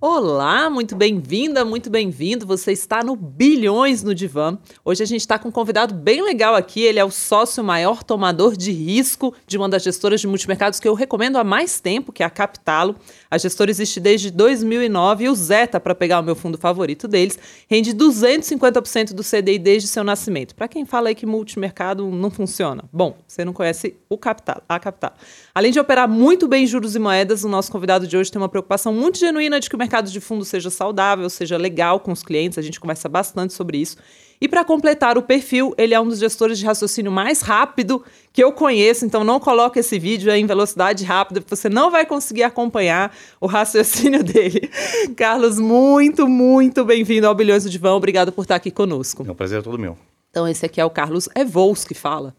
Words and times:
Olá, 0.00 0.70
muito 0.70 0.94
bem-vinda, 0.94 1.64
muito 1.64 1.90
bem-vindo. 1.90 2.46
Você 2.46 2.70
está 2.70 3.02
no 3.02 3.16
Bilhões 3.16 4.00
no 4.00 4.14
Divã. 4.14 4.56
Hoje 4.84 5.02
a 5.02 5.06
gente 5.06 5.22
está 5.22 5.40
com 5.40 5.48
um 5.48 5.50
convidado 5.50 5.92
bem 5.92 6.22
legal 6.22 6.54
aqui. 6.54 6.82
Ele 6.82 7.00
é 7.00 7.04
o 7.04 7.10
sócio 7.10 7.64
maior 7.64 8.04
tomador 8.04 8.56
de 8.56 8.70
risco 8.70 9.34
de 9.44 9.58
uma 9.58 9.68
das 9.68 9.82
gestoras 9.82 10.20
de 10.20 10.28
multimercados 10.28 10.78
que 10.78 10.86
eu 10.86 10.94
recomendo 10.94 11.36
há 11.36 11.42
mais 11.42 11.80
tempo, 11.80 12.12
que 12.12 12.22
é 12.22 12.26
a 12.26 12.30
Capitalo. 12.30 12.94
A 13.28 13.36
gestora 13.38 13.72
existe 13.72 13.98
desde 13.98 14.30
2009 14.30 15.24
e 15.24 15.28
o 15.28 15.34
Zeta, 15.34 15.80
para 15.80 15.96
pegar 15.96 16.20
o 16.20 16.22
meu 16.22 16.36
fundo 16.36 16.56
favorito 16.56 17.08
deles, 17.08 17.36
rende 17.68 17.92
250% 17.92 19.14
do 19.14 19.24
CDI 19.24 19.58
desde 19.58 19.88
seu 19.88 20.04
nascimento. 20.04 20.54
Para 20.54 20.68
quem 20.68 20.86
fala 20.86 21.08
aí 21.08 21.14
que 21.16 21.26
multimercado 21.26 22.08
não 22.08 22.30
funciona, 22.30 22.84
bom, 22.92 23.18
você 23.26 23.44
não 23.44 23.52
conhece 23.52 23.96
o 24.08 24.16
Capital, 24.16 24.62
a 24.68 24.78
Capital. 24.78 25.12
Além 25.52 25.72
de 25.72 25.80
operar 25.80 26.08
muito 26.08 26.46
bem 26.46 26.68
juros 26.68 26.94
e 26.94 27.00
moedas, 27.00 27.42
o 27.42 27.48
nosso 27.48 27.72
convidado 27.72 28.06
de 28.06 28.16
hoje 28.16 28.30
tem 28.30 28.40
uma 28.40 28.48
preocupação 28.48 28.92
muito 28.92 29.18
genuína 29.18 29.58
de 29.58 29.68
que 29.68 29.74
o 29.74 29.87
mercado 29.88 30.10
de 30.10 30.20
fundo 30.20 30.44
seja 30.44 30.68
saudável, 30.68 31.30
seja 31.30 31.56
legal 31.56 31.98
com 31.98 32.12
os 32.12 32.22
clientes, 32.22 32.58
a 32.58 32.62
gente 32.62 32.78
conversa 32.78 33.08
bastante 33.08 33.54
sobre 33.54 33.78
isso. 33.78 33.96
E 34.38 34.46
para 34.46 34.62
completar 34.62 35.16
o 35.16 35.22
perfil, 35.22 35.74
ele 35.78 35.94
é 35.94 36.00
um 36.00 36.06
dos 36.06 36.18
gestores 36.18 36.58
de 36.58 36.66
raciocínio 36.66 37.10
mais 37.10 37.40
rápido 37.40 38.04
que 38.32 38.44
eu 38.44 38.52
conheço, 38.52 39.06
então 39.06 39.24
não 39.24 39.40
coloque 39.40 39.80
esse 39.80 39.98
vídeo 39.98 40.30
em 40.30 40.46
velocidade 40.46 41.04
rápida, 41.04 41.40
porque 41.40 41.56
você 41.56 41.70
não 41.70 41.90
vai 41.90 42.04
conseguir 42.04 42.42
acompanhar 42.42 43.16
o 43.40 43.46
raciocínio 43.46 44.22
dele. 44.22 44.70
Carlos, 45.16 45.58
muito, 45.58 46.28
muito 46.28 46.84
bem-vindo 46.84 47.26
ao 47.26 47.34
Bilhões 47.34 47.64
do 47.64 47.70
Divão. 47.70 47.96
Obrigado 47.96 48.30
por 48.30 48.42
estar 48.42 48.56
aqui 48.56 48.70
conosco. 48.70 49.24
É 49.26 49.32
um 49.32 49.34
prazer 49.34 49.62
todo 49.62 49.78
meu. 49.78 49.96
Então, 50.30 50.46
esse 50.46 50.66
aqui 50.66 50.80
é 50.80 50.84
o 50.84 50.90
Carlos 50.90 51.28
Evols 51.34 51.84
que 51.84 51.94
fala. 51.94 52.36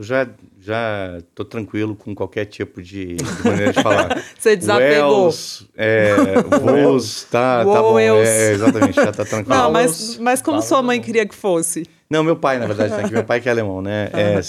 Eu 0.00 0.04
já 0.04 0.26
já 0.58 1.18
tô 1.34 1.44
tranquilo 1.44 1.94
com 1.94 2.14
qualquer 2.14 2.46
tipo 2.46 2.80
de, 2.80 3.16
de 3.16 3.44
maneira 3.44 3.70
de 3.70 3.82
falar. 3.82 4.24
Você 4.38 4.56
desapegou. 4.56 5.24
Wells, 5.24 5.68
é, 5.76 6.14
voos, 6.42 7.24
tá, 7.24 7.58
tá 7.58 7.64
bom. 7.64 7.98
É, 7.98 8.52
exatamente, 8.52 8.94
já 8.94 9.12
tá 9.12 9.26
tranquilo. 9.26 9.54
Não, 9.54 9.70
mas, 9.70 10.16
mas 10.16 10.40
como 10.40 10.62
sua 10.62 10.82
mãe 10.82 11.02
queria 11.02 11.26
que 11.26 11.34
fosse? 11.34 11.84
Não, 12.08 12.24
meu 12.24 12.34
pai, 12.34 12.58
na 12.58 12.66
verdade, 12.66 12.94
tá 12.94 13.00
aqui. 13.00 13.12
Meu 13.12 13.24
pai 13.24 13.42
que 13.42 13.48
é 13.50 13.52
alemão, 13.52 13.82
né? 13.82 14.08
É, 14.16 14.40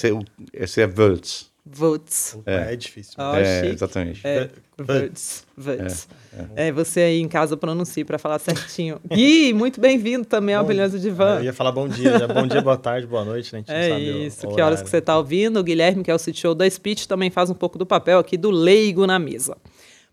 esse 0.53 0.81
é 0.81 0.86
Wurz. 0.86 1.50
Votes. 1.66 2.38
É, 2.45 2.73
é 2.73 2.76
difícil. 2.76 3.14
Oh, 3.20 3.36
é, 3.36 3.62
chique. 3.62 3.73
exatamente. 3.76 4.22
É, 4.28 4.50
Votes. 4.78 5.45
Votes. 5.56 6.08
É, 6.56 6.72
você 6.72 7.02
aí 7.02 7.20
em 7.22 7.28
casa 7.28 7.56
pronuncie 7.56 8.03
para 8.03 8.18
falar 8.18 8.40
certinho. 8.40 9.00
Gui, 9.08 9.53
muito 9.53 9.80
bem-vindo 9.80 10.26
também 10.26 10.56
ao 10.56 10.66
Bilhões 10.66 10.92
do 10.92 11.00
Divã. 11.00 11.36
Eu 11.38 11.44
ia 11.44 11.53
falar 11.53 11.72
bom 11.72 11.88
dia, 11.88 12.18
já. 12.18 12.28
bom 12.28 12.48
dia, 12.48 12.62
boa 12.62 12.78
tarde, 12.78 13.06
boa 13.06 13.23
noite, 13.23 13.53
né? 13.53 13.59
A 13.68 13.72
gente 13.73 13.90
não 13.90 13.95
É 13.98 14.00
o- 14.00 14.26
isso, 14.26 14.48
o 14.48 14.56
que 14.56 14.62
horas 14.62 14.81
que 14.81 14.90
você 14.90 14.98
está 14.98 15.16
ouvindo. 15.18 15.59
O 15.59 15.64
Guilherme, 15.64 16.03
que 16.03 16.09
é 16.09 16.16
o 16.16 16.18
CTO 16.20 16.56
da 16.56 16.68
Speech, 16.68 17.08
também 17.08 17.30
faz 17.30 17.52
um 17.52 17.53
pouco 17.56 17.78
do 17.78 17.86
papel 17.86 18.18
aqui 18.18 18.38
do 18.38 18.50
leigo 18.50 19.06
na 19.06 19.20
mesa. 19.20 19.56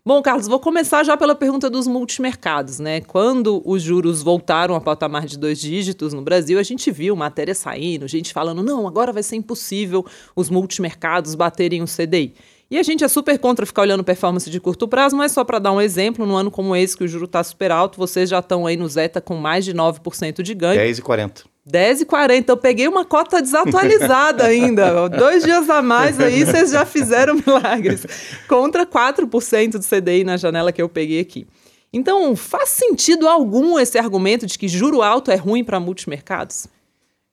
Bom, 0.09 0.23
Carlos, 0.23 0.47
vou 0.47 0.59
começar 0.59 1.03
já 1.03 1.15
pela 1.15 1.35
pergunta 1.35 1.69
dos 1.69 1.85
multimercados, 1.85 2.79
né? 2.79 2.99
Quando 2.99 3.61
os 3.63 3.83
juros 3.83 4.23
voltaram 4.23 4.73
a 4.73 4.81
patamar 4.81 5.27
de 5.27 5.37
dois 5.37 5.61
dígitos 5.61 6.15
no 6.15 6.23
Brasil, 6.23 6.57
a 6.57 6.63
gente 6.63 6.89
viu 6.89 7.15
matéria 7.15 7.53
saindo, 7.53 8.07
gente 8.07 8.33
falando, 8.33 8.63
não, 8.63 8.87
agora 8.87 9.13
vai 9.13 9.21
ser 9.21 9.35
impossível 9.35 10.03
os 10.35 10.49
multimercados 10.49 11.35
baterem 11.35 11.83
o 11.83 11.85
CDI. 11.85 12.33
E 12.71 12.79
a 12.79 12.81
gente 12.81 13.03
é 13.03 13.07
super 13.07 13.37
contra 13.37 13.67
ficar 13.67 13.83
olhando 13.83 14.03
performance 14.03 14.49
de 14.49 14.59
curto 14.59 14.87
prazo, 14.87 15.15
mas 15.15 15.31
só 15.31 15.43
para 15.43 15.59
dar 15.59 15.73
um 15.73 15.79
exemplo, 15.79 16.25
num 16.25 16.35
ano 16.35 16.49
como 16.49 16.75
esse 16.75 16.97
que 16.97 17.03
o 17.03 17.07
juro 17.07 17.25
está 17.25 17.43
super 17.43 17.69
alto, 17.69 17.95
vocês 17.99 18.31
já 18.31 18.39
estão 18.39 18.65
aí 18.65 18.75
no 18.75 18.89
Zeta 18.89 19.21
com 19.21 19.35
mais 19.35 19.63
de 19.63 19.75
9% 19.75 20.41
de 20.41 20.55
ganho. 20.55 20.81
10,40. 20.81 21.43
10h40, 21.69 22.37
então 22.37 22.57
peguei 22.57 22.87
uma 22.87 23.05
cota 23.05 23.41
desatualizada 23.41 24.45
ainda. 24.47 25.07
Dois 25.09 25.43
dias 25.43 25.69
a 25.69 25.81
mais 25.81 26.19
aí, 26.19 26.43
vocês 26.43 26.71
já 26.71 26.85
fizeram 26.85 27.35
milagres. 27.45 28.05
Contra 28.47 28.85
4% 28.85 29.71
do 29.71 29.79
CDI 29.79 30.23
na 30.23 30.37
janela 30.37 30.71
que 30.71 30.81
eu 30.81 30.89
peguei 30.89 31.19
aqui. 31.19 31.47
Então, 31.91 32.35
faz 32.35 32.69
sentido 32.69 33.27
algum 33.27 33.79
esse 33.79 33.97
argumento 33.97 34.45
de 34.45 34.57
que 34.57 34.67
juro 34.67 35.01
alto 35.01 35.31
é 35.31 35.35
ruim 35.35 35.63
para 35.63 35.79
multimercados? 35.79 36.67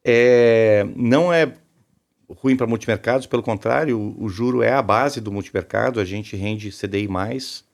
É, 0.05 0.87
não 0.95 1.33
é 1.33 1.53
ruim 2.29 2.57
para 2.57 2.67
multimercados, 2.67 3.27
pelo 3.27 3.43
contrário, 3.43 3.99
o, 3.99 4.25
o, 4.25 4.29
juro 4.29 4.63
é 4.63 4.73
a 4.73 4.83
base 4.83 5.21
do 5.21 5.31
multimercado, 5.31 6.01
a 6.01 6.05
gente 6.05 6.37
rende 6.37 6.71
CDI 6.71 7.07
mais. 7.07 7.65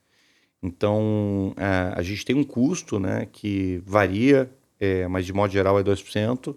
Então, 0.63 1.55
a, 1.57 1.99
a 1.99 2.03
gente 2.03 2.25
tem 2.25 2.37
um 2.37 2.45
custo 2.45 2.99
né, 2.99 3.29
que 3.31 3.83
varia 3.87 4.51
é, 4.83 5.07
mas 5.07 5.25
de 5.25 5.33
modo 5.33 5.53
geral 5.53 5.79
é 5.79 5.85
2%. 5.85 6.57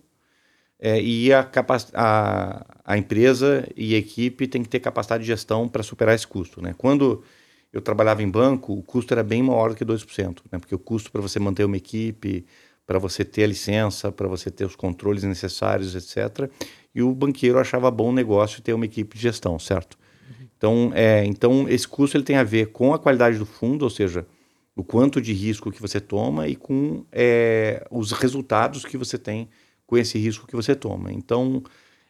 É, 0.79 0.99
e 0.99 1.31
a, 1.31 1.47
a, 1.93 2.65
a 2.83 2.97
empresa 2.97 3.67
e 3.77 3.93
a 3.93 3.97
equipe 3.99 4.47
tem 4.47 4.63
que 4.63 4.67
ter 4.67 4.79
capacidade 4.79 5.21
de 5.21 5.27
gestão 5.27 5.69
para 5.69 5.83
superar 5.83 6.15
esse 6.15 6.25
custo. 6.25 6.59
Né? 6.59 6.73
Quando 6.75 7.23
eu 7.71 7.81
trabalhava 7.81 8.23
em 8.23 8.29
banco, 8.29 8.73
o 8.73 8.81
custo 8.81 9.13
era 9.13 9.23
bem 9.23 9.43
maior 9.43 9.69
do 9.69 9.75
que 9.75 9.85
2%, 9.85 10.39
né? 10.51 10.57
porque 10.57 10.73
o 10.73 10.79
custo 10.79 11.11
para 11.11 11.21
você 11.21 11.39
manter 11.39 11.65
uma 11.65 11.77
equipe, 11.77 12.43
para 12.87 12.97
você 12.97 13.23
ter 13.23 13.43
a 13.43 13.47
licença, 13.47 14.11
para 14.11 14.27
você 14.27 14.49
ter 14.49 14.65
os 14.65 14.75
controles 14.75 15.23
necessários, 15.23 15.95
etc. 15.95 16.49
E 16.95 17.03
o 17.03 17.13
banqueiro 17.13 17.59
achava 17.59 17.91
bom 17.91 18.11
negócio 18.11 18.59
ter 18.59 18.73
uma 18.73 18.85
equipe 18.85 19.15
de 19.15 19.21
gestão, 19.21 19.59
certo? 19.59 19.99
Então, 20.57 20.91
é, 20.95 21.23
então 21.25 21.69
esse 21.69 21.87
custo 21.87 22.17
ele 22.17 22.23
tem 22.23 22.37
a 22.37 22.43
ver 22.43 22.71
com 22.71 22.91
a 22.91 22.97
qualidade 22.97 23.37
do 23.37 23.45
fundo, 23.45 23.83
ou 23.83 23.89
seja, 23.89 24.25
o 24.75 24.83
quanto 24.83 25.21
de 25.21 25.31
risco 25.33 25.71
que 25.71 25.81
você 25.81 25.99
toma 25.99 26.47
e 26.47 26.55
com 26.55 27.05
é, 27.11 27.85
os 27.89 28.11
resultados 28.11 28.83
que 28.83 28.97
você 28.97 29.17
tem 29.17 29.47
com 29.87 29.97
esse 29.97 30.17
risco 30.17 30.47
que 30.47 30.55
você 30.55 30.75
toma. 30.75 31.13
Então, 31.13 31.63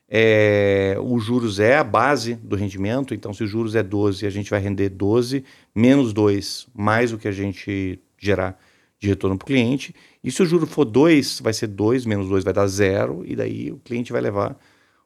é, 0.09 0.97
o 0.99 1.19
juros 1.19 1.59
é 1.59 1.77
a 1.77 1.83
base 1.83 2.35
do 2.35 2.55
rendimento, 2.55 3.13
então 3.13 3.33
se 3.33 3.43
o 3.43 3.47
juros 3.47 3.75
é 3.75 3.83
12, 3.83 4.25
a 4.25 4.29
gente 4.29 4.49
vai 4.49 4.59
render 4.59 4.89
12, 4.89 5.43
menos 5.73 6.13
2, 6.13 6.67
mais 6.73 7.11
o 7.11 7.17
que 7.17 7.27
a 7.27 7.31
gente 7.31 7.99
gerar 8.17 8.59
de 8.99 9.07
retorno 9.07 9.37
para 9.37 9.45
o 9.45 9.47
cliente. 9.47 9.93
E 10.23 10.31
se 10.31 10.41
o 10.41 10.45
juro 10.45 10.65
for 10.65 10.85
2, 10.85 11.41
vai 11.41 11.53
ser 11.53 11.67
2, 11.67 12.05
menos 12.05 12.29
2 12.29 12.43
vai 12.43 12.53
dar 12.53 12.67
zero, 12.67 13.23
e 13.25 13.35
daí 13.35 13.71
o 13.71 13.77
cliente 13.77 14.11
vai 14.11 14.21
levar 14.21 14.57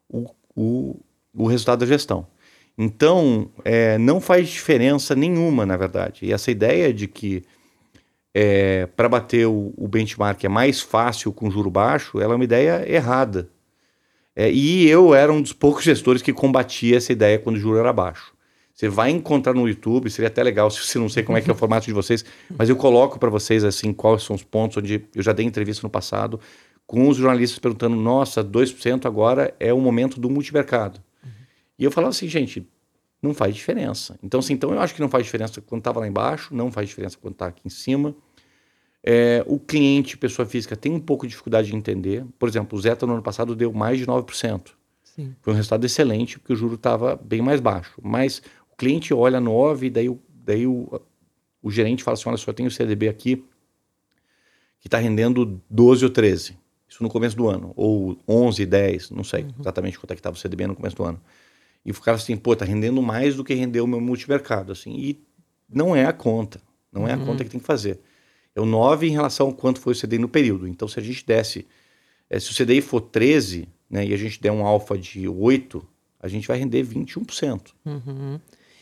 o, 0.07 0.29
o, 0.55 0.99
o 1.33 1.47
resultado 1.47 1.79
da 1.79 1.85
gestão. 1.85 2.27
Então, 2.81 3.51
é, 3.65 3.97
não 3.97 4.21
faz 4.21 4.47
diferença 4.47 5.13
nenhuma, 5.13 5.65
na 5.65 5.75
verdade. 5.75 6.25
E 6.25 6.31
essa 6.31 6.49
ideia 6.49 6.93
de 6.93 7.07
que 7.07 7.43
é, 8.33 8.85
para 8.85 9.09
bater 9.09 9.45
o, 9.47 9.73
o 9.75 9.85
benchmark 9.85 10.41
é 10.45 10.47
mais 10.47 10.79
fácil 10.79 11.33
com 11.33 11.51
juro 11.51 11.69
baixo, 11.69 12.21
ela 12.21 12.31
é 12.31 12.35
uma 12.37 12.43
ideia 12.45 12.89
errada. 12.89 13.49
É, 14.33 14.49
e 14.49 14.87
eu 14.87 15.13
era 15.13 15.29
um 15.29 15.41
dos 15.41 15.51
poucos 15.51 15.83
gestores 15.83 16.21
que 16.21 16.31
combatia 16.31 16.95
essa 16.95 17.11
ideia 17.11 17.37
quando 17.37 17.57
o 17.57 17.59
juro 17.59 17.77
era 17.77 17.91
baixo. 17.91 18.33
Você 18.73 18.87
vai 18.87 19.09
encontrar 19.09 19.53
no 19.53 19.67
YouTube, 19.67 20.09
seria 20.09 20.29
até 20.29 20.41
legal, 20.41 20.71
se 20.71 20.79
você 20.79 20.97
não 20.97 21.09
sei 21.09 21.21
como 21.21 21.37
é 21.37 21.41
que 21.41 21.49
é 21.49 21.53
o 21.53 21.57
formato 21.57 21.85
de 21.85 21.91
vocês, 21.91 22.23
mas 22.57 22.69
eu 22.69 22.77
coloco 22.77 23.19
para 23.19 23.29
vocês 23.29 23.65
assim 23.65 23.91
quais 23.91 24.23
são 24.23 24.37
os 24.37 24.43
pontos 24.43 24.77
onde 24.77 25.03
eu 25.13 25.21
já 25.21 25.33
dei 25.33 25.45
entrevista 25.45 25.85
no 25.85 25.89
passado 25.89 26.39
com 26.87 27.09
os 27.09 27.17
jornalistas 27.17 27.59
perguntando: 27.59 27.97
"Nossa, 27.97 28.41
2% 28.41 29.05
agora 29.05 29.53
é 29.59 29.73
o 29.73 29.81
momento 29.81 30.17
do 30.17 30.29
multimercado". 30.29 31.01
E 31.79 31.83
eu 31.85 31.91
falava 31.91 32.09
assim, 32.09 32.27
gente, 32.27 32.67
não 33.21 33.33
faz 33.33 33.55
diferença. 33.55 34.19
Então, 34.21 34.39
assim, 34.39 34.53
então 34.53 34.71
eu 34.73 34.79
acho 34.79 34.93
que 34.93 35.01
não 35.01 35.09
faz 35.09 35.23
diferença 35.25 35.61
quando 35.61 35.79
estava 35.79 35.99
lá 36.01 36.07
embaixo, 36.07 36.53
não 36.53 36.71
faz 36.71 36.87
diferença 36.89 37.17
quando 37.19 37.33
está 37.33 37.47
aqui 37.47 37.61
em 37.65 37.69
cima. 37.69 38.13
É, 39.01 39.43
o 39.47 39.57
cliente, 39.57 40.17
pessoa 40.17 40.45
física, 40.45 40.75
tem 40.75 40.91
um 40.91 40.99
pouco 40.99 41.25
de 41.25 41.29
dificuldade 41.31 41.69
de 41.69 41.75
entender. 41.75 42.25
Por 42.37 42.49
exemplo, 42.49 42.77
o 42.77 42.81
Zeta 42.81 43.05
no 43.07 43.13
ano 43.13 43.23
passado 43.23 43.55
deu 43.55 43.71
mais 43.71 43.97
de 43.97 44.05
9%. 44.05 44.71
Sim. 45.03 45.33
Foi 45.41 45.53
um 45.53 45.55
resultado 45.55 45.85
excelente, 45.85 46.37
porque 46.37 46.53
o 46.53 46.55
juro 46.55 46.75
estava 46.75 47.15
bem 47.15 47.41
mais 47.41 47.59
baixo. 47.61 47.93
Mas 48.03 48.41
o 48.71 48.75
cliente 48.75 49.13
olha 49.13 49.39
9, 49.39 49.87
e 49.87 49.89
daí, 49.89 50.09
o- 50.09 50.19
daí 50.45 50.67
o, 50.67 51.01
o 51.63 51.71
gerente 51.71 52.03
fala 52.03 52.15
assim: 52.15 52.27
olha 52.29 52.37
só, 52.37 52.51
tenho 52.53 52.67
o 52.67 52.71
CDB 52.71 53.07
aqui 53.07 53.43
que 54.79 54.87
está 54.87 54.97
rendendo 54.97 55.61
12 55.69 56.05
ou 56.05 56.11
13. 56.11 56.57
Isso 56.87 57.03
no 57.03 57.09
começo 57.09 57.35
do 57.35 57.47
ano. 57.47 57.71
Ou 57.75 58.17
11, 58.27 58.65
10, 58.65 59.11
não 59.11 59.23
sei 59.23 59.45
exatamente 59.59 59.99
quanto 59.99 60.11
é 60.11 60.15
que 60.15 60.19
estava 60.19 60.35
o 60.35 60.39
CDB 60.39 60.67
no 60.67 60.75
começo 60.75 60.95
do 60.95 61.03
ano. 61.03 61.21
E 61.85 61.91
o 61.91 62.01
cara 62.01 62.17
assim, 62.17 62.35
pô, 62.35 62.55
tá 62.55 62.65
rendendo 62.65 63.01
mais 63.01 63.35
do 63.35 63.43
que 63.43 63.53
rendeu 63.53 63.85
o 63.85 63.87
meu 63.87 64.01
multimercado. 64.01 64.71
Assim, 64.71 64.91
e 64.97 65.19
não 65.71 65.95
é 65.95 66.05
a 66.05 66.13
conta. 66.13 66.61
Não 66.91 67.07
é 67.07 67.13
a 67.13 67.17
conta 67.17 67.43
que 67.43 67.49
tem 67.49 67.59
que 67.59 67.65
fazer. 67.65 67.99
É 68.55 68.59
o 68.61 68.65
9 68.65 69.07
em 69.07 69.11
relação 69.11 69.47
ao 69.47 69.53
quanto 69.53 69.79
foi 69.79 69.93
o 69.93 69.95
CDI 69.95 70.17
no 70.17 70.27
período. 70.27 70.67
Então, 70.67 70.87
se 70.87 70.99
a 70.99 71.03
gente 71.03 71.25
desse, 71.25 71.67
eh, 72.29 72.39
se 72.39 72.51
o 72.51 72.55
CDI 72.55 72.81
for 72.81 72.99
13, 72.99 73.67
né, 73.89 74.05
e 74.05 74.13
a 74.13 74.17
gente 74.17 74.41
der 74.41 74.51
um 74.51 74.65
alfa 74.65 74.97
de 74.97 75.27
8, 75.27 75.85
a 76.19 76.27
gente 76.27 76.47
vai 76.47 76.57
render 76.57 76.83
21%. 76.83 77.73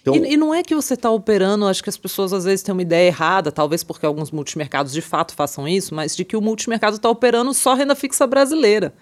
Então, 0.01 0.15
E, 0.15 0.33
e 0.33 0.37
não 0.37 0.53
é 0.53 0.63
que 0.63 0.73
você 0.73 0.93
está 0.93 1.11
operando, 1.11 1.65
acho 1.65 1.83
que 1.83 1.89
as 1.89 1.97
pessoas 1.97 2.31
às 2.31 2.45
vezes 2.45 2.63
têm 2.63 2.73
uma 2.73 2.81
ideia 2.81 3.07
errada, 3.07 3.51
talvez 3.51 3.83
porque 3.83 4.05
alguns 4.05 4.31
multimercados 4.31 4.93
de 4.93 5.01
fato 5.01 5.33
façam 5.35 5.67
isso, 5.67 5.93
mas 5.93 6.15
de 6.15 6.23
que 6.23 6.37
o 6.37 6.41
multimercado 6.41 6.95
está 6.95 7.09
operando 7.09 7.53
só 7.53 7.73
renda 7.73 7.95
fixa 7.95 8.25
brasileira. 8.25 8.93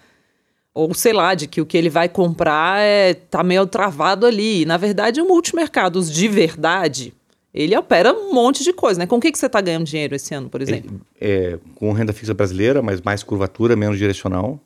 Ou 0.76 0.92
sei 0.92 1.14
lá, 1.14 1.34
de 1.34 1.46
que 1.46 1.58
o 1.58 1.64
que 1.64 1.74
ele 1.74 1.88
vai 1.88 2.06
comprar 2.06 2.82
é, 2.82 3.14
tá 3.14 3.42
meio 3.42 3.66
travado 3.66 4.26
ali. 4.26 4.60
E, 4.60 4.64
na 4.66 4.76
verdade, 4.76 5.22
o 5.22 5.26
multimercados 5.26 6.12
de 6.12 6.28
verdade, 6.28 7.14
ele 7.54 7.74
opera 7.74 8.12
um 8.12 8.34
monte 8.34 8.62
de 8.62 8.74
coisa, 8.74 8.98
né? 8.98 9.06
Com 9.06 9.16
o 9.16 9.20
que, 9.20 9.32
que 9.32 9.38
você 9.38 9.46
está 9.46 9.58
ganhando 9.62 9.86
dinheiro 9.86 10.14
esse 10.14 10.34
ano, 10.34 10.50
por 10.50 10.60
exemplo? 10.60 11.00
é, 11.18 11.58
com 11.76 11.90
renda 11.92 12.12
fixa 12.12 12.34
brasileira, 12.34 12.82
mas 12.82 13.00
mais 13.00 13.22
curvatura, 13.22 13.74
menos 13.74 13.96
direcional. 13.96 14.60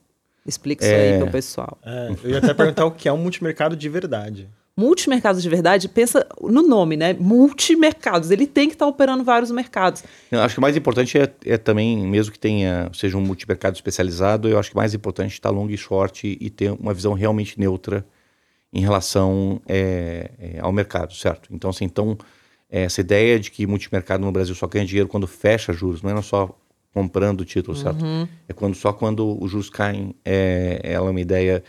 Explica 0.44 0.84
isso 0.84 0.92
aí 0.92 1.16
para 1.18 1.28
o 1.28 1.30
pessoal. 1.30 1.78
É, 1.86 2.10
eu 2.24 2.30
ia 2.30 2.38
até 2.38 2.52
perguntar 2.54 2.86
o 2.86 2.90
que 2.90 3.08
é 3.08 3.12
um 3.12 3.18
multimercado 3.18 3.76
de 3.76 3.88
verdade. 3.88 4.48
Multimercados 4.76 5.42
de 5.42 5.48
verdade, 5.48 5.88
pensa 5.88 6.26
no 6.40 6.62
nome, 6.62 6.96
né? 6.96 7.12
Multimercados. 7.12 8.30
Ele 8.30 8.46
tem 8.46 8.68
que 8.68 8.74
estar 8.74 8.86
tá 8.86 8.90
operando 8.90 9.22
vários 9.22 9.50
mercados. 9.50 10.02
Eu 10.30 10.40
acho 10.40 10.54
que 10.54 10.58
o 10.58 10.62
mais 10.62 10.76
importante 10.76 11.18
é, 11.18 11.30
é, 11.44 11.58
também, 11.58 11.98
mesmo 12.06 12.32
que 12.32 12.38
tenha, 12.38 12.90
seja 12.94 13.18
um 13.18 13.20
multimercado 13.20 13.76
especializado, 13.76 14.48
eu 14.48 14.58
acho 14.58 14.70
que 14.70 14.76
o 14.76 14.78
mais 14.78 14.94
importante 14.94 15.32
é 15.32 15.34
estar 15.34 15.50
long 15.50 15.68
e 15.68 15.76
short 15.76 16.38
e, 16.40 16.50
ter 16.50 16.72
uma 16.72 16.94
visão 16.94 17.12
realmente 17.12 17.58
neutra 17.58 18.06
em 18.72 18.80
relação 18.80 19.60
é, 19.68 20.30
é, 20.38 20.60
ao 20.60 20.72
mercado, 20.72 21.12
certo? 21.12 21.48
Então, 21.52 21.70
assim, 21.70 21.84
então, 21.84 22.16
essa 22.70 23.00
ideia 23.00 23.38
de 23.38 23.50
que 23.50 23.66
multimercado 23.66 24.24
no 24.24 24.32
Brasil 24.32 24.54
só 24.54 24.66
ganha 24.66 24.86
dinheiro 24.86 25.08
quando 25.08 25.26
fecha 25.26 25.72
juros, 25.72 26.00
não 26.00 26.16
é 26.16 26.22
só 26.22 26.56
comprando 26.94 27.42
o 27.42 27.44
título, 27.44 27.76
certo? 27.76 28.04
Uhum. 28.04 28.26
É 28.48 28.52
quando 28.52 28.74
só 28.74 28.92
quando 28.92 29.36
os 29.42 29.50
juros 29.50 29.70
caem, 29.70 30.14
é, 30.24 30.80
ela 30.82 31.08
é 31.08 31.10
uma 31.10 31.20
ideia 31.20 31.62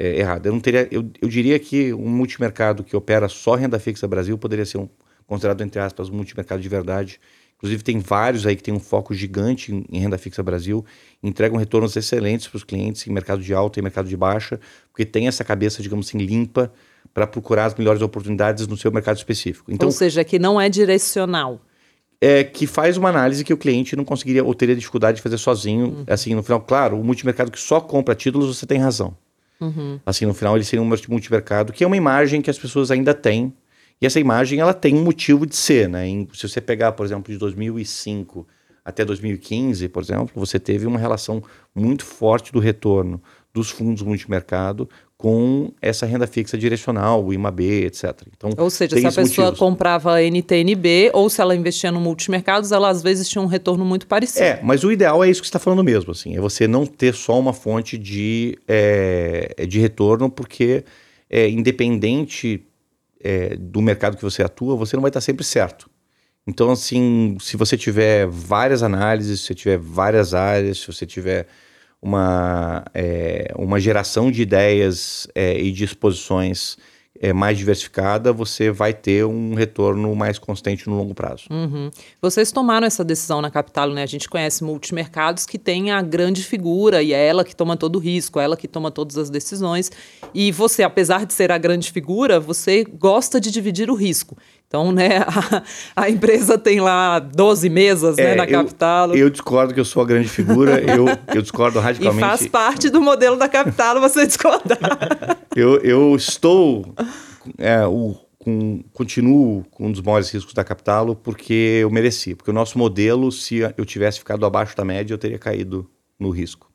é, 0.00 0.18
errada. 0.18 0.48
Eu 0.48 0.52
não 0.52 0.60
teria, 0.60 0.88
eu, 0.90 1.10
eu 1.20 1.28
diria 1.28 1.58
que 1.58 1.92
um 1.92 2.08
multimercado 2.08 2.82
que 2.82 2.96
opera 2.96 3.28
só 3.28 3.54
renda 3.54 3.78
fixa 3.78 4.08
Brasil 4.08 4.38
poderia 4.38 4.64
ser 4.64 4.78
um, 4.78 4.88
considerado 5.26 5.60
entre 5.60 5.78
aspas 5.78 6.08
um 6.08 6.14
multimercado 6.14 6.62
de 6.62 6.68
verdade. 6.68 7.20
Inclusive 7.56 7.82
tem 7.82 7.98
vários 7.98 8.46
aí 8.46 8.56
que 8.56 8.62
tem 8.62 8.72
um 8.72 8.80
foco 8.80 9.12
gigante 9.12 9.74
em, 9.74 9.84
em 9.92 10.00
renda 10.00 10.16
fixa 10.16 10.42
Brasil, 10.42 10.82
entregam 11.22 11.58
retornos 11.58 11.94
excelentes 11.94 12.48
para 12.48 12.56
os 12.56 12.64
clientes 12.64 13.06
em 13.06 13.12
mercado 13.12 13.42
de 13.42 13.52
alta 13.52 13.78
e 13.78 13.82
mercado 13.82 14.08
de 14.08 14.16
baixa, 14.16 14.58
porque 14.90 15.04
tem 15.04 15.28
essa 15.28 15.44
cabeça, 15.44 15.82
digamos 15.82 16.08
assim, 16.08 16.16
limpa 16.16 16.72
para 17.12 17.26
procurar 17.26 17.66
as 17.66 17.74
melhores 17.74 18.00
oportunidades 18.00 18.66
no 18.66 18.78
seu 18.78 18.90
mercado 18.90 19.18
específico. 19.18 19.70
Então, 19.70 19.88
Ou 19.88 19.92
seja, 19.92 20.24
que 20.24 20.38
não 20.38 20.58
é 20.58 20.70
direcional 20.70 21.60
é, 22.20 22.44
que 22.44 22.66
faz 22.66 22.96
uma 22.96 23.08
análise 23.08 23.42
que 23.42 23.52
o 23.52 23.56
cliente 23.56 23.96
não 23.96 24.04
conseguiria 24.04 24.44
ou 24.44 24.54
teria 24.54 24.76
dificuldade 24.76 25.16
de 25.16 25.22
fazer 25.22 25.38
sozinho. 25.38 25.86
Uhum. 25.86 26.04
Assim, 26.06 26.34
no 26.34 26.42
final, 26.42 26.60
claro, 26.60 27.00
o 27.00 27.04
multimercado 27.04 27.50
que 27.50 27.58
só 27.58 27.80
compra 27.80 28.14
títulos, 28.14 28.58
você 28.58 28.66
tem 28.66 28.78
razão. 28.78 29.16
Uhum. 29.60 30.00
Assim, 30.06 30.26
no 30.26 30.34
final, 30.34 30.56
ele 30.56 30.64
seria 30.64 30.82
um 30.82 30.90
multimercado, 31.08 31.72
que 31.72 31.84
é 31.84 31.86
uma 31.86 31.96
imagem 31.96 32.40
que 32.40 32.50
as 32.50 32.58
pessoas 32.58 32.90
ainda 32.90 33.12
têm. 33.12 33.52
E 34.00 34.06
essa 34.06 34.18
imagem, 34.18 34.60
ela 34.60 34.72
tem 34.72 34.94
um 34.94 35.04
motivo 35.04 35.44
de 35.44 35.54
ser, 35.54 35.88
né? 35.88 36.06
Em, 36.06 36.26
se 36.32 36.48
você 36.48 36.60
pegar, 36.60 36.92
por 36.92 37.04
exemplo, 37.04 37.32
de 37.32 37.38
2005 37.38 38.46
até 38.82 39.04
2015, 39.04 39.88
por 39.88 40.02
exemplo, 40.02 40.30
você 40.34 40.58
teve 40.58 40.86
uma 40.86 40.98
relação 40.98 41.42
muito 41.74 42.04
forte 42.04 42.52
do 42.52 42.58
retorno 42.58 43.22
dos 43.52 43.70
fundos 43.70 44.02
multimercado 44.02 44.88
com 45.20 45.70
essa 45.82 46.06
renda 46.06 46.26
fixa 46.26 46.56
direcional, 46.56 47.22
o 47.22 47.30
IMAB, 47.30 47.60
etc. 47.60 48.22
Então, 48.34 48.50
ou 48.56 48.70
seja, 48.70 48.96
se 48.96 49.06
a 49.06 49.12
pessoa 49.12 49.48
motivos. 49.48 49.58
comprava 49.58 50.18
NTNB 50.22 51.10
ou 51.12 51.28
se 51.28 51.42
ela 51.42 51.54
investia 51.54 51.92
no 51.92 52.00
multimercados, 52.00 52.72
ela 52.72 52.88
às 52.88 53.02
vezes 53.02 53.28
tinha 53.28 53.42
um 53.42 53.46
retorno 53.46 53.84
muito 53.84 54.06
parecido. 54.06 54.46
É, 54.46 54.58
mas 54.62 54.82
o 54.82 54.90
ideal 54.90 55.22
é 55.22 55.28
isso 55.28 55.42
que 55.42 55.46
você 55.46 55.50
está 55.50 55.58
falando 55.58 55.84
mesmo, 55.84 56.12
assim, 56.12 56.34
é 56.38 56.40
você 56.40 56.66
não 56.66 56.86
ter 56.86 57.12
só 57.12 57.38
uma 57.38 57.52
fonte 57.52 57.98
de, 57.98 58.58
é, 58.66 59.66
de 59.68 59.78
retorno, 59.78 60.30
porque 60.30 60.84
é, 61.28 61.50
independente 61.50 62.64
é, 63.22 63.56
do 63.56 63.82
mercado 63.82 64.16
que 64.16 64.22
você 64.22 64.42
atua, 64.42 64.74
você 64.74 64.96
não 64.96 65.02
vai 65.02 65.10
estar 65.10 65.20
sempre 65.20 65.44
certo. 65.44 65.90
Então, 66.46 66.70
assim, 66.70 67.36
se 67.42 67.58
você 67.58 67.76
tiver 67.76 68.26
várias 68.26 68.82
análises, 68.82 69.40
se 69.40 69.48
você 69.48 69.54
tiver 69.54 69.76
várias 69.76 70.32
áreas, 70.32 70.78
se 70.78 70.86
você 70.86 71.04
tiver 71.04 71.46
uma, 72.02 72.84
é, 72.94 73.52
uma 73.56 73.78
geração 73.78 74.30
de 74.30 74.42
ideias 74.42 75.28
é, 75.34 75.58
e 75.60 75.70
de 75.70 75.84
exposições 75.84 76.76
é, 77.20 77.34
mais 77.34 77.58
diversificada, 77.58 78.32
você 78.32 78.70
vai 78.70 78.94
ter 78.94 79.26
um 79.26 79.54
retorno 79.54 80.16
mais 80.16 80.38
constante 80.38 80.88
no 80.88 80.96
longo 80.96 81.14
prazo. 81.14 81.44
Uhum. 81.50 81.90
Vocês 82.22 82.50
tomaram 82.50 82.86
essa 82.86 83.04
decisão 83.04 83.42
na 83.42 83.50
Capital, 83.50 83.90
né? 83.90 84.02
A 84.02 84.06
gente 84.06 84.26
conhece 84.26 84.64
multimercados 84.64 85.44
que 85.44 85.58
tem 85.58 85.90
a 85.90 86.00
grande 86.00 86.42
figura 86.42 87.02
e 87.02 87.12
é 87.12 87.26
ela 87.26 87.44
que 87.44 87.54
toma 87.54 87.76
todo 87.76 87.96
o 87.96 87.98
risco, 87.98 88.40
é 88.40 88.44
ela 88.44 88.56
que 88.56 88.66
toma 88.66 88.90
todas 88.90 89.18
as 89.18 89.28
decisões. 89.28 89.92
E 90.32 90.50
você, 90.50 90.82
apesar 90.82 91.26
de 91.26 91.34
ser 91.34 91.52
a 91.52 91.58
grande 91.58 91.92
figura, 91.92 92.40
você 92.40 92.84
gosta 92.84 93.38
de 93.38 93.50
dividir 93.50 93.90
o 93.90 93.94
risco. 93.94 94.34
Então, 94.70 94.92
né, 94.92 95.18
a, 95.26 95.64
a, 96.04 96.08
empresa 96.08 96.56
tem 96.56 96.80
lá 96.80 97.18
12 97.18 97.68
mesas 97.68 98.16
né, 98.16 98.22
é, 98.22 98.26
né, 98.28 98.34
na 98.36 98.44
eu, 98.44 98.50
Capital. 98.50 99.16
Eu 99.16 99.28
discordo 99.28 99.74
que 99.74 99.80
eu 99.80 99.84
sou 99.84 100.00
a 100.00 100.06
grande 100.06 100.28
figura, 100.28 100.78
eu, 100.88 101.06
eu 101.34 101.42
discordo 101.42 101.80
radicalmente. 101.80 102.24
E 102.24 102.28
faz 102.28 102.46
parte 102.46 102.88
do 102.88 103.02
modelo 103.02 103.36
da 103.36 103.48
Capital 103.48 104.00
você 104.00 104.24
discordar. 104.24 104.78
eu, 105.56 105.78
eu 105.78 106.14
estou, 106.14 106.94
é, 107.58 107.84
o, 107.84 108.14
com, 108.38 108.84
continuo 108.92 109.64
com 109.72 109.88
um 109.88 109.92
dos 109.92 110.02
maiores 110.02 110.30
riscos 110.30 110.54
da 110.54 110.62
Capital 110.62 111.16
porque 111.16 111.80
eu 111.82 111.90
mereci. 111.90 112.36
Porque 112.36 112.52
o 112.52 112.54
nosso 112.54 112.78
modelo, 112.78 113.32
se 113.32 113.58
eu 113.76 113.84
tivesse 113.84 114.20
ficado 114.20 114.46
abaixo 114.46 114.76
da 114.76 114.84
média, 114.84 115.12
eu 115.12 115.18
teria 115.18 115.38
caído 115.40 115.90
no 116.16 116.30
risco. 116.30 116.70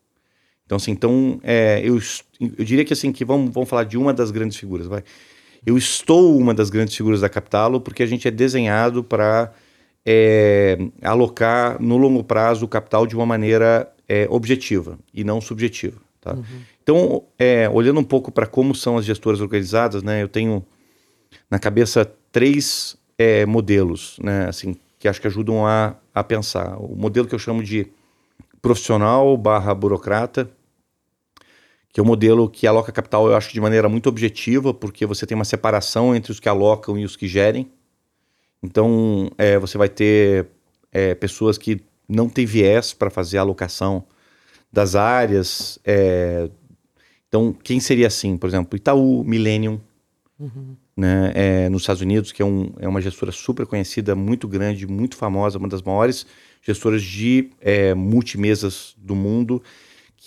Então, 0.65 0.75
assim, 0.75 0.91
então, 0.91 1.39
é, 1.41 1.79
eu, 1.81 1.97
eu 2.41 2.65
diria 2.65 2.83
que 2.83 2.91
assim, 2.91 3.13
que 3.13 3.23
vamos, 3.23 3.53
vamos 3.53 3.69
falar 3.69 3.85
de 3.85 3.97
uma 3.97 4.13
das 4.13 4.31
grandes 4.31 4.57
figuras, 4.57 4.85
vai 4.85 5.01
eu 5.65 5.77
estou 5.77 6.37
uma 6.37 6.53
das 6.53 6.69
grandes 6.69 6.95
figuras 6.95 7.21
da 7.21 7.29
Capitalo 7.29 7.81
porque 7.81 8.03
a 8.03 8.05
gente 8.05 8.27
é 8.27 8.31
desenhado 8.31 9.03
para 9.03 9.51
é, 10.05 10.77
alocar 11.01 11.81
no 11.81 11.97
longo 11.97 12.23
prazo 12.23 12.65
o 12.65 12.67
capital 12.67 13.07
de 13.07 13.15
uma 13.15 13.25
maneira 13.25 13.91
é, 14.07 14.27
objetiva 14.29 14.99
e 15.13 15.23
não 15.23 15.41
subjetiva. 15.41 15.99
Tá? 16.21 16.33
Uhum. 16.33 16.43
Então, 16.83 17.23
é, 17.39 17.67
olhando 17.69 17.99
um 17.99 18.03
pouco 18.03 18.31
para 18.31 18.45
como 18.45 18.75
são 18.75 18.97
as 18.97 19.05
gestoras 19.05 19.41
organizadas, 19.41 20.03
né, 20.03 20.21
eu 20.21 20.27
tenho 20.27 20.63
na 21.49 21.57
cabeça 21.57 22.05
três 22.31 22.95
é, 23.17 23.45
modelos 23.45 24.17
né, 24.21 24.47
assim, 24.47 24.75
que 24.99 25.07
acho 25.07 25.19
que 25.19 25.27
ajudam 25.27 25.65
a, 25.65 25.95
a 26.13 26.23
pensar. 26.23 26.77
O 26.79 26.95
modelo 26.95 27.27
que 27.27 27.33
eu 27.33 27.39
chamo 27.39 27.63
de 27.63 27.87
profissional 28.61 29.35
barra 29.35 29.73
burocrata, 29.73 30.49
que 31.95 32.01
é 32.01 32.03
um 32.03 32.05
modelo 32.05 32.49
que 32.49 32.67
aloca 32.67 32.91
capital, 32.91 33.25
eu 33.25 33.37
acho, 33.37 33.53
de 33.53 33.61
maneira 33.61 33.87
muito 33.87 34.09
objetiva, 34.09 34.73
porque 34.73 35.05
você 35.05 35.25
tem 35.25 35.33
uma 35.33 35.45
separação 35.45 36.13
entre 36.13 36.29
os 36.29 36.41
que 36.41 36.49
alocam 36.49 36.97
e 36.99 37.05
os 37.05 37.15
que 37.15 37.25
gerem. 37.25 37.71
Então, 38.61 39.31
é, 39.37 39.57
você 39.57 39.77
vai 39.77 39.87
ter 39.87 40.45
é, 40.91 41.15
pessoas 41.15 41.57
que 41.57 41.79
não 42.05 42.27
têm 42.27 42.45
viés 42.45 42.91
para 42.91 43.09
fazer 43.09 43.37
a 43.37 43.41
alocação 43.41 44.03
das 44.69 44.93
áreas. 44.93 45.79
É, 45.85 46.49
então, 47.29 47.55
quem 47.63 47.79
seria 47.79 48.07
assim? 48.07 48.35
Por 48.35 48.49
exemplo, 48.49 48.75
Itaú, 48.75 49.23
Millennium, 49.23 49.79
uhum. 50.37 50.75
né, 50.97 51.31
é, 51.33 51.69
nos 51.69 51.83
Estados 51.83 52.01
Unidos, 52.01 52.33
que 52.33 52.41
é, 52.41 52.45
um, 52.45 52.73
é, 52.77 52.89
uma 52.89 52.99
gestora 52.99 53.31
super 53.31 53.65
conhecida, 53.65 54.17
muito 54.17 54.49
grande, 54.49 54.85
muito 54.85 55.15
famosa, 55.15 55.57
uma 55.57 55.69
das 55.69 55.81
maiores 55.81 56.25
gestoras 56.61 57.01
de 57.01 57.51
é, 57.61 57.93
multimesas 57.93 58.93
do 58.97 59.15
mundo 59.15 59.63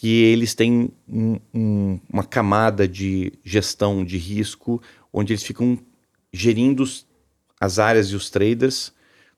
que 0.00 0.22
eles 0.22 0.54
têm 0.54 0.90
um, 1.08 1.40
um, 1.52 2.00
uma 2.08 2.22
camada 2.22 2.86
de 2.86 3.32
gestão 3.42 4.04
de 4.04 4.16
risco, 4.16 4.80
onde 5.12 5.32
eles 5.32 5.42
ficam 5.42 5.76
gerindo 6.32 6.84
as 7.60 7.80
áreas 7.80 8.06
e 8.10 8.14
os 8.14 8.30
traders 8.30 8.92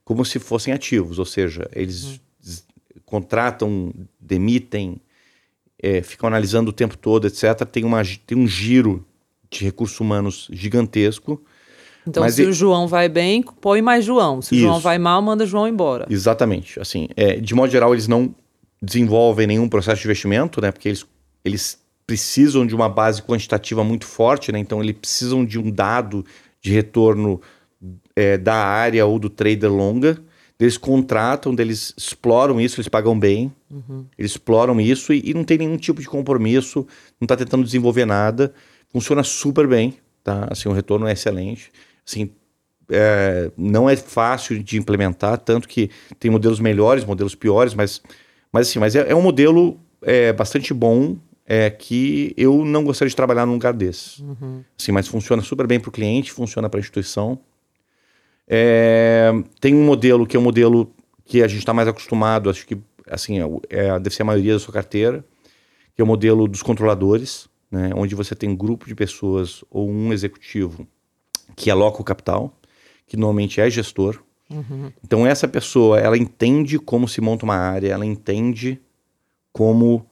como 0.04 0.22
se 0.22 0.38
fossem 0.38 0.74
ativos, 0.74 1.18
ou 1.18 1.24
seja, 1.24 1.66
eles 1.72 2.04
uhum. 2.04 2.60
contratam, 3.06 3.90
demitem, 4.20 5.00
é, 5.82 6.02
ficam 6.02 6.26
analisando 6.26 6.68
o 6.68 6.74
tempo 6.74 6.98
todo, 6.98 7.26
etc. 7.26 7.64
Tem, 7.64 7.82
uma, 7.82 8.02
tem 8.26 8.36
um 8.36 8.46
giro 8.46 9.06
de 9.50 9.64
recursos 9.64 9.98
humanos 9.98 10.46
gigantesco. 10.52 11.42
Então, 12.06 12.28
se 12.28 12.42
ele... 12.42 12.50
o 12.50 12.52
João 12.52 12.86
vai 12.86 13.08
bem, 13.08 13.42
põe 13.42 13.80
mais 13.80 14.04
João. 14.04 14.42
Se 14.42 14.54
Isso. 14.54 14.64
o 14.64 14.68
João 14.68 14.80
vai 14.80 14.98
mal, 14.98 15.22
manda 15.22 15.46
João 15.46 15.66
embora. 15.66 16.06
Exatamente. 16.10 16.78
Assim, 16.78 17.08
é, 17.16 17.36
de 17.36 17.54
modo 17.54 17.70
geral, 17.70 17.94
eles 17.94 18.06
não 18.06 18.34
desenvolvem 18.82 19.46
nenhum 19.46 19.68
processo 19.68 20.02
de 20.02 20.06
investimento, 20.06 20.60
né? 20.60 20.72
Porque 20.72 20.88
eles, 20.88 21.06
eles 21.44 21.78
precisam 22.06 22.66
de 22.66 22.74
uma 22.74 22.88
base 22.88 23.22
quantitativa 23.22 23.84
muito 23.84 24.06
forte, 24.06 24.50
né? 24.50 24.58
Então 24.58 24.82
eles 24.82 24.96
precisam 24.98 25.44
de 25.44 25.58
um 25.58 25.70
dado 25.70 26.24
de 26.60 26.72
retorno 26.72 27.40
é, 28.16 28.36
da 28.36 28.54
área 28.54 29.04
ou 29.06 29.18
do 29.18 29.30
trader 29.30 29.70
longa. 29.70 30.22
Eles 30.58 30.76
contratam, 30.76 31.54
eles 31.58 31.94
exploram 31.96 32.60
isso, 32.60 32.80
eles 32.80 32.88
pagam 32.88 33.18
bem, 33.18 33.50
uhum. 33.70 34.04
eles 34.18 34.32
exploram 34.32 34.78
isso 34.78 35.12
e, 35.12 35.30
e, 35.30 35.32
não 35.32 35.42
tem 35.42 35.56
nenhum 35.56 35.78
tipo 35.78 36.02
de 36.02 36.06
compromisso, 36.06 36.86
não 37.18 37.24
está 37.24 37.34
tentando 37.34 37.64
desenvolver 37.64 38.04
nada, 38.04 38.52
funciona 38.92 39.22
super 39.22 39.66
bem, 39.66 39.96
tá? 40.22 40.48
Assim, 40.50 40.68
o 40.68 40.72
retorno 40.72 41.06
é 41.06 41.12
excelente. 41.12 41.72
Assim, 42.06 42.30
é, 42.90 43.50
não 43.56 43.88
é 43.88 43.96
fácil 43.96 44.62
de 44.62 44.76
implementar, 44.76 45.38
tanto 45.38 45.66
que 45.68 45.90
tem 46.18 46.30
modelos 46.30 46.60
melhores, 46.60 47.04
modelos 47.04 47.34
piores, 47.34 47.72
mas 47.72 48.02
mas 48.52 48.68
assim, 48.68 48.78
mas 48.78 48.94
é, 48.94 49.10
é 49.10 49.14
um 49.14 49.22
modelo 49.22 49.78
é, 50.02 50.32
bastante 50.32 50.72
bom 50.74 51.16
é, 51.46 51.68
que 51.68 52.32
eu 52.36 52.64
não 52.64 52.84
gostaria 52.84 53.10
de 53.10 53.16
trabalhar 53.16 53.46
num 53.46 53.54
lugar 53.54 53.72
desse. 53.72 54.22
Uhum. 54.22 54.62
Assim, 54.78 54.92
mas 54.92 55.08
funciona 55.08 55.42
super 55.42 55.66
bem 55.66 55.80
para 55.80 55.88
o 55.88 55.92
cliente, 55.92 56.32
funciona 56.32 56.68
para 56.68 56.78
a 56.78 56.80
instituição. 56.80 57.38
É, 58.46 59.30
tem 59.60 59.74
um 59.74 59.84
modelo 59.84 60.26
que 60.26 60.36
é 60.36 60.40
um 60.40 60.42
modelo 60.42 60.92
que 61.24 61.42
a 61.42 61.48
gente 61.48 61.60
está 61.60 61.72
mais 61.72 61.88
acostumado, 61.88 62.50
acho 62.50 62.66
que 62.66 62.78
assim, 63.08 63.40
é, 63.40 63.44
é, 63.68 63.98
deve 63.98 64.14
ser 64.14 64.22
a 64.22 64.24
maioria 64.24 64.52
da 64.52 64.58
sua 64.58 64.72
carteira, 64.72 65.24
que 65.94 66.00
é 66.00 66.04
o 66.04 66.06
modelo 66.06 66.46
dos 66.46 66.62
controladores, 66.62 67.48
né, 67.70 67.90
onde 67.94 68.14
você 68.14 68.34
tem 68.34 68.48
um 68.48 68.56
grupo 68.56 68.86
de 68.86 68.94
pessoas 68.94 69.64
ou 69.70 69.88
um 69.88 70.12
executivo 70.12 70.86
que 71.54 71.70
aloca 71.70 72.00
o 72.00 72.04
capital, 72.04 72.56
que 73.06 73.16
normalmente 73.16 73.60
é 73.60 73.68
gestor, 73.68 74.22
Uhum. 74.50 74.90
Então 75.04 75.26
essa 75.26 75.46
pessoa, 75.46 75.98
ela 75.98 76.18
entende 76.18 76.78
como 76.78 77.06
se 77.06 77.20
monta 77.20 77.44
uma 77.44 77.56
área, 77.56 77.92
ela 77.92 78.04
entende 78.04 78.80
como 79.52 80.06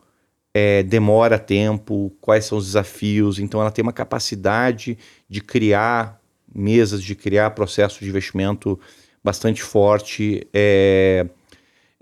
é, 0.58 0.82
demora 0.82 1.38
tempo, 1.38 2.12
quais 2.20 2.44
são 2.44 2.58
os 2.58 2.66
desafios. 2.66 3.38
Então, 3.38 3.60
ela 3.60 3.70
tem 3.70 3.82
uma 3.82 3.92
capacidade 3.92 4.98
de 5.28 5.40
criar 5.40 6.20
mesas, 6.52 7.02
de 7.02 7.14
criar 7.14 7.50
processos 7.50 8.00
de 8.00 8.08
investimento 8.08 8.78
bastante 9.22 9.62
forte. 9.62 10.46
É, 10.52 11.26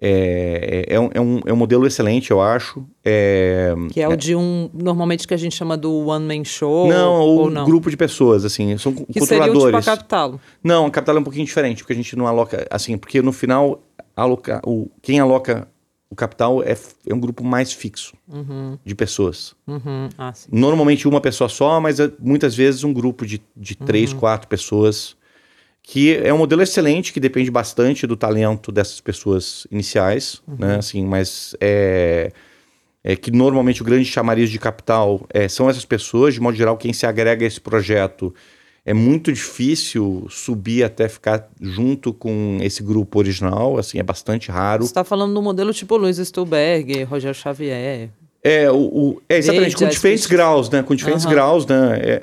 é, 0.01 0.87
é, 0.89 1.01
um, 1.01 1.11
é, 1.15 1.21
um, 1.21 1.41
é 1.47 1.53
um 1.53 1.57
modelo 1.57 1.87
excelente, 1.87 2.31
eu 2.31 2.41
acho. 2.41 2.87
É, 3.05 3.75
que 3.91 4.01
é 4.01 4.09
o 4.09 4.17
de 4.17 4.37
um, 4.37 4.69
normalmente 4.75 5.27
que 5.27 5.33
a 5.33 5.37
gente 5.39 5.57
chama 5.57 5.77
do 5.77 6.09
one 6.09 6.25
man 6.27 6.45
show? 6.45 6.87
Não, 6.87 7.15
ou, 7.15 7.39
ou 7.41 7.51
não? 7.51 7.65
grupo 7.65 7.91
de 7.91 7.97
pessoas, 7.97 8.45
assim, 8.45 8.77
são 8.77 8.93
que 8.93 9.19
controladores. 9.19 9.29
Seria 9.29 9.53
o 9.53 9.67
tipo 9.67 9.77
a 9.79 9.83
Capital? 9.83 10.41
Não, 10.63 10.87
a 10.87 10.91
Capital 10.91 11.17
é 11.17 11.21
um 11.21 11.25
pouquinho 11.25 11.47
diferente, 11.47 11.83
porque 11.83 11.95
a 11.95 11.97
gente 11.97 12.15
não 12.15 12.27
aloca, 12.27 12.67
assim, 12.71 12.99
porque 12.99 13.23
no 13.23 13.33
final, 13.33 13.83
aloca, 14.15 14.61
o, 14.67 14.91
quem 15.01 15.19
aloca 15.19 15.67
o 16.11 16.15
capital 16.15 16.63
é, 16.63 16.77
é 17.09 17.15
um 17.15 17.19
grupo 17.19 17.43
mais 17.43 17.73
fixo 17.73 18.15
uhum. 18.29 18.79
de 18.85 18.95
pessoas. 18.95 19.57
Uhum. 19.67 20.09
Ah, 20.17 20.33
Normalmente 20.53 21.09
uma 21.09 21.21
pessoa 21.21 21.49
só, 21.49 21.81
mas 21.81 21.99
é, 21.99 22.11
muitas 22.21 22.55
vezes 22.55 22.85
um 22.85 22.93
grupo 22.93 23.27
de, 23.27 23.43
de 23.57 23.75
três, 23.75 24.13
uhum. 24.13 24.21
quatro 24.21 24.47
pessoas 24.47 25.17
que 25.89 26.17
é 26.17 26.35
um 26.35 26.39
modelo 26.39 26.63
excelente, 26.63 27.13
que 27.13 27.21
depende 27.21 27.49
bastante 27.49 28.09
do 28.09 28.17
talento 28.17 28.73
dessas 28.73 29.01
pessoas 29.01 29.69
iniciais, 29.71 30.43
uhum. 30.45 30.57
né? 30.59 30.77
Assim, 30.79 31.07
mas 31.07 31.55
é, 31.61 32.33
é, 33.05 33.15
que 33.15 33.31
normalmente 33.31 33.83
o 33.83 33.85
grande 33.85 34.05
chamariz 34.05 34.51
de 34.51 34.59
capital 34.59 35.25
é, 35.33 35.47
são 35.47 35.71
essas 35.71 35.85
pessoas, 35.85 36.35
de 36.35 36.41
modo 36.41 36.57
geral, 36.57 36.77
quem 36.77 36.93
se 36.93 37.07
agrega 37.07 37.45
a 37.45 37.47
esse 37.47 37.61
projeto 37.61 38.35
é 38.85 38.93
muito 38.93 39.33
difícil 39.33 40.27
subir 40.29 40.83
até 40.83 41.09
ficar 41.09 41.49
junto 41.61 42.13
com 42.13 42.59
esse 42.63 42.83
grupo 42.83 43.21
original, 43.21 43.79
assim, 43.79 44.01
é 44.01 44.03
bastante 44.03 44.51
raro. 44.51 44.83
Você 44.83 44.91
está 44.91 45.05
falando 45.05 45.35
do 45.35 45.41
modelo 45.41 45.73
tipo 45.73 45.97
Luiz 45.97 46.19
Stuhlberg, 46.19 47.05
Rogério 47.05 47.35
Xavier. 47.35 48.11
É, 48.49 48.71
o, 48.71 48.77
o 48.77 49.23
é 49.29 49.39
exatamente, 49.39 49.75
com 49.75 49.89
diferentes 49.89 50.25
graus, 50.25 50.71
né? 50.71 50.81
Com 50.81 50.95
diferentes 50.95 51.25
uhum. 51.25 51.33
graus, 51.33 51.67
né? 51.67 51.99
É, 52.01 52.21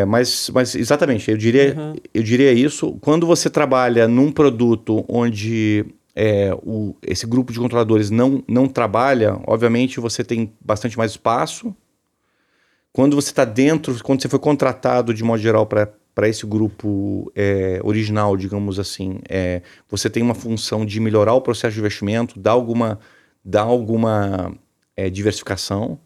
é, 0.00 0.04
mas, 0.04 0.50
mas 0.52 0.74
exatamente, 0.74 1.30
eu 1.30 1.36
diria, 1.36 1.76
uhum. 1.78 1.94
eu 2.12 2.24
diria 2.24 2.52
isso. 2.52 2.98
Quando 3.00 3.24
você 3.24 3.48
trabalha 3.48 4.08
num 4.08 4.32
produto 4.32 5.04
onde 5.08 5.86
é, 6.16 6.52
o, 6.64 6.96
esse 7.06 7.24
grupo 7.24 7.52
de 7.52 7.60
controladores 7.60 8.10
não, 8.10 8.42
não 8.48 8.66
trabalha, 8.66 9.38
obviamente 9.46 10.00
você 10.00 10.24
tem 10.24 10.52
bastante 10.60 10.98
mais 10.98 11.12
espaço. 11.12 11.72
Quando 12.92 13.14
você 13.14 13.30
está 13.30 13.44
dentro, 13.44 13.96
quando 14.02 14.20
você 14.20 14.28
foi 14.28 14.40
contratado 14.40 15.14
de 15.14 15.22
modo 15.22 15.40
geral 15.40 15.66
para 15.66 16.28
esse 16.28 16.44
grupo 16.44 17.30
é, 17.36 17.78
original, 17.84 18.36
digamos 18.36 18.80
assim, 18.80 19.20
é, 19.28 19.62
você 19.88 20.10
tem 20.10 20.20
uma 20.20 20.34
função 20.34 20.84
de 20.84 20.98
melhorar 20.98 21.34
o 21.34 21.40
processo 21.40 21.74
de 21.74 21.78
investimento, 21.78 22.40
dar 22.40 22.50
alguma, 22.50 22.98
dar 23.44 23.62
alguma 23.62 24.52
é, 25.00 25.08
diversificação, 25.08 25.98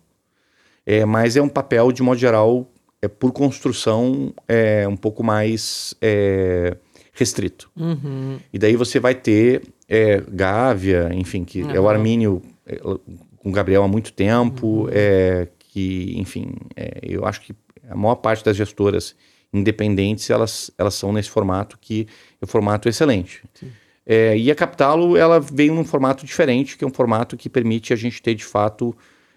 é, 0.87 1.05
mas 1.05 1.37
é 1.37 1.43
um 1.43 1.49
papel, 1.49 1.91
de 1.91 2.03
modo 2.03 2.19
geral, 2.19 2.71
é, 3.03 3.09
por 3.09 3.33
construção, 3.33 4.33
é, 4.47 4.87
um 4.87 4.97
pouco 4.97 5.25
mais 5.25 5.95
é, 6.01 6.77
restrito. 7.13 7.71
Uhum. 7.77 8.39
E 8.53 8.59
daí 8.59 8.77
você 8.77 9.01
vai 9.01 9.15
ter 9.15 9.63
é, 9.89 10.23
Gávea, 10.29 11.11
enfim, 11.13 11.45
que 11.45 11.63
uhum. 11.63 11.71
é 11.71 11.81
o 11.81 11.89
Armínio 11.89 12.41
é, 12.67 12.77
com 12.77 13.49
o 13.49 13.53
Gabriel 13.53 13.83
há 13.83 13.89
muito 13.89 14.13
tempo, 14.13 14.85
uhum. 14.85 14.89
é, 14.93 15.49
que, 15.59 16.15
enfim, 16.17 16.53
é, 16.77 17.01
eu 17.03 17.27
acho 17.27 17.41
que 17.41 17.55
a 17.89 17.97
maior 17.97 18.17
parte 18.17 18.45
das 18.45 18.57
gestoras 18.57 19.17
independentes, 19.53 20.31
elas, 20.31 20.71
elas 20.79 20.95
são 20.95 21.13
nesse 21.13 21.31
formato 21.31 21.79
que 21.81 22.07
é 22.41 22.45
um 22.45 22.49
formato 22.49 22.89
excelente. 22.89 23.43
Sim. 23.55 23.71
É, 24.07 24.37
e 24.37 24.51
a 24.51 24.55
Capitalo, 24.55 25.17
ela 25.17 25.41
veio 25.41 25.75
num 25.75 25.85
formato 25.85 26.27
diferente, 26.27 26.77
que 26.77 26.85
é 26.85 26.87
um 26.87 26.93
formato 26.93 27.37
que 27.37 27.49
permite 27.49 27.93
a 27.93 27.97
gente 27.97 28.21
ter, 28.21 28.35
de 28.35 28.45
fato, 28.45 28.95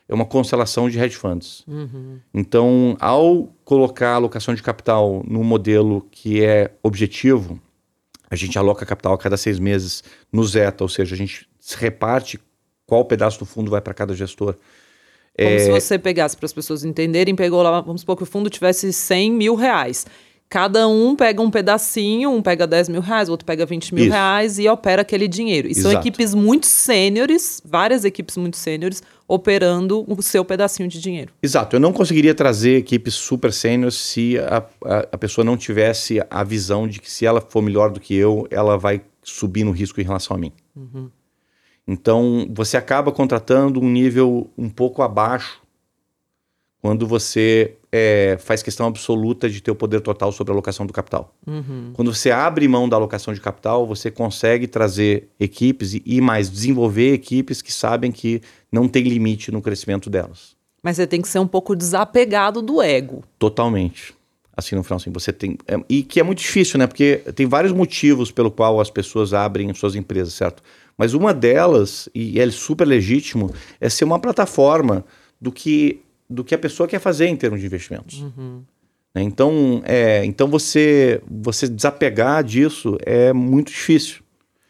uma 0.10 0.26
constelação 0.26 0.90
de 0.90 1.00
hedge 1.00 1.16
funds. 1.16 1.64
Uhum. 1.68 2.20
Então, 2.34 2.98
ao 3.00 3.48
colocar 3.64 4.12
a 4.12 4.16
alocação 4.16 4.54
de 4.54 4.64
capital 4.64 5.24
no 5.28 5.44
modelo 5.44 6.06
que 6.12 6.44
é 6.44 6.72
objetivo, 6.84 7.60
a 8.30 8.36
gente 8.36 8.58
aloca 8.58 8.86
capital 8.86 9.14
a 9.14 9.18
cada 9.18 9.38
seis 9.38 9.60
meses 9.60 10.04
no 10.32 10.44
Zeta, 10.44 10.84
ou 10.84 10.90
seja, 10.90 11.16
a 11.16 11.18
gente 11.18 11.48
se 11.60 11.78
reparte 11.78 12.40
qual 12.86 13.04
pedaço 13.06 13.40
do 13.40 13.46
fundo 13.46 13.72
vai 13.72 13.82
para 13.82 13.94
cada 13.94 14.14
gestor. 14.14 14.56
Como 15.38 15.50
é... 15.50 15.60
se 15.60 15.70
você 15.70 16.00
pegasse, 16.00 16.36
para 16.36 16.46
as 16.46 16.54
pessoas 16.54 16.84
entenderem, 16.84 17.36
pegou 17.36 17.62
lá, 17.62 17.80
vamos 17.82 18.02
supor 18.02 18.18
que 18.18 18.24
o 18.24 18.26
fundo 18.26 18.50
tivesse 18.50 18.92
100 18.92 19.32
mil 19.32 19.56
reais. 19.56 20.06
Cada 20.50 20.88
um 20.88 21.14
pega 21.14 21.42
um 21.42 21.52
pedacinho, 21.52 22.32
um 22.32 22.42
pega 22.42 22.66
10 22.66 22.88
mil 22.88 23.02
reais, 23.02 23.28
o 23.28 23.32
outro 23.32 23.46
pega 23.46 23.66
20 23.66 23.94
mil 23.94 24.06
Isso. 24.06 24.14
reais 24.14 24.58
e 24.58 24.68
opera 24.70 25.02
aquele 25.02 25.28
dinheiro. 25.28 25.68
E 25.68 25.72
Exato. 25.72 25.90
são 25.90 26.00
equipes 26.00 26.34
muito 26.34 26.66
sêniores, 26.66 27.62
várias 27.66 28.06
equipes 28.06 28.38
muito 28.38 28.56
sêniores, 28.56 29.04
operando 29.28 30.06
o 30.08 30.22
seu 30.22 30.46
pedacinho 30.46 30.88
de 30.88 31.02
dinheiro. 31.02 31.34
Exato. 31.44 31.76
Eu 31.76 31.82
não 31.82 31.92
conseguiria 31.92 32.34
trazer 32.34 32.78
equipes 32.78 33.14
super 33.14 33.52
sêniores 33.52 33.96
se 33.96 34.40
a, 34.40 34.64
a, 34.86 35.00
a, 35.12 35.18
pessoa 35.18 35.44
não 35.44 35.58
tivesse 35.58 36.24
a 36.30 36.44
visão 36.46 36.88
de 36.88 37.02
que 37.02 37.12
se 37.12 37.26
ela 37.26 37.42
for 37.42 37.62
melhor 37.62 37.92
do 37.92 38.00
que 38.00 38.16
eu, 38.16 38.48
ela 38.50 38.78
vai 38.78 39.02
subir 39.22 39.66
no 39.66 39.72
risco 39.72 40.00
em 40.00 40.06
relação 40.06 40.38
a 40.38 40.40
mim. 40.40 40.54
Uhum. 40.74 41.10
Então, 41.86 42.48
você 42.54 42.78
acaba 42.78 43.12
contratando 43.12 43.82
um 43.82 43.90
nível 43.90 44.50
um 44.58 44.70
pouco 44.70 45.02
abaixo 45.02 45.62
quando 46.82 47.06
você 47.06 47.76
é, 47.98 48.38
faz 48.38 48.62
questão 48.62 48.86
absoluta 48.86 49.50
de 49.50 49.62
ter 49.62 49.72
o 49.72 49.76
poder 49.76 50.02
total 50.02 50.32
sobre 50.32 50.52
a 50.52 50.54
alocação 50.54 50.86
do 50.86 50.94
capital. 50.94 51.34
Uhum. 51.46 51.92
Quando 51.94 52.14
você 52.14 52.30
abre 52.30 52.68
mão 52.68 52.88
da 52.88 52.96
alocação 52.96 53.34
de 53.34 53.42
capital, 53.42 53.88
você 53.88 54.12
consegue 54.12 54.68
trazer 54.68 55.30
equipes 55.40 55.96
e, 55.96 56.04
e 56.06 56.22
mais 56.22 56.50
desenvolver 56.50 57.14
equipes 57.14 57.62
que 57.62 57.74
sabem 57.74 58.12
que 58.12 58.42
não 58.72 58.88
tem 58.88 59.04
limite 59.04 59.52
no 59.52 59.62
crescimento 59.62 60.10
delas. 60.10 60.56
Mas 60.84 60.98
você 60.98 61.08
tem 61.08 61.22
que 61.22 61.28
ser 61.28 61.40
um 61.40 61.48
pouco 61.48 61.76
desapegado 61.76 62.62
do 62.62 62.82
ego. 62.82 63.24
Totalmente. 63.40 64.16
Assim, 64.56 64.76
no 64.76 64.84
final, 64.84 64.98
assim, 64.98 65.12
você 65.12 65.32
tem. 65.32 65.58
É, 65.68 65.80
e 65.90 66.02
que 66.02 66.20
é 66.20 66.24
muito 66.24 66.40
difícil, 66.40 66.80
né? 66.80 66.88
Porque 66.88 67.22
tem 67.36 67.46
vários 67.46 67.72
motivos 67.72 68.32
pelo 68.32 68.50
qual 68.50 68.80
as 68.80 68.90
pessoas 68.90 69.34
abrem 69.34 69.72
suas 69.74 69.96
empresas, 69.96 70.34
certo? 70.34 70.64
Mas 70.98 71.14
uma 71.14 71.34
delas, 71.34 72.10
e 72.14 72.40
é 72.40 72.50
super 72.50 72.88
legítimo, 72.88 73.54
é 73.80 73.88
ser 73.88 74.04
uma 74.04 74.18
plataforma 74.18 75.06
do 75.40 75.52
que 75.52 76.02
do 76.30 76.44
que 76.44 76.54
a 76.54 76.58
pessoa 76.58 76.88
quer 76.88 77.00
fazer 77.00 77.28
em 77.28 77.36
termos 77.36 77.60
de 77.60 77.66
investimentos. 77.66 78.22
Uhum. 78.22 78.64
Né? 79.16 79.24
Então, 79.24 79.82
é, 79.86 80.24
então 80.26 80.48
você, 80.48 81.22
você 81.30 81.68
desapegar 81.68 82.44
disso 82.44 82.98
é 83.06 83.34
muito 83.34 83.72
difícil. 83.72 84.22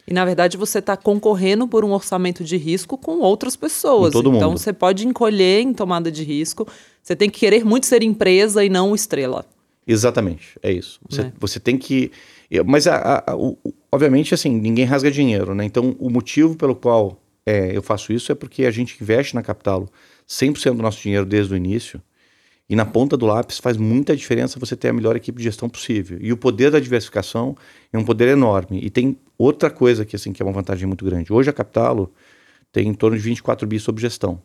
E 0.08 0.14
na 0.14 0.24
verdade 0.24 0.56
você 0.56 0.80
está 0.80 0.96
concorrendo 0.96 1.68
por 1.68 1.84
um 1.84 1.92
orçamento 1.92 2.44
de 2.44 2.56
risco 2.56 2.98
com 2.98 3.20
outras 3.20 3.58
pessoas. 3.58 4.14
todo 4.14 4.34
então 4.34 4.50
mundo. 4.50 4.60
você 4.60 4.72
pode 4.72 5.06
encolher 5.06 5.62
em 5.62 5.74
tomada 5.74 6.10
de 6.10 6.24
risco. 6.24 6.66
Você 7.04 7.16
tem 7.16 7.30
que 7.30 7.40
querer 7.40 7.66
muito 7.66 7.86
ser 7.86 8.02
empresa 8.04 8.64
e 8.64 8.70
não 8.70 8.96
estrela. 8.96 9.46
Exatamente, 9.86 10.58
é 10.62 10.72
isso. 10.72 11.00
Você, 11.10 11.22
é. 11.22 11.32
você 11.40 11.60
tem 11.60 11.78
que. 11.78 12.12
Mas, 12.66 12.88
a, 12.88 13.24
a, 13.26 13.36
o, 13.36 13.58
obviamente, 13.90 14.34
assim, 14.34 14.50
ninguém 14.50 14.84
rasga 14.84 15.10
dinheiro, 15.10 15.56
né? 15.56 15.64
Então, 15.64 15.96
o 15.98 16.10
motivo 16.10 16.56
pelo 16.58 16.76
qual 16.76 17.18
é, 17.46 17.76
eu 17.76 17.82
faço 17.82 18.12
isso 18.12 18.30
é 18.30 18.36
porque 18.36 18.66
a 18.66 18.72
gente 18.72 19.02
investe 19.02 19.34
na 19.34 19.42
Capitalo 19.42 19.90
100% 20.28 20.76
do 20.76 20.82
nosso 20.82 21.02
dinheiro 21.02 21.26
desde 21.26 21.54
o 21.54 21.58
início. 21.58 22.02
E 22.70 22.76
na 22.76 22.86
ponta 22.86 23.16
do 23.16 23.26
lápis 23.26 23.60
faz 23.60 23.78
muita 23.78 24.16
diferença 24.16 24.60
você 24.60 24.76
ter 24.76 24.90
a 24.90 24.94
melhor 24.94 25.16
equipe 25.16 25.38
de 25.38 25.46
gestão 25.46 25.70
possível. 25.70 26.18
E 26.20 26.34
o 26.34 26.38
poder 26.38 26.70
da 26.70 26.80
diversificação 26.80 27.56
é 27.94 27.98
um 27.98 28.04
poder 28.04 28.28
enorme. 28.28 28.80
E 28.84 28.90
tem 28.90 29.18
outra 29.38 29.70
coisa 29.70 30.06
que, 30.06 30.18
assim, 30.18 30.34
que 30.34 30.42
é 30.42 30.46
uma 30.46 30.52
vantagem 30.52 30.86
muito 30.86 31.06
grande. 31.06 31.32
Hoje 31.32 31.50
a 31.50 31.54
Capitalo 31.54 32.12
tem 32.72 32.90
em 32.90 32.94
torno 32.94 33.16
de 33.16 33.24
24 33.24 33.66
bi 33.66 33.80
sob 33.80 34.02
gestão. 34.02 34.42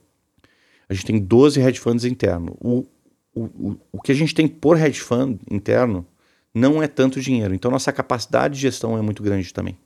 A 0.88 0.94
gente 0.94 1.06
tem 1.06 1.18
12 1.18 1.60
hedge 1.60 1.80
funds 1.80 2.04
internos. 2.04 2.54
O, 2.60 2.86
o, 3.34 3.42
o, 3.44 3.80
o 3.92 4.00
que 4.00 4.12
a 4.12 4.14
gente 4.14 4.34
tem 4.34 4.46
por 4.46 4.80
hedge 4.80 5.00
fund 5.00 5.40
interno 5.50 6.06
não 6.54 6.82
é 6.82 6.86
tanto 6.86 7.20
dinheiro. 7.20 7.54
Então 7.54 7.70
nossa 7.70 7.92
capacidade 7.92 8.54
de 8.54 8.60
gestão 8.60 8.96
é 8.96 9.02
muito 9.02 9.22
grande 9.22 9.52
também. 9.52 9.76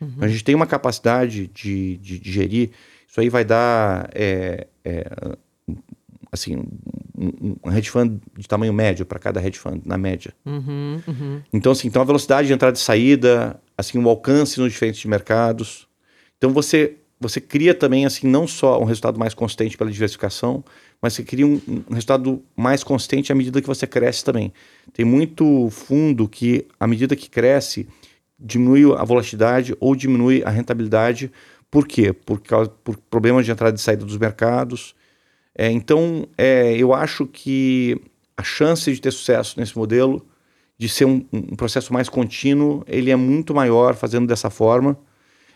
Uhum. 0.00 0.16
A 0.20 0.28
gente 0.28 0.44
tem 0.44 0.54
uma 0.54 0.66
capacidade 0.66 1.46
de, 1.46 1.96
de, 1.96 2.18
de 2.18 2.32
gerir. 2.32 2.70
Isso 3.08 3.20
aí 3.20 3.30
vai 3.30 3.44
dar 3.44 4.10
é, 4.12 4.66
é, 4.84 5.38
assim, 6.36 6.56
um, 7.16 7.56
um 7.64 7.72
hedge 7.72 7.90
fund 7.90 8.20
de 8.36 8.46
tamanho 8.46 8.72
médio 8.72 9.04
para 9.04 9.18
cada 9.18 9.44
hedge 9.44 9.58
fund, 9.58 9.82
na 9.84 9.98
média. 9.98 10.32
Uhum, 10.44 11.00
uhum. 11.06 11.42
Então, 11.52 11.72
assim, 11.72 11.88
então 11.88 12.02
a 12.02 12.04
velocidade 12.04 12.46
de 12.48 12.54
entrada 12.54 12.76
e 12.76 12.80
saída, 12.80 13.60
assim, 13.76 13.98
o 13.98 14.08
alcance 14.08 14.60
nos 14.60 14.72
diferentes 14.72 15.04
mercados. 15.04 15.86
Então 16.38 16.52
você 16.52 16.96
você 17.18 17.40
cria 17.40 17.74
também 17.74 18.04
assim 18.04 18.26
não 18.26 18.46
só 18.46 18.78
um 18.80 18.84
resultado 18.84 19.18
mais 19.18 19.32
consistente 19.32 19.76
pela 19.76 19.90
diversificação, 19.90 20.62
mas 21.00 21.14
você 21.14 21.22
cria 21.22 21.46
um, 21.46 21.60
um, 21.66 21.94
resultado 21.94 22.42
mais 22.54 22.84
consistente 22.84 23.32
à 23.32 23.34
medida 23.34 23.60
que 23.60 23.66
você 23.66 23.86
cresce 23.86 24.24
também. 24.24 24.52
Tem 24.92 25.04
muito 25.04 25.70
fundo 25.70 26.28
que, 26.28 26.66
à 26.78 26.86
medida 26.86 27.16
que 27.16 27.30
cresce, 27.30 27.88
diminui 28.38 28.92
a 28.94 29.04
volatilidade 29.04 29.74
ou 29.80 29.96
diminui 29.96 30.42
a 30.44 30.50
rentabilidade. 30.50 31.30
Por 31.70 31.86
quê? 31.86 32.12
Por, 32.12 32.40
causa, 32.40 32.70
por 32.84 32.96
problemas 32.96 33.46
de 33.46 33.52
entrada 33.52 33.76
e 33.76 33.80
saída 33.80 34.04
dos 34.04 34.18
mercados, 34.18 34.94
é, 35.56 35.70
então, 35.70 36.28
é, 36.36 36.76
eu 36.76 36.92
acho 36.92 37.26
que 37.26 38.00
a 38.36 38.42
chance 38.42 38.92
de 38.92 39.00
ter 39.00 39.10
sucesso 39.10 39.58
nesse 39.58 39.76
modelo, 39.76 40.24
de 40.76 40.88
ser 40.88 41.06
um, 41.06 41.24
um 41.32 41.56
processo 41.56 41.92
mais 41.92 42.08
contínuo, 42.08 42.84
ele 42.86 43.10
é 43.10 43.16
muito 43.16 43.54
maior 43.54 43.94
fazendo 43.94 44.26
dessa 44.26 44.50
forma. 44.50 44.98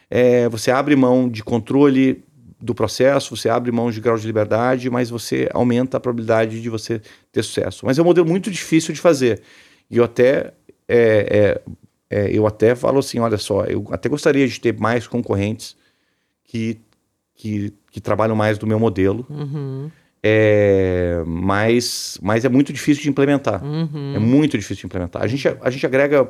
É, 0.08 0.48
você 0.48 0.70
abre 0.70 0.96
mão 0.96 1.28
de 1.28 1.44
controle 1.44 2.24
do 2.60 2.74
processo, 2.74 3.36
você 3.36 3.48
abre 3.48 3.70
mão 3.70 3.90
de 3.90 4.00
grau 4.00 4.16
de 4.16 4.26
liberdade, 4.26 4.88
mas 4.88 5.10
você 5.10 5.48
aumenta 5.52 5.98
a 5.98 6.00
probabilidade 6.00 6.60
de 6.60 6.68
você 6.68 7.00
ter 7.30 7.42
sucesso. 7.42 7.84
Mas 7.84 7.98
é 7.98 8.02
um 8.02 8.04
modelo 8.04 8.26
muito 8.26 8.50
difícil 8.50 8.94
de 8.94 9.00
fazer. 9.00 9.42
E 9.90 9.98
eu 9.98 10.04
até, 10.04 10.52
é, 10.88 11.60
é, 12.08 12.18
é, 12.18 12.30
eu 12.30 12.46
até 12.46 12.74
falo 12.74 12.98
assim, 12.98 13.18
olha 13.18 13.38
só, 13.38 13.64
eu 13.64 13.86
até 13.90 14.08
gostaria 14.08 14.48
de 14.48 14.60
ter 14.60 14.78
mais 14.78 15.06
concorrentes 15.06 15.76
que, 16.44 16.78
que, 17.40 17.72
que 17.90 18.00
trabalham 18.02 18.36
mais 18.36 18.58
do 18.58 18.66
meu 18.66 18.78
modelo. 18.78 19.26
Uhum. 19.30 19.90
É, 20.22 21.22
mas, 21.26 22.18
mas 22.22 22.44
é 22.44 22.50
muito 22.50 22.70
difícil 22.70 23.02
de 23.02 23.08
implementar. 23.08 23.64
Uhum. 23.64 24.12
É 24.14 24.18
muito 24.18 24.58
difícil 24.58 24.82
de 24.82 24.86
implementar. 24.86 25.22
A 25.22 25.26
gente, 25.26 25.48
a 25.48 25.70
gente 25.70 25.86
agrega 25.86 26.28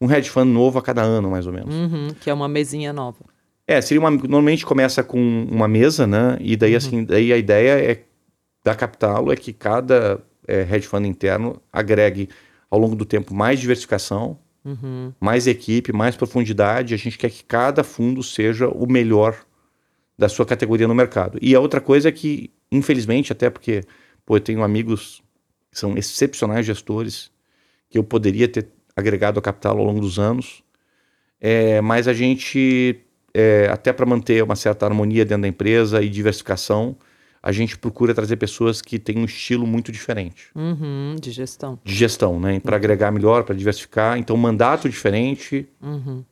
um 0.00 0.10
hedge 0.10 0.28
fund 0.28 0.50
novo 0.50 0.76
a 0.76 0.82
cada 0.82 1.02
ano, 1.02 1.30
mais 1.30 1.46
ou 1.46 1.52
menos. 1.52 1.72
Uhum, 1.72 2.08
que 2.20 2.28
é 2.28 2.34
uma 2.34 2.48
mesinha 2.48 2.92
nova. 2.92 3.18
É, 3.64 3.80
seria 3.80 4.00
uma, 4.00 4.10
normalmente 4.10 4.66
começa 4.66 5.04
com 5.04 5.46
uma 5.48 5.68
mesa, 5.68 6.04
né? 6.04 6.36
E 6.40 6.56
daí, 6.56 6.74
assim, 6.74 7.04
daí 7.04 7.32
a 7.32 7.36
ideia 7.36 7.80
é 7.80 8.02
da 8.64 8.74
Capital 8.74 9.30
é 9.30 9.36
que 9.36 9.52
cada 9.52 10.20
é, 10.48 10.62
hedge 10.62 10.88
fund 10.88 11.06
interno 11.06 11.62
agregue 11.72 12.28
ao 12.68 12.76
longo 12.80 12.96
do 12.96 13.04
tempo 13.04 13.32
mais 13.32 13.60
diversificação, 13.60 14.36
Uhum. 14.62 15.10
mais 15.18 15.46
equipe, 15.46 15.90
mais 15.92 16.16
profundidade. 16.16 16.92
A 16.92 16.96
gente 16.96 17.16
quer 17.16 17.30
que 17.30 17.44
cada 17.44 17.84
fundo 17.84 18.22
seja 18.22 18.68
o 18.68 18.86
melhor 18.86 19.36
da 20.20 20.28
sua 20.28 20.44
categoria 20.44 20.86
no 20.86 20.94
mercado. 20.94 21.38
E 21.40 21.54
a 21.54 21.60
outra 21.60 21.80
coisa 21.80 22.10
é 22.10 22.12
que, 22.12 22.50
infelizmente, 22.70 23.32
até 23.32 23.48
porque 23.48 23.82
pô, 24.26 24.36
eu 24.36 24.40
tenho 24.40 24.62
amigos 24.62 25.22
que 25.72 25.78
são 25.78 25.96
excepcionais 25.96 26.66
gestores, 26.66 27.30
que 27.88 27.96
eu 27.96 28.04
poderia 28.04 28.46
ter 28.46 28.68
agregado 28.94 29.38
a 29.38 29.42
capital 29.42 29.78
ao 29.78 29.84
longo 29.84 29.98
dos 30.00 30.18
anos, 30.18 30.62
é, 31.40 31.80
mas 31.80 32.06
a 32.06 32.12
gente, 32.12 33.00
é, 33.32 33.66
até 33.72 33.94
para 33.94 34.04
manter 34.04 34.44
uma 34.44 34.54
certa 34.56 34.84
harmonia 34.84 35.24
dentro 35.24 35.42
da 35.42 35.48
empresa 35.48 36.02
e 36.02 36.08
diversificação, 36.10 36.94
a 37.42 37.50
gente 37.50 37.78
procura 37.78 38.12
trazer 38.12 38.36
pessoas 38.36 38.82
que 38.82 38.98
têm 38.98 39.16
um 39.16 39.24
estilo 39.24 39.66
muito 39.66 39.90
diferente 39.90 40.48
Uhum, 40.54 41.16
de 41.18 41.30
gestão. 41.30 41.78
de 41.82 41.94
gestão, 41.94 42.38
né? 42.38 42.60
Para 42.60 42.76
agregar 42.76 43.10
melhor, 43.10 43.44
para 43.44 43.54
diversificar. 43.54 44.18
Então, 44.18 44.36
mandato 44.36 44.86
diferente 44.86 45.66
Uhum. 45.80 46.22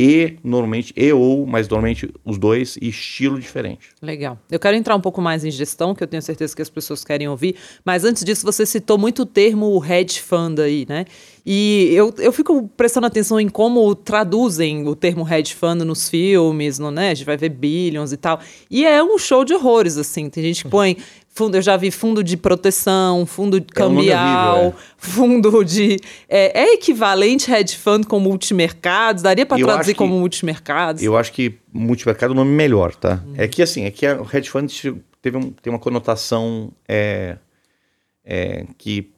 E 0.00 0.36
normalmente, 0.44 0.94
e 0.96 1.12
ou, 1.12 1.44
mas 1.44 1.68
normalmente 1.68 2.08
os 2.24 2.38
dois, 2.38 2.78
e 2.80 2.88
estilo 2.88 3.36
diferente. 3.40 3.88
Legal. 4.00 4.38
Eu 4.48 4.60
quero 4.60 4.76
entrar 4.76 4.94
um 4.94 5.00
pouco 5.00 5.20
mais 5.20 5.44
em 5.44 5.50
gestão, 5.50 5.92
que 5.92 6.04
eu 6.04 6.06
tenho 6.06 6.22
certeza 6.22 6.54
que 6.54 6.62
as 6.62 6.70
pessoas 6.70 7.02
querem 7.02 7.26
ouvir. 7.26 7.56
Mas 7.84 8.04
antes 8.04 8.22
disso, 8.22 8.46
você 8.46 8.64
citou 8.64 8.96
muito 8.96 9.22
o 9.22 9.26
termo 9.26 9.84
hedge 9.84 10.20
fund 10.20 10.60
aí, 10.60 10.86
né? 10.88 11.04
E 11.44 11.90
eu, 11.92 12.14
eu 12.18 12.30
fico 12.30 12.68
prestando 12.76 13.08
atenção 13.08 13.40
em 13.40 13.48
como 13.48 13.92
traduzem 13.92 14.86
o 14.86 14.94
termo 14.94 15.26
hedge 15.28 15.52
fund 15.56 15.82
nos 15.82 16.08
filmes, 16.08 16.78
no, 16.78 16.92
né? 16.92 17.10
A 17.10 17.14
gente 17.14 17.26
vai 17.26 17.36
ver 17.36 17.48
Billions 17.48 18.12
e 18.12 18.16
tal. 18.16 18.38
E 18.70 18.86
é 18.86 19.02
um 19.02 19.18
show 19.18 19.44
de 19.44 19.52
horrores, 19.52 19.96
assim. 19.96 20.30
Tem 20.30 20.44
gente 20.44 20.62
que 20.62 20.70
põe. 20.70 20.96
Fundo, 21.38 21.56
eu 21.56 21.62
já 21.62 21.76
vi 21.76 21.92
fundo 21.92 22.24
de 22.24 22.36
proteção, 22.36 23.24
fundo 23.24 23.58
É 23.58 23.60
cambial, 23.60 24.56
horrível, 24.58 24.74
fundo 24.96 25.62
de. 25.64 25.96
É, 26.28 26.62
é 26.62 26.74
equivalente 26.74 27.48
hedge 27.48 27.76
fund 27.76 28.04
com 28.06 28.18
multimercados? 28.18 29.22
Daria 29.22 29.46
para 29.46 29.56
traduzir 29.64 29.92
que- 29.92 29.98
como 29.98 30.18
multimercados? 30.18 31.00
Eu 31.00 31.16
acho 31.16 31.32
que 31.32 31.54
multimercado 31.72 32.32
é 32.32 32.34
o 32.34 32.36
nome 32.36 32.50
melhor, 32.50 32.92
tá? 32.92 33.22
É 33.36 33.46
que 33.46 33.62
assim, 33.62 33.84
é 33.84 33.90
que 33.92 34.04
o 34.04 34.26
hedge 34.32 34.50
fund 34.50 34.68
teve 35.22 35.36
um, 35.36 35.52
tem 35.52 35.72
uma 35.72 35.78
conotação 35.78 36.72
é, 36.88 37.36
é, 38.24 38.64
que, 38.76 39.12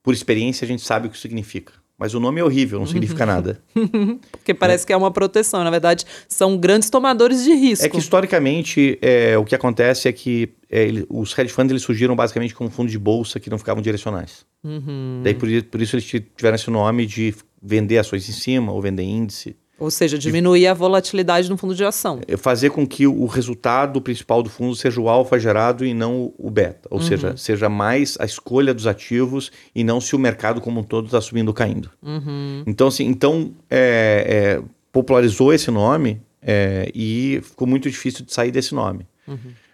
por 0.00 0.14
experiência, 0.14 0.64
a 0.64 0.68
gente 0.68 0.82
sabe 0.82 1.08
o 1.08 1.10
que 1.10 1.18
significa. 1.18 1.72
Mas 1.98 2.14
o 2.14 2.20
nome 2.20 2.40
é 2.40 2.44
horrível, 2.44 2.78
não 2.78 2.86
significa 2.86 3.26
nada. 3.26 3.60
Porque 4.30 4.54
parece 4.54 4.86
que 4.86 4.92
é 4.92 4.96
uma 4.96 5.10
proteção. 5.10 5.64
Na 5.64 5.70
verdade, 5.70 6.04
são 6.28 6.56
grandes 6.56 6.88
tomadores 6.88 7.42
de 7.42 7.52
risco. 7.52 7.84
É 7.84 7.88
que 7.88 7.98
historicamente 7.98 8.96
é, 9.02 9.36
o 9.36 9.44
que 9.44 9.54
acontece 9.54 10.06
é 10.08 10.12
que 10.12 10.50
é, 10.70 10.84
ele- 10.84 11.04
os 11.10 11.36
hedge 11.36 11.52
funds 11.52 11.70
eles 11.72 11.82
surgiram 11.82 12.14
basicamente 12.14 12.54
como 12.54 12.70
fundos 12.70 12.92
de 12.92 12.98
bolsa 12.98 13.40
que 13.40 13.50
não 13.50 13.58
ficavam 13.58 13.82
direcionais. 13.82 14.46
Uhum. 14.62 15.22
Daí 15.24 15.34
por, 15.34 15.48
por 15.64 15.82
isso 15.82 15.96
eles 15.96 16.04
ti- 16.06 16.24
tiveram 16.36 16.54
esse 16.54 16.70
nome 16.70 17.04
de 17.04 17.34
vender 17.60 17.98
ações 17.98 18.28
em 18.28 18.32
cima 18.32 18.70
ou 18.72 18.80
vender 18.80 19.02
índice. 19.02 19.56
Ou 19.78 19.90
seja, 19.90 20.18
diminuir 20.18 20.66
a 20.66 20.74
volatilidade 20.74 21.48
no 21.48 21.56
fundo 21.56 21.74
de 21.74 21.84
ação. 21.84 22.20
É 22.26 22.36
fazer 22.36 22.70
com 22.70 22.86
que 22.86 23.06
o 23.06 23.26
resultado 23.26 24.00
principal 24.00 24.42
do 24.42 24.50
fundo 24.50 24.74
seja 24.74 25.00
o 25.00 25.08
alfa 25.08 25.38
gerado 25.38 25.84
e 25.84 25.94
não 25.94 26.32
o 26.36 26.50
beta. 26.50 26.88
Ou 26.90 27.00
seja, 27.00 27.36
seja 27.36 27.68
mais 27.68 28.16
a 28.18 28.24
escolha 28.24 28.74
dos 28.74 28.86
ativos 28.86 29.52
e 29.74 29.84
não 29.84 30.00
se 30.00 30.16
o 30.16 30.18
mercado 30.18 30.60
como 30.60 30.80
um 30.80 30.82
todo 30.82 31.06
está 31.06 31.20
subindo 31.20 31.48
ou 31.48 31.54
caindo. 31.54 31.90
Uhum. 32.02 32.64
Então, 32.66 32.88
assim, 32.88 33.04
então 33.06 33.52
é, 33.70 34.58
é, 34.58 34.62
popularizou 34.90 35.52
esse 35.52 35.70
nome 35.70 36.20
é, 36.42 36.90
e 36.94 37.40
ficou 37.42 37.66
muito 37.66 37.88
difícil 37.88 38.24
de 38.24 38.32
sair 38.32 38.50
desse 38.50 38.74
nome. 38.74 39.06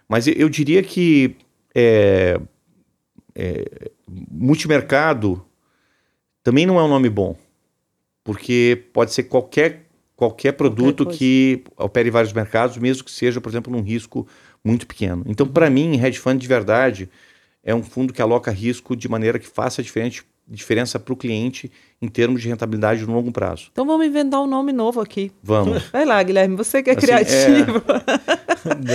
Mas 0.07 0.27
eu, 0.27 0.33
eu 0.33 0.49
diria 0.49 0.83
que 0.83 1.35
é, 1.73 2.39
é, 3.33 3.89
multimercado 4.07 5.43
também 6.43 6.65
não 6.65 6.79
é 6.79 6.83
um 6.83 6.87
nome 6.87 7.09
bom, 7.09 7.35
porque 8.23 8.85
pode 8.93 9.13
ser 9.13 9.23
qualquer, 9.23 9.84
qualquer 10.15 10.53
produto 10.53 11.03
coisa. 11.05 11.17
que 11.19 11.63
opere 11.77 12.09
em 12.09 12.11
vários 12.11 12.33
mercados, 12.33 12.77
mesmo 12.77 13.03
que 13.03 13.11
seja, 13.11 13.41
por 13.41 13.49
exemplo, 13.49 13.71
num 13.71 13.81
risco 13.81 14.27
muito 14.63 14.87
pequeno. 14.87 15.23
Então, 15.27 15.45
para 15.47 15.69
mim, 15.69 15.99
hedge 16.01 16.19
fund 16.19 16.39
de 16.41 16.47
verdade 16.47 17.09
é 17.63 17.73
um 17.73 17.83
fundo 17.83 18.13
que 18.13 18.21
aloca 18.21 18.51
risco 18.51 18.95
de 18.95 19.09
maneira 19.09 19.37
que 19.39 19.47
faça 19.47 19.81
diferente, 19.83 20.23
diferença 20.47 20.99
para 20.99 21.13
o 21.13 21.17
cliente 21.17 21.71
em 22.01 22.07
termos 22.07 22.41
de 22.41 22.47
rentabilidade 22.47 23.05
no 23.05 23.13
longo 23.13 23.31
prazo. 23.31 23.69
Então 23.71 23.85
vamos 23.85 24.05
inventar 24.05 24.39
um 24.41 24.45
nome 24.47 24.71
novo 24.71 25.01
aqui. 25.01 25.31
Vamos. 25.41 25.83
Vai 25.91 26.05
lá, 26.05 26.21
Guilherme, 26.21 26.55
você 26.55 26.83
que 26.83 26.91
é 26.91 26.93
Assim, 26.93 27.05
criativo. 27.05 27.81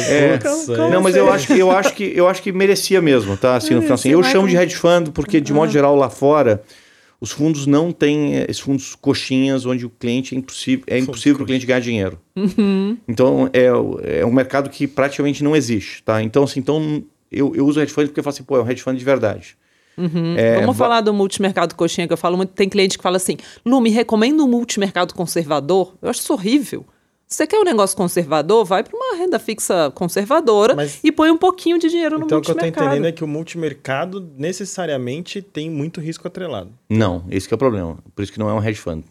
É. 0.08 0.36
Putz, 0.36 0.66
Como- 0.66 0.76
como 0.78 0.90
Não, 0.90 1.00
mas 1.02 1.14
eu 1.14 1.30
acho 1.32 1.46
que 1.46 1.58
eu 1.58 1.70
acho 1.70 1.94
que 1.94 2.02
eu 2.16 2.26
acho 2.28 2.42
que 2.42 2.50
merecia 2.52 3.00
mesmo, 3.00 3.36
tá? 3.36 3.54
Assim, 3.54 3.74
no 3.74 3.82
final, 3.82 3.94
assim, 3.94 4.08
eu 4.10 4.20
chamo 4.22 4.48
de 4.48 4.56
hedge 4.56 4.74
fund 4.74 5.10
porque 5.12 5.40
de 5.40 5.52
modo 5.52 5.70
geral 5.70 5.94
lá 5.94 6.10
fora 6.10 6.60
os 7.20 7.30
fundos 7.30 7.66
não 7.66 7.92
têm 7.92 8.36
eh, 8.36 8.46
esses 8.48 8.60
fundos 8.60 8.94
coxinhas 8.94 9.66
onde 9.66 9.84
o 9.84 9.90
cliente 9.90 10.34
é 10.34 10.38
impossível 10.38 10.84
é 10.86 10.98
impossível 10.98 11.36
para 11.36 11.42
o 11.44 11.46
cliente 11.46 11.66
ganhar 11.66 11.80
dinheiro. 11.80 12.18
Uhum. 12.34 12.96
Então 13.06 13.50
é, 13.52 14.20
é 14.20 14.26
um 14.26 14.32
mercado 14.32 14.70
que 14.70 14.86
praticamente 14.86 15.44
não 15.44 15.54
existe, 15.54 16.02
tá? 16.02 16.22
Então 16.22 16.44
assim, 16.44 16.60
então 16.60 17.02
eu, 17.30 17.54
eu 17.54 17.66
uso 17.66 17.80
hedge 17.80 17.92
fund 17.92 18.06
porque 18.08 18.20
eu 18.20 18.24
falo 18.24 18.34
assim, 18.34 18.42
pô, 18.44 18.56
é 18.56 18.62
um 18.62 18.70
hedge 18.70 18.82
fund 18.82 18.98
de 18.98 19.04
verdade. 19.04 19.56
É, 20.36 20.54
Vamos 20.60 20.78
va- 20.78 20.84
falar 20.86 21.00
do 21.02 21.12
multimercado 21.12 21.74
coxinha, 21.74 22.06
que 22.06 22.12
eu 22.12 22.16
falo 22.16 22.34
muito. 22.34 22.54
Tem 22.54 22.66
cliente 22.70 22.96
que 22.96 23.02
fala 23.02 23.18
assim: 23.18 23.36
Lu, 23.66 23.82
me 23.82 23.90
recomenda 23.90 24.42
um 24.42 24.48
multimercado 24.48 25.12
conservador. 25.12 25.94
Eu 26.00 26.08
acho 26.08 26.20
isso 26.20 26.32
horrível. 26.32 26.86
Se 27.32 27.36
você 27.36 27.46
quer 27.46 27.60
um 27.60 27.64
negócio 27.64 27.96
conservador, 27.96 28.64
vai 28.64 28.82
para 28.82 28.96
uma 28.96 29.14
renda 29.16 29.38
fixa 29.38 29.88
conservadora 29.94 30.74
Mas- 30.74 30.98
e 31.04 31.12
põe 31.12 31.30
um 31.30 31.36
pouquinho 31.36 31.78
de 31.78 31.88
dinheiro 31.88 32.18
no 32.18 32.24
Então 32.26 32.38
o 32.38 32.42
que 32.42 32.50
eu 32.50 32.54
tô 32.56 32.60
multimercado. 32.60 32.86
entendendo 32.88 33.06
é 33.06 33.12
que 33.12 33.22
o 33.22 33.28
multimercado 33.28 34.28
necessariamente 34.36 35.40
tem 35.40 35.70
muito 35.70 36.00
risco 36.00 36.26
atrelado. 36.26 36.72
Não, 36.90 37.22
esse 37.30 37.46
que 37.46 37.54
é 37.54 37.56
o 37.56 37.58
problema. 37.58 37.98
Por 38.16 38.22
isso 38.22 38.32
que 38.32 38.38
não 38.40 38.50
é 38.50 38.52
um 38.52 38.58
hedge 38.62 38.80
fund. 38.80 39.04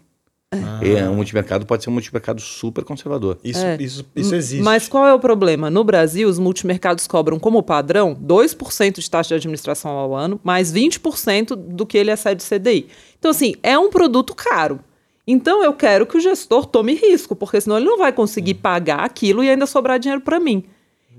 É, 0.82 1.08
um 1.08 1.14
multimercado 1.14 1.64
pode 1.64 1.82
ser 1.84 1.88
um 1.90 1.92
multimercado 1.94 2.42
super 2.42 2.84
conservador. 2.84 3.38
Isso, 3.42 3.64
É. 3.64 3.76
isso, 3.80 4.04
isso 4.14 4.34
existe. 4.34 4.62
Mas 4.64 4.86
qual 4.86 5.06
é 5.06 5.14
o 5.14 5.18
problema? 5.20 5.70
No 5.70 5.82
Brasil, 5.82 6.28
os 6.28 6.38
multimercados 6.38 7.06
cobram 7.06 7.38
como 7.38 7.62
padrão 7.62 8.14
2% 8.20 9.00
de 9.00 9.08
taxa 9.08 9.28
de 9.28 9.34
administração 9.36 9.92
ao 9.92 10.14
ano, 10.14 10.38
mais 10.44 10.70
20% 10.70 11.54
do 11.56 11.86
que 11.86 11.96
ele 11.96 12.10
excede 12.10 12.42
CDI. 12.44 12.86
Então, 13.18 13.30
assim, 13.30 13.54
é 13.62 13.78
um 13.78 13.88
produto 13.88 14.34
caro. 14.34 14.80
Então, 15.26 15.62
eu 15.62 15.72
quero 15.72 16.06
que 16.06 16.16
o 16.16 16.20
gestor 16.20 16.66
tome 16.66 16.94
risco, 16.94 17.36
porque 17.36 17.60
senão 17.60 17.76
ele 17.76 17.86
não 17.86 17.98
vai 17.98 18.12
conseguir 18.12 18.54
pagar 18.54 19.00
aquilo 19.00 19.44
e 19.44 19.50
ainda 19.50 19.66
sobrar 19.66 19.98
dinheiro 19.98 20.22
para 20.22 20.40
mim. 20.40 20.64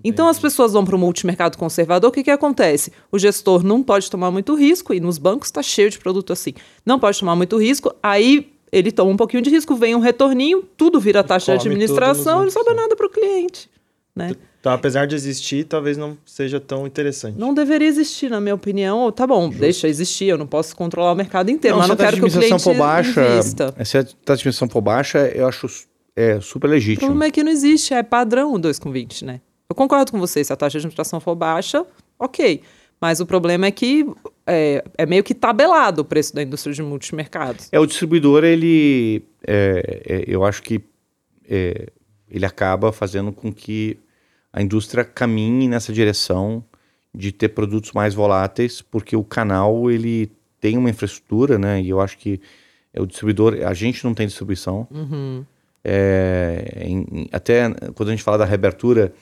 Então, 0.03 0.27
as 0.27 0.39
pessoas 0.39 0.73
vão 0.73 0.83
para 0.83 0.95
o 0.95 0.99
multimercado 0.99 1.57
conservador, 1.57 2.09
o 2.09 2.13
que, 2.13 2.23
que 2.23 2.31
acontece? 2.31 2.91
O 3.11 3.19
gestor 3.19 3.63
não 3.63 3.83
pode 3.83 4.09
tomar 4.09 4.31
muito 4.31 4.55
risco, 4.55 4.93
e 4.93 4.99
nos 4.99 5.17
bancos 5.17 5.47
está 5.47 5.61
cheio 5.61 5.89
de 5.89 5.99
produto 5.99 6.33
assim. 6.33 6.53
Não 6.85 6.99
pode 6.99 7.19
tomar 7.19 7.35
muito 7.35 7.57
risco, 7.57 7.93
aí 8.01 8.51
ele 8.71 8.91
toma 8.91 9.11
um 9.11 9.17
pouquinho 9.17 9.43
de 9.43 9.49
risco, 9.49 9.75
vem 9.75 9.93
um 9.93 9.99
retorninho, 9.99 10.63
tudo 10.75 10.99
vira 10.99 11.23
taxa 11.23 11.51
de 11.51 11.67
administração, 11.67 12.41
e 12.41 12.45
nos 12.45 12.55
não 12.55 12.61
sobra 12.61 12.73
nada 12.73 12.95
para 12.95 13.05
o 13.05 13.09
cliente. 13.09 13.69
Né? 14.15 14.33
Então, 14.61 14.71
apesar 14.71 15.07
de 15.07 15.15
existir, 15.15 15.63
talvez 15.63 15.97
não 15.97 16.15
seja 16.23 16.59
tão 16.59 16.85
interessante. 16.85 17.35
Não 17.35 17.51
deveria 17.51 17.87
existir, 17.87 18.29
na 18.29 18.39
minha 18.39 18.53
opinião. 18.53 18.99
Ou, 18.99 19.11
tá 19.11 19.25
bom, 19.25 19.49
deixa 19.49 19.87
existir, 19.87 20.25
eu 20.25 20.37
não 20.37 20.45
posso 20.45 20.75
controlar 20.75 21.13
o 21.13 21.15
mercado 21.15 21.49
inteiro, 21.49 21.77
mas 21.77 21.87
não 21.87 21.95
a 21.95 21.97
taxa 21.97 22.11
quero 22.11 22.21
que 22.21 22.29
o 22.29 22.39
cliente 22.39 22.63
for 22.63 22.75
baixa, 22.75 23.27
invista. 23.27 23.73
se 23.83 23.97
a 23.97 24.03
taxa 24.23 24.51
for 24.69 24.81
baixa, 24.81 25.17
eu 25.33 25.47
acho 25.47 25.67
é, 26.15 26.39
super 26.39 26.67
O 26.67 26.69
legítimo. 26.69 27.07
problema 27.07 27.25
é 27.25 27.31
que 27.31 27.43
não 27.43 27.51
existe, 27.51 27.95
é 27.95 28.03
padrão 28.03 28.53
o 28.53 28.59
2,20, 28.59 29.23
né? 29.23 29.41
Eu 29.67 29.75
concordo 29.75 30.11
com 30.11 30.19
você, 30.19 30.43
se 30.43 30.53
a 30.53 30.55
taxa 30.55 30.73
de 30.73 30.77
administração 30.77 31.19
for 31.19 31.33
baixa, 31.33 31.83
ok. 32.19 32.61
Mas 33.01 33.19
o 33.19 33.25
problema 33.25 33.65
é 33.65 33.71
que 33.71 34.05
é, 34.45 34.83
é 34.95 35.07
meio 35.07 35.23
que 35.23 35.33
tabelado 35.33 36.03
o 36.03 36.05
preço 36.05 36.35
da 36.35 36.43
indústria 36.43 36.71
de 36.71 36.83
multimercados. 36.83 37.67
É, 37.71 37.79
o 37.79 37.85
distribuidor, 37.87 38.43
ele. 38.43 39.23
é, 39.47 40.03
é, 40.05 40.23
eu 40.27 40.45
acho 40.45 40.61
que 40.61 40.79
é, 41.49 41.87
ele 42.29 42.45
acaba 42.45 42.91
fazendo 42.91 43.31
com 43.31 43.51
que 43.51 43.97
a 44.53 44.61
indústria 44.61 45.03
caminhe 45.03 45.67
nessa 45.67 45.91
direção 45.93 46.63
de 47.13 47.31
ter 47.31 47.49
produtos 47.49 47.91
mais 47.91 48.13
voláteis, 48.13 48.81
porque 48.81 49.15
o 49.15 49.23
canal 49.23 49.89
ele 49.91 50.31
tem 50.59 50.77
uma 50.77 50.89
infraestrutura, 50.89 51.57
né? 51.57 51.81
E 51.81 51.89
eu 51.89 51.99
acho 51.99 52.17
que 52.17 52.39
é 52.93 53.01
o 53.01 53.05
distribuidor, 53.05 53.55
a 53.65 53.73
gente 53.73 54.03
não 54.03 54.13
tem 54.13 54.27
distribuição. 54.27 54.87
Uhum. 54.91 55.45
É, 55.83 56.83
em- 56.85 57.27
até 57.31 57.69
quando 57.95 58.09
a 58.09 58.11
gente 58.11 58.23
fala 58.23 58.37
da 58.37 58.45
reabertura, 58.45 59.13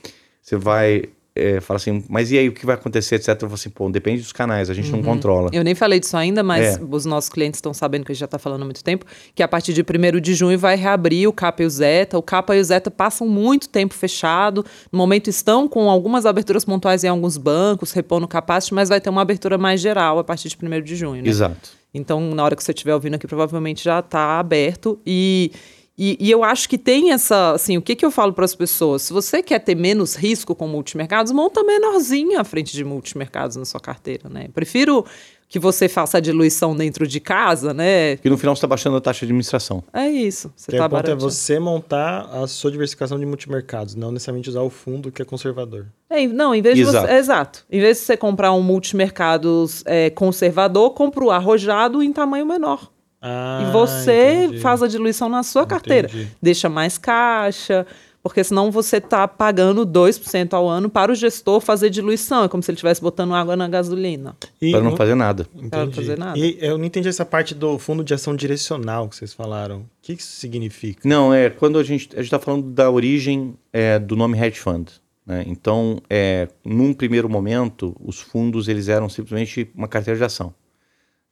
você 0.42 0.56
vai 0.58 1.04
é, 1.40 1.62
falar 1.62 1.78
assim, 1.78 2.04
mas 2.10 2.32
e 2.32 2.38
aí 2.38 2.50
o 2.50 2.52
que 2.54 2.66
vai 2.66 2.76
acontecer, 2.76 3.16
etc. 3.16 3.30
Eu 3.30 3.36
falo 3.42 3.54
assim, 3.54 3.70
pô, 3.70 3.90
depende 3.90 4.22
dos 4.22 4.32
canais, 4.32 4.70
a 4.70 4.74
gente 4.74 4.92
não 4.92 5.02
controla. 5.02 5.50
Eu 5.54 5.64
nem 5.64 5.74
falei 5.76 6.00
disso 6.00 6.16
ainda, 6.18 6.44
mas 6.44 6.78
É. 6.78 6.80
os 6.90 7.06
nossos 7.06 7.30
clientes 7.30 7.58
estão 7.58 7.74
sabendo 7.74 8.06
que 8.06 8.12
a 8.12 8.14
gente 8.14 8.20
já 8.20 8.26
está 8.26 8.38
falando 8.38 8.62
há 8.62 8.66
muito 8.66 8.84
tempo, 8.84 9.06
que 9.34 9.42
a 9.42 9.48
partir 9.48 9.74
de 9.74 9.82
1 9.84 10.20
de 10.20 10.34
junho 10.34 10.58
vai 10.60 10.76
reabrir 10.76 11.28
o 11.28 11.34
Capa 11.34 11.64
e 11.64 11.66
o 11.66 11.70
Zeta. 11.70 12.18
O 12.18 12.22
Capa 12.22 12.56
e 12.56 12.60
o 12.60 12.64
Zeta 12.64 12.92
passam 12.92 13.28
muito 13.28 13.70
tempo 13.70 13.94
fechado. 13.94 14.66
No 14.92 14.98
momento 14.98 15.30
estão 15.30 15.68
com 15.68 15.90
algumas 15.90 16.26
aberturas 16.26 16.66
pontuais 16.66 17.04
em 17.04 17.08
alguns 17.08 17.38
bancos, 17.38 17.92
repondo 17.92 18.28
capacity, 18.28 18.74
mas 18.74 18.90
vai 18.90 19.00
ter 19.00 19.10
uma 19.10 19.22
abertura 19.22 19.58
mais 19.58 19.80
geral 19.82 20.20
a 20.20 20.24
partir 20.24 20.50
de 20.50 20.58
1 20.62 20.82
de 20.84 20.96
junho, 20.96 21.24
né? 21.24 21.30
Exato. 21.30 21.78
Então, 21.94 22.22
na 22.36 22.44
hora 22.44 22.56
que 22.56 22.64
você 22.64 22.72
estiver 22.72 22.94
ouvindo 22.94 23.16
aqui, 23.16 23.26
provavelmente 23.26 23.84
já 23.84 24.00
está 24.00 24.40
aberto. 24.40 25.00
E, 25.06 25.52
e, 26.02 26.18
e 26.18 26.32
eu 26.32 26.46
acho 26.46 26.70
que 26.70 26.78
tem 26.78 27.12
essa. 27.12 27.52
Assim, 27.52 27.76
o 27.78 27.82
que, 27.82 27.94
que 27.94 28.06
eu 28.06 28.10
falo 28.10 28.32
para 28.32 28.46
as 28.46 28.56
pessoas? 28.56 29.02
Se 29.02 29.12
você 29.12 29.44
quer 29.44 29.60
ter 29.60 29.76
menos 29.76 30.16
risco 30.16 30.56
com 30.56 30.66
multimercados, 30.66 31.34
monta 31.34 31.62
menorzinha 31.62 32.40
à 32.40 32.44
frente 32.46 32.72
de 32.72 32.86
multimercados 32.86 33.58
na 33.58 33.66
sua 33.66 33.82
carteira, 33.82 34.30
né? 34.30 34.48
Prefiro 34.54 35.06
que 35.50 35.60
você 35.60 35.90
faça 35.90 36.20
a 36.20 36.22
diluição 36.22 36.74
dentro 36.74 37.06
de 37.06 37.20
casa, 37.20 37.74
né? 37.74 38.16
Porque 38.16 38.30
no 38.30 38.38
final 38.38 38.56
você 38.56 38.60
está 38.60 38.68
baixando 38.68 38.96
a 38.96 39.02
taxa 39.02 39.20
de 39.20 39.26
administração. 39.26 39.84
É 39.92 40.08
isso. 40.08 40.54
Você 40.56 40.72
Que 40.72 40.78
tá 40.78 40.86
o 40.86 40.90
ponto 40.90 41.12
é 41.12 41.16
você 41.16 41.60
montar 41.60 42.30
a 42.32 42.48
sua 42.48 42.72
diversificação 42.72 43.20
de 43.20 43.26
multimercados, 43.26 43.94
não 43.94 44.10
necessariamente 44.10 44.48
usar 44.48 44.62
o 44.62 44.70
fundo 44.70 45.12
que 45.12 45.22
é 45.22 45.26
conservador. 45.26 45.88
É, 46.10 46.26
não, 46.28 46.56
em 46.56 46.62
vez 46.62 46.76
de 46.76 46.84
Exato. 46.84 47.08
você. 47.08 47.14
Exato. 47.14 47.66
Em 47.70 47.82
vez 47.82 47.98
de 47.98 48.04
você 48.04 48.16
comprar 48.16 48.54
um 48.54 48.62
multimercados 48.62 49.84
é, 49.86 50.10
conservador, 50.12 50.92
compra 50.92 51.26
o 51.26 51.32
arrojado 51.32 52.02
em 52.02 52.14
tamanho 52.14 52.46
menor. 52.46 52.90
Ah, 53.22 53.66
e 53.68 53.72
você 53.72 54.46
entendi. 54.46 54.60
faz 54.60 54.82
a 54.82 54.88
diluição 54.88 55.28
na 55.30 55.44
sua 55.44 55.66
carteira. 55.66 56.08
Entendi. 56.08 56.28
Deixa 56.42 56.70
mais 56.70 56.98
caixa, 56.98 57.86
porque 58.22 58.44
senão 58.44 58.70
você 58.70 58.98
está 58.98 59.28
pagando 59.28 59.86
2% 59.86 60.54
ao 60.54 60.68
ano 60.68 60.90
para 60.90 61.12
o 61.12 61.16
gestor 61.16 61.60
fazer 61.62 61.90
diluição. 61.90 62.44
É 62.44 62.48
como 62.50 62.62
se 62.62 62.70
ele 62.70 62.76
estivesse 62.76 63.02
botando 63.02 63.34
água 63.34 63.56
na 63.56 63.68
gasolina. 63.68 64.36
E 64.62 64.72
Para 64.72 64.82
não 64.82 64.96
fazer 64.96 65.16
nada. 65.16 65.48
Pra 65.70 65.86
não 65.86 65.92
fazer 65.92 66.18
nada. 66.18 66.38
E 66.38 66.58
eu 66.60 66.78
não 66.78 66.86
entendi 66.86 67.08
essa 67.08 67.26
parte 67.26 67.56
do 67.56 67.80
fundo 67.80 68.04
de 68.04 68.14
ação 68.14 68.36
direcional 68.36 69.08
que 69.08 69.16
vocês 69.16 69.34
falaram. 69.34 69.80
O 69.80 69.86
que 70.02 70.14
isso 70.14 70.34
significa? 70.34 71.08
Não, 71.08 71.34
é 71.34 71.50
quando 71.50 71.80
a 71.80 71.84
gente 71.84 72.10
a 72.18 72.22
está 72.22 72.40
falando 72.40 72.72
da 72.72 72.90
origem 72.90 73.56
é, 73.72 73.98
do 73.98 74.16
nome 74.16 74.38
hedge 74.38 74.60
fund. 74.60 74.90
Né? 75.26 75.46
Então, 75.48 76.02
é, 76.10 76.48
num 76.66 76.94
primeiro 76.94 77.30
momento, 77.30 77.96
os 78.04 78.20
fundos 78.20 78.68
eles 78.68 78.90
eram 78.90 79.08
simplesmente 79.08 79.70
uma 79.76 79.88
carteira 79.88 80.18
de 80.18 80.24
ação. 80.24 80.54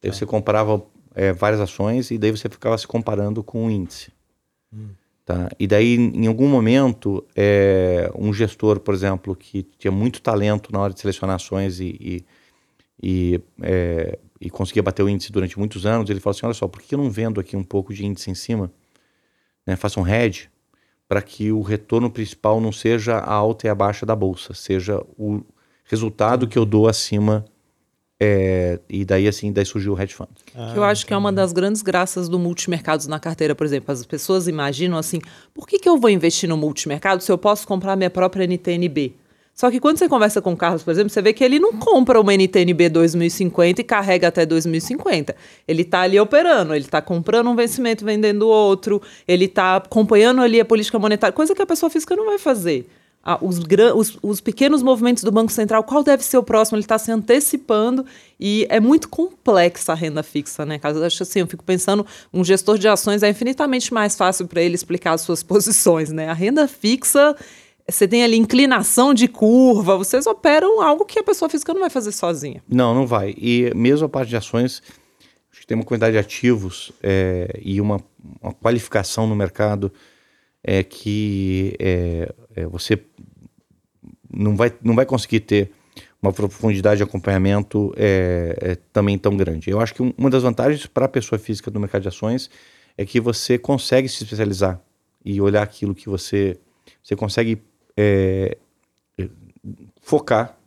Daí 0.02 0.14
você 0.14 0.26
comprava 0.26 0.82
é, 1.18 1.34
várias 1.34 1.60
ações 1.60 2.12
e 2.12 2.18
daí 2.18 2.30
você 2.30 2.48
ficava 2.48 2.78
se 2.78 2.86
comparando 2.86 3.44
com 3.44 3.66
o 3.66 3.72
índice. 3.72 4.12
Tá? 5.26 5.50
E 5.60 5.66
daí, 5.66 5.96
em 5.96 6.28
algum 6.28 6.48
momento, 6.48 7.26
é, 7.36 8.10
um 8.16 8.32
gestor, 8.32 8.80
por 8.80 8.94
exemplo, 8.94 9.36
que 9.36 9.64
tinha 9.80 9.92
muito 9.92 10.22
talento 10.22 10.72
na 10.72 10.80
hora 10.80 10.94
de 10.94 11.00
selecionar 11.00 11.38
ações 11.38 11.80
e, 11.80 11.98
e, 12.00 12.26
e, 13.02 13.42
é, 13.64 14.20
e 14.40 14.50
conseguia 14.52 14.84
bater 14.84 15.02
o 15.02 15.10
índice 15.10 15.32
durante 15.32 15.58
muitos 15.58 15.88
anos, 15.88 16.08
ele 16.10 16.20
falou 16.20 16.36
assim: 16.36 16.46
olha 16.46 16.54
só, 16.54 16.68
por 16.68 16.84
que 16.84 16.94
eu 16.94 17.00
não 17.00 17.10
vendo 17.10 17.42
aqui 17.42 17.58
um 17.58 17.64
pouco 17.64 17.94
de 17.94 18.06
índice 18.06 18.30
em 18.30 18.36
cima? 18.36 18.72
Né, 19.66 19.76
faça 19.76 20.00
um 20.00 20.08
hedge 20.08 20.50
para 21.08 21.22
que 21.22 21.52
o 21.52 21.62
retorno 21.62 22.12
principal 22.12 22.62
não 22.62 22.72
seja 22.72 23.18
a 23.18 23.34
alta 23.34 23.66
e 23.66 23.70
a 23.70 23.76
baixa 23.76 24.06
da 24.06 24.16
bolsa, 24.16 24.54
seja 24.54 25.04
o 25.18 25.42
resultado 25.84 26.48
que 26.48 26.60
eu 26.60 26.66
dou 26.66 26.88
acima. 26.88 27.44
É, 28.20 28.80
e 28.90 29.06
daí 29.06 29.28
assim, 29.28 29.52
daí 29.52 29.66
surgiu 29.66 29.94
o 29.94 30.02
hedge 30.02 30.16
fund. 30.16 30.30
Ah, 30.56 30.72
que 30.74 30.80
eu 30.80 30.84
acho 30.84 31.06
que 31.06 31.14
é 31.14 31.18
uma 31.18 31.32
das 31.32 31.54
grandes 31.54 31.82
graças 31.82 32.28
do 32.28 32.40
multimercados 32.40 33.06
na 33.06 33.20
carteira, 33.20 33.54
por 33.54 33.66
exemplo. 33.66 33.92
As 33.92 34.06
pessoas 34.06 34.48
imaginam 34.48 34.98
assim, 34.98 35.20
por 35.54 35.68
que, 35.68 35.78
que 35.78 35.88
eu 35.88 35.98
vou 35.98 36.10
investir 36.10 36.50
no 36.50 36.58
multimercado 36.58 37.22
se 37.22 37.32
eu 37.32 37.38
posso 37.38 37.68
comprar 37.68 37.96
minha 37.96 38.10
própria 38.10 38.46
NTNB? 38.46 39.14
Só 39.54 39.72
que 39.72 39.80
quando 39.80 39.98
você 39.98 40.08
conversa 40.08 40.40
com 40.40 40.54
o 40.54 40.58
Carlos, 40.58 40.84
por 40.84 40.92
exemplo, 40.92 41.10
você 41.10 41.20
vê 41.20 41.34
que 41.34 41.44
ele 41.44 41.60
não 41.60 41.74
compra 41.74 42.22
uma 42.22 42.32
NTNB 42.32 42.90
2050 42.90 43.82
e 43.82 43.84
carrega 43.84 44.28
até 44.28 44.46
2050. 44.46 45.36
Ele 45.68 45.82
está 45.82 46.02
ali 46.02 46.20
operando, 46.20 46.76
ele 46.76 46.86
está 46.86 47.02
comprando 47.02 47.50
um 47.50 47.56
vencimento, 47.56 48.06
vendendo 48.06 48.48
outro, 48.48 49.02
ele 49.28 49.46
está 49.46 49.78
acompanhando 49.78 50.42
ali 50.42 50.60
a 50.60 50.66
política 50.66 51.00
monetária, 51.00 51.34
coisa 51.34 51.56
que 51.56 51.62
a 51.62 51.66
pessoa 51.66 51.90
física 51.90 52.16
não 52.16 52.28
vai 52.28 52.38
fazer. 52.38 52.88
Os, 53.42 53.60
os- 53.96 54.18
os 54.24 54.40
pequenos 54.42 54.82
movimentos 54.82 55.24
do 55.24 55.32
Banco 55.32 55.52
Central, 55.52 55.84
qual 55.84 56.04
deve 56.04 56.24
ser 56.24 56.38
o 56.38 56.44
próximo? 56.44 56.78
Ele 56.78 56.84
está 56.86 56.98
se 56.98 57.12
antecipando 57.12 58.06
e 58.40 58.66
é 58.70 58.80
muito 58.80 59.10
complexa 59.10 59.92
a 59.92 59.96
renda 59.96 60.24
fixa, 60.24 60.66
né? 60.66 60.80
Eu 60.84 61.04
acho 61.04 61.24
assim, 61.24 61.40
eu 61.40 61.48
fico 61.48 61.64
pensando, 61.64 62.06
um 62.34 62.44
gestor 62.44 62.78
de 62.78 62.88
ações 62.88 63.24
é 63.24 63.30
infinitamente 63.30 63.94
mais 63.94 64.16
fácil 64.16 64.48
para 64.48 64.62
ele 64.62 64.76
explicar 64.76 65.14
as 65.14 65.22
suas 65.22 65.44
posições, 65.44 66.10
né? 66.12 66.30
A 66.30 66.34
renda 66.34 66.68
fixa, 66.68 67.36
você 67.90 68.08
tem 68.08 68.24
ali 68.24 68.38
inclinação 68.38 69.14
de 69.14 69.28
curva, 69.28 69.98
vocês 69.98 70.26
operam 70.26 70.82
algo 70.82 71.04
que 71.06 71.20
a 71.20 71.24
pessoa 71.24 71.50
física 71.50 71.74
não 71.74 71.82
vai 71.82 71.90
fazer 71.90 72.12
sozinha. 72.12 72.64
Não, 72.70 72.94
não 72.96 73.06
vai. 73.06 73.34
E 73.38 73.72
mesmo 73.76 74.06
a 74.06 74.10
parte 74.10 74.30
de 74.30 74.38
ações, 74.38 74.82
acho 75.52 75.62
que 75.62 75.68
tem 75.68 75.76
uma 75.76 75.84
quantidade 75.84 76.14
de 76.14 76.20
ativos 76.20 76.92
é, 77.04 77.60
e 77.62 77.82
uma, 77.82 78.00
uma 78.42 78.54
qualificação 78.54 79.28
no 79.28 79.36
mercado 79.36 79.92
é, 80.64 80.84
que 80.84 81.76
é, 81.80 82.34
é, 82.56 82.66
você 82.66 82.98
não 84.38 84.56
vai, 84.56 84.72
não 84.84 84.96
vai 84.96 85.06
conseguir 85.06 85.42
ter 85.42 85.72
uma 86.22 86.32
profundidade 86.32 86.98
de 86.98 87.04
acompanhamento 87.04 87.94
é, 87.96 88.58
é, 88.62 88.76
também 88.92 89.18
tão 89.18 89.36
grande. 89.36 89.70
Eu 89.70 89.80
acho 89.80 89.94
que 89.94 90.02
um- 90.02 90.14
uma 90.18 90.30
das 90.30 90.44
vantagens 90.44 90.86
para 90.86 91.06
a 91.06 91.10
pessoa 91.10 91.38
física 91.40 91.70
do 91.72 91.80
mercado 91.80 92.02
de 92.04 92.08
ações 92.08 92.50
é 92.98 93.06
que 93.06 93.20
você 93.20 93.58
consegue 93.58 94.08
se 94.10 94.24
especializar 94.24 94.82
e 95.24 95.40
olhar 95.42 95.64
aquilo 95.64 95.94
que 95.94 96.10
você 96.10 96.58
você 97.04 97.16
consegue 97.16 97.62
é, 97.96 98.58
é, 99.18 99.30
focar. 100.02 100.58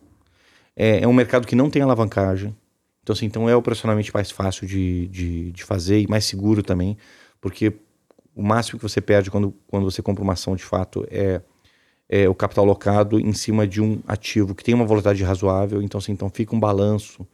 É, 0.76 1.02
é 1.02 1.08
um 1.08 1.12
mercado 1.12 1.46
que 1.46 1.54
não 1.54 1.68
tem 1.70 1.82
alavancagem. 1.82 2.56
Então, 3.02 3.12
assim, 3.14 3.26
então 3.26 3.48
é 3.48 3.56
operacionalmente 3.56 4.12
mais 4.12 4.30
fácil 4.30 4.66
de, 4.66 5.06
de, 5.08 5.52
de 5.52 5.64
fazer 5.64 6.00
e 6.00 6.06
mais 6.06 6.24
seguro 6.24 6.62
também, 6.62 6.96
porque 7.40 7.72
o 8.34 8.42
máximo 8.42 8.78
que 8.78 8.82
você 8.82 9.00
perde 9.00 9.30
quando, 9.30 9.54
quando 9.66 9.84
você 9.84 10.02
compra 10.02 10.22
uma 10.22 10.34
ação 10.34 10.54
de 10.54 10.62
fato 10.62 11.06
é, 11.10 11.40
é 12.12 12.28
o 12.28 12.34
capital 12.34 12.64
alocado 12.64 13.20
em 13.20 13.32
cima 13.32 13.68
de 13.68 13.80
um 13.80 14.00
ativo 14.04 14.52
que 14.52 14.64
tem 14.64 14.74
uma 14.74 14.84
volatilidade 14.84 15.22
razoável. 15.22 15.80
Então, 15.80 15.98
assim, 15.98 16.10
então 16.10 16.28
fica 16.28 16.56
um 16.56 16.58
balanço 16.58 17.24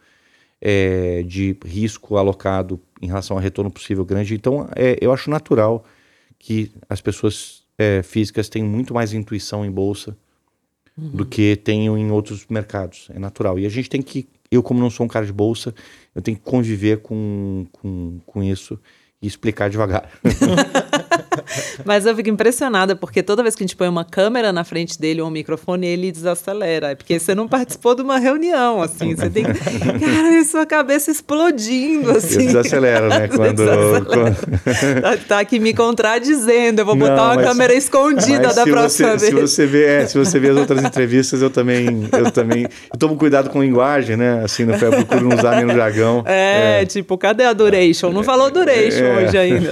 é, 0.61 1.23
de 1.23 1.57
risco 1.65 2.19
alocado 2.19 2.79
em 3.01 3.07
relação 3.07 3.39
a 3.39 3.41
retorno 3.41 3.71
possível 3.71 4.05
grande. 4.05 4.35
Então, 4.35 4.69
é, 4.77 4.99
eu 5.01 5.15
acho 5.15 5.31
natural 5.31 5.83
que 6.39 6.71
as 6.91 7.01
pessoas 7.01 7.63
é, 7.79 8.03
físicas 8.03 8.51
tenham 8.51 8.69
muito 8.69 8.93
mais 8.93 9.15
intuição 9.15 9.65
em 9.65 9.71
bolsa 9.71 10.15
do 10.97 11.27
que 11.27 11.57
tenham 11.57 11.97
em 11.97 12.11
outros 12.11 12.47
mercados. 12.49 13.09
É 13.15 13.19
natural. 13.19 13.59
E 13.59 13.67
a 13.67 13.69
gente 13.69 13.89
tem 13.89 14.03
que, 14.03 14.29
eu 14.51 14.63
como 14.63 14.81
não 14.81 14.91
sou 14.91 15.05
um 15.07 15.09
cara 15.09 15.25
de 15.25 15.33
bolsa, 15.33 15.75
eu 16.15 16.21
tenho 16.21 16.37
que 16.37 16.43
conviver 16.43 16.99
com, 16.99 17.67
com, 17.73 18.19
com 18.27 18.43
isso 18.43 18.79
e 19.21 19.27
explicar 19.27 19.69
devagar. 19.69 20.11
Mas 21.85 22.07
eu 22.07 22.15
fico 22.17 22.29
impressionada, 22.29 22.95
porque 22.97 23.23
toda 23.23 23.43
vez 23.43 23.55
que 23.55 23.63
a 23.63 23.67
gente 23.67 23.77
põe 23.77 23.89
uma 23.89 24.05
câmera 24.05 24.53
na 24.53 24.65
frente 24.65 24.99
dele 25.01 25.21
ou 25.21 25.29
um 25.29 25.31
microfone, 25.31 25.87
ele 25.87 26.11
desacelera. 26.13 26.91
É 26.91 26.95
porque 26.95 27.19
você 27.19 27.35
não 27.35 27.47
participou 27.49 27.95
de 27.95 28.03
uma 28.03 28.19
reunião, 28.19 28.83
assim. 28.83 29.15
Você 29.15 29.31
tem. 29.31 29.45
Cara, 29.45 30.33
e 30.41 30.45
sua 30.45 30.67
cabeça 30.67 31.11
explodindo, 31.11 32.11
Eu 32.11 32.17
assim. 32.17 32.47
desacelero, 32.47 33.09
né? 33.09 33.29
Quando, 33.35 33.57
desacelera. 33.57 34.37
Tá, 35.03 35.17
tá 35.29 35.39
aqui 35.41 35.59
me 35.59 35.73
contradizendo. 35.75 36.81
Eu 36.81 36.87
vou 36.87 36.97
botar 36.97 37.17
Não, 37.17 37.25
uma 37.25 37.35
mas- 37.37 37.47
câmera 37.47 37.75
escondida 37.75 38.53
da 38.53 38.65
próxima 38.65 39.19
você, 39.19 39.31
vez. 39.31 39.35
Se 39.51 39.57
você 39.57 39.67
vê, 39.67 39.85
é, 39.85 40.07
se 40.07 40.19
você 40.19 40.39
vê 40.39 40.51
as 40.51 40.57
outras 40.57 40.83
entrevistas, 40.85 41.43
eu 41.43 41.51
também, 41.51 42.09
eu 42.13 42.31
também, 42.31 42.65
eu 42.93 42.99
tomo 42.99 43.17
cuidado 43.17 43.51
com 43.51 43.63
linguagem, 43.63 44.17
né? 44.17 44.43
Assim, 44.45 44.65
no 44.65 44.75
eu 44.75 44.91
procuro 44.91 45.29
não 45.29 45.37
usar 45.37 45.57
menos 45.57 45.75
jargão. 45.75 46.23
É, 46.27 46.85
tipo, 46.87 47.17
cadê 47.19 47.45
a 47.45 47.53
duration? 47.53 48.11
Não 48.13 48.23
falou 48.23 48.51
duration 48.51 49.05
É. 49.05 49.25
hoje 49.27 49.39
ainda. 49.39 49.71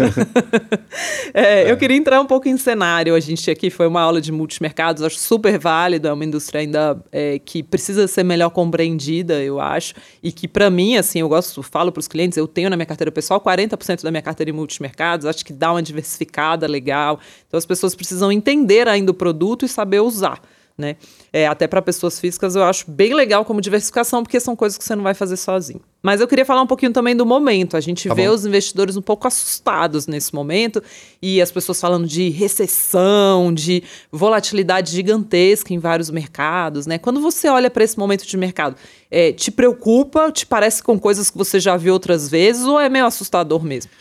É, 1.64 1.70
Eu 1.70 1.77
queria 1.77 1.96
entrar 1.96 2.20
um 2.20 2.27
pouco 2.27 2.48
em 2.48 2.57
cenário. 2.57 3.14
A 3.14 3.20
gente 3.20 3.50
aqui 3.50 3.70
foi 3.70 3.87
uma 3.87 4.00
aula 4.00 4.20
de 4.20 4.31
multimercados, 4.31 5.03
acho 5.03 5.18
super 5.18 5.59
válido. 5.59 6.09
É 6.09 6.12
uma 6.12 6.24
indústria 6.24 6.61
ainda 6.61 7.03
é, 7.11 7.38
que 7.38 7.62
precisa 7.62 8.07
ser 8.07 8.22
melhor 8.22 8.50
compreendida, 8.50 9.42
eu 9.42 9.61
acho. 9.61 9.94
E 10.22 10.31
que, 10.31 10.46
para 10.46 10.70
mim, 10.70 10.96
assim, 10.96 11.20
eu 11.20 11.29
gosto, 11.29 11.62
falo 11.62 11.90
para 11.90 12.00
os 12.00 12.09
clientes, 12.09 12.37
eu 12.37 12.46
tenho 12.46 12.70
na 12.70 12.77
minha 12.77 12.87
carteira 12.87 13.11
pessoal 13.11 13.40
40% 13.40 14.03
da 14.03 14.11
minha 14.11 14.22
carteira 14.22 14.50
em 14.50 14.55
multimercados, 14.55 15.27
acho 15.27 15.44
que 15.44 15.53
dá 15.53 15.72
uma 15.72 15.83
diversificada 15.83 16.66
legal. 16.66 17.18
Então, 17.46 17.59
as 17.59 17.66
pessoas 17.66 17.94
precisam 17.94 18.31
entender 18.31 18.88
ainda 18.88 19.11
o 19.11 19.14
produto 19.14 19.64
e 19.64 19.68
saber 19.68 20.00
usar. 20.00 20.40
Né? 20.76 20.96
É, 21.32 21.46
até 21.46 21.68
para 21.68 21.80
pessoas 21.80 22.18
físicas 22.18 22.56
eu 22.56 22.64
acho 22.64 22.90
bem 22.90 23.14
legal 23.14 23.44
como 23.44 23.60
diversificação, 23.60 24.24
porque 24.24 24.40
são 24.40 24.56
coisas 24.56 24.76
que 24.76 24.82
você 24.82 24.96
não 24.96 25.04
vai 25.04 25.14
fazer 25.14 25.37
sozinho. 25.37 25.80
Mas 26.02 26.20
eu 26.20 26.26
queria 26.26 26.44
falar 26.44 26.62
um 26.62 26.66
pouquinho 26.66 26.92
também 26.92 27.14
do 27.14 27.24
momento. 27.24 27.76
A 27.76 27.80
gente 27.80 28.08
Tá 28.08 28.12
vê 28.14 28.26
bom. 28.26 28.34
os 28.34 28.44
investidores 28.44 28.96
um 28.96 29.00
pouco 29.00 29.28
assustados 29.28 30.08
nesse 30.08 30.34
momento 30.34 30.82
e 31.22 31.40
as 31.40 31.52
pessoas 31.52 31.80
falando 31.80 32.08
de 32.08 32.28
recessão, 32.28 33.54
de 33.54 33.84
volatilidade 34.10 34.90
gigantesca 34.90 35.72
em 35.72 35.78
vários 35.78 36.10
mercados. 36.10 36.87
Né? 36.88 36.98
Quando 36.98 37.20
você 37.20 37.48
olha 37.48 37.70
para 37.70 37.84
esse 37.84 37.96
momento 37.96 38.26
de 38.26 38.37
mercado, 38.37 38.74
é, 39.10 39.32
te 39.32 39.52
preocupa? 39.52 40.32
Te 40.32 40.44
parece 40.44 40.82
com 40.82 40.98
coisas 40.98 41.30
que 41.30 41.38
você 41.38 41.60
já 41.60 41.76
viu 41.76 41.92
outras 41.92 42.28
vezes 42.28 42.64
ou 42.64 42.80
é 42.80 42.88
meio 42.88 43.06
assustador 43.06 43.62
mesmo? 43.64 43.92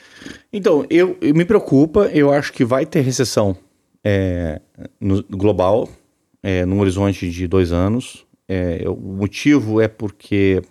Então, 0.51 0.85
eu, 0.89 1.17
eu- 1.21 1.35
me 1.35 1.45
preocupa, 1.45 2.09
eu 2.13 2.31
acho 2.33 2.51
que 2.51 2.65
vai 2.65 2.83
ter 2.85 3.01
recessão 3.01 3.55
é, 4.03 4.59
no, 4.99 5.23
global. 5.29 5.87
É, 6.43 6.65
num 6.65 6.81
horizonte 6.81 7.29
de 7.29 7.47
dois 7.47 7.71
anos. 7.71 8.27
É, 8.47 8.83
o 8.87 8.95
motivo 8.95 9.79
é 9.79 9.87
porque 9.87 10.61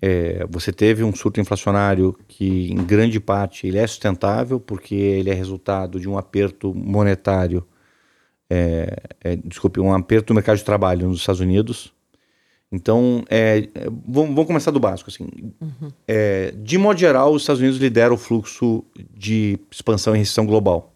é, 0.00 0.46
você 0.48 0.72
teve 0.72 1.04
um 1.04 1.14
surto 1.14 1.38
inflacionário 1.38 2.18
que, 2.26 2.72
em 2.72 2.76
grande 2.76 3.20
parte, 3.20 3.66
ele 3.66 3.78
é 3.78 3.86
sustentável, 3.86 4.58
porque 4.58 4.94
ele 4.94 5.28
é 5.28 5.34
resultado 5.34 6.00
de 6.00 6.08
um 6.08 6.16
aperto 6.16 6.74
monetário, 6.74 7.66
é, 8.48 8.96
é, 9.22 9.36
desculpe, 9.36 9.78
um 9.78 9.92
aperto 9.92 10.28
do 10.28 10.34
mercado 10.34 10.56
de 10.56 10.64
trabalho 10.64 11.06
nos 11.06 11.18
Estados 11.18 11.40
Unidos. 11.40 11.92
Então, 12.72 13.24
é, 13.28 13.68
é, 13.74 13.84
vamos, 14.06 14.30
vamos, 14.30 14.46
começar 14.46 14.70
do 14.70 14.80
básico. 14.80 15.10
Assim. 15.10 15.24
Uhum. 15.60 15.90
de 16.62 16.78
modo 16.78 16.98
geral, 16.98 17.32
os 17.32 17.42
Estados 17.42 17.60
Unidos 17.60 17.78
lideram 17.78 18.14
o 18.14 18.18
fluxo 18.18 18.84
de 19.14 19.58
expansão 19.70 20.14
e 20.14 20.18
recessão 20.18 20.46
global 20.46 20.94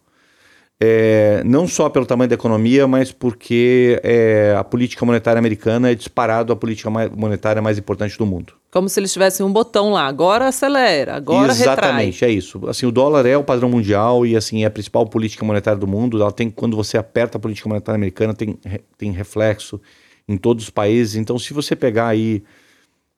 é, 0.85 1.45
não 1.45 1.68
só 1.68 1.88
pelo 1.88 2.05
tamanho 2.05 2.29
da 2.29 2.35
economia, 2.35 2.88
mas 2.88 3.12
porque 3.12 4.01
é, 4.03 4.53
a 4.59 4.64
política 4.64 5.07
monetária 5.07 5.38
americana 5.38 5.92
é 5.92 5.95
disparado 5.95 6.53
a 6.53 6.57
política 6.57 6.90
monetária 6.90 7.62
mais 7.62 7.79
importante 7.79 8.18
do 8.18 8.27
mundo. 8.27 8.55
Como 8.68 8.88
se 8.88 8.99
eles 8.99 9.12
tivessem 9.12 9.47
um 9.47 9.53
botão 9.53 9.92
lá, 9.92 10.09
agora 10.09 10.49
acelera, 10.49 11.14
agora 11.14 11.53
Exatamente, 11.53 12.14
retrai. 12.14 12.31
é 12.31 12.33
isso. 12.33 12.68
Assim, 12.68 12.85
o 12.85 12.90
dólar 12.90 13.27
é 13.27 13.37
o 13.37 13.45
padrão 13.45 13.68
mundial 13.68 14.27
e 14.27 14.37
assim 14.37 14.64
é 14.64 14.66
a 14.66 14.71
principal 14.73 15.07
política 15.07 15.45
monetária 15.45 15.79
do 15.79 15.87
mundo. 15.87 16.21
Ela 16.21 16.33
tem, 16.33 16.51
quando 16.51 16.77
você 16.77 16.99
aperta 16.99 17.38
a 17.38 17.40
política 17.40 17.68
monetária 17.68 17.97
americana, 17.97 18.35
tem, 18.35 18.59
tem 18.99 19.12
reflexo 19.12 19.81
em 20.27 20.37
todos 20.37 20.64
os 20.64 20.71
países. 20.71 21.14
Então, 21.14 21.38
se 21.38 21.55
você 21.55 21.77
pegar 21.77 22.09
aí 22.09 22.42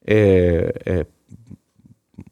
é, 0.06 0.74
é 0.84 1.06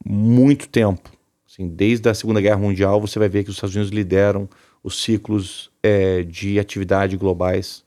muito 0.05 0.68
tempo, 0.68 1.11
assim, 1.51 1.68
desde 1.68 2.07
a 2.11 2.12
Segunda 2.12 2.38
Guerra 2.38 2.59
Mundial, 2.59 3.01
você 3.01 3.18
vai 3.18 3.31
ver 3.31 3.45
que 3.45 3.49
os 3.49 3.57
Estados 3.57 3.75
Unidos 3.75 3.90
lideram 3.90 4.47
os 4.83 5.03
ciclos 5.03 5.71
é, 5.83 6.23
de 6.23 6.59
atividade 6.59 7.16
globais. 7.16 7.85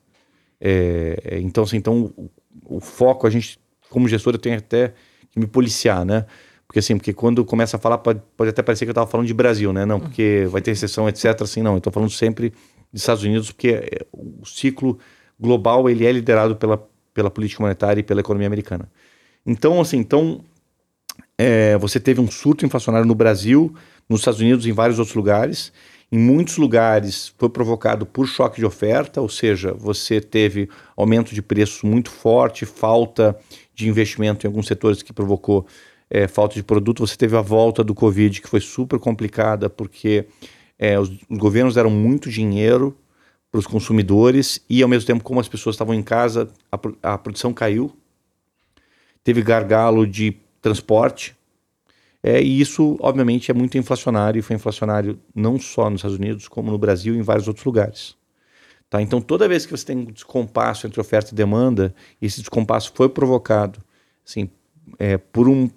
É, 0.60 1.18
é, 1.24 1.40
então, 1.40 1.64
assim, 1.64 1.78
então 1.78 2.14
o, 2.16 2.30
o, 2.66 2.80
foco, 2.80 3.28
a 3.28 3.30
gente, 3.30 3.60
como 3.90 4.08
gestor, 4.08 4.34
eu 4.34 4.40
tenho 4.40 4.58
até 4.58 4.94
que 5.32 5.40
me 5.40 5.48
policiar, 5.48 6.06
né? 6.06 6.26
Porque 6.68 6.80
assim, 6.80 6.98
porque 6.98 7.14
quando 7.14 7.46
começa 7.46 7.78
a 7.78 7.80
falar, 7.80 8.00
pode, 8.00 8.22
pode 8.36 8.50
até 8.50 8.64
parecer 8.64 8.86
que 8.86 8.90
eu 8.90 8.94
estava 8.94 9.08
falando 9.08 9.28
de 9.28 9.34
Brasil, 9.34 9.72
né? 9.72 9.86
Não, 9.86 10.00
porque 10.00 10.48
vai 10.50 10.62
ter 10.62 10.72
recessão, 10.72 11.08
etc. 11.08 11.42
Assim, 11.42 11.62
não. 11.62 11.74
Eu 11.74 11.78
estou 11.78 11.94
falando 11.94 12.10
sempre 12.10 12.52
dos 12.92 13.02
Estados 13.02 13.24
Unidos, 13.24 13.52
porque 13.52 13.70
é, 13.70 14.06
o 14.12 14.46
ciclo 14.46 14.98
global 15.40 15.90
ele 15.90 16.06
é 16.06 16.12
liderado 16.12 16.56
pela, 16.56 16.88
pela 17.14 17.30
política 17.30 17.62
monetária 17.62 18.00
e 18.00 18.04
pela 18.04 18.22
economia 18.22 18.48
americana. 18.48 18.90
Então, 19.46 19.80
assim, 19.80 19.98
então 19.98 20.44
é, 21.38 21.78
você 21.78 22.00
teve 22.00 22.20
um 22.20 22.30
surto 22.30 22.66
inflacionário 22.66 23.08
no 23.08 23.14
Brasil, 23.16 23.74
nos 24.10 24.22
Estados 24.22 24.40
Unidos, 24.40 24.66
em 24.66 24.72
vários 24.72 24.98
outros 24.98 25.16
lugares. 25.16 25.72
Em 26.12 26.18
muitos 26.18 26.58
lugares 26.58 27.34
foi 27.38 27.50
provocado 27.50 28.06
por 28.06 28.28
choque 28.28 28.58
de 28.58 28.66
oferta, 28.66 29.20
ou 29.20 29.28
seja, 29.28 29.74
você 29.74 30.22
teve 30.22 30.70
aumento 30.96 31.34
de 31.34 31.42
preço 31.42 31.86
muito 31.88 32.12
forte, 32.12 32.66
falta 32.66 33.38
de 33.74 33.90
investimento 33.90 34.46
em 34.46 34.48
alguns 34.48 34.68
setores 34.68 35.02
que 35.02 35.12
provocou 35.12 35.66
é, 36.10 36.28
falta 36.28 36.56
de 36.56 36.64
produto. 36.64 37.06
Você 37.06 37.18
teve 37.18 37.36
a 37.36 37.42
volta 37.42 37.84
do 37.84 37.94
Covid, 37.94 38.42
que 38.42 38.48
foi 38.48 38.62
super 38.62 39.00
complicada, 39.00 39.70
porque 39.70 40.26
é, 40.78 41.00
os, 41.00 41.10
os 41.30 41.38
governos 41.38 41.76
deram 41.76 41.90
muito 41.90 42.30
dinheiro 42.30 42.96
para 43.52 43.60
os 43.60 43.68
consumidores 43.68 44.62
e, 44.70 44.84
ao 44.84 44.90
mesmo 44.90 45.08
tempo, 45.08 45.24
como 45.24 45.40
as 45.40 45.48
pessoas 45.48 45.76
estavam 45.76 45.94
em 45.94 46.04
casa, 46.04 46.50
a, 46.72 47.14
a 47.14 47.18
produção 47.18 47.54
caiu. 47.54 47.92
Teve 49.24 49.42
gargalo 49.42 50.06
de 50.06 50.38
transporte, 50.62 51.36
é, 52.28 52.42
e 52.42 52.60
isso, 52.60 52.98
obviamente, 53.02 53.52
é 53.52 53.54
muito 53.54 53.78
inflacionário, 53.78 54.40
e 54.40 54.42
foi 54.42 54.56
inflacionário 54.56 55.20
não 55.36 55.60
só 55.60 55.92
nos 55.92 56.00
Estados 56.00 56.18
Unidos, 56.18 56.48
como 56.48 56.72
no 56.72 56.78
Brasil 56.80 57.14
e 57.14 57.20
em 57.20 57.22
vários 57.22 57.48
outros 57.48 57.64
lugares. 57.64 58.16
Tá? 58.90 59.00
Então, 59.00 59.22
toda 59.22 59.48
vez 59.48 59.64
que 59.64 59.72
você 59.72 59.86
tem 59.86 59.98
um 59.98 60.06
descompasso 60.06 60.88
entre 60.88 61.00
oferta 61.00 61.32
e 61.32 61.36
demanda, 61.36 61.94
esse 62.20 62.40
descompasso 62.40 62.92
foi 62.96 63.10
provocado 63.10 63.80
assim, 64.28 64.50
é, 64.98 65.18
por 65.18 65.48
um, 65.48 65.70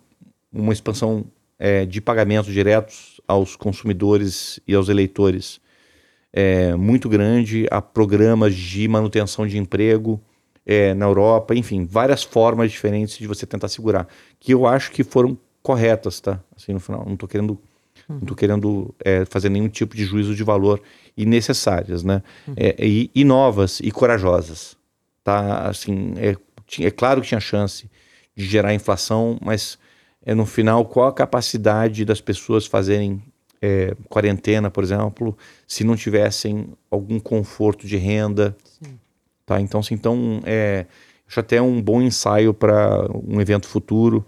uma 0.50 0.72
expansão 0.72 1.26
é, 1.58 1.84
de 1.84 2.00
pagamentos 2.00 2.50
diretos 2.50 3.20
aos 3.28 3.54
consumidores 3.54 4.58
e 4.66 4.74
aos 4.74 4.88
eleitores 4.88 5.60
é, 6.32 6.74
muito 6.74 7.10
grande, 7.10 7.66
a 7.70 7.82
programas 7.82 8.54
de 8.54 8.88
manutenção 8.88 9.46
de 9.46 9.58
emprego 9.58 10.18
é, 10.64 10.94
na 10.94 11.04
Europa, 11.04 11.54
enfim, 11.54 11.84
várias 11.84 12.24
formas 12.24 12.72
diferentes 12.72 13.18
de 13.18 13.26
você 13.26 13.44
tentar 13.44 13.68
segurar, 13.68 14.08
que 14.40 14.54
eu 14.54 14.66
acho 14.66 14.90
que 14.90 15.04
foram 15.04 15.36
corretas, 15.68 16.18
tá? 16.18 16.40
Assim, 16.56 16.72
no 16.72 16.80
final, 16.80 17.04
não 17.04 17.12
estou 17.12 17.28
querendo, 17.28 17.50
uhum. 18.08 18.20
não 18.20 18.20
tô 18.20 18.34
querendo 18.34 18.94
é, 19.04 19.26
fazer 19.26 19.50
nenhum 19.50 19.68
tipo 19.68 19.94
de 19.94 20.02
juízo 20.02 20.34
de 20.34 20.42
valor 20.42 20.80
e 21.14 21.26
necessárias, 21.26 22.02
né? 22.02 22.22
Uhum. 22.46 22.54
É, 22.56 22.74
e, 22.78 23.10
e, 23.14 23.22
novas 23.22 23.78
e 23.80 23.90
corajosas, 23.90 24.78
tá? 25.22 25.68
Assim, 25.68 26.14
é, 26.16 26.34
é 26.82 26.90
claro 26.90 27.20
que 27.20 27.28
tinha 27.28 27.38
chance 27.38 27.90
de 28.34 28.46
gerar 28.46 28.72
inflação, 28.72 29.38
mas 29.42 29.78
é 30.24 30.34
no 30.34 30.46
final 30.46 30.86
qual 30.86 31.08
a 31.08 31.12
capacidade 31.12 32.02
das 32.02 32.22
pessoas 32.22 32.64
fazerem 32.64 33.22
é, 33.60 33.94
quarentena, 34.08 34.70
por 34.70 34.82
exemplo, 34.82 35.36
se 35.66 35.84
não 35.84 35.96
tivessem 35.96 36.72
algum 36.90 37.20
conforto 37.20 37.86
de 37.86 37.98
renda, 37.98 38.56
Sim. 38.64 38.98
tá? 39.44 39.60
Então, 39.60 39.80
assim, 39.80 39.92
então 39.92 40.40
é, 40.46 40.86
acho 41.28 41.40
até 41.40 41.60
um 41.60 41.82
bom 41.82 42.00
ensaio 42.00 42.54
para 42.54 43.06
um 43.22 43.38
evento 43.38 43.68
futuro 43.68 44.24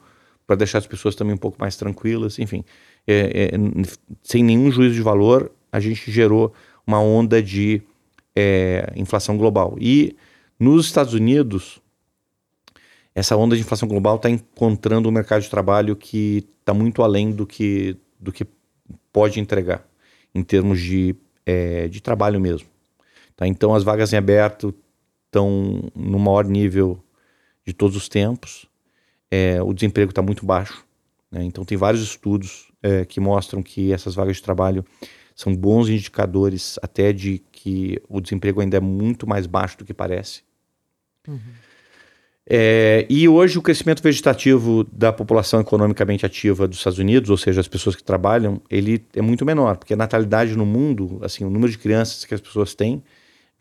para 0.51 0.57
deixar 0.57 0.79
as 0.79 0.87
pessoas 0.89 1.15
também 1.15 1.33
um 1.33 1.39
pouco 1.39 1.57
mais 1.61 1.77
tranquilas, 1.77 2.37
enfim. 2.41 2.65
É, 3.07 3.45
é, 3.45 3.51
sem 4.21 4.43
nenhum 4.43 4.69
juízo 4.69 4.97
de 4.97 5.01
valor, 5.01 5.53
a 5.71 5.79
gente 5.79 6.11
gerou 6.11 6.53
uma 6.85 7.01
onda 7.01 7.41
de 7.41 7.81
é, 8.35 8.93
inflação 8.97 9.39
global. 9.39 9.77
E 9.81 10.17
nos 10.59 10.87
Estados 10.87 11.15
Unidos, 11.15 11.81
essa 13.15 13.37
onda 13.37 13.55
de 13.55 13.63
inflação 13.63 13.87
global 13.89 14.17
está 14.17 14.29
encontrando 14.29 15.09
um 15.09 15.13
mercado 15.13 15.41
de 15.41 15.49
trabalho 15.49 15.95
que 15.95 16.45
está 16.59 16.75
muito 16.75 17.01
além 17.05 17.31
do 17.31 17.47
que, 17.47 17.97
do 18.19 18.33
que 18.33 18.45
pode 19.13 19.39
entregar, 19.39 19.87
em 20.35 20.43
termos 20.43 20.81
de, 20.81 21.15
é, 21.47 21.87
de 21.87 22.01
trabalho 22.01 22.41
mesmo. 22.41 22.67
Tá? 23.37 23.47
Então, 23.47 23.73
as 23.73 23.85
vagas 23.85 24.13
em 24.13 24.17
aberto 24.17 24.75
estão 25.27 25.93
no 25.95 26.19
maior 26.19 26.45
nível 26.45 26.99
de 27.65 27.73
todos 27.73 27.97
os 27.97 28.09
tempos 28.09 28.69
é, 29.31 29.63
o 29.63 29.73
desemprego 29.73 30.11
está 30.11 30.23
muito 30.23 30.45
baixo. 30.45 30.85
Né? 31.31 31.45
Então, 31.45 31.65
tem 31.65 31.79
vários 31.79 32.03
estudos 32.03 32.71
é, 32.83 33.05
que 33.05 33.21
mostram 33.21 33.63
que 33.63 33.93
essas 33.93 34.15
vagas 34.15 34.37
de 34.37 34.43
trabalho 34.43 34.85
são 35.35 35.55
bons 35.55 35.89
indicadores 35.89 36.79
até 36.83 37.13
de 37.13 37.43
que 37.51 38.01
o 38.09 38.21
desemprego 38.21 38.61
ainda 38.61 38.77
é 38.77 38.81
muito 38.81 39.27
mais 39.27 39.47
baixo 39.47 39.79
do 39.79 39.85
que 39.85 39.95
parece. 39.95 40.43
Uhum. 41.27 41.39
É, 42.53 43.07
e 43.09 43.29
hoje 43.29 43.59
o 43.59 43.63
crescimento 43.63 44.03
vegetativo 44.03 44.83
da 44.85 45.13
população 45.13 45.61
economicamente 45.61 46.27
ativa 46.27 46.67
dos 46.67 46.79
Estados 46.79 46.99
Unidos, 46.99 47.31
ou 47.31 47.37
seja, 47.37 47.61
as 47.61 47.69
pessoas 47.69 47.95
que 47.95 48.03
trabalham, 48.03 48.61
ele 48.69 49.05
é 49.15 49.23
muito 49.23 49.47
menor, 49.47 49.77
porque 49.77 49.95
a 49.95 49.97
natalidade 49.97 50.57
no 50.57 50.67
mundo, 50.67 51.21
assim, 51.23 51.45
o 51.45 51.51
número 51.51 51.71
de 51.71 51.79
crianças 51.79 52.25
que 52.25 52.35
as 52.35 52.41
pessoas 52.41 52.75
têm 52.75 53.03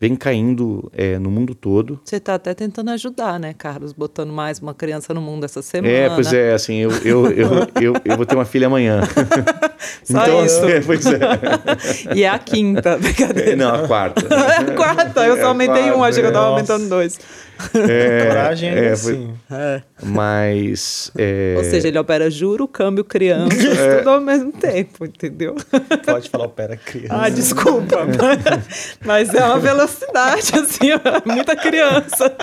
vem 0.00 0.16
caindo 0.16 0.90
é, 0.96 1.18
no 1.18 1.30
mundo 1.30 1.54
todo. 1.54 2.00
Você 2.02 2.16
está 2.16 2.34
até 2.34 2.54
tentando 2.54 2.90
ajudar, 2.92 3.38
né, 3.38 3.54
Carlos? 3.56 3.92
Botando 3.92 4.32
mais 4.32 4.58
uma 4.58 4.72
criança 4.72 5.12
no 5.12 5.20
mundo 5.20 5.44
essa 5.44 5.60
semana. 5.60 5.92
É, 5.92 6.08
pois 6.08 6.32
é, 6.32 6.54
assim, 6.54 6.76
eu, 6.76 6.90
eu, 7.04 7.26
eu, 7.30 7.48
eu, 7.80 7.94
eu 8.02 8.16
vou 8.16 8.24
ter 8.24 8.34
uma 8.34 8.46
filha 8.46 8.66
amanhã. 8.66 9.02
Só 10.02 10.22
então, 10.22 10.46
isso. 10.46 10.64
Assim, 10.64 10.80
pois 10.86 11.06
é. 11.06 12.16
E 12.16 12.22
é 12.22 12.28
a 12.28 12.38
quinta, 12.38 12.96
brincadeira. 12.98 13.56
Não, 13.56 13.74
a 13.74 13.86
quarta. 13.86 14.26
a 14.26 14.64
quarta, 14.74 15.26
eu 15.26 15.36
só 15.36 15.42
é 15.42 15.44
aumentei 15.44 15.90
um, 15.92 16.02
achei 16.02 16.22
que 16.22 16.26
eu 16.26 16.30
estava 16.30 16.46
aumentando 16.46 16.88
dois. 16.88 17.18
É, 17.74 18.26
Coragem 18.26 18.70
é, 18.70 18.88
assim. 18.90 19.34
É. 19.50 19.82
Mas. 20.02 21.10
É... 21.16 21.54
Ou 21.56 21.64
seja, 21.64 21.88
ele 21.88 21.98
opera 21.98 22.30
juro, 22.30 22.66
câmbio, 22.66 23.04
criança, 23.04 23.54
é. 23.68 23.98
tudo 23.98 24.10
ao 24.10 24.20
mesmo 24.20 24.52
tempo, 24.52 25.04
entendeu? 25.04 25.56
Pode 26.04 26.28
falar 26.30 26.46
opera 26.46 26.76
criança. 26.76 27.14
Ah, 27.14 27.28
desculpa. 27.28 28.06
mas, 28.06 28.98
mas 29.04 29.34
é 29.34 29.44
uma 29.44 29.58
velocidade, 29.58 30.52
assim, 30.58 30.88
muita 31.24 31.56
criança. 31.56 32.34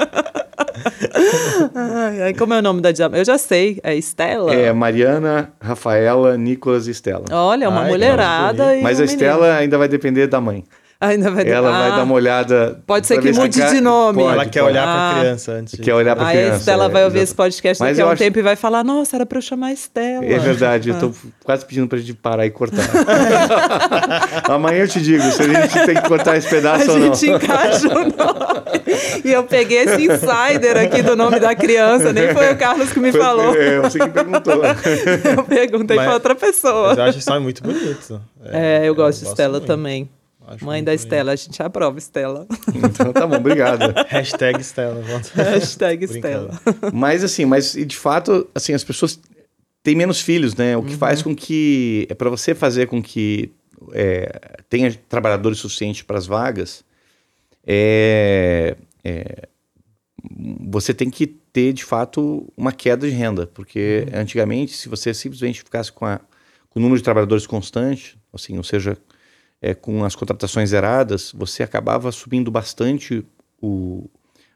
Ai, 1.75 2.33
como 2.33 2.53
é 2.53 2.59
o 2.59 2.61
nome 2.61 2.81
da 2.81 2.91
diamante? 2.91 3.19
Eu 3.19 3.25
já 3.25 3.37
sei, 3.37 3.79
é 3.83 3.95
Estela? 3.95 4.53
É, 4.53 4.71
Mariana, 4.73 5.51
Rafaela, 5.59 6.37
Nicolas 6.37 6.87
e 6.87 6.91
Estela. 6.91 7.25
Olha, 7.31 7.69
uma 7.69 7.81
Ai, 7.81 7.89
mulherada. 7.89 8.77
Mas 8.81 8.99
um 8.99 9.03
a 9.03 9.05
Estela 9.05 9.55
ainda 9.55 9.77
vai 9.77 9.87
depender 9.87 10.27
da 10.27 10.41
mãe. 10.41 10.63
Ainda 10.99 11.29
vai 11.29 11.47
Ela 11.47 11.69
ah, 11.69 11.79
vai 11.79 11.91
dar 11.91 12.03
uma 12.03 12.15
olhada. 12.15 12.79
Pode 12.87 13.05
ser 13.05 13.21
que 13.21 13.31
mude 13.31 13.61
de 13.69 13.81
nome. 13.81 14.19
Pode, 14.19 14.33
ela 14.33 14.45
quer 14.47 14.63
olhar 14.63 14.87
ah, 14.87 15.11
para 15.11 15.19
criança 15.19 15.51
antes. 15.51 15.79
Quer 15.79 15.93
olhar 15.93 16.15
para 16.15 16.31
criança. 16.31 16.53
A 16.53 16.57
Estela 16.57 16.85
é, 16.85 16.89
vai 16.89 17.05
ouvir 17.05 17.19
esse 17.19 17.35
podcast 17.35 17.83
daqui 17.83 18.01
a 18.01 18.07
um 18.07 18.09
acho... 18.09 18.23
tempo 18.23 18.39
e 18.39 18.41
vai 18.41 18.55
falar: 18.55 18.83
Nossa, 18.83 19.15
era 19.15 19.23
para 19.23 19.37
eu 19.37 19.41
chamar 19.41 19.67
a 19.67 19.73
Estela. 19.73 20.25
É 20.25 20.39
verdade, 20.39 20.89
ah. 20.89 20.95
eu 20.95 20.99
tô 20.99 21.11
quase 21.45 21.63
pedindo 21.65 21.87
para 21.87 21.99
a 21.99 22.01
gente 22.01 22.15
parar 22.15 22.47
e 22.47 22.49
cortar. 22.49 22.81
Amanhã 24.49 24.79
eu 24.79 24.87
te 24.87 24.99
digo 24.99 25.21
se 25.23 25.43
a 25.43 25.45
gente 25.45 25.85
tem 25.85 25.95
que 26.01 26.07
cortar 26.07 26.35
esse 26.35 26.49
pedaço 26.49 26.89
a 26.89 26.93
ou 26.93 26.99
não. 26.99 27.11
A 27.11 27.13
gente 27.13 27.29
encaixa 27.29 27.87
o 27.89 27.99
nome. 27.99 29.23
E 29.23 29.31
eu 29.31 29.43
peguei 29.43 29.83
esse 29.83 30.01
insider 30.01 30.77
aqui 30.77 31.03
do 31.03 31.15
nome 31.15 31.39
da 31.39 31.53
criança, 31.53 32.11
nem 32.11 32.33
foi 32.33 32.53
o 32.53 32.57
Carlos 32.57 32.91
que 32.91 32.99
me 32.99 33.11
foi, 33.11 33.21
falou. 33.21 33.55
É, 33.55 33.81
você 33.81 33.99
que 33.99 34.09
perguntou. 34.09 34.63
eu 34.65 35.43
perguntei 35.43 35.95
para 35.95 36.13
outra 36.13 36.33
pessoa. 36.33 36.87
Mas 36.89 36.97
eu 36.97 37.03
acho 37.03 37.19
isso 37.19 37.39
muito 37.39 37.61
bonito. 37.61 38.19
É, 38.45 38.77
é 38.77 38.79
eu, 38.81 38.85
eu 38.85 38.95
gosto 38.95 39.23
de 39.23 39.27
Estela 39.27 39.59
muito. 39.59 39.67
também. 39.67 40.09
Acho 40.47 40.65
Mãe 40.65 40.81
da. 40.81 40.93
Estela, 40.93 41.33
a 41.33 41.35
gente 41.35 41.61
aprova, 41.61 41.97
Estela. 41.97 42.47
Então 42.73 43.11
tá 43.11 43.27
bom, 43.27 43.35
obrigado. 43.35 43.93
Hashtag 44.07 44.61
Stella. 44.61 45.01
volta. 45.01 45.29
Hashtag. 45.33 46.05
Estela. 46.05 46.59
Mas 46.93 47.23
assim, 47.23 47.45
mas 47.45 47.75
e 47.75 47.83
de 47.83 47.97
fato, 47.97 48.47
assim, 48.55 48.73
as 48.73 48.83
pessoas 48.83 49.19
têm 49.83 49.95
menos 49.95 50.21
filhos, 50.21 50.55
né? 50.55 50.77
O 50.77 50.83
que 50.83 50.95
faz 50.95 51.21
com 51.21 51.35
que 51.35 52.07
é 52.09 52.13
para 52.13 52.29
você 52.29 52.55
fazer 52.55 52.87
com 52.87 53.01
que 53.01 53.51
é, 53.91 54.57
tenha 54.69 54.93
trabalhadores 55.09 55.59
suficientes 55.59 56.01
para 56.01 56.17
as 56.17 56.25
vagas, 56.25 56.83
é, 57.65 58.77
é, 59.03 59.47
você 60.61 60.93
tem 60.93 61.09
que 61.09 61.27
ter 61.27 61.73
de 61.73 61.83
fato 61.83 62.51
uma 62.55 62.71
queda 62.71 63.07
de 63.07 63.13
renda, 63.13 63.47
porque 63.47 64.07
antigamente, 64.13 64.73
se 64.73 64.87
você 64.87 65.13
simplesmente 65.13 65.59
ficasse 65.59 65.91
com, 65.91 66.05
a, 66.05 66.19
com 66.69 66.79
o 66.79 66.81
número 66.81 66.97
de 66.97 67.03
trabalhadores 67.03 67.45
constante, 67.45 68.17
assim, 68.33 68.57
ou 68.57 68.63
seja, 68.63 68.97
é, 69.61 69.73
com 69.73 70.03
as 70.05 70.15
contratações 70.15 70.69
zeradas, 70.69 71.31
você 71.35 71.63
acabava 71.63 72.11
subindo 72.11 72.51
bastante 72.51 73.25
o, 73.61 74.09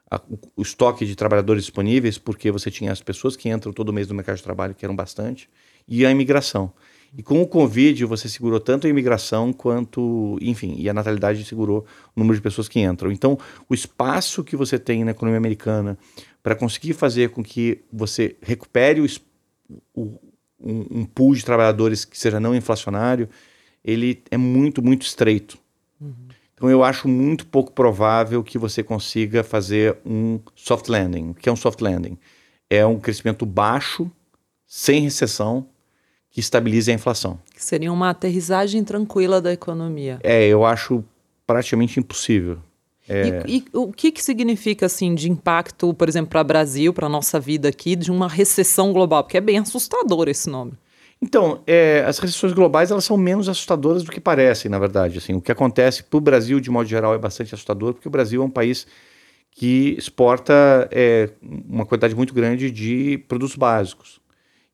a- 0.10 0.22
o, 0.56 0.62
estoque 0.62 1.06
de 1.06 1.16
trabalhadores 1.16 1.64
disponíveis, 1.64 2.18
porque 2.18 2.52
você 2.52 2.70
tinha 2.72 2.92
as 2.92 3.02
pessoas 3.02 3.36
que 3.36 3.50
entram 3.50 3.74
todo 3.74 3.94
mês 3.94 4.08
no 4.08 4.16
mercado 4.16 4.38
de 4.38 4.44
trabalho, 4.44 4.76
que 4.76 4.86
eram 4.86 4.96
bastante, 4.96 5.50
e 5.88 6.06
a 6.06 6.12
imigração. 6.12 6.72
E 7.18 7.22
com 7.22 7.42
o 7.42 7.48
Covid, 7.48 8.06
você 8.06 8.30
segurou 8.30 8.60
tanto 8.60 8.88
a 8.88 8.90
imigração 8.90 9.52
quanto, 9.52 10.38
enfim, 10.42 10.76
e 10.78 10.90
a 10.90 10.94
natalidade 10.94 11.44
segurou 11.44 11.86
o 12.16 12.20
número 12.20 12.36
de 12.36 12.42
pessoas 12.42 12.70
que 12.70 12.80
entram. 12.80 13.12
Então, 13.12 13.38
o 13.68 13.74
espaço 13.74 14.44
que 14.44 14.56
você 14.56 14.80
tem 14.80 15.04
na 15.04 15.12
economia 15.12 15.38
americana 15.38 15.98
para 16.42 16.56
conseguir 16.56 16.94
fazer 16.94 17.30
com 17.32 17.44
que 17.44 17.84
você 17.92 18.38
recupere 18.42 19.02
o, 19.02 19.06
o- 19.94 20.20
um, 20.64 21.02
um 21.02 21.06
pool 21.06 21.34
de 21.36 21.44
trabalhadores 21.44 22.06
que 22.06 22.18
seja 22.18 22.40
não 22.40 22.56
inflacionário, 22.56 23.28
ele 23.84 24.24
é 24.30 24.38
muito, 24.38 24.82
muito 24.82 25.04
estreito. 25.04 25.58
Então 26.54 26.70
eu 26.70 26.84
acho 26.84 27.08
muito 27.08 27.48
pouco 27.48 27.72
provável 27.72 28.44
que 28.44 28.58
você 28.58 28.84
consiga 28.84 29.44
fazer 29.44 29.98
um 30.06 30.40
soft 30.56 30.88
landing. 30.90 31.32
O 31.32 31.34
que 31.34 31.50
é 31.50 31.52
um 31.52 31.56
soft 31.56 31.82
landing? 31.82 32.18
É 32.70 32.86
um 32.86 33.00
crescimento 33.00 33.48
baixo, 33.48 34.10
sem 34.68 35.02
recessão, 35.02 35.68
que 36.30 36.40
estabilize 36.40 36.92
a 36.92 36.94
inflação. 36.94 37.40
Que 37.54 37.64
seria 37.64 37.92
uma 37.92 38.12
aterrissagem 38.12 38.84
tranquila 38.84 39.42
da 39.42 39.52
economia. 39.52 40.20
É, 40.24 40.48
eu 40.48 40.64
acho 40.64 41.04
praticamente 41.48 42.00
impossível. 42.00 42.60
É. 43.10 43.44
E, 43.48 43.58
e 43.58 43.66
o 43.74 43.92
que, 43.92 44.12
que 44.12 44.24
significa, 44.24 44.86
assim, 44.86 45.16
de 45.16 45.30
impacto, 45.30 45.94
por 45.94 46.08
exemplo, 46.08 46.30
para 46.30 46.42
o 46.42 46.46
Brasil, 46.46 46.94
para 46.94 47.08
a 47.08 47.10
nossa 47.10 47.40
vida 47.40 47.68
aqui, 47.68 47.96
de 47.96 48.12
uma 48.12 48.30
recessão 48.30 48.94
global? 48.94 49.24
Porque 49.24 49.38
é 49.38 49.42
bem 49.42 49.58
assustador 49.58 50.30
esse 50.30 50.50
nome. 50.50 50.74
Então, 51.22 51.62
é, 51.68 52.04
as 52.08 52.18
recessões 52.18 52.52
globais 52.52 52.90
elas 52.90 53.06
são 53.06 53.16
menos 53.16 53.48
assustadoras 53.48 54.04
do 54.04 54.12
que 54.12 54.20
parecem, 54.20 54.72
na 54.72 54.80
verdade. 54.80 55.20
Assim, 55.20 55.34
o 55.34 55.42
que 55.42 55.52
acontece 55.52 56.04
para 56.04 56.18
o 56.18 56.22
Brasil, 56.22 56.60
de 56.60 56.72
modo 56.72 56.90
geral, 56.90 57.14
é 57.14 57.18
bastante 57.18 57.54
assustador, 57.54 57.94
porque 57.94 58.08
o 58.08 58.12
Brasil 58.12 58.42
é 58.42 58.46
um 58.46 58.50
país 58.50 58.88
que 59.52 59.96
exporta 59.98 60.90
é, 60.92 61.30
uma 61.70 61.86
quantidade 61.86 62.16
muito 62.16 62.34
grande 62.34 62.72
de 62.72 63.20
produtos 63.28 63.56
básicos. 63.56 64.20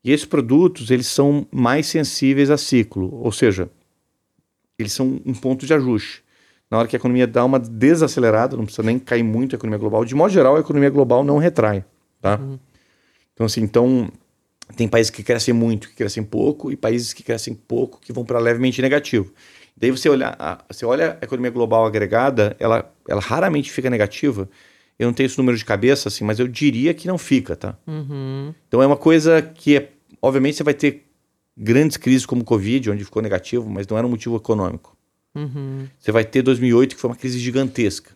E 0.02 0.10
esses 0.10 0.24
produtos 0.24 0.90
eles 0.90 1.06
são 1.06 1.46
mais 1.50 1.86
sensíveis 1.86 2.50
a 2.50 2.56
ciclo, 2.56 3.14
ou 3.22 3.30
seja, 3.32 3.68
eles 4.78 4.92
são 4.92 5.20
um 5.26 5.34
ponto 5.34 5.66
de 5.66 5.74
ajuste. 5.74 6.22
Na 6.70 6.78
hora 6.78 6.88
que 6.88 6.96
a 6.96 6.98
economia 6.98 7.26
dá 7.26 7.44
uma 7.44 7.58
desacelerada, 7.58 8.56
não 8.56 8.64
precisa 8.64 8.82
nem 8.82 8.98
cair 8.98 9.22
muito 9.22 9.54
a 9.54 9.58
economia 9.58 9.78
global. 9.78 10.04
De 10.04 10.14
modo 10.14 10.32
geral, 10.32 10.56
a 10.56 10.60
economia 10.60 10.88
global 10.88 11.24
não 11.24 11.38
retrai, 11.38 11.84
tá? 12.20 12.38
Então, 13.34 13.46
assim, 13.46 13.62
então 13.62 14.10
tem 14.76 14.88
países 14.88 15.10
que 15.10 15.22
crescem 15.22 15.54
muito, 15.54 15.88
que 15.88 15.94
crescem 15.94 16.22
pouco, 16.22 16.70
e 16.70 16.76
países 16.76 17.12
que 17.12 17.22
crescem 17.22 17.54
pouco, 17.54 18.00
que 18.00 18.12
vão 18.12 18.24
para 18.24 18.38
levemente 18.38 18.82
negativo. 18.82 19.32
Daí 19.76 19.90
você 19.90 20.08
olha, 20.08 20.34
a, 20.38 20.58
você 20.68 20.84
olha 20.84 21.16
a 21.20 21.24
economia 21.24 21.50
global 21.50 21.86
agregada, 21.86 22.56
ela, 22.58 22.92
ela 23.08 23.20
raramente 23.20 23.70
fica 23.70 23.88
negativa. 23.88 24.48
Eu 24.98 25.06
não 25.06 25.14
tenho 25.14 25.26
esse 25.26 25.38
número 25.38 25.56
de 25.56 25.64
cabeça, 25.64 26.08
assim, 26.08 26.24
mas 26.24 26.40
eu 26.40 26.48
diria 26.48 26.92
que 26.92 27.06
não 27.06 27.16
fica, 27.16 27.54
tá? 27.54 27.78
Então 28.66 28.82
é 28.82 28.86
uma 28.86 28.96
coisa 28.96 29.40
que, 29.40 29.76
é, 29.76 29.90
obviamente, 30.20 30.56
você 30.56 30.64
vai 30.64 30.74
ter 30.74 31.06
grandes 31.56 31.96
crises 31.96 32.26
como 32.26 32.42
o 32.42 32.44
Covid, 32.44 32.90
onde 32.90 33.04
ficou 33.04 33.22
negativo, 33.22 33.68
mas 33.70 33.86
não 33.86 33.96
era 33.96 34.06
um 34.06 34.10
motivo 34.10 34.36
econômico. 34.36 34.96
Você 35.98 36.10
vai 36.10 36.24
ter 36.24 36.42
2008, 36.42 36.96
que 36.96 37.00
foi 37.00 37.10
uma 37.10 37.16
crise 37.16 37.38
gigantesca. 37.38 38.10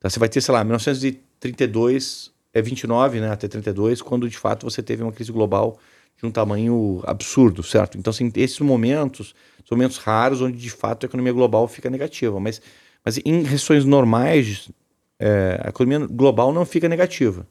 Tá? 0.00 0.10
Você 0.10 0.18
vai 0.18 0.28
ter, 0.28 0.40
sei 0.40 0.52
lá, 0.52 0.64
1932, 0.64 2.31
é 2.52 2.60
29, 2.60 3.20
né, 3.20 3.30
até 3.30 3.48
32, 3.48 4.02
quando 4.02 4.28
de 4.28 4.36
fato 4.36 4.68
você 4.68 4.82
teve 4.82 5.02
uma 5.02 5.12
crise 5.12 5.32
global 5.32 5.78
de 6.18 6.26
um 6.26 6.30
tamanho 6.30 7.02
absurdo, 7.04 7.62
certo? 7.62 7.98
Então, 7.98 8.10
assim, 8.10 8.30
esses 8.36 8.60
momentos 8.60 9.34
são 9.66 9.76
momentos 9.76 9.96
raros 9.98 10.40
onde 10.40 10.58
de 10.58 10.70
fato 10.70 11.04
a 11.04 11.06
economia 11.06 11.32
global 11.32 11.66
fica 11.66 11.88
negativa. 11.88 12.38
Mas, 12.38 12.60
mas 13.04 13.18
em 13.24 13.42
recessões 13.42 13.84
normais, 13.84 14.70
é, 15.18 15.60
a 15.64 15.68
economia 15.70 16.06
global 16.06 16.52
não 16.52 16.64
fica 16.66 16.88
negativa. 16.88 17.46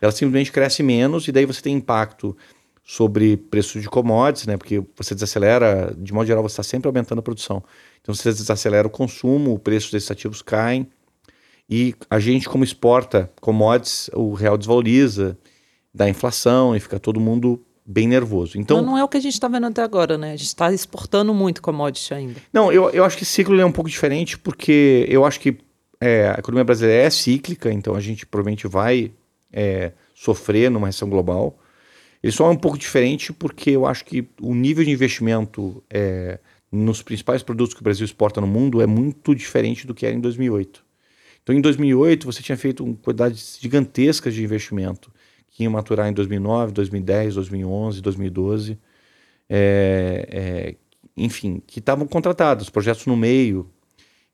Ela 0.00 0.12
simplesmente 0.12 0.50
cresce 0.50 0.82
menos 0.82 1.28
e 1.28 1.32
daí 1.32 1.46
você 1.46 1.62
tem 1.62 1.74
impacto 1.74 2.36
sobre 2.82 3.36
preço 3.36 3.80
de 3.80 3.88
commodities, 3.88 4.46
né? 4.46 4.56
Porque 4.56 4.82
você 4.96 5.14
desacelera, 5.14 5.94
de 5.96 6.12
modo 6.12 6.26
geral, 6.26 6.42
você 6.42 6.52
está 6.52 6.62
sempre 6.62 6.88
aumentando 6.88 7.18
a 7.18 7.22
produção. 7.22 7.62
Então 8.00 8.14
você 8.14 8.30
desacelera 8.30 8.86
o 8.86 8.90
consumo, 8.90 9.52
o 9.54 9.58
preço 9.58 9.90
desses 9.90 10.10
ativos 10.10 10.40
caem 10.40 10.88
e 11.68 11.94
a 12.08 12.18
gente, 12.20 12.48
como 12.48 12.62
exporta 12.62 13.30
commodities, 13.40 14.08
o 14.14 14.34
real 14.34 14.56
desvaloriza, 14.56 15.36
dá 15.92 16.08
inflação 16.08 16.76
e 16.76 16.80
fica 16.80 16.98
todo 16.98 17.18
mundo 17.20 17.62
bem 17.84 18.08
nervoso. 18.08 18.58
Então, 18.58 18.78
Mas 18.78 18.86
não 18.86 18.98
é 18.98 19.04
o 19.04 19.08
que 19.08 19.16
a 19.16 19.20
gente 19.20 19.34
está 19.34 19.48
vendo 19.48 19.66
até 19.66 19.82
agora, 19.82 20.18
né? 20.18 20.32
A 20.32 20.36
gente 20.36 20.46
está 20.46 20.72
exportando 20.72 21.32
muito 21.32 21.62
commodity 21.62 22.14
ainda. 22.14 22.40
Não, 22.52 22.72
eu, 22.72 22.90
eu 22.90 23.04
acho 23.04 23.16
que 23.16 23.22
esse 23.22 23.32
ciclo 23.32 23.60
é 23.60 23.64
um 23.64 23.72
pouco 23.72 23.88
diferente 23.88 24.36
porque 24.38 25.06
eu 25.08 25.24
acho 25.24 25.40
que 25.40 25.58
é, 26.00 26.28
a 26.28 26.38
economia 26.38 26.64
brasileira 26.64 27.04
é 27.04 27.10
cíclica, 27.10 27.72
então 27.72 27.94
a 27.94 28.00
gente 28.00 28.26
provavelmente 28.26 28.66
vai 28.66 29.12
é, 29.52 29.92
sofrer 30.14 30.70
numa 30.70 30.86
recessão 30.86 31.08
global. 31.08 31.58
Ele 32.22 32.32
só 32.32 32.46
é 32.46 32.50
um 32.50 32.56
pouco 32.56 32.76
diferente 32.76 33.32
porque 33.32 33.70
eu 33.70 33.86
acho 33.86 34.04
que 34.04 34.28
o 34.40 34.54
nível 34.54 34.84
de 34.84 34.90
investimento 34.90 35.82
é, 35.88 36.38
nos 36.70 37.02
principais 37.02 37.42
produtos 37.42 37.74
que 37.74 37.80
o 37.80 37.84
Brasil 37.84 38.04
exporta 38.04 38.40
no 38.40 38.46
mundo 38.46 38.82
é 38.82 38.86
muito 38.86 39.34
diferente 39.34 39.86
do 39.86 39.94
que 39.94 40.04
era 40.04 40.14
em 40.14 40.20
2008. 40.20 40.85
Então, 41.46 41.54
em 41.54 41.60
2008, 41.60 42.26
você 42.26 42.42
tinha 42.42 42.58
feito 42.58 42.82
uma 42.82 42.96
quantidade 42.96 43.40
gigantescas 43.60 44.34
de 44.34 44.42
investimento 44.42 45.12
que 45.48 45.62
ia 45.62 45.70
maturar 45.70 46.08
em 46.08 46.12
2009, 46.12 46.72
2010, 46.72 47.36
2011, 47.36 48.02
2012 48.02 48.76
é, 49.48 50.26
é, 50.28 50.74
enfim, 51.16 51.62
que 51.64 51.78
estavam 51.78 52.04
contratados, 52.08 52.68
projetos 52.68 53.06
no 53.06 53.16
meio. 53.16 53.70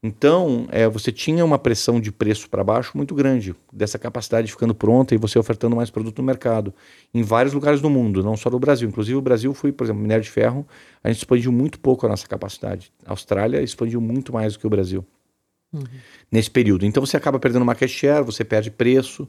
Então, 0.02 0.66
é, 0.70 0.88
você 0.88 1.12
tinha 1.12 1.44
uma 1.44 1.58
pressão 1.58 2.00
de 2.00 2.10
preço 2.10 2.48
para 2.48 2.64
baixo 2.64 2.96
muito 2.96 3.14
grande, 3.14 3.54
dessa 3.70 3.98
capacidade 3.98 4.50
ficando 4.50 4.74
pronta 4.74 5.14
e 5.14 5.18
você 5.18 5.38
ofertando 5.38 5.76
mais 5.76 5.90
produto 5.90 6.16
no 6.18 6.24
mercado, 6.24 6.72
em 7.12 7.22
vários 7.22 7.52
lugares 7.52 7.82
do 7.82 7.90
mundo, 7.90 8.22
não 8.22 8.38
só 8.38 8.48
no 8.48 8.58
Brasil. 8.58 8.88
Inclusive, 8.88 9.16
o 9.18 9.20
Brasil 9.20 9.52
foi, 9.52 9.70
por 9.70 9.84
exemplo, 9.84 10.00
minério 10.00 10.24
de 10.24 10.30
ferro, 10.30 10.66
a 11.04 11.08
gente 11.08 11.18
expandiu 11.18 11.52
muito 11.52 11.78
pouco 11.78 12.06
a 12.06 12.08
nossa 12.08 12.26
capacidade. 12.26 12.90
A 13.04 13.10
Austrália 13.10 13.60
expandiu 13.60 14.00
muito 14.00 14.32
mais 14.32 14.54
do 14.54 14.60
que 14.60 14.66
o 14.66 14.70
Brasil 14.70 15.06
nesse 16.30 16.50
período. 16.50 16.84
Então, 16.84 17.04
você 17.04 17.16
acaba 17.16 17.38
perdendo 17.38 17.64
market 17.64 17.90
share, 17.90 18.24
você 18.24 18.44
perde 18.44 18.70
preço. 18.70 19.28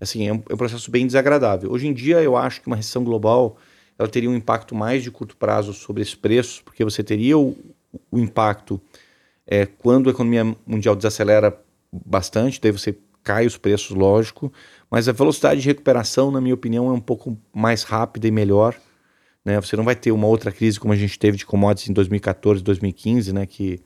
Assim, 0.00 0.26
é 0.26 0.32
um, 0.32 0.42
é 0.48 0.54
um 0.54 0.56
processo 0.56 0.90
bem 0.90 1.06
desagradável. 1.06 1.70
Hoje 1.70 1.86
em 1.86 1.92
dia, 1.92 2.20
eu 2.22 2.36
acho 2.36 2.60
que 2.60 2.66
uma 2.66 2.76
recessão 2.76 3.04
global 3.04 3.56
ela 3.98 4.08
teria 4.08 4.28
um 4.28 4.34
impacto 4.34 4.74
mais 4.74 5.02
de 5.02 5.10
curto 5.10 5.36
prazo 5.36 5.72
sobre 5.72 6.02
esses 6.02 6.14
preços, 6.14 6.60
porque 6.60 6.84
você 6.84 7.04
teria 7.04 7.38
o, 7.38 7.56
o 8.10 8.18
impacto 8.18 8.80
é, 9.46 9.66
quando 9.66 10.08
a 10.08 10.12
economia 10.12 10.56
mundial 10.66 10.96
desacelera 10.96 11.56
bastante, 11.92 12.60
daí 12.60 12.72
você 12.72 12.96
cai 13.22 13.46
os 13.46 13.56
preços, 13.56 13.90
lógico, 13.90 14.52
mas 14.90 15.08
a 15.08 15.12
velocidade 15.12 15.60
de 15.60 15.68
recuperação, 15.68 16.30
na 16.30 16.40
minha 16.40 16.54
opinião, 16.54 16.88
é 16.88 16.92
um 16.92 17.00
pouco 17.00 17.38
mais 17.52 17.82
rápida 17.82 18.26
e 18.26 18.30
melhor. 18.30 18.74
Né? 19.44 19.60
Você 19.60 19.76
não 19.76 19.84
vai 19.84 19.94
ter 19.94 20.12
uma 20.12 20.26
outra 20.26 20.50
crise 20.50 20.80
como 20.80 20.92
a 20.92 20.96
gente 20.96 21.18
teve 21.18 21.36
de 21.36 21.46
commodities 21.46 21.90
em 21.90 21.92
2014, 21.92 22.62
2015, 22.62 23.32
né? 23.32 23.46
que, 23.46 23.80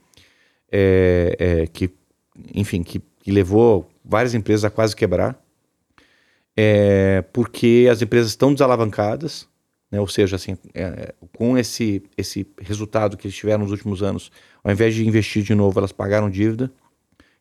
é, 0.71 1.35
é, 1.39 1.67
que 1.67 1.91
enfim, 2.53 2.83
que, 2.83 3.01
que 3.19 3.31
levou 3.31 3.89
várias 4.03 4.33
empresas 4.33 4.65
a 4.65 4.69
quase 4.69 4.95
quebrar, 4.95 5.41
é, 6.55 7.23
porque 7.33 7.87
as 7.91 8.01
empresas 8.01 8.31
estão 8.31 8.53
desalavancadas, 8.53 9.47
né? 9.91 9.99
ou 9.99 10.07
seja, 10.07 10.35
assim, 10.35 10.57
é, 10.73 11.13
com 11.35 11.57
esse, 11.57 12.03
esse 12.17 12.47
resultado 12.59 13.15
que 13.15 13.27
eles 13.27 13.35
tiveram 13.35 13.63
nos 13.63 13.71
últimos 13.71 14.01
anos, 14.01 14.31
ao 14.63 14.71
invés 14.71 14.95
de 14.95 15.07
investir 15.07 15.43
de 15.43 15.53
novo, 15.53 15.79
elas 15.79 15.91
pagaram 15.91 16.29
dívida. 16.29 16.71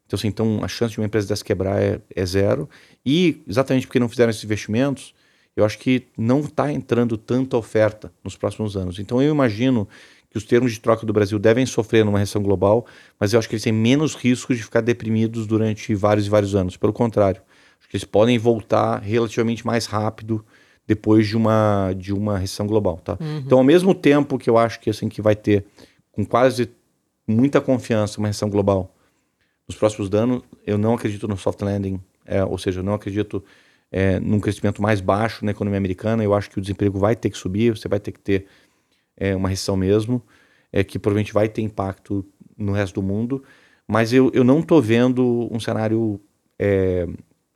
Então, 0.06 0.16
assim, 0.16 0.28
então 0.28 0.60
a 0.62 0.68
chance 0.68 0.92
de 0.92 1.00
uma 1.00 1.06
empresa 1.06 1.26
dessa 1.26 1.44
quebrar 1.44 1.80
é, 1.82 2.00
é 2.14 2.26
zero. 2.26 2.68
E 3.04 3.42
exatamente 3.48 3.86
porque 3.86 3.98
não 3.98 4.08
fizeram 4.08 4.30
esses 4.30 4.44
investimentos, 4.44 5.14
eu 5.56 5.64
acho 5.64 5.78
que 5.78 6.06
não 6.16 6.40
está 6.40 6.70
entrando 6.70 7.16
tanta 7.16 7.56
oferta 7.56 8.12
nos 8.22 8.36
próximos 8.36 8.76
anos. 8.76 8.98
Então, 8.98 9.22
eu 9.22 9.32
imagino 9.32 9.88
que 10.36 10.38
os 10.38 10.44
termos 10.44 10.72
de 10.72 10.80
troca 10.80 11.06
do 11.06 11.12
Brasil 11.14 11.38
devem 11.38 11.64
sofrer 11.64 12.04
numa 12.04 12.18
recessão 12.18 12.42
global, 12.42 12.86
mas 13.18 13.32
eu 13.32 13.38
acho 13.38 13.48
que 13.48 13.54
eles 13.54 13.62
têm 13.62 13.72
menos 13.72 14.14
riscos 14.14 14.58
de 14.58 14.62
ficar 14.62 14.82
deprimidos 14.82 15.46
durante 15.46 15.94
vários 15.94 16.26
e 16.26 16.30
vários 16.30 16.54
anos. 16.54 16.76
Pelo 16.76 16.92
contrário, 16.92 17.40
acho 17.80 17.88
que 17.88 17.96
eles 17.96 18.04
podem 18.04 18.36
voltar 18.38 19.00
relativamente 19.00 19.66
mais 19.66 19.86
rápido 19.86 20.44
depois 20.86 21.26
de 21.26 21.36
uma, 21.36 21.94
de 21.96 22.12
uma 22.12 22.36
recessão 22.36 22.66
global, 22.66 23.00
tá? 23.02 23.16
Então, 23.38 23.58
ao 23.58 23.64
mesmo 23.64 23.94
tempo 23.94 24.38
que 24.38 24.48
eu 24.48 24.58
acho 24.58 24.78
que 24.78 24.90
assim 24.90 25.08
que 25.08 25.22
vai 25.22 25.34
ter 25.34 25.64
com 26.12 26.24
quase 26.24 26.70
muita 27.26 27.60
confiança 27.60 28.18
uma 28.18 28.28
recessão 28.28 28.50
global 28.50 28.94
nos 29.66 29.76
próximos 29.76 30.12
anos. 30.12 30.42
Eu 30.66 30.76
não 30.76 30.94
acredito 30.94 31.26
no 31.26 31.36
soft 31.36 31.62
landing, 31.62 31.98
é, 32.26 32.44
ou 32.44 32.58
seja, 32.58 32.80
eu 32.80 32.84
não 32.84 32.94
acredito 32.94 33.42
é, 33.90 34.20
num 34.20 34.38
crescimento 34.38 34.82
mais 34.82 35.00
baixo 35.00 35.44
na 35.44 35.50
economia 35.50 35.78
americana. 35.78 36.22
Eu 36.22 36.34
acho 36.34 36.50
que 36.50 36.58
o 36.58 36.60
desemprego 36.60 36.98
vai 36.98 37.16
ter 37.16 37.30
que 37.30 37.38
subir, 37.38 37.76
você 37.76 37.88
vai 37.88 37.98
ter 37.98 38.12
que 38.12 38.20
ter 38.20 38.46
é, 39.16 39.34
uma 39.34 39.48
recessão 39.48 39.76
mesmo, 39.76 40.22
é, 40.72 40.84
que 40.84 40.98
provavelmente 40.98 41.32
vai 41.32 41.48
ter 41.48 41.62
impacto 41.62 42.24
no 42.56 42.72
resto 42.72 43.00
do 43.00 43.02
mundo. 43.02 43.42
Mas 43.86 44.12
eu, 44.12 44.30
eu 44.34 44.42
não 44.42 44.60
estou 44.60 44.82
vendo 44.82 45.48
um 45.50 45.60
cenário 45.60 46.20
é, 46.58 47.06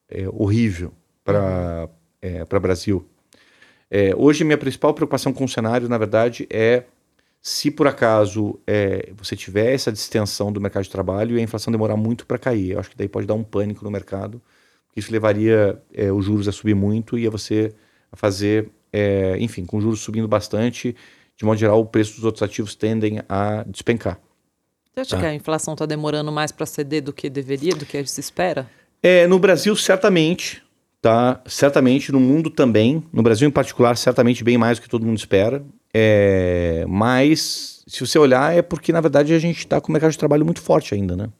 é, 0.09 0.29
horrível 0.29 0.93
para 1.25 1.89
é, 2.23 2.43
o 2.43 2.61
Brasil. 2.61 3.07
É, 3.91 4.15
hoje, 4.17 4.45
minha 4.45 4.59
principal 4.59 4.95
preocupação 4.95 5.33
com 5.33 5.45
o 5.45 5.49
cenário, 5.49 5.89
na 5.89 5.99
verdade, 5.99 6.47
é 6.49 6.85
se 7.43 7.71
por 7.71 7.87
acaso 7.87 8.61
é, 8.67 9.13
você 9.17 9.35
tiver 9.35 9.73
essa 9.73 9.91
distensão 9.91 10.53
do 10.53 10.61
mercado 10.61 10.85
de 10.85 10.91
trabalho 10.91 11.37
e 11.37 11.41
a 11.41 11.43
inflação 11.43 11.73
demorar 11.73 11.97
muito 11.97 12.27
para 12.27 12.39
cair. 12.39 12.73
Eu 12.73 12.81
acho 12.81 12.91
que 12.91 12.97
daí 12.97 13.09
pode 13.09 13.27
dar 13.27 13.35
um 13.35 13.43
pânico 13.43 13.85
no 13.85 13.91
mercado, 13.91 14.41
porque 14.87 15.01
isso 15.01 15.11
levaria 15.11 15.81
é, 15.93 16.13
os 16.13 16.25
juros 16.25 16.47
a 16.47 16.53
subir 16.53 16.75
muito 16.75 17.19
e 17.19 17.27
a 17.27 17.31
você 17.31 17.75
a 18.13 18.17
fazer, 18.17 18.69
é, 18.93 19.37
enfim, 19.39 19.65
com 19.65 19.81
juros 19.81 20.01
subindo 20.01 20.29
bastante, 20.29 20.95
de 21.41 21.47
modo 21.47 21.59
geral, 21.59 21.81
o 21.81 21.87
preço 21.87 22.17
dos 22.17 22.25
outros 22.25 22.43
ativos 22.43 22.75
tendem 22.75 23.23
a 23.27 23.65
despencar. 23.67 24.21
Você 24.93 25.01
acha 25.01 25.17
tá. 25.17 25.23
que 25.23 25.27
a 25.27 25.35
inflação 25.35 25.73
está 25.73 25.87
demorando 25.87 26.31
mais 26.31 26.53
para 26.53 26.67
ceder 26.67 27.03
do 27.03 27.15
que 27.15 27.31
deveria, 27.31 27.75
do 27.75 27.87
que 27.87 28.05
se 28.05 28.21
espera? 28.21 28.69
É, 29.03 29.27
no 29.27 29.39
Brasil, 29.39 29.75
certamente, 29.75 30.63
tá? 31.01 31.41
Certamente, 31.47 32.13
no 32.13 32.21
mundo 32.21 32.51
também. 32.51 33.03
No 33.11 33.23
Brasil, 33.23 33.49
em 33.49 33.51
particular, 33.51 33.97
certamente 33.97 34.45
bem 34.45 34.59
mais 34.59 34.79
do 34.79 34.83
que 34.83 34.89
todo 34.91 35.07
mundo 35.07 35.17
espera. 35.17 35.65
É, 35.95 36.85
mas, 36.87 37.85
se 37.87 38.07
você 38.07 38.19
olhar, 38.19 38.55
é 38.55 38.61
porque, 38.61 38.93
na 38.93 39.01
verdade, 39.01 39.33
a 39.33 39.39
gente 39.39 39.61
está 39.61 39.81
com 39.81 39.89
o 39.89 39.93
mercado 39.93 40.11
de 40.11 40.19
trabalho 40.19 40.45
muito 40.45 40.61
forte 40.61 40.95
ainda, 40.95 41.17
né? 41.17 41.31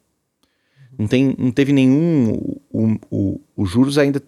Não, 0.99 1.07
tem, 1.07 1.35
não 1.39 1.53
teve 1.53 1.75
nenhum... 1.75 2.57
O, 2.73 2.99
o, 3.11 3.41
o 3.55 3.67
juros 3.67 3.99
ainda 3.99 4.23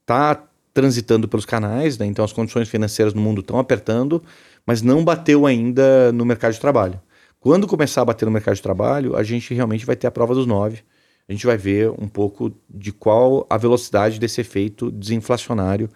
está 0.00 0.42
transitando 0.72 1.28
pelos 1.28 1.44
canais, 1.44 1.98
né? 1.98 2.06
Então, 2.06 2.24
as 2.24 2.32
condições 2.32 2.66
financeiras 2.66 3.12
no 3.12 3.20
mundo 3.20 3.42
estão 3.42 3.58
apertando, 3.58 4.22
mas 4.66 4.82
não 4.82 5.04
bateu 5.04 5.46
ainda 5.46 6.12
no 6.12 6.24
mercado 6.24 6.52
de 6.52 6.60
trabalho. 6.60 7.00
Quando 7.40 7.66
começar 7.66 8.02
a 8.02 8.04
bater 8.04 8.24
no 8.24 8.30
mercado 8.30 8.54
de 8.54 8.62
trabalho, 8.62 9.16
a 9.16 9.22
gente 9.22 9.52
realmente 9.52 9.84
vai 9.84 9.96
ter 9.96 10.06
a 10.06 10.10
prova 10.10 10.34
dos 10.34 10.46
nove 10.46 10.82
a 11.28 11.32
gente 11.32 11.46
vai 11.46 11.56
ver 11.56 11.90
um 11.90 12.08
pouco 12.08 12.52
de 12.68 12.92
qual 12.92 13.46
a 13.48 13.56
velocidade 13.56 14.18
desse 14.18 14.40
efeito 14.40 14.90
desinflacionário, 14.90 15.88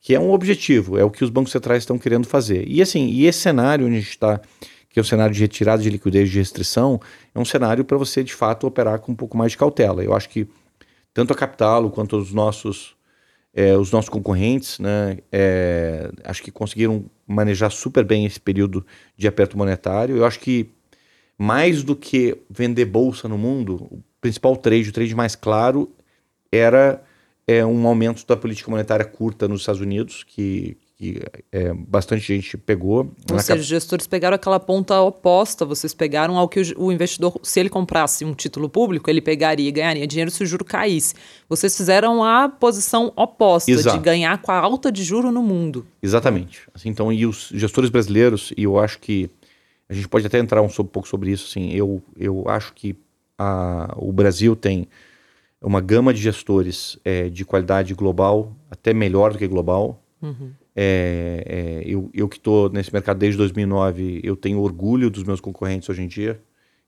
que 0.00 0.14
é 0.14 0.20
um 0.20 0.32
objetivo, 0.32 0.98
é 0.98 1.04
o 1.04 1.10
que 1.10 1.22
os 1.22 1.30
bancos 1.30 1.52
centrais 1.52 1.82
estão 1.82 1.98
querendo 1.98 2.26
fazer. 2.26 2.66
E 2.66 2.80
assim, 2.80 3.06
e 3.08 3.26
esse 3.26 3.40
cenário 3.40 3.86
onde 3.86 3.96
a 3.96 4.00
gente 4.00 4.10
está, 4.10 4.40
que 4.88 4.98
é 4.98 5.02
o 5.02 5.04
cenário 5.04 5.34
de 5.34 5.40
retirada 5.40 5.82
de 5.82 5.90
liquidez 5.90 6.30
de 6.30 6.38
restrição, 6.38 7.00
é 7.34 7.38
um 7.38 7.44
cenário 7.44 7.84
para 7.84 7.98
você 7.98 8.24
de 8.24 8.34
fato 8.34 8.66
operar 8.66 8.98
com 9.00 9.12
um 9.12 9.14
pouco 9.14 9.36
mais 9.36 9.52
de 9.52 9.58
cautela. 9.58 10.02
Eu 10.02 10.14
acho 10.14 10.28
que 10.28 10.48
tanto 11.12 11.32
a 11.32 11.36
Capitalo 11.36 11.90
quanto 11.90 12.16
os 12.16 12.32
nossos 12.32 12.96
é, 13.52 13.76
os 13.76 13.90
nossos 13.90 14.08
concorrentes, 14.08 14.78
né, 14.78 15.18
é, 15.32 16.10
acho 16.24 16.42
que 16.42 16.50
conseguiram 16.50 17.04
manejar 17.26 17.70
super 17.70 18.04
bem 18.04 18.24
esse 18.24 18.40
período 18.40 18.84
de 19.16 19.26
aperto 19.26 19.58
monetário. 19.58 20.16
Eu 20.16 20.24
acho 20.24 20.38
que 20.40 20.70
mais 21.36 21.82
do 21.82 21.96
que 21.96 22.36
vender 22.48 22.84
bolsa 22.84 23.28
no 23.28 23.38
mundo, 23.38 24.02
principal 24.20 24.56
trade, 24.56 24.90
o 24.90 24.92
trade 24.92 25.14
mais 25.14 25.34
claro, 25.34 25.90
era 26.52 27.02
é, 27.46 27.64
um 27.64 27.86
aumento 27.86 28.26
da 28.26 28.36
política 28.36 28.70
monetária 28.70 29.04
curta 29.04 29.48
nos 29.48 29.60
Estados 29.60 29.80
Unidos, 29.80 30.22
que, 30.22 30.76
que 31.00 31.18
é, 31.50 31.72
bastante 31.72 32.34
gente 32.34 32.58
pegou. 32.58 33.10
Ou 33.32 33.38
seja, 33.38 33.54
cap... 33.54 33.60
os 33.60 33.64
gestores 33.64 34.06
pegaram 34.06 34.34
aquela 34.34 34.60
ponta 34.60 35.00
oposta, 35.00 35.64
vocês 35.64 35.94
pegaram 35.94 36.36
ao 36.36 36.46
que 36.46 36.60
o, 36.60 36.84
o, 36.84 36.92
investidor, 36.92 37.40
se 37.42 37.58
ele 37.58 37.70
comprasse 37.70 38.22
um 38.22 38.34
título 38.34 38.68
público, 38.68 39.08
ele 39.08 39.22
pegaria 39.22 39.66
e 39.66 39.72
ganharia 39.72 40.06
dinheiro 40.06 40.30
se 40.30 40.42
o 40.42 40.46
juro 40.46 40.62
caísse. 40.62 41.14
Vocês 41.48 41.74
fizeram 41.74 42.22
a 42.22 42.50
posição 42.50 43.10
oposta, 43.16 43.70
Exato. 43.70 43.96
de 43.96 44.04
ganhar 44.04 44.42
com 44.42 44.52
a 44.52 44.58
alta 44.58 44.92
de 44.92 45.02
juro 45.02 45.32
no 45.32 45.42
mundo. 45.42 45.86
Exatamente. 46.02 46.68
Assim, 46.74 46.90
então, 46.90 47.10
e 47.10 47.24
os 47.24 47.50
gestores 47.54 47.88
brasileiros, 47.88 48.52
e 48.54 48.64
eu 48.64 48.78
acho 48.78 48.98
que 48.98 49.30
a 49.88 49.94
gente 49.94 50.06
pode 50.06 50.26
até 50.26 50.38
entrar 50.38 50.60
um, 50.60 50.66
um 50.66 50.84
pouco 50.84 51.08
sobre 51.08 51.30
isso, 51.30 51.46
assim, 51.48 51.72
eu, 51.72 52.02
eu 52.14 52.44
acho 52.46 52.74
que 52.74 52.94
a, 53.38 53.94
o 53.96 54.12
Brasil 54.12 54.54
tem 54.54 54.86
uma 55.62 55.80
gama 55.80 56.12
de 56.12 56.20
gestores 56.20 56.98
é, 57.02 57.30
de 57.30 57.42
qualidade 57.42 57.94
global, 57.94 58.54
até 58.70 58.92
melhor 58.92 59.32
do 59.32 59.38
que 59.38 59.48
global. 59.48 59.98
Uhum. 60.20 60.50
É, 60.82 61.44
é, 61.44 61.82
eu, 61.84 62.10
eu 62.14 62.26
que 62.26 62.38
estou 62.38 62.70
nesse 62.70 62.90
mercado 62.90 63.18
desde 63.18 63.36
2009, 63.36 64.22
eu 64.24 64.34
tenho 64.34 64.58
orgulho 64.60 65.10
dos 65.10 65.24
meus 65.24 65.38
concorrentes 65.38 65.86
hoje 65.90 66.02
em 66.02 66.08
dia. 66.08 66.40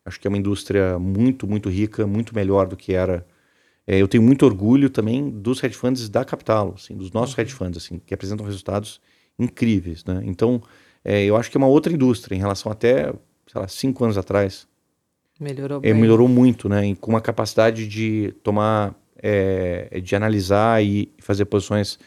Acho 0.03 0.19
que 0.19 0.27
é 0.27 0.31
uma 0.31 0.39
indústria 0.39 0.99
muito, 0.99 1.47
muito 1.47 1.69
rica, 1.69 2.07
muito 2.07 2.35
melhor 2.35 2.67
do 2.67 2.75
que 2.75 2.95
era. 2.95 3.27
É, 3.87 3.99
eu 3.99 4.09
tenho 4.09 4.23
muito 4.23 4.47
orgulho 4.47 4.89
também 4.89 5.29
dos 5.29 5.63
hedge 5.63 5.77
funds 5.77 6.09
da 6.09 6.25
Capital, 6.25 6.73
assim, 6.75 6.97
dos 6.97 7.13
nossos 7.13 7.37
uhum. 7.37 7.43
hedge 7.43 7.53
funds, 7.53 7.85
assim, 7.85 7.99
que 7.99 8.15
apresentam 8.15 8.47
resultados 8.47 8.99
incríveis. 9.39 10.03
Né? 10.07 10.23
Então, 10.25 10.63
é, 11.05 11.23
eu 11.27 11.37
acho 11.37 11.51
que 11.51 11.59
é 11.59 11.61
uma 11.61 11.67
outra 11.67 11.93
indústria 11.93 12.35
em 12.35 12.39
relação 12.39 12.73
até, 12.73 13.13
sei 13.47 13.61
lá, 13.61 13.69
cinco 13.69 14.05
anos 14.05 14.17
atrás. 14.17 14.67
Melhorou 15.39 15.81
é, 15.83 15.93
melhorou 15.93 16.29
muito, 16.29 16.67
né? 16.67 16.97
com 16.99 17.11
uma 17.11 17.21
capacidade 17.21 17.87
de 17.87 18.33
tomar, 18.43 18.95
é, 19.23 20.01
de 20.01 20.17
analisar 20.17 20.83
e 20.83 21.13
fazer 21.19 21.45
posições 21.45 21.99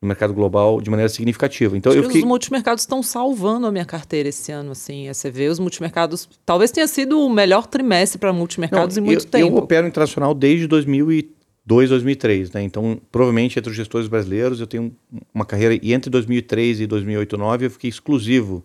no 0.00 0.08
mercado 0.08 0.32
global 0.32 0.80
de 0.80 0.88
maneira 0.88 1.08
significativa. 1.08 1.76
Então 1.76 1.92
Acho 1.92 1.98
eu 1.98 2.04
fiquei... 2.04 2.22
os 2.22 2.26
multimercados 2.26 2.82
estão 2.82 3.02
salvando 3.02 3.66
a 3.66 3.72
minha 3.72 3.84
carteira 3.84 4.30
esse 4.30 4.50
ano, 4.50 4.72
assim. 4.72 5.06
Você 5.12 5.30
vê 5.30 5.48
os 5.48 5.58
multimercados, 5.58 6.28
talvez 6.44 6.70
tenha 6.70 6.86
sido 6.86 7.20
o 7.20 7.28
melhor 7.28 7.66
trimestre 7.66 8.18
para 8.18 8.32
multimercados 8.32 8.96
Não, 8.96 9.02
em 9.02 9.06
muito 9.06 9.26
eu, 9.26 9.30
tempo. 9.30 9.56
Eu 9.58 9.62
opero 9.62 9.86
internacional 9.86 10.32
desde 10.32 10.66
2002, 10.66 11.90
2003, 11.90 12.52
né? 12.52 12.62
Então, 12.62 12.98
provavelmente 13.12 13.58
entre 13.58 13.70
os 13.70 13.76
gestores 13.76 14.08
brasileiros 14.08 14.60
eu 14.60 14.66
tenho 14.66 14.96
uma 15.34 15.44
carreira 15.44 15.78
e 15.82 15.92
entre 15.92 16.08
2003 16.08 16.80
e 16.80 16.86
2008, 16.86 17.30
2009 17.36 17.66
eu 17.66 17.70
fiquei 17.70 17.90
exclusivo 17.90 18.64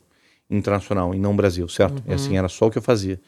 internacional 0.50 1.14
e 1.14 1.20
não 1.20 1.36
Brasil, 1.36 1.68
certo? 1.68 1.98
Uhum. 2.00 2.12
E 2.12 2.14
assim 2.14 2.38
era 2.38 2.48
só 2.48 2.68
o 2.68 2.72
que 2.72 2.78
eu 2.78 2.82
fazia. 2.82 3.20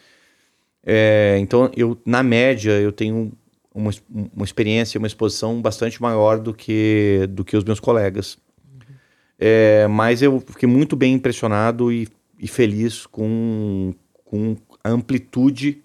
É, 0.85 1.35
então, 1.41 1.69
eu, 1.75 1.97
na 2.05 2.23
média, 2.23 2.71
eu 2.71 2.93
tenho 2.93 3.33
uma, 3.77 3.91
uma 4.35 4.43
experiência, 4.43 4.97
uma 4.97 5.07
exposição 5.07 5.61
bastante 5.61 6.01
maior 6.01 6.39
do 6.39 6.53
que, 6.53 7.27
do 7.29 7.45
que 7.45 7.55
os 7.55 7.63
meus 7.63 7.79
colegas. 7.79 8.37
Uhum. 8.73 8.95
É, 9.37 9.87
mas 9.87 10.21
eu 10.21 10.39
fiquei 10.39 10.67
muito 10.67 10.95
bem 10.95 11.13
impressionado 11.13 11.91
e, 11.91 12.07
e 12.39 12.47
feliz 12.47 13.05
com, 13.05 13.93
com 14.25 14.57
a 14.83 14.89
amplitude 14.89 15.83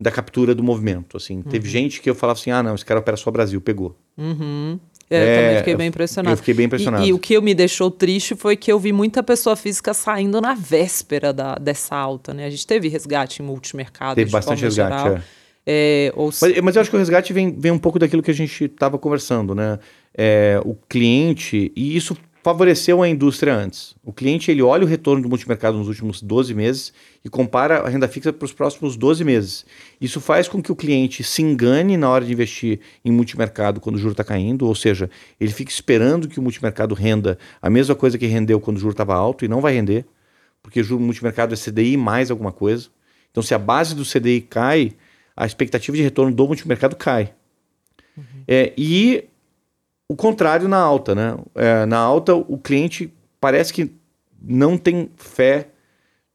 da 0.00 0.10
captura 0.10 0.54
do 0.54 0.62
movimento. 0.62 1.16
Assim, 1.16 1.36
uhum. 1.36 1.42
Teve 1.42 1.68
gente 1.68 2.00
que 2.00 2.08
eu 2.08 2.14
falava 2.14 2.38
assim: 2.38 2.50
ah, 2.50 2.62
não, 2.62 2.74
esse 2.74 2.84
cara 2.84 3.00
opera 3.00 3.16
só 3.16 3.30
Brasil, 3.30 3.60
pegou. 3.60 3.94
Uhum. 4.16 4.80
É, 5.10 5.22
eu 5.22 5.42
também 5.42 5.58
fiquei 5.58 5.76
bem 5.76 5.88
impressionado. 5.88 6.32
Eu 6.32 6.36
fiquei 6.36 6.54
bem 6.54 6.66
impressionado. 6.66 7.04
E, 7.04 7.08
e, 7.08 7.12
o 7.12 7.18
que 7.18 7.38
me 7.40 7.54
deixou 7.54 7.90
triste 7.90 8.34
foi 8.34 8.56
que 8.56 8.70
eu 8.70 8.78
vi 8.78 8.92
muita 8.92 9.22
pessoa 9.22 9.56
física 9.56 9.94
saindo 9.94 10.38
na 10.40 10.54
véspera 10.54 11.32
da, 11.32 11.54
dessa 11.54 11.96
alta, 11.96 12.34
né? 12.34 12.44
A 12.44 12.50
gente 12.50 12.66
teve 12.66 12.88
resgate 12.88 13.42
em 13.42 13.44
multimercado. 13.44 14.16
Teve 14.16 14.30
bastante 14.30 14.62
resgate, 14.62 15.02
geral. 15.02 15.16
é. 15.16 15.22
É, 15.70 16.10
ou... 16.16 16.30
mas, 16.40 16.60
mas, 16.62 16.76
eu 16.76 16.80
acho 16.80 16.90
que 16.90 16.96
o 16.96 16.98
resgate 16.98 17.30
vem, 17.30 17.54
vem 17.54 17.70
um 17.70 17.78
pouco 17.78 17.98
daquilo 17.98 18.22
que 18.22 18.30
a 18.30 18.34
gente 18.34 18.64
estava 18.64 18.98
conversando, 18.98 19.54
né? 19.54 19.78
É, 20.16 20.58
o 20.64 20.74
cliente, 20.88 21.70
e 21.76 21.94
isso 21.94 22.16
favoreceu 22.42 23.02
a 23.02 23.08
indústria 23.08 23.54
antes. 23.54 23.94
O 24.02 24.10
cliente 24.10 24.50
ele 24.50 24.62
olha 24.62 24.84
o 24.84 24.86
retorno 24.86 25.22
do 25.22 25.28
multimercado 25.28 25.76
nos 25.76 25.86
últimos 25.86 26.22
12 26.22 26.54
meses 26.54 26.94
e 27.22 27.28
compara 27.28 27.80
a 27.80 27.88
renda 27.90 28.08
fixa 28.08 28.32
para 28.32 28.46
os 28.46 28.52
próximos 28.54 28.96
12 28.96 29.22
meses. 29.24 29.66
Isso 30.00 30.22
faz 30.22 30.48
com 30.48 30.62
que 30.62 30.72
o 30.72 30.76
cliente 30.76 31.22
se 31.22 31.42
engane 31.42 31.98
na 31.98 32.08
hora 32.08 32.24
de 32.24 32.32
investir 32.32 32.80
em 33.04 33.12
multimercado 33.12 33.78
quando 33.78 33.96
o 33.96 33.98
juro 33.98 34.12
está 34.12 34.24
caindo, 34.24 34.66
ou 34.66 34.74
seja, 34.74 35.10
ele 35.38 35.52
fica 35.52 35.70
esperando 35.70 36.28
que 36.28 36.38
o 36.38 36.42
multimercado 36.42 36.94
renda 36.94 37.36
a 37.60 37.68
mesma 37.68 37.94
coisa 37.94 38.16
que 38.16 38.26
rendeu 38.26 38.58
quando 38.58 38.78
o 38.78 38.80
juro 38.80 38.92
estava 38.92 39.14
alto 39.14 39.44
e 39.44 39.48
não 39.48 39.60
vai 39.60 39.74
render, 39.74 40.06
porque 40.62 40.80
o 40.80 40.84
juro 40.84 41.02
multimercado 41.02 41.52
é 41.52 41.56
CDI 41.58 41.98
mais 41.98 42.30
alguma 42.30 42.52
coisa. 42.52 42.88
Então, 43.30 43.42
se 43.42 43.52
a 43.52 43.58
base 43.58 43.94
do 43.94 44.04
CDI 44.06 44.40
cai, 44.40 44.92
a 45.38 45.46
expectativa 45.46 45.96
de 45.96 46.02
retorno 46.02 46.34
do 46.34 46.46
multimercado 46.46 46.96
cai. 46.96 47.32
Uhum. 48.16 48.24
É, 48.48 48.72
e 48.76 49.24
o 50.08 50.16
contrário 50.16 50.66
na 50.66 50.78
alta, 50.78 51.14
né? 51.14 51.38
É, 51.54 51.86
na 51.86 51.98
alta, 51.98 52.34
o 52.34 52.58
cliente 52.58 53.14
parece 53.40 53.72
que 53.72 53.92
não 54.42 54.76
tem 54.76 55.10
fé 55.16 55.68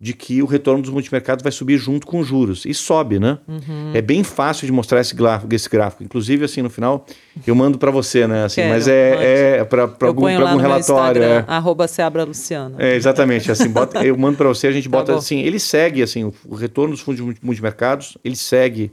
de 0.04 0.12
que 0.12 0.44
o 0.44 0.46
retorno 0.46 0.82
dos 0.82 0.92
multimercados 0.92 1.42
vai 1.42 1.50
subir 1.50 1.78
junto 1.78 2.06
com 2.06 2.20
os 2.20 2.28
juros. 2.28 2.66
E 2.66 2.74
sobe, 2.74 3.20
né? 3.20 3.40
Uhum. 3.48 3.92
É 3.94 4.02
bem 4.02 4.22
fácil 4.22 4.66
de 4.66 4.74
mostrar 4.74 5.00
esse 5.00 5.16
gráfico, 5.16 5.56
esse 5.56 5.70
gráfico. 5.70 6.04
Inclusive, 6.04 6.44
assim, 6.44 6.62
no 6.62 6.70
final, 6.70 7.06
eu 7.48 7.56
mando 7.56 7.78
para 7.78 7.90
você, 7.90 8.28
né? 8.28 8.44
Assim, 8.44 8.60
Quero, 8.60 8.74
mas 8.74 8.86
é, 8.90 9.60
é 9.60 9.64
para 9.64 9.84
algum, 10.02 10.24
pra 10.24 10.50
algum 10.50 10.62
relatório. 10.62 11.24
é. 11.24 11.46
Arroba 11.48 11.88
Seabra 11.88 12.26
Luciano. 12.26 12.76
É, 12.80 12.98
exatamente. 12.98 13.50
Assim, 13.50 13.70
bota, 13.70 14.04
eu 14.06 14.18
mando 14.18 14.36
para 14.36 14.50
você, 14.50 14.68
a 14.68 14.74
gente 14.74 14.90
tá 14.92 14.98
bota 14.98 15.16
assim, 15.16 15.40
ele 15.40 15.58
segue, 15.58 16.04
assim, 16.04 16.26
o, 16.26 16.34
o 16.50 16.56
retorno 16.56 16.94
dos 16.94 17.00
fundos 17.00 17.38
multimercados, 17.42 18.18
ele 18.26 18.36
segue 18.36 18.92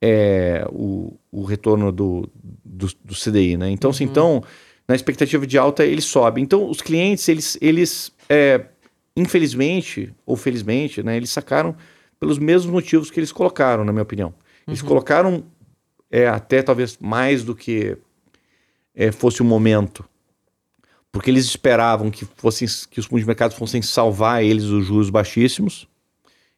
é, 0.00 0.64
o, 0.70 1.12
o 1.32 1.42
retorno 1.42 1.90
do, 1.90 2.30
do, 2.64 2.86
do, 3.04 3.14
CDI, 3.16 3.56
né? 3.56 3.68
Então, 3.70 3.90
assim, 3.90 4.04
uhum. 4.04 4.12
assim, 4.12 4.20
então, 4.38 4.44
na 4.86 4.94
expectativa 4.94 5.44
de 5.44 5.58
alta, 5.58 5.84
ele 5.84 6.00
sobe. 6.00 6.40
Então, 6.40 6.70
os 6.70 6.80
clientes, 6.80 7.28
eles, 7.28 7.58
eles 7.60 8.12
é, 8.28 8.60
infelizmente 9.16 10.12
ou 10.24 10.36
felizmente, 10.36 11.02
né, 11.02 11.16
eles 11.16 11.30
sacaram 11.30 11.74
pelos 12.20 12.38
mesmos 12.38 12.70
motivos 12.72 13.10
que 13.10 13.18
eles 13.18 13.32
colocaram, 13.32 13.84
na 13.84 13.92
minha 13.92 14.02
opinião. 14.02 14.34
Eles 14.66 14.80
Uhum. 14.82 14.88
colocaram 14.88 15.44
é, 16.10 16.26
até 16.28 16.62
talvez 16.62 16.98
mais 17.00 17.42
do 17.42 17.54
que 17.54 17.96
é, 18.94 19.10
fosse 19.12 19.42
o 19.42 19.44
momento, 19.44 20.04
porque 21.10 21.30
eles 21.30 21.44
esperavam 21.44 22.10
que, 22.10 22.24
fossem, 22.36 22.68
que 22.90 23.00
os 23.00 23.08
multimercados 23.08 23.56
fossem 23.56 23.80
salvar 23.82 24.44
eles 24.44 24.64
dos 24.64 24.84
juros 24.86 25.10
baixíssimos. 25.10 25.88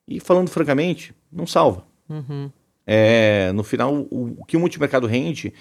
E 0.07 0.21
falando 0.21 0.49
francamente, 0.51 1.15
não 1.31 1.47
salva. 1.47 1.85
Uhum. 2.09 2.51
É, 2.87 3.53
no 3.53 3.63
final, 3.63 3.95
o, 3.95 4.37
o 4.39 4.45
que 4.45 4.57
o 4.57 4.61
multimercado 4.61 5.07
rende 5.07 5.53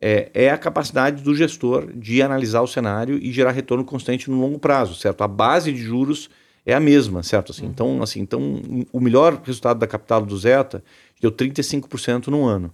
é, 0.00 0.30
é 0.32 0.50
a 0.50 0.56
capacidade 0.56 1.22
do 1.22 1.34
gestor 1.34 1.92
de 1.94 2.22
analisar 2.22 2.62
o 2.62 2.66
cenário 2.66 3.18
e 3.18 3.30
gerar 3.32 3.50
retorno 3.50 3.84
constante 3.84 4.30
no 4.30 4.40
longo 4.40 4.58
prazo, 4.58 4.94
certo? 4.94 5.22
A 5.22 5.28
base 5.28 5.72
de 5.72 5.78
juros 5.78 6.30
é 6.64 6.72
a 6.72 6.80
mesma, 6.80 7.22
certo? 7.22 7.52
Assim, 7.52 7.66
Então, 7.66 8.02
assim, 8.02 8.20
então, 8.20 8.62
o 8.92 9.00
melhor 9.00 9.40
resultado 9.44 9.78
da 9.78 9.86
capital 9.86 10.24
do 10.24 10.36
Zeta 10.36 10.82
deu 11.20 11.30
35% 11.30 12.28
no 12.28 12.44
ano. 12.44 12.72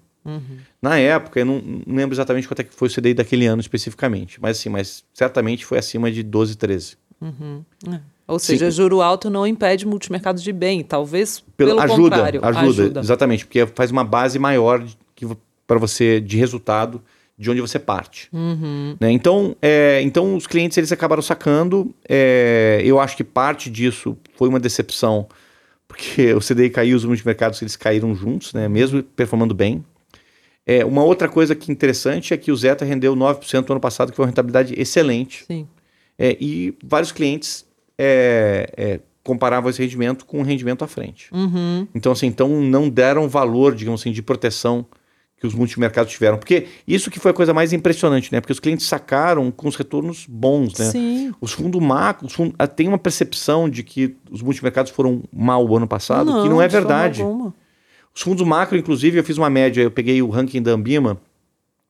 Na 0.82 0.98
época, 0.98 1.38
eu 1.38 1.46
não, 1.46 1.62
não 1.86 1.94
lembro 1.94 2.12
exatamente 2.12 2.48
quanto 2.48 2.60
é 2.60 2.64
que 2.64 2.74
foi 2.74 2.88
o 2.88 2.90
CDI 2.90 3.14
daquele 3.14 3.46
ano 3.46 3.60
especificamente, 3.60 4.40
mas 4.40 4.58
assim, 4.58 4.68
mas 4.68 5.04
certamente 5.14 5.64
foi 5.64 5.78
acima 5.78 6.10
de 6.10 6.22
12, 6.22 6.56
13. 6.56 6.96
É. 7.88 8.00
Ou 8.26 8.38
seja, 8.40 8.68
juro 8.68 9.00
alto 9.00 9.30
não 9.30 9.46
impede 9.46 9.86
multimercado 9.86 10.40
de 10.40 10.52
bem, 10.52 10.82
talvez 10.82 11.44
pelo, 11.56 11.78
ajuda, 11.78 12.16
contrário. 12.16 12.44
ajuda, 12.44 12.98
exatamente, 12.98 13.46
porque 13.46 13.66
faz 13.66 13.92
uma 13.92 14.02
base 14.02 14.36
maior 14.36 14.84
para 15.64 15.78
você 15.78 16.20
de 16.20 16.36
resultado 16.36 17.00
de 17.38 17.50
onde 17.50 17.60
você 17.60 17.78
parte. 17.78 18.28
Uhum. 18.32 18.96
Né? 18.98 19.10
Então, 19.10 19.54
é, 19.60 20.00
então 20.02 20.36
os 20.36 20.46
clientes 20.46 20.76
eles 20.78 20.90
acabaram 20.90 21.22
sacando. 21.22 21.94
é, 22.08 22.80
eu 22.84 22.98
acho 22.98 23.16
que 23.16 23.24
parte 23.24 23.68
disso 23.68 24.16
foi 24.36 24.48
uma 24.48 24.58
decepção, 24.58 25.28
porque 25.86 26.32
o 26.34 26.40
CDI 26.40 26.70
caiu, 26.70 26.96
os 26.96 27.04
multimercados 27.04 27.60
eles 27.60 27.76
caíram 27.76 28.14
juntos, 28.14 28.54
né? 28.54 28.68
mesmo 28.68 29.02
performando 29.02 29.54
bem. 29.54 29.84
É, 30.64 30.84
uma 30.84 31.04
outra 31.04 31.28
coisa 31.28 31.54
que 31.54 31.70
interessante 31.70 32.34
é 32.34 32.36
que 32.36 32.50
o 32.50 32.56
Zeta 32.56 32.84
rendeu 32.84 33.14
9% 33.14 33.68
no 33.68 33.72
ano 33.74 33.80
passado, 33.80 34.10
que 34.10 34.16
foi 34.16 34.24
uma 34.24 34.30
rentabilidade 34.30 34.74
excelente. 34.76 35.44
Sim. 35.46 35.68
É, 36.18 36.36
e 36.40 36.74
vários 36.82 37.12
clientes 37.12 37.64
é, 37.96 38.68
é, 38.76 39.00
comparavam 39.22 39.70
esse 39.70 39.80
rendimento 39.80 40.24
com 40.24 40.40
o 40.40 40.42
rendimento 40.42 40.82
à 40.82 40.88
frente. 40.88 41.28
Uhum. 41.32 41.86
Então, 41.94 42.10
assim, 42.10 42.26
então 42.26 42.48
não 42.62 42.88
deram 42.88 43.28
valor, 43.28 43.74
digamos 43.74 44.00
assim, 44.00 44.10
de 44.10 44.22
proteção 44.22 44.86
que 45.38 45.46
os 45.46 45.54
multimercados 45.54 46.12
tiveram. 46.12 46.38
Porque 46.38 46.66
isso 46.86 47.10
que 47.10 47.20
foi 47.20 47.30
a 47.30 47.34
coisa 47.34 47.52
mais 47.52 47.72
impressionante, 47.72 48.32
né? 48.32 48.40
Porque 48.40 48.52
os 48.52 48.60
clientes 48.60 48.86
sacaram 48.86 49.50
com 49.50 49.68
os 49.68 49.76
retornos 49.76 50.26
bons, 50.28 50.78
né? 50.78 50.90
Sim. 50.90 51.34
Os 51.40 51.52
fundos 51.52 51.82
macro, 51.82 52.26
os 52.26 52.32
fundos, 52.32 52.54
ah, 52.58 52.66
tem 52.66 52.88
uma 52.88 52.98
percepção 52.98 53.68
de 53.68 53.82
que 53.82 54.16
os 54.30 54.40
multimercados 54.40 54.90
foram 54.90 55.22
mal 55.32 55.66
o 55.66 55.76
ano 55.76 55.86
passado, 55.86 56.42
que 56.42 56.48
não 56.48 56.60
é 56.60 56.68
forma 56.68 56.88
verdade. 56.88 57.22
alguma. 57.22 57.54
Os 58.14 58.22
fundos 58.22 58.46
macro, 58.46 58.78
inclusive, 58.78 59.18
eu 59.18 59.24
fiz 59.24 59.36
uma 59.36 59.50
média, 59.50 59.82
eu 59.82 59.90
peguei 59.90 60.22
o 60.22 60.30
ranking 60.30 60.62
da 60.62 60.70
Ambima 60.70 61.20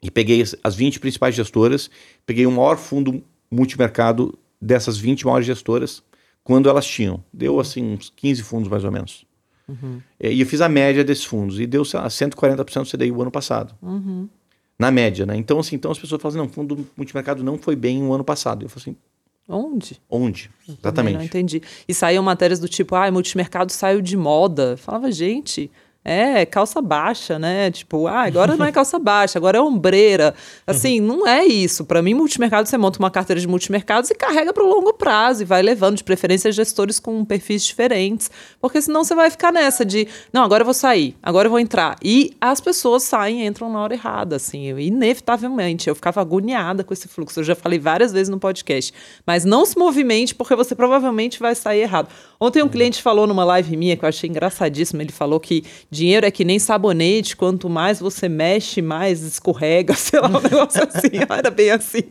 e 0.03 0.11
peguei 0.11 0.43
as 0.63 0.75
20 0.75 0.99
principais 0.99 1.35
gestoras, 1.35 1.89
peguei 2.25 2.47
o 2.47 2.51
maior 2.51 2.77
fundo 2.77 3.23
multimercado 3.49 4.37
dessas 4.61 4.99
20 4.99 5.25
maiores 5.25 5.47
gestoras, 5.47 6.03
quando 6.43 6.69
elas 6.69 6.87
tinham. 6.87 7.23
Deu, 7.33 7.61
assim, 7.61 7.95
uns 7.95 8.13
15 8.15 8.43
fundos, 8.43 8.69
mais 8.69 8.85
ou 8.85 8.91
menos. 8.91 9.26
É, 10.21 10.33
E 10.33 10.41
eu 10.41 10.47
fiz 10.47 10.61
a 10.61 10.69
média 10.69 11.03
desses 11.05 11.25
fundos, 11.25 11.59
e 11.61 11.67
deu 11.67 11.85
sei 11.85 12.01
lá, 12.01 12.07
140% 12.09 12.83
do 12.85 12.91
CDI 12.97 13.11
o 13.11 13.23
ano 13.23 13.31
passado. 13.31 13.75
Uhum. 13.83 14.29
Na 14.79 14.91
média, 14.91 15.25
né? 15.25 15.37
Então, 15.37 15.59
assim, 15.59 15.75
então 15.77 15.91
as 15.91 15.99
pessoas 15.99 16.21
falam 16.21 16.31
assim, 16.33 16.39
não, 16.39 16.47
o 16.47 16.49
fundo 16.53 16.87
multimercado 16.97 17.43
não 17.43 17.57
foi 17.57 17.75
bem 17.75 18.03
o 18.03 18.13
ano 18.13 18.23
passado. 18.25 18.65
Eu 18.65 18.69
falo 18.69 18.81
assim, 18.83 18.97
Onde? 19.49 20.01
onde? 20.11 20.51
Também 20.67 21.15
Não 21.15 21.23
Exatamente. 21.23 21.25
entendi. 21.25 21.63
E 21.87 21.95
saíam 21.95 22.23
matérias 22.23 22.59
do 22.59 22.69
tipo, 22.69 22.95
ah, 22.97 23.11
multimercado 23.11 23.71
saiu 23.71 24.01
de 24.03 24.17
moda. 24.17 24.73
Eu 24.73 24.79
Falava, 24.79 25.11
gente, 25.13 25.71
é 26.09 26.47
calça 26.47 26.81
baixa, 26.81 27.39
né? 27.39 27.71
Tipo, 27.71 28.07
ah, 28.07 28.23
agora 28.23 28.57
não 28.57 28.65
é 28.65 28.71
calça 28.71 28.99
baixa, 28.99 29.39
agora 29.39 29.59
é 29.59 29.61
ombreira. 29.61 30.35
Assim, 30.67 31.01
não 31.01 31.27
é 31.27 31.45
isso. 31.45 31.85
Para 31.85 32.01
mim, 32.01 32.15
multimercado, 32.15 32.69
você 32.69 32.79
monta 32.79 32.99
uma 32.99 33.11
carteira 33.11 33.41
de 33.41 33.49
multimercados 33.49 34.09
e 34.11 34.15
carrega 34.15 34.53
para 34.53 34.63
o 34.63 34.69
longo 34.69 34.93
prazo 34.95 35.43
e 35.43 35.45
vai 35.45 35.63
levando, 35.63 35.97
de 35.97 36.05
preferência, 36.05 36.53
gestores 36.53 37.01
com 37.01 37.25
perfis 37.25 37.65
diferentes. 37.65 38.31
Porque 38.61 38.81
senão 38.81 39.03
você 39.03 39.15
vai 39.15 39.31
ficar 39.31 39.51
nessa 39.53 39.85
de, 39.85 40.07
não, 40.33 40.45
agora 40.45 40.61
eu 40.63 40.65
vou 40.67 40.75
sair, 40.75 41.17
agora 41.23 41.47
eu 41.47 41.51
vou 41.51 41.59
entrar. 41.61 41.97
E 42.03 42.33
as 42.41 42.61
pessoas 42.61 43.03
saem 43.03 43.43
e 43.43 43.47
entram 43.47 43.71
na 43.73 43.81
hora 43.81 43.95
errada, 43.95 44.37
assim, 44.37 44.67
eu- 44.67 44.79
inevitavelmente. 44.79 45.89
Eu 45.89 45.95
ficava 45.95 46.21
agoniada 46.21 46.85
com 46.85 46.93
esse 46.93 47.09
fluxo. 47.09 47.41
Eu 47.41 47.45
já 47.45 47.55
falei 47.55 47.79
várias 47.79 48.13
vezes 48.13 48.29
no 48.29 48.39
podcast. 48.39 48.93
Mas 49.27 49.45
não 49.45 49.65
se 49.67 49.77
movimente, 49.79 50.35
porque 50.35 50.55
você 50.55 50.75
provavelmente 50.75 51.41
vai 51.41 51.55
sair 51.55 51.81
errado. 51.81 52.09
Ontem 52.39 52.63
um 52.63 52.69
cliente 52.69 53.03
falou 53.03 53.27
numa 53.27 53.45
live 53.45 53.77
minha 53.77 53.97
que 53.97 54.05
eu 54.05 54.09
achei 54.09 54.29
engraçadíssimo. 54.29 55.01
Ele 55.03 55.13
falou 55.13 55.41
que 55.41 55.65
dinheiro 55.97 56.27
é 56.27 56.31
que 56.31 56.45
nem 56.45 56.59
sabonete, 56.59 57.37
quanto 57.37 57.69
mais 57.69 57.99
você 57.99 58.29
mexe, 58.29 58.83
mais 58.83 59.23
escorrega, 59.23 59.95
sei 59.97 60.21
lá, 60.21 60.29
um 60.29 60.41
negócio 60.41 60.83
assim. 60.83 61.11
Era 61.29 61.51
bem 61.51 61.71
assim. 61.71 62.03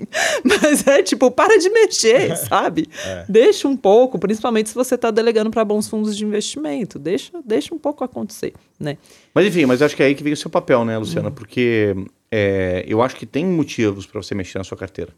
Mas 0.43 0.85
é 0.87 1.01
tipo, 1.03 1.31
para 1.31 1.57
de 1.57 1.69
mexer, 1.69 2.35
sabe? 2.35 2.87
Deixa 3.29 3.67
um 3.67 3.77
pouco, 3.77 4.19
principalmente 4.19 4.69
se 4.69 4.75
você 4.75 4.95
está 4.95 5.11
delegando 5.11 5.49
para 5.51 5.63
bons 5.63 5.87
fundos 5.87 6.17
de 6.17 6.25
investimento. 6.25 6.97
Deixa, 6.99 7.31
deixa 7.45 7.73
um 7.73 7.79
pouco 7.79 8.03
acontecer, 8.03 8.53
né? 8.79 8.97
Mas 9.33 9.45
enfim, 9.47 9.65
mas 9.65 9.81
acho 9.81 9.95
que 9.95 10.03
é 10.03 10.07
aí 10.07 10.15
que 10.15 10.23
vem 10.23 10.33
o 10.33 10.37
seu 10.37 10.49
papel, 10.49 10.83
né, 10.83 10.97
Luciana? 10.97 11.31
Porque 11.31 11.95
é, 12.31 12.83
eu 12.87 13.01
acho 13.01 13.15
que 13.15 13.25
tem 13.25 13.45
motivos 13.45 14.05
para 14.05 14.21
você 14.21 14.33
mexer 14.35 14.57
na 14.57 14.63
sua 14.63 14.77
carteira. 14.77 15.13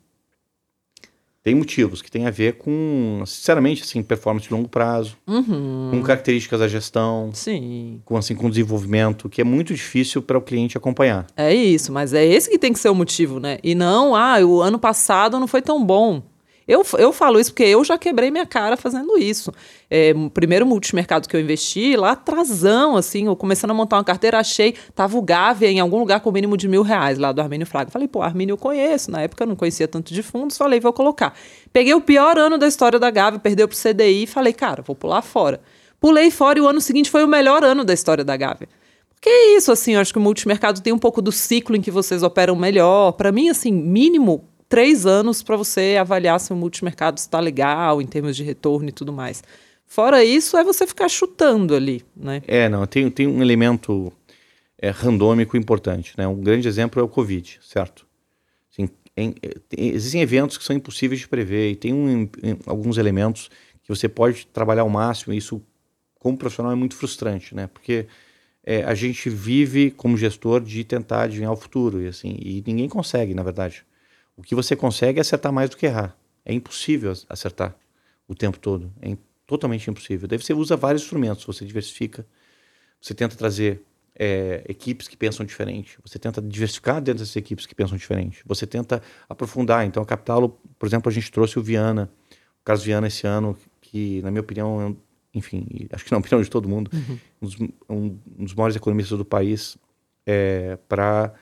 Tem 1.47 1.55
motivos 1.55 2.01
que 2.01 2.11
tem 2.11 2.27
a 2.27 2.29
ver 2.29 2.55
com, 2.57 3.23
sinceramente, 3.25 3.81
assim, 3.81 4.03
performance 4.03 4.45
de 4.45 4.53
longo 4.53 4.67
prazo, 4.67 5.15
com 5.25 6.03
características 6.03 6.59
da 6.59 6.67
gestão, 6.67 7.29
Sim. 7.31 8.01
com 8.03 8.17
assim, 8.17 8.35
com 8.35 8.49
desenvolvimento, 8.49 9.29
que 9.29 9.39
é 9.39 9.45
muito 9.45 9.73
difícil 9.73 10.21
para 10.21 10.37
o 10.37 10.41
cliente 10.41 10.77
acompanhar. 10.77 11.25
É 11.37 11.55
isso, 11.55 11.89
mas 11.89 12.13
é 12.13 12.25
esse 12.25 12.49
que 12.49 12.59
tem 12.59 12.73
que 12.73 12.79
ser 12.79 12.89
o 12.89 12.93
motivo, 12.93 13.39
né? 13.39 13.59
E 13.63 13.73
não, 13.73 14.13
ah, 14.13 14.45
o 14.45 14.59
ano 14.59 14.77
passado 14.77 15.39
não 15.39 15.47
foi 15.47 15.61
tão 15.61 15.81
bom. 15.85 16.21
Eu, 16.67 16.85
eu 16.97 17.13
falo 17.13 17.39
isso 17.39 17.51
porque 17.51 17.63
eu 17.63 17.81
já 17.85 17.97
quebrei 17.97 18.29
minha 18.29 18.45
cara 18.45 18.75
fazendo 18.75 19.17
isso. 19.17 19.53
É, 19.89 20.13
o 20.13 20.29
primeiro 20.29 20.65
multimercado 20.65 21.27
que 21.27 21.35
eu 21.35 21.39
investi, 21.39 21.95
lá 21.95 22.11
atrasão, 22.11 22.97
assim, 22.97 23.27
eu 23.27 23.35
começando 23.37 23.71
a 23.71 23.73
montar 23.73 23.95
uma 23.95 24.03
carteira, 24.03 24.37
achei, 24.37 24.75
tava 24.93 25.17
o 25.17 25.21
Gávea 25.21 25.69
em 25.69 25.79
algum 25.79 25.97
lugar 25.97 26.19
com 26.19 26.29
mínimo 26.29 26.57
de 26.57 26.67
mil 26.67 26.81
reais, 26.81 27.17
lá 27.17 27.31
do 27.31 27.39
Armênio 27.39 27.65
Fraga. 27.65 27.89
Falei, 27.89 28.07
pô, 28.07 28.21
Armênio 28.21 28.53
eu 28.53 28.57
conheço, 28.57 29.09
na 29.09 29.21
época 29.21 29.43
eu 29.43 29.47
não 29.47 29.55
conhecia 29.55 29.87
tanto 29.87 30.13
de 30.13 30.21
fundos, 30.21 30.57
falei, 30.57 30.81
vou 30.81 30.91
colocar. 30.91 31.33
Peguei 31.71 31.93
o 31.93 32.01
pior 32.01 32.37
ano 32.37 32.57
da 32.57 32.67
história 32.67 32.99
da 32.99 33.09
Gávea, 33.09 33.39
perdeu 33.39 33.67
pro 33.67 33.77
CDI 33.77 34.23
e 34.23 34.27
falei, 34.27 34.51
cara, 34.51 34.81
vou 34.81 34.95
pular 34.95 35.21
fora. 35.21 35.61
Pulei 36.01 36.29
fora 36.29 36.59
e 36.59 36.61
o 36.61 36.67
ano 36.67 36.81
seguinte 36.81 37.09
foi 37.09 37.23
o 37.23 37.27
melhor 37.27 37.63
ano 37.63 37.85
da 37.85 37.93
história 37.93 38.25
da 38.25 38.35
Gávea. 38.35 38.67
Porque 39.15 39.29
é 39.29 39.57
isso, 39.57 39.71
assim, 39.71 39.95
eu 39.95 40.01
acho 40.01 40.11
que 40.11 40.19
o 40.19 40.21
multimercado 40.21 40.81
tem 40.81 40.93
um 40.93 40.99
pouco 40.99 41.21
do 41.21 41.31
ciclo 41.31 41.75
em 41.75 41.81
que 41.81 41.89
vocês 41.89 42.21
operam 42.21 42.55
melhor. 42.55 43.13
Para 43.13 43.31
mim, 43.31 43.49
assim, 43.49 43.71
mínimo 43.71 44.47
três 44.69 45.05
anos 45.05 45.41
para 45.41 45.55
você 45.55 45.97
avaliar 45.99 46.39
se 46.39 46.51
o 46.51 46.55
multimercado 46.55 47.17
está 47.17 47.39
legal 47.39 48.01
em 48.01 48.05
termos 48.05 48.35
de 48.35 48.43
retorno 48.43 48.89
e 48.89 48.91
tudo 48.91 49.11
mais. 49.13 49.43
Fora 49.85 50.23
isso, 50.23 50.57
é 50.57 50.63
você 50.63 50.85
ficar 50.85 51.07
chutando 51.09 51.73
ali, 51.73 52.03
né? 52.15 52.41
É, 52.47 52.67
não, 52.67 52.85
tem, 52.85 53.09
tem 53.09 53.25
um 53.27 53.41
elemento 53.41 54.11
é, 54.79 54.89
randômico 54.89 55.55
importante, 55.55 56.13
né? 56.17 56.27
Um 56.27 56.41
grande 56.41 56.67
exemplo 56.67 56.99
é 56.99 57.03
o 57.03 57.07
Covid, 57.07 57.59
certo? 57.61 58.05
Assim, 58.71 58.89
em- 59.15 59.33
é, 59.41 59.55
tem- 59.69 59.87
existem 59.89 60.21
eventos 60.21 60.57
que 60.57 60.63
são 60.63 60.75
impossíveis 60.75 61.19
de 61.21 61.27
prever 61.27 61.71
e 61.71 61.75
tem 61.75 61.93
um- 61.93 62.23
em- 62.43 62.57
alguns 62.65 62.97
elementos 62.97 63.49
que 63.81 63.87
você 63.89 64.09
pode 64.09 64.45
trabalhar 64.47 64.81
ao 64.81 64.89
máximo 64.89 65.33
e 65.33 65.37
isso, 65.37 65.61
como 66.19 66.37
profissional, 66.37 66.73
é 66.73 66.75
muito 66.75 66.95
frustrante, 66.95 67.55
né? 67.55 67.67
Porque 67.67 68.05
é, 68.69 68.83
a 68.83 68.93
gente 68.93 69.29
vive 69.29 69.91
como 69.91 70.17
gestor 70.17 70.59
de 70.59 70.83
tentar 70.83 71.21
adivinhar 71.21 71.53
o 71.53 71.55
futuro 71.55 72.01
e 72.01 72.07
assim, 72.07 72.35
e 72.37 72.61
ninguém 72.67 72.89
consegue, 72.89 73.33
na 73.33 73.41
verdade. 73.41 73.85
O 74.37 74.41
que 74.43 74.55
você 74.55 74.75
consegue 74.75 75.19
é 75.19 75.21
acertar 75.21 75.51
mais 75.51 75.69
do 75.69 75.75
que 75.77 75.85
errar. 75.85 76.15
É 76.45 76.53
impossível 76.53 77.11
ac- 77.11 77.25
acertar 77.27 77.75
o 78.27 78.35
tempo 78.35 78.59
todo. 78.59 78.91
É 79.01 79.17
totalmente 79.45 79.89
impossível. 79.89 80.27
Daí 80.27 80.37
você 80.39 80.53
usa 80.53 80.77
vários 80.77 81.01
instrumentos, 81.03 81.43
você 81.45 81.65
diversifica, 81.65 82.25
você 83.01 83.13
tenta 83.13 83.35
trazer 83.35 83.81
é, 84.15 84.63
equipes 84.67 85.07
que 85.07 85.15
pensam 85.17 85.45
diferente, 85.45 85.97
você 86.03 86.17
tenta 86.19 86.41
diversificar 86.41 86.95
dentro 87.01 87.19
dessas 87.19 87.35
equipes 87.35 87.65
que 87.65 87.75
pensam 87.75 87.97
diferente, 87.97 88.41
você 88.45 88.65
tenta 88.67 89.01
aprofundar. 89.29 89.85
Então, 89.85 90.01
a 90.01 90.05
Capital, 90.05 90.49
por 90.77 90.85
exemplo, 90.87 91.09
a 91.09 91.13
gente 91.13 91.31
trouxe 91.31 91.57
o 91.59 91.61
Viana, 91.63 92.09
o 92.61 92.63
Carlos 92.63 92.83
Viana 92.85 93.07
esse 93.07 93.25
ano, 93.27 93.57
que, 93.81 94.21
na 94.21 94.29
minha 94.31 94.41
opinião, 94.41 94.81
é 94.81 94.85
um- 94.87 94.97
enfim, 95.33 95.65
acho 95.91 96.03
que 96.05 96.11
na 96.11 96.17
opinião 96.19 96.41
de 96.41 96.49
todo 96.49 96.67
mundo, 96.67 96.89
um, 97.41 97.45
dos, 97.47 97.55
um 97.89 98.17
dos 98.43 98.53
maiores 98.53 98.75
economistas 98.75 99.17
do 99.17 99.25
país, 99.25 99.77
para 100.87 101.33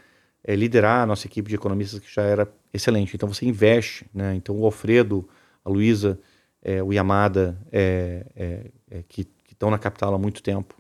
liderar 0.53 1.03
a 1.03 1.05
nossa 1.05 1.25
equipe 1.27 1.47
de 1.47 1.55
economistas 1.55 1.99
que 2.01 2.13
já 2.13 2.23
era 2.23 2.45
excelente. 2.73 3.15
Então, 3.15 3.29
você 3.29 3.45
investe, 3.45 4.05
né? 4.13 4.35
Então, 4.35 4.53
o 4.59 4.65
Alfredo, 4.65 5.25
a 5.63 5.69
Luísa, 5.69 6.19
é, 6.61 6.83
o 6.83 6.91
Yamada, 6.91 7.57
é, 7.71 8.25
é, 8.35 8.71
é, 8.91 9.03
que 9.07 9.25
estão 9.49 9.71
na 9.71 9.79
capital 9.79 10.13
há 10.13 10.19
muito 10.19 10.43
tempo. 10.43 10.75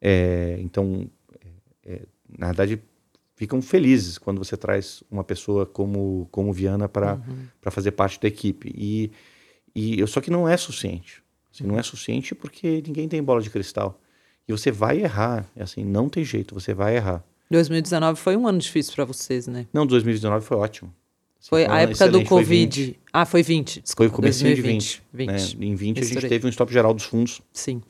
É, 0.00 0.56
então, 0.60 1.10
é, 1.84 1.92
é, 1.94 2.02
na 2.38 2.46
verdade, 2.46 2.80
ficam 3.34 3.60
felizes 3.60 4.18
quando 4.18 4.38
você 4.38 4.56
traz 4.56 5.02
uma 5.10 5.24
pessoa 5.24 5.66
como, 5.66 6.28
como 6.30 6.52
Viana 6.52 6.88
para 6.88 7.16
para 7.60 7.70
fazer 7.72 7.90
parte 7.90 8.20
da 8.20 8.28
equipe. 8.28 8.72
E, 8.76 9.10
e 9.74 9.98
eu- 9.98 10.06
só 10.06 10.20
que 10.20 10.30
não 10.30 10.48
é 10.48 10.56
suficiente. 10.56 11.22
Assim, 11.52 11.64
não 11.64 11.78
é 11.78 11.82
suficiente 11.82 12.34
porque 12.34 12.82
ninguém 12.86 13.08
tem 13.08 13.22
bola 13.22 13.42
de 13.42 13.50
cristal. 13.50 14.00
E 14.46 14.52
você 14.52 14.70
vai 14.70 15.00
errar, 15.02 15.44
é 15.56 15.62
assim, 15.64 15.84
não 15.84 16.08
tem 16.08 16.24
jeito, 16.24 16.54
você 16.54 16.72
vai 16.72 16.96
errar. 16.96 17.24
2019 17.50 18.20
foi 18.20 18.36
um 18.36 18.46
ano 18.46 18.58
difícil 18.58 18.94
para 18.94 19.04
vocês, 19.04 19.46
né? 19.46 19.66
Não, 19.72 19.86
2019 19.86 20.44
foi 20.44 20.56
ótimo. 20.56 20.92
Foi 21.48 21.64
a 21.64 21.80
época 21.80 22.08
do 22.08 22.18
foi 22.18 22.24
Covid. 22.24 22.84
20, 22.86 23.00
ah, 23.12 23.24
foi 23.24 23.42
20. 23.42 23.74
Foi 23.74 23.82
Desculpa, 23.82 24.12
o 24.12 24.16
comecinho 24.16 24.54
de 24.54 24.62
2020. 24.62 25.02
20. 25.12 25.28
né? 25.28 25.36
20. 25.38 25.64
Em 25.64 25.74
20 25.76 26.00
a 26.00 26.04
gente 26.04 26.28
teve 26.28 26.46
um 26.46 26.50
stop 26.50 26.72
geral 26.72 26.92
dos 26.92 27.04
fundos 27.04 27.40
Sim. 27.52 27.80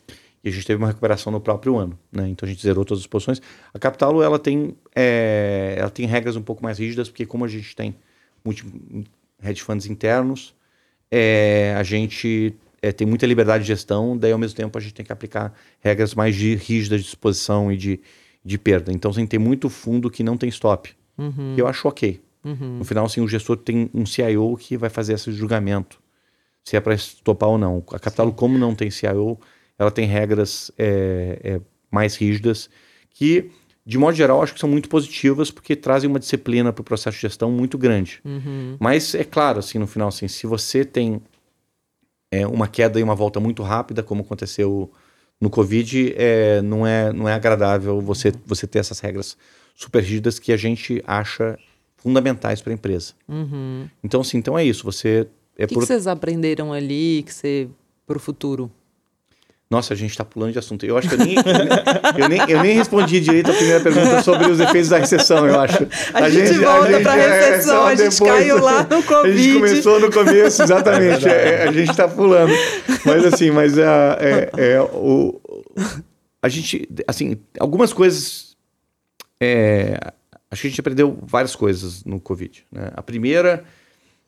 e 0.45 0.49
a 0.49 0.53
gente 0.53 0.67
teve 0.67 0.77
uma 0.77 0.89
recuperação 0.89 1.33
no 1.33 1.41
próprio 1.41 1.79
ano, 1.79 1.99
né? 2.13 2.29
Então 2.29 2.47
a 2.47 2.51
gente 2.51 2.63
zerou 2.63 2.85
todas 2.85 3.03
as 3.03 3.07
posições. 3.07 3.41
A 3.73 3.79
Capital 3.79 4.23
ela 4.23 4.39
tem 4.39 4.77
é, 4.95 5.75
ela 5.79 5.89
tem 5.89 6.07
regras 6.07 6.37
um 6.37 6.43
pouco 6.43 6.63
mais 6.63 6.79
rígidas 6.79 7.09
porque 7.09 7.25
como 7.25 7.47
a 7.47 7.49
gente 7.49 7.75
tem 7.75 7.97
multi, 8.45 8.65
hedge 9.43 9.63
funds 9.63 9.87
internos, 9.87 10.55
é, 11.11 11.75
a 11.79 11.83
gente 11.83 12.55
é, 12.83 12.93
tem 12.93 13.07
muita 13.07 13.27
liberdade 13.27 13.65
de 13.65 13.69
gestão, 13.69 14.17
daí 14.17 14.33
ao 14.33 14.39
mesmo 14.39 14.57
tempo 14.57 14.77
a 14.77 14.81
gente 14.81 14.93
tem 14.93 15.05
que 15.05 15.13
aplicar 15.13 15.55
regras 15.81 16.15
mais 16.15 16.37
de, 16.37 16.55
rígidas 16.55 17.01
de 17.01 17.09
exposição 17.09 17.73
e 17.73 17.77
de, 17.77 18.01
de 18.47 18.57
perda. 18.57 18.93
Então 18.93 19.13
tem 19.13 19.27
tem 19.27 19.41
muito 19.41 19.69
fundo 19.69 20.09
que 20.09 20.23
não 20.23 20.37
tem 20.37 20.49
stop, 20.49 20.95
Uhum. 21.19 21.55
eu 21.57 21.67
acho 21.67 21.89
ok. 21.89 22.21
No 22.45 22.85
final, 22.85 23.07
assim, 23.07 23.21
o 23.21 23.27
gestor 23.27 23.57
tem 23.57 23.91
um 23.93 24.07
CIO 24.07 24.57
que 24.57 24.77
vai 24.77 24.89
fazer 24.89 25.15
esse 25.15 25.33
julgamento 25.33 26.01
se 26.63 26.77
é 26.77 26.81
para 26.81 26.95
estopar 26.95 27.49
ou 27.49 27.59
não. 27.59 27.83
A 27.93 27.99
Capital, 27.99 28.33
como 28.33 28.57
não 28.57 28.73
tem 28.73 28.89
CIO, 28.89 29.37
ela 29.77 29.91
tem 29.91 30.07
regras 30.07 30.71
é, 30.79 31.41
é, 31.43 31.61
mais 31.91 32.15
rígidas 32.15 32.71
que, 33.11 33.51
de 33.85 33.99
modo 33.99 34.17
geral, 34.17 34.43
acho 34.43 34.55
que 34.55 34.61
são 34.61 34.69
muito 34.69 34.89
positivas 34.89 35.51
porque 35.51 35.75
trazem 35.75 36.09
uma 36.09 36.21
disciplina 36.21 36.73
para 36.73 36.83
o 36.83 36.85
processo 36.85 37.17
de 37.17 37.23
gestão 37.23 37.51
muito 37.51 37.77
grande. 37.77 38.21
Uhum. 38.25 38.77
Mas 38.79 39.13
é 39.15 39.25
claro, 39.25 39.59
assim, 39.59 39.79
no 39.79 39.87
final, 39.89 40.07
assim, 40.09 40.29
se 40.29 40.47
você 40.47 40.85
tem 40.85 41.21
é, 42.31 42.47
uma 42.47 42.69
queda 42.69 43.01
e 43.01 43.03
uma 43.03 43.15
volta 43.15 43.41
muito 43.41 43.63
rápida, 43.65 44.05
como 44.05 44.23
aconteceu 44.23 44.91
no 45.41 45.51
Covid, 45.51 46.15
é, 46.17 46.63
não, 46.63 46.87
é, 46.87 47.13
não 47.13 47.29
é 47.29 47.35
agradável 47.35 48.01
você, 48.01 48.33
você 48.45 48.67
ter 48.67 48.79
essas 48.79 49.01
regras 49.01 49.37
super 49.75 50.03
rígidas 50.03 50.39
que 50.39 50.53
a 50.53 50.57
gente 50.57 51.03
acha 51.07 51.59
fundamentais 51.97 52.63
para 52.63 52.73
a 52.73 52.75
empresa. 52.75 53.13
Uhum. 53.29 53.89
Então, 54.03 54.21
assim, 54.21 54.39
então 54.39 54.59
é 54.59 54.65
isso. 54.65 54.85
Você 54.85 55.29
é 55.59 55.65
O 55.65 55.69
que, 55.69 55.75
por... 55.75 55.81
que 55.81 55.87
vocês 55.87 56.07
aprenderam 56.07 56.73
ali 56.73 57.23
que 57.23 57.35
você 57.35 57.69
para 58.07 58.17
o 58.17 58.21
futuro? 58.21 58.71
Nossa, 59.69 59.95
a 59.95 59.97
gente 59.97 60.11
está 60.13 60.25
pulando 60.25 60.53
de 60.53 60.59
assunto. 60.61 60.87
Eu 60.87 60.97
acho 60.97 61.09
que 61.09 61.15
eu 61.15 61.19
nem, 61.19 61.35
eu, 62.17 62.29
nem, 62.29 62.41
eu 62.49 62.63
nem 62.63 62.77
respondi 62.77 63.21
direito 63.21 63.51
a 63.51 63.55
primeira 63.55 63.81
pergunta 63.81 64.23
sobre 64.23 64.49
os 64.49 64.61
efeitos 64.61 64.89
da 64.91 64.99
recessão, 64.99 65.45
eu 65.45 65.59
acho. 65.61 65.87
A, 66.15 66.31
gente, 66.31 66.53
volta 66.59 67.01
para 67.01 67.13
a 67.13 67.19
é, 67.19 67.51
recessão, 67.51 67.75
só 67.81 67.87
a 67.89 67.95
gente 67.97 68.13
depois- 68.13 68.31
caiu 68.33 68.61
lá 68.63 68.83
no 68.89 68.99
A 68.99 69.03
Covid. 69.03 69.43
gente 69.43 69.55
começou 69.55 70.01
no 70.01 70.13
começo, 70.13 70.63
exatamente. 70.63 71.27
É, 71.29 71.65
a 71.65 71.73
gente 71.73 71.91
está 71.91 72.07
pulando. 72.07 72.53
Mas 73.05 73.25
assim, 73.25 73.51
mas 73.51 73.77
a, 73.77 74.17
é, 74.21 74.51
é, 74.57 74.81
o, 74.81 75.41
a 76.41 76.49
gente, 76.49 76.89
assim, 77.09 77.37
algumas 77.59 77.93
coisas. 77.93 78.57
é, 79.41 79.99
acho 80.49 80.63
que 80.63 80.69
a 80.69 80.71
gente 80.71 80.81
aprendeu 80.81 81.19
várias 81.23 81.57
coisas 81.57 82.05
no 82.05 82.21
Covid. 82.21 82.65
né? 82.71 82.91
A 82.95 83.03
primeira 83.03 83.65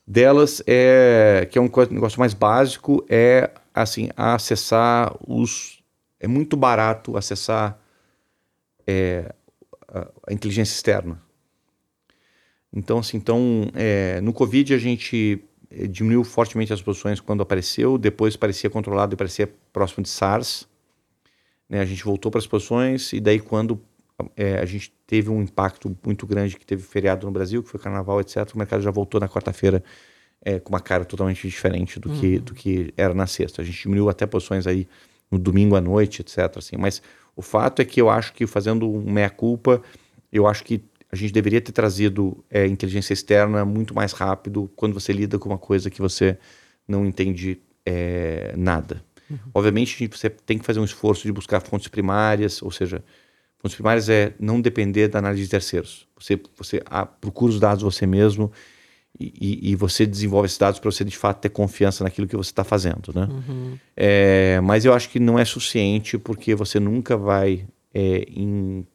delas 0.04 0.60
é 0.66 1.46
que 1.48 1.58
é 1.58 1.60
um 1.60 1.70
negócio 1.90 2.18
mais 2.18 2.34
básico 2.34 3.04
é 3.08 3.50
assim 3.82 4.08
acessar 4.16 5.14
os 5.26 5.82
é 6.20 6.26
muito 6.26 6.56
barato 6.56 7.16
acessar 7.16 7.78
é, 8.86 9.32
a, 9.86 10.08
a 10.28 10.32
inteligência 10.32 10.74
externa 10.74 11.20
então 12.72 12.98
assim 12.98 13.16
então 13.16 13.70
é, 13.74 14.20
no 14.20 14.32
covid 14.32 14.74
a 14.74 14.78
gente 14.78 15.42
eh, 15.70 15.86
diminuiu 15.86 16.24
fortemente 16.24 16.72
as 16.72 16.82
posições 16.82 17.20
quando 17.20 17.42
apareceu 17.42 17.98
depois 17.98 18.36
parecia 18.36 18.68
controlado 18.68 19.14
e 19.14 19.16
parecia 19.16 19.52
próximo 19.72 20.02
de 20.02 20.08
SARS 20.08 20.68
né? 21.68 21.80
a 21.80 21.84
gente 21.84 22.04
voltou 22.04 22.30
para 22.30 22.38
as 22.38 22.46
posições 22.46 23.12
e 23.12 23.20
daí 23.20 23.40
quando 23.40 23.80
é, 24.36 24.58
a 24.58 24.64
gente 24.64 24.92
teve 25.06 25.30
um 25.30 25.42
impacto 25.42 25.96
muito 26.04 26.26
grande 26.26 26.56
que 26.56 26.66
teve 26.66 26.82
feriado 26.82 27.26
no 27.26 27.32
Brasil, 27.32 27.62
que 27.62 27.68
foi 27.68 27.78
carnaval, 27.78 28.20
etc. 28.20 28.48
O 28.54 28.58
mercado 28.58 28.82
já 28.82 28.90
voltou 28.90 29.20
na 29.20 29.28
quarta-feira 29.28 29.82
é, 30.44 30.58
com 30.58 30.70
uma 30.70 30.80
cara 30.80 31.04
totalmente 31.04 31.46
diferente 31.48 31.98
do 31.98 32.10
que, 32.10 32.38
do 32.38 32.54
que 32.54 32.92
era 32.96 33.14
na 33.14 33.26
sexta. 33.26 33.62
A 33.62 33.64
gente 33.64 33.80
diminuiu 33.82 34.08
até 34.08 34.26
posições 34.26 34.66
aí 34.66 34.86
no 35.30 35.38
domingo 35.38 35.76
à 35.76 35.80
noite, 35.80 36.22
etc. 36.22 36.56
Assim. 36.56 36.76
Mas 36.76 37.02
o 37.36 37.42
fato 37.42 37.82
é 37.82 37.84
que 37.84 38.00
eu 38.00 38.08
acho 38.08 38.32
que 38.32 38.46
fazendo 38.46 38.90
um 38.90 39.10
meia-culpa, 39.10 39.82
eu 40.32 40.46
acho 40.46 40.64
que 40.64 40.82
a 41.10 41.16
gente 41.16 41.32
deveria 41.32 41.60
ter 41.60 41.72
trazido 41.72 42.44
é, 42.50 42.66
inteligência 42.66 43.12
externa 43.12 43.64
muito 43.64 43.94
mais 43.94 44.12
rápido 44.12 44.70
quando 44.76 44.92
você 44.94 45.12
lida 45.12 45.38
com 45.38 45.48
uma 45.48 45.58
coisa 45.58 45.90
que 45.90 46.00
você 46.00 46.36
não 46.86 47.06
entende 47.06 47.58
é, 47.84 48.54
nada. 48.56 49.02
Obviamente, 49.52 49.94
a 49.94 49.98
gente- 49.98 50.16
você 50.18 50.30
tem 50.30 50.58
que 50.58 50.64
fazer 50.64 50.80
um 50.80 50.84
esforço 50.84 51.24
de 51.24 51.32
buscar 51.32 51.60
fontes 51.60 51.88
primárias, 51.88 52.62
ou 52.62 52.70
seja, 52.70 53.02
fontes 53.58 53.74
primárias 53.74 54.08
é 54.08 54.32
não 54.38 54.60
depender 54.60 55.08
da 55.08 55.18
análise 55.18 55.42
de 55.42 55.50
terceiros. 55.50 56.06
Você, 56.18 56.40
você 56.56 56.82
ah, 56.86 57.04
procura 57.04 57.52
os 57.52 57.60
dados 57.60 57.82
você 57.82 58.06
mesmo 58.06 58.50
e, 59.20 59.72
e- 59.72 59.76
você 59.76 60.06
desenvolve 60.06 60.46
esses 60.46 60.58
dados 60.58 60.78
para 60.78 60.90
você 60.90 61.04
de 61.04 61.16
fato 61.16 61.40
ter 61.40 61.48
confiança 61.48 62.04
naquilo 62.04 62.26
que 62.26 62.36
você 62.36 62.50
está 62.50 62.62
fazendo, 62.62 63.12
né? 63.14 63.28
É, 63.96 64.60
mas 64.60 64.84
eu 64.84 64.94
acho 64.94 65.10
que 65.10 65.18
não 65.18 65.38
é 65.38 65.44
suficiente 65.44 66.16
porque 66.16 66.54
você 66.54 66.78
nunca 66.78 67.16
vai 67.16 67.66
é, 67.92 68.24
em 68.28 68.86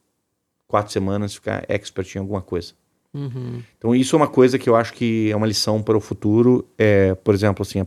quatro 0.68 0.94
semanas 0.94 1.36
ficar 1.36 1.66
expert 1.68 2.16
em 2.16 2.20
alguma 2.20 2.42
coisa. 2.42 2.74
Uhum. 3.14 3.62
Então 3.78 3.94
isso 3.94 4.16
é 4.16 4.18
uma 4.18 4.28
coisa 4.28 4.58
que 4.58 4.70
eu 4.70 4.76
acho 4.76 4.94
que 4.94 5.30
é 5.30 5.36
uma 5.36 5.46
lição 5.46 5.84
para 5.84 5.98
o 5.98 6.00
futuro. 6.00 6.68
É, 6.78 7.14
por 7.16 7.34
exemplo, 7.34 7.62
assim, 7.62 7.82
é, 7.82 7.86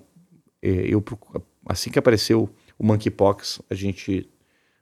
eu 0.63 1.03
assim 1.65 1.91
que 1.91 1.99
apareceu 1.99 2.49
o 2.79 2.85
monkeypox, 2.85 3.63
a 3.71 3.75
gente 3.75 4.29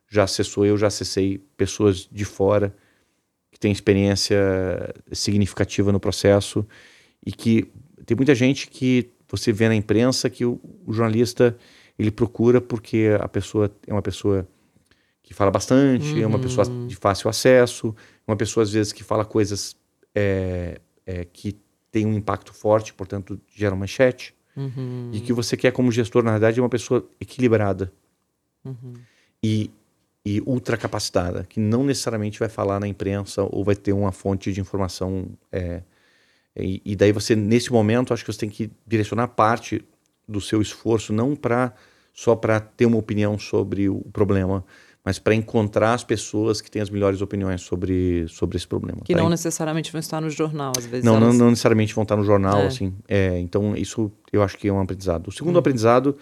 já 0.09 0.25
acessou, 0.25 0.67
eu 0.67 0.77
já 0.77 0.89
acessei 0.89 1.39
pessoas 1.57 2.09
de 2.11 2.25
fora 2.25 2.75
que 3.51 3.59
têm 3.59 3.71
experiência 3.73 4.37
significativa 5.13 5.93
no 5.93 6.01
processo 6.01 6.67
e 7.25 7.33
que 7.33 7.71
tem 8.05 8.17
muita 8.17 8.35
gente 8.35 8.69
que 8.69 9.11
você 9.29 9.53
vê 9.53 9.69
na 9.69 9.75
imprensa 9.75 10.29
que 10.29 10.45
o, 10.45 10.61
o 10.87 10.93
jornalista 10.93 11.57
ele 11.99 12.11
procura 12.11 12.61
porque 12.61 13.11
a 13.21 13.29
pessoa 13.29 13.71
é 13.87 13.93
uma 13.93 14.03
pessoa 14.03 14.47
que 15.23 15.33
fala 15.33 15.51
bastante, 15.51 16.23
é 16.23 16.27
uma 16.27 16.39
pessoa 16.39 16.67
de 16.87 16.95
fácil 16.97 17.31
acesso, 17.31 17.95
uma 18.27 18.37
pessoa 18.37 18.63
às 18.63 18.71
vezes 18.71 18.93
que 18.93 19.03
fala 19.03 19.25
coisas 19.25 19.75
é, 20.15 20.81
é, 21.07 21.25
que 21.25 21.57
tem 21.91 22.05
um 22.05 22.13
impacto 22.13 22.53
forte, 22.53 22.93
portanto 22.93 23.41
gera 23.55 23.75
manchete. 23.75 24.35
Uhum. 24.57 25.11
E 25.13 25.21
que 25.21 25.33
você 25.33 25.57
quer 25.57 25.73
como 25.73 25.91
gestor, 25.91 26.23
na 26.23 26.33
verdade, 26.33 26.61
é 26.61 26.63
uma 26.63 26.69
pessoa 26.69 27.09
equilibrada 27.21 27.93
Uhum. 28.65 28.95
e, 29.43 29.71
e 30.25 30.41
ultra 30.47 30.77
capacitada, 30.77 31.45
que 31.45 31.61
não 31.61 31.85
necessariamente 31.85 32.39
vai 32.39 32.49
falar 32.49 32.81
na 32.81 32.89
imprensa 32.89 33.43
ou 33.43 33.63
vai 33.63 33.77
ter 33.77 33.93
uma 33.93 34.11
fonte 34.11 34.53
de 34.53 34.61
informação. 34.61 35.27
é, 35.53 35.83
e, 36.57 36.81
e 36.85 36.97
daí 36.97 37.13
você, 37.13 37.35
nesse 37.35 37.73
momento, 37.73 38.13
acho 38.15 38.25
que 38.25 38.33
você 38.33 38.39
tem 38.41 38.49
que 38.51 38.71
direcionar 38.87 39.29
parte 39.29 39.85
do 40.29 40.41
seu 40.41 40.61
esforço 40.63 41.13
não 41.13 41.35
para 41.37 41.73
só 42.13 42.37
para 42.37 42.61
ter 42.61 42.87
uma 42.87 42.97
opinião 42.97 43.37
sobre 43.39 43.89
o 43.89 44.01
problema, 44.13 44.65
mas 45.05 45.19
para 45.19 45.35
encontrar 45.35 45.95
as 45.95 46.05
pessoas 46.05 46.61
que 46.61 46.71
têm 46.71 46.81
as 46.81 46.89
melhores 46.89 47.21
opiniões 47.21 47.61
sobre, 47.61 48.25
sobre 48.29 48.57
esse 48.57 48.67
problema. 48.69 49.01
Que 49.05 49.15
tá? 49.15 49.21
não 49.21 49.29
necessariamente 49.29 49.91
vão 49.93 49.99
estar 49.99 50.21
no 50.21 50.31
jornal, 50.31 50.73
às 50.79 50.87
vezes. 50.87 51.05
Não, 51.05 51.15
não, 51.19 51.27
elas- 51.27 51.39
não 51.39 51.51
necessariamente 51.51 51.93
vão 51.95 52.03
estar 52.05 52.17
no 52.17 52.25
jornal, 52.25 52.61
É. 52.61 52.67
assim. 52.67 52.95
É, 53.09 53.39
então, 53.41 53.77
isso 53.77 54.11
eu 54.33 54.43
acho 54.43 54.57
que 54.57 54.69
é 54.69 54.73
um 54.73 54.81
aprendizado. 54.81 55.27
O 55.27 55.31
Hum. 55.31 55.33
segundo 55.33 55.59
aprendizado 55.59 56.17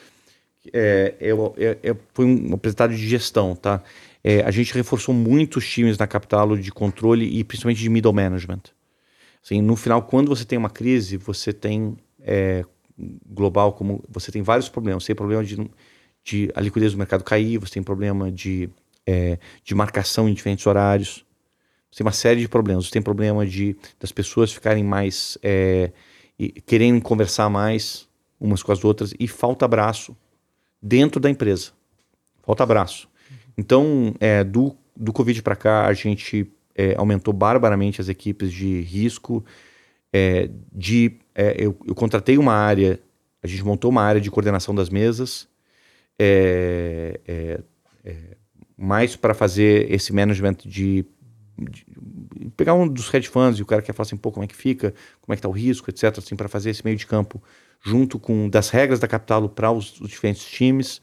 é, 0.73 1.15
é, 1.21 1.31
é- 1.63 1.79
é- 1.91 1.97
foi 2.15 2.25
um 2.25 2.55
aprendizado 2.55 2.91
de 2.95 3.07
gestão, 3.09 3.55
tá? 3.55 3.83
É, 4.25 4.41
a 4.43 4.51
gente 4.51 4.73
reforçou 4.75 5.15
muito 5.15 5.57
os 5.59 5.69
times 5.69 5.99
na 5.99 6.07
Capital 6.07 6.57
de 6.57 6.71
controle 6.73 7.27
e 7.27 7.45
principalmente 7.45 7.81
de 7.81 7.89
middle 7.89 8.13
management. 8.13 8.61
Assim, 9.45 9.61
no 9.61 9.77
final, 9.77 10.03
quando 10.03 10.29
você 10.29 10.45
tem 10.45 10.59
uma 10.59 10.71
crise, 10.71 11.17
você 11.17 11.53
tem 11.53 11.97
é, 12.21 12.65
global, 13.27 13.73
como 13.73 14.03
você 14.09 14.31
tem 14.31 14.43
vários 14.43 14.69
problemas. 14.69 15.03
Você 15.03 15.09
tem 15.09 15.17
problema 15.17 15.45
de, 15.45 15.71
de 16.23 16.51
a 16.55 16.61
liquidez 16.61 16.93
do 16.93 16.99
mercado 16.99 17.25
cair, 17.25 17.59
você 17.59 17.75
tem 17.75 17.83
problema 17.83 18.31
de, 18.31 18.71
é, 19.07 19.39
de 19.65 19.75
marcação 19.75 20.29
em 20.29 20.35
diferentes 20.35 20.67
horários. 20.67 21.25
Você 21.91 21.99
tem 21.99 22.07
uma 22.07 22.13
série 22.13 22.41
de 22.41 22.49
problemas. 22.49 22.87
Você 22.87 22.93
tem 22.93 23.03
problema 23.03 23.45
de 23.47 23.77
das 23.99 24.13
pessoas 24.13 24.53
ficarem 24.53 24.85
mais 24.85 25.37
é, 25.43 25.93
querendo 26.65 27.03
conversar 27.03 27.49
mais 27.51 28.09
umas 28.41 28.63
com 28.63 28.73
as 28.73 28.85
outras 28.85 29.15
e 29.19 29.29
falta 29.29 29.65
abraço 29.65 30.17
dentro 30.81 31.21
da 31.21 31.31
empresa. 31.31 31.73
Falta 32.43 32.63
abraço. 32.63 33.09
Então, 33.57 34.15
é, 34.19 34.43
do, 34.43 34.75
do 34.97 35.13
Covid 35.13 35.43
para 35.43 35.55
cá, 35.55 35.87
a 35.87 35.93
gente 35.93 36.51
é, 36.75 36.95
aumentou 36.97 37.33
barbaramente 37.35 38.01
as 38.01 38.09
equipes 38.09 38.53
de 38.53 38.81
risco. 38.83 39.45
é, 40.13 40.51
de, 40.73 41.19
é, 41.35 41.57
eu, 41.59 41.77
eu 41.87 41.95
contratei 41.95 42.39
uma 42.39 42.55
área, 42.55 43.01
a 43.43 43.47
gente 43.47 43.65
montou 43.65 43.91
uma 43.91 44.03
área 44.03 44.21
de 44.21 44.31
coordenação 44.31 44.75
das 44.75 44.91
mesas, 44.91 45.49
é, 46.19 47.21
é, 47.27 47.61
é, 48.05 48.15
mais 48.77 49.17
para 49.17 49.35
fazer 49.35 49.91
esse 49.93 50.13
management 50.13 50.57
de, 50.65 51.05
de- 51.59 51.87
pegar 52.57 52.75
um 52.75 52.89
dos 52.89 53.13
hedge 53.13 53.29
funds 53.29 53.59
e 53.59 53.63
o 53.63 53.67
cara 53.67 53.83
quer 53.83 53.93
falar 53.93 54.07
assim, 54.07 54.17
pô, 54.17 54.31
como 54.33 54.45
é 54.45 54.47
que 54.47 54.57
fica, 54.57 54.95
como 55.21 55.35
é 55.35 55.37
que 55.37 55.43
tá 55.43 55.49
o 55.49 55.53
risco, 55.53 55.91
etc, 55.91 56.19
assim, 56.19 56.37
para 56.37 56.49
fazer 56.49 56.71
esse 56.71 56.85
meio 56.85 56.97
de 56.97 57.07
campo 57.07 57.43
junto 57.85 58.19
com 58.19 58.49
das 58.49 58.71
regras 58.71 59.01
da 59.01 59.09
capital 59.09 59.49
para 59.49 59.71
os, 59.73 60.01
os 60.01 60.09
diferentes 60.09 60.45
times. 60.45 61.01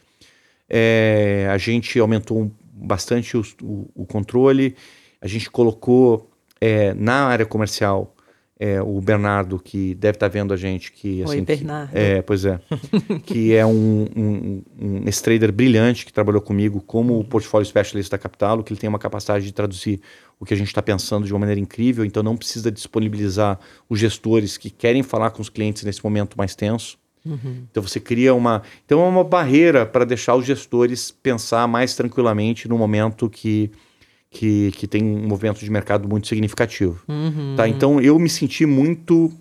A 1.51 1.57
gente 1.57 1.99
aumentou 1.99 2.51
bastante 2.71 3.35
o, 3.37 3.43
o, 3.61 3.89
o 3.95 4.05
controle. 4.05 4.75
A 5.21 5.27
gente 5.27 5.49
colocou 5.49 6.29
é, 6.59 6.93
na 6.93 7.25
área 7.25 7.45
comercial 7.45 8.15
é, 8.59 8.81
o 8.81 8.99
Bernardo, 8.99 9.57
que 9.57 9.95
deve 9.95 10.17
estar 10.17 10.27
vendo 10.27 10.53
a 10.53 10.57
gente. 10.57 10.91
Que, 10.91 11.21
Oi, 11.21 11.23
assim, 11.23 11.43
Bernardo. 11.43 11.91
Que, 11.91 11.97
é, 11.97 12.21
pois 12.21 12.43
é. 12.43 12.59
que 13.25 13.55
é 13.55 13.65
um, 13.65 14.05
um, 14.15 14.63
um 14.77 15.05
trader 15.23 15.51
brilhante 15.53 16.05
que 16.05 16.11
trabalhou 16.11 16.41
comigo 16.41 16.81
como 16.81 17.23
portfólio 17.23 17.65
specialist 17.65 18.11
da 18.11 18.17
Capital, 18.17 18.61
que 18.61 18.73
ele 18.73 18.79
tem 18.79 18.89
uma 18.89 18.99
capacidade 18.99 19.45
de 19.45 19.53
traduzir 19.53 20.01
o 20.37 20.45
que 20.45 20.53
a 20.53 20.57
gente 20.57 20.67
está 20.67 20.81
pensando 20.81 21.25
de 21.25 21.33
uma 21.33 21.39
maneira 21.39 21.59
incrível, 21.59 22.03
então 22.03 22.23
não 22.23 22.35
precisa 22.35 22.71
disponibilizar 22.71 23.59
os 23.89 23.99
gestores 23.99 24.57
que 24.57 24.69
querem 24.69 25.03
falar 25.03 25.31
com 25.31 25.41
os 25.41 25.49
clientes 25.49 25.83
nesse 25.83 26.03
momento 26.03 26.37
mais 26.37 26.55
tenso. 26.55 26.97
Uhum. 27.25 27.63
Então 27.69 27.83
você 27.83 27.99
cria 27.99 28.33
uma. 28.33 28.61
Então 28.85 29.01
é 29.01 29.07
uma 29.07 29.23
barreira 29.23 29.85
para 29.85 30.05
deixar 30.05 30.35
os 30.35 30.45
gestores 30.45 31.11
pensar 31.11 31.67
mais 31.67 31.93
tranquilamente 31.95 32.67
no 32.67 32.77
momento 32.77 33.29
que 33.29 33.71
que, 34.29 34.71
que 34.73 34.87
tem 34.87 35.03
um 35.03 35.27
movimento 35.27 35.59
de 35.59 35.69
mercado 35.69 36.07
muito 36.07 36.27
significativo. 36.27 37.01
Uhum. 37.07 37.55
Tá? 37.55 37.67
Então 37.67 37.99
eu 37.99 38.17
me 38.19 38.29
senti 38.29 38.65
muito 38.65 39.31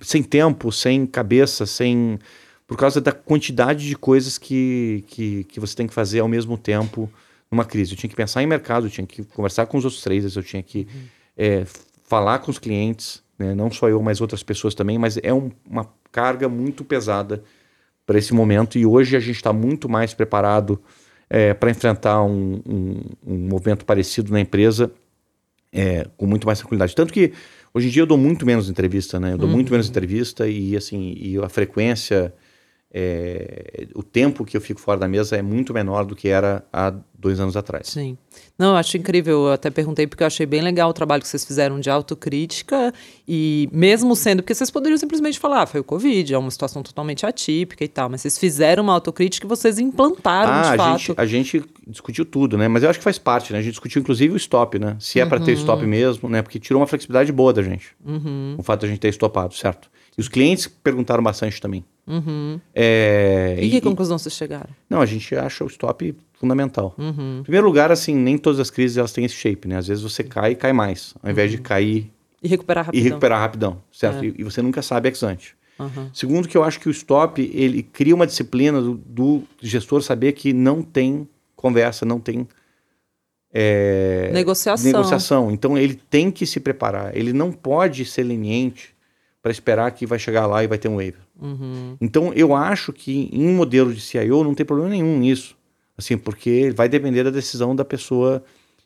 sem 0.00 0.22
tempo, 0.22 0.72
sem 0.72 1.06
cabeça, 1.06 1.66
sem 1.66 2.18
por 2.66 2.76
causa 2.76 3.00
da 3.00 3.12
quantidade 3.12 3.86
de 3.86 3.96
coisas 3.96 4.38
que, 4.38 5.04
que, 5.08 5.44
que 5.44 5.60
você 5.60 5.76
tem 5.76 5.86
que 5.86 5.92
fazer 5.92 6.20
ao 6.20 6.28
mesmo 6.28 6.56
tempo 6.56 7.10
numa 7.50 7.64
crise. 7.64 7.92
Eu 7.92 7.98
tinha 7.98 8.08
que 8.08 8.16
pensar 8.16 8.42
em 8.42 8.46
mercado, 8.46 8.86
eu 8.86 8.90
tinha 8.90 9.06
que 9.06 9.24
conversar 9.24 9.66
com 9.66 9.76
os 9.76 9.84
outros 9.84 10.02
traders, 10.02 10.36
eu 10.36 10.42
tinha 10.42 10.62
que 10.62 10.86
uhum. 10.94 11.02
é, 11.36 11.66
falar 12.04 12.38
com 12.38 12.50
os 12.50 12.58
clientes, 12.58 13.22
né? 13.38 13.54
não 13.54 13.70
só 13.70 13.88
eu, 13.88 14.00
mas 14.00 14.20
outras 14.22 14.42
pessoas 14.42 14.74
também, 14.74 14.96
mas 14.96 15.18
é 15.22 15.34
um, 15.34 15.50
uma 15.68 15.86
carga 16.10 16.48
muito 16.48 16.82
pesada 16.82 17.44
para 18.06 18.18
esse 18.18 18.32
momento 18.32 18.78
e 18.78 18.86
hoje 18.86 19.16
a 19.16 19.20
gente 19.20 19.36
está 19.36 19.52
muito 19.52 19.88
mais 19.88 20.14
preparado 20.14 20.80
é, 21.34 21.54
para 21.54 21.70
enfrentar 21.70 22.22
um, 22.22 22.60
um, 22.68 23.00
um, 23.26 23.38
movimento 23.48 23.86
parecido 23.86 24.30
na 24.30 24.38
empresa 24.38 24.92
é, 25.72 26.06
com 26.14 26.26
muito 26.26 26.46
mais 26.46 26.58
tranquilidade. 26.58 26.94
Tanto 26.94 27.10
que 27.10 27.32
hoje 27.72 27.88
em 27.88 27.90
dia 27.90 28.02
eu 28.02 28.06
dou 28.06 28.18
muito 28.18 28.44
menos 28.44 28.68
entrevista, 28.68 29.18
né? 29.18 29.32
Eu 29.32 29.38
dou 29.38 29.48
uhum. 29.48 29.54
muito 29.54 29.72
menos 29.72 29.88
entrevista 29.88 30.46
e 30.46 30.76
assim 30.76 31.14
e 31.16 31.38
a 31.38 31.48
frequência 31.48 32.34
é, 32.94 33.86
o 33.94 34.02
tempo 34.02 34.44
que 34.44 34.54
eu 34.54 34.60
fico 34.60 34.78
fora 34.78 35.00
da 35.00 35.08
mesa 35.08 35.34
é 35.34 35.40
muito 35.40 35.72
menor 35.72 36.04
do 36.04 36.14
que 36.14 36.28
era 36.28 36.62
há 36.70 36.92
dois 37.18 37.40
anos 37.40 37.56
atrás. 37.56 37.86
Sim. 37.88 38.18
Não, 38.58 38.72
eu 38.72 38.76
acho 38.76 38.98
incrível. 38.98 39.46
Eu 39.46 39.52
até 39.52 39.70
perguntei 39.70 40.06
porque 40.06 40.22
eu 40.22 40.26
achei 40.26 40.44
bem 40.44 40.60
legal 40.60 40.90
o 40.90 40.92
trabalho 40.92 41.22
que 41.22 41.28
vocês 41.28 41.42
fizeram 41.42 41.80
de 41.80 41.88
autocrítica 41.88 42.92
e 43.26 43.66
mesmo 43.72 44.14
sendo 44.14 44.42
porque 44.42 44.54
vocês 44.54 44.70
poderiam 44.70 44.98
simplesmente 44.98 45.38
falar, 45.38 45.62
ah, 45.62 45.66
foi 45.66 45.80
o 45.80 45.84
Covid, 45.84 46.34
é 46.34 46.36
uma 46.36 46.50
situação 46.50 46.82
totalmente 46.82 47.24
atípica 47.24 47.82
e 47.82 47.88
tal, 47.88 48.10
mas 48.10 48.20
vocês 48.20 48.36
fizeram 48.36 48.82
uma 48.82 48.92
autocrítica 48.92 49.46
e 49.46 49.48
vocês 49.48 49.78
implantaram 49.78 50.52
ah, 50.52 50.62
de 50.62 50.68
a 50.68 50.76
fato. 50.76 50.98
Gente, 50.98 51.14
a 51.16 51.24
gente 51.24 51.64
discutiu 51.86 52.26
tudo, 52.26 52.58
né? 52.58 52.68
Mas 52.68 52.82
eu 52.82 52.90
acho 52.90 52.98
que 52.98 53.04
faz 53.04 53.18
parte, 53.18 53.54
né? 53.54 53.60
A 53.60 53.62
gente 53.62 53.72
discutiu 53.72 54.02
inclusive 54.02 54.34
o 54.34 54.36
stop, 54.36 54.78
né? 54.78 54.96
Se 55.00 55.18
é 55.18 55.22
uhum. 55.22 55.30
para 55.30 55.40
ter 55.40 55.52
stop 55.52 55.86
mesmo, 55.86 56.28
né? 56.28 56.42
Porque 56.42 56.58
tirou 56.58 56.80
uma 56.80 56.86
flexibilidade 56.86 57.32
boa 57.32 57.54
da 57.54 57.62
gente. 57.62 57.92
Uhum. 58.04 58.56
O 58.58 58.62
fato 58.62 58.80
de 58.80 58.86
a 58.86 58.88
gente 58.90 59.00
ter 59.00 59.08
estopado, 59.08 59.54
certo? 59.54 59.88
E 60.16 60.20
os 60.20 60.28
clientes 60.28 60.66
perguntaram 60.66 61.22
bastante 61.22 61.60
também. 61.60 61.84
Uhum. 62.06 62.60
É, 62.74 63.56
e 63.60 63.70
que 63.70 63.76
e, 63.76 63.80
conclusão 63.80 64.18
vocês 64.18 64.34
chegaram? 64.34 64.70
Não, 64.90 65.00
a 65.00 65.06
gente 65.06 65.34
acha 65.34 65.64
o 65.64 65.68
stop 65.68 66.14
fundamental. 66.34 66.94
Uhum. 66.98 67.38
Em 67.40 67.42
primeiro 67.42 67.66
lugar, 67.66 67.92
assim, 67.92 68.14
nem 68.14 68.36
todas 68.36 68.60
as 68.60 68.70
crises 68.70 68.96
elas 68.96 69.12
têm 69.12 69.24
esse 69.24 69.36
shape, 69.36 69.68
né? 69.68 69.78
Às 69.78 69.86
vezes 69.86 70.02
você 70.02 70.22
cai 70.24 70.52
e 70.52 70.54
cai 70.56 70.72
mais, 70.72 71.14
ao 71.22 71.30
invés 71.30 71.50
de 71.50 71.58
uhum. 71.58 71.62
cair 71.62 72.10
e 72.42 72.48
recuperar 72.48 72.86
rapidão. 72.86 73.00
E 73.00 73.08
recuperar 73.08 73.40
rapidão, 73.40 73.82
certo? 73.92 74.24
É. 74.24 74.26
E, 74.26 74.34
e, 74.38 74.44
você 74.44 74.60
nunca 74.60 74.82
sabe 74.82 75.08
ex 75.08 75.22
ante. 75.22 75.54
Uhum. 75.78 76.10
Segundo, 76.12 76.48
que 76.48 76.56
eu 76.56 76.64
acho 76.64 76.80
que 76.80 76.88
o 76.88 76.90
stop 76.90 77.40
ele 77.54 77.82
cria 77.82 78.14
uma 78.14 78.26
disciplina 78.26 78.82
do, 78.82 78.94
do 78.94 79.42
gestor 79.60 80.02
saber 80.02 80.32
que 80.32 80.52
não 80.52 80.82
tem 80.82 81.28
conversa, 81.54 82.04
não 82.04 82.18
tem 82.18 82.46
é, 83.52 84.30
negociação. 84.32 84.90
negociação. 84.90 85.50
Então 85.52 85.78
ele 85.78 85.94
tem 85.94 86.30
que 86.30 86.44
se 86.44 86.58
preparar. 86.58 87.16
Ele 87.16 87.32
não 87.32 87.52
pode 87.52 88.04
ser 88.04 88.24
leniente 88.24 88.91
para 89.42 89.50
esperar 89.50 89.90
que 89.90 90.06
vai 90.06 90.18
chegar 90.18 90.46
lá 90.46 90.62
e 90.62 90.66
vai 90.66 90.78
ter 90.78 90.88
um 90.88 90.96
waiver. 90.96 91.20
Uhum. 91.40 91.96
Então 92.00 92.32
eu 92.32 92.54
acho 92.54 92.92
que 92.92 93.28
em 93.32 93.48
um 93.48 93.56
modelo 93.56 93.92
de 93.92 94.00
CIO 94.00 94.44
não 94.44 94.54
tem 94.54 94.64
problema 94.64 94.90
nenhum 94.90 95.18
nisso, 95.18 95.56
assim, 95.98 96.16
porque 96.16 96.72
vai 96.74 96.88
depender 96.88 97.24
da 97.24 97.30
decisão 97.30 97.74
da 97.74 97.84
pessoa 97.84 98.42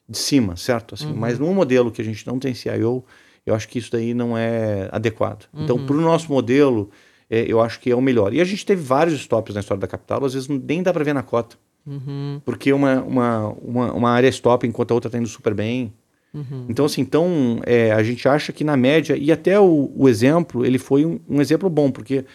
de 0.09 0.17
cima, 0.17 0.57
certo? 0.57 0.95
Assim, 0.95 1.09
uhum. 1.09 1.17
Mas 1.17 1.39
num 1.39 1.53
modelo 1.53 1.91
que 1.91 2.01
a 2.01 2.05
gente 2.05 2.27
não 2.27 2.39
tem 2.39 2.55
CIO, 2.55 3.05
eu 3.45 3.55
acho 3.55 3.69
que 3.69 3.79
isso 3.79 3.93
daí 3.93 4.15
não 4.15 4.37
é 4.37 4.89
adequado. 4.91 5.47
Então, 5.53 5.77
uhum. 5.77 5.83
Então, 5.83 5.87
para 5.87 5.97
o 5.97 6.01
nosso 6.01 6.33
modelo, 6.33 6.91
é, 7.29 7.45
eu 7.47 7.61
acho 7.61 7.79
que 7.79 7.91
é 7.91 7.95
o 7.95 8.01
melhor. 8.01 8.33
E 8.33 8.41
a 8.41 8.45
gente 8.45 8.65
teve 8.65 8.83
vários 8.83 9.21
stops 9.21 9.55
na 9.55 9.61
história 9.61 9.81
da 9.81 9.87
capital, 9.87 10.25
às 10.25 10.33
vezes 10.35 10.49
nem 10.49 10.83
dá 10.83 10.93
para 10.93 11.05
ver 11.05 11.13
na 11.13 11.23
cota. 11.23 11.57
Uhum. 11.87 12.41
Porque 12.45 12.73
uma, 12.73 13.03
uma, 13.03 13.49
uma, 13.63 13.93
uma 13.93 14.11
área 14.11 14.29
stop 14.29 14.67
enquanto 14.67 14.91
a 14.91 14.95
outra 14.95 15.09
está 15.09 15.19
indo 15.19 15.29
super 15.29 15.55
bem. 15.55 15.93
Uhum. 16.37 16.67
Então, 16.69 16.85
assim, 16.85 17.01
então, 17.01 17.61
é, 17.65 17.93
a 17.93 18.03
gente 18.03 18.29
acha 18.29 18.53
que 18.53 18.63
na 18.63 18.77
média, 18.77 19.17
e 19.17 19.33
até 19.33 19.59
o, 19.59 19.91
o 19.97 20.07
exemplo, 20.07 20.67
ele 20.67 20.79
foi 20.79 21.07
um, 21.07 21.19
um, 21.27 21.41
exemplo 21.41 21.71
bom, 21.71 21.91
porque 21.91 22.27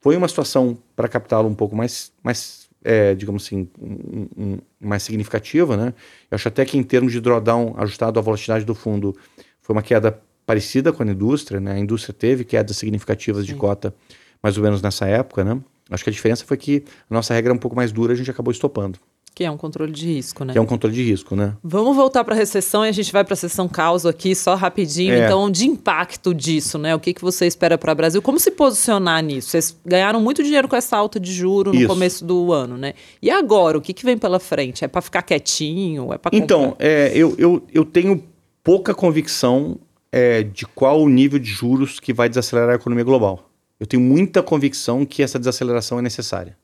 foi 0.00 0.16
uma 0.16 0.26
situação 0.26 0.76
para 0.96 1.06
captá-lo 1.06 1.48
um 1.48 1.54
pouco 1.54 1.76
mais, 1.76 2.10
mais 2.24 2.68
é, 2.82 3.14
digamos 3.14 3.44
assim, 3.44 3.68
um, 3.80 4.26
um, 4.36 4.58
mais 4.80 5.04
significativa, 5.04 5.76
né? 5.76 5.94
Eu 6.28 6.34
acho 6.34 6.48
até 6.48 6.64
que 6.64 6.76
em 6.76 6.82
termos 6.82 7.12
de 7.12 7.20
drawdown 7.20 7.74
ajustado 7.78 8.18
à 8.18 8.22
volatilidade 8.22 8.64
do 8.64 8.74
fundo, 8.74 9.16
foi 9.62 9.76
uma 9.76 9.82
queda 9.82 10.20
parecida 10.44 10.92
com 10.92 11.04
a 11.04 11.06
indústria, 11.06 11.60
né? 11.60 11.74
A 11.74 11.78
indústria 11.78 12.12
teve 12.12 12.44
quedas 12.44 12.76
significativas 12.76 13.46
Sim. 13.46 13.52
de 13.52 13.54
cota 13.54 13.94
mais 14.42 14.56
ou 14.58 14.64
menos 14.64 14.82
nessa 14.82 15.06
época, 15.06 15.44
né? 15.44 15.60
Acho 15.88 16.02
que 16.02 16.10
a 16.10 16.12
diferença 16.12 16.44
foi 16.44 16.56
que 16.56 16.84
a 17.08 17.14
nossa 17.14 17.32
regra 17.32 17.52
é 17.52 17.54
um 17.54 17.58
pouco 17.58 17.76
mais 17.76 17.92
dura, 17.92 18.12
a 18.12 18.16
gente 18.16 18.30
acabou 18.30 18.50
estopando. 18.50 18.98
Que 19.36 19.44
é 19.44 19.50
um 19.50 19.56
controle 19.58 19.92
de 19.92 20.06
risco, 20.06 20.46
né? 20.46 20.54
Que 20.54 20.58
é 20.58 20.62
um 20.62 20.64
controle 20.64 20.96
de 20.96 21.02
risco, 21.02 21.36
né? 21.36 21.54
Vamos 21.62 21.94
voltar 21.94 22.24
para 22.24 22.32
a 22.32 22.36
recessão 22.38 22.86
e 22.86 22.88
a 22.88 22.92
gente 22.92 23.12
vai 23.12 23.22
para 23.22 23.34
a 23.34 23.36
sessão 23.36 23.68
causa 23.68 24.08
aqui 24.08 24.34
só 24.34 24.54
rapidinho. 24.54 25.12
É. 25.12 25.26
Então, 25.26 25.50
de 25.50 25.66
impacto 25.66 26.32
disso, 26.32 26.78
né? 26.78 26.94
O 26.94 26.98
que, 26.98 27.12
que 27.12 27.20
você 27.20 27.46
espera 27.46 27.76
para 27.76 27.92
o 27.92 27.94
Brasil? 27.94 28.22
Como 28.22 28.40
se 28.40 28.50
posicionar 28.50 29.22
nisso? 29.22 29.50
Vocês 29.50 29.78
ganharam 29.84 30.22
muito 30.22 30.42
dinheiro 30.42 30.66
com 30.66 30.74
essa 30.74 30.96
alta 30.96 31.20
de 31.20 31.30
juro 31.30 31.70
no 31.70 31.78
Isso. 31.78 31.86
começo 31.86 32.24
do 32.24 32.50
ano, 32.50 32.78
né? 32.78 32.94
E 33.20 33.30
agora, 33.30 33.76
o 33.76 33.80
que, 33.82 33.92
que 33.92 34.06
vem 34.06 34.16
pela 34.16 34.40
frente? 34.40 34.86
É 34.86 34.88
para 34.88 35.02
ficar 35.02 35.20
quietinho? 35.20 36.14
É 36.14 36.16
para 36.16 36.34
Então, 36.34 36.74
é, 36.78 37.12
eu, 37.14 37.34
eu, 37.36 37.62
eu 37.70 37.84
tenho 37.84 38.24
pouca 38.64 38.94
convicção 38.94 39.78
é, 40.10 40.44
de 40.44 40.64
qual 40.64 41.02
o 41.02 41.10
nível 41.10 41.38
de 41.38 41.50
juros 41.50 42.00
que 42.00 42.14
vai 42.14 42.30
desacelerar 42.30 42.70
a 42.70 42.76
economia 42.76 43.04
global. 43.04 43.50
Eu 43.78 43.86
tenho 43.86 44.02
muita 44.02 44.42
convicção 44.42 45.04
que 45.04 45.22
essa 45.22 45.38
desaceleração 45.38 45.98
é 45.98 46.02
necessária, 46.02 46.56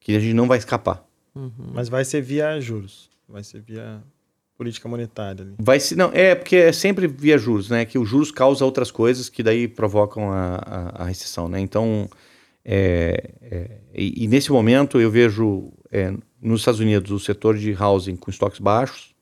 que 0.00 0.16
a 0.16 0.18
gente 0.18 0.32
não 0.32 0.48
vai 0.48 0.56
escapar. 0.56 1.04
Uhum. 1.34 1.72
Mas 1.72 1.88
vai 1.88 2.04
ser 2.04 2.20
via 2.20 2.60
juros. 2.60 3.10
Vai 3.28 3.42
ser 3.42 3.60
via 3.60 4.02
política 4.56 4.88
monetária. 4.88 5.42
Ali. 5.42 5.54
Vai 5.58 5.80
ser, 5.80 5.96
não, 5.96 6.10
é 6.12 6.34
porque 6.34 6.56
é 6.56 6.72
sempre 6.72 7.06
via 7.06 7.36
juros, 7.36 7.68
né? 7.68 7.84
Que 7.84 7.98
os 7.98 8.08
juros 8.08 8.30
causam 8.30 8.66
outras 8.66 8.90
coisas 8.90 9.28
que 9.28 9.42
daí 9.42 9.66
provocam 9.66 10.30
a, 10.30 10.56
a, 10.56 11.02
a 11.02 11.04
recessão, 11.04 11.48
né? 11.48 11.60
Então, 11.60 12.08
é, 12.64 13.32
é, 13.42 13.70
e, 13.92 14.24
e, 14.24 14.28
nesse 14.28 14.50
momento 14.50 15.00
eu 15.00 15.10
vejo 15.10 15.72
é, 15.90 16.14
nos 16.40 16.60
Estados 16.60 16.80
Unidos 16.80 17.10
o 17.10 17.18
setor 17.18 17.58
de 17.58 17.74
housing 17.74 18.16
com 18.16 18.30
estoques 18.30 18.60
baixos. 18.60 19.12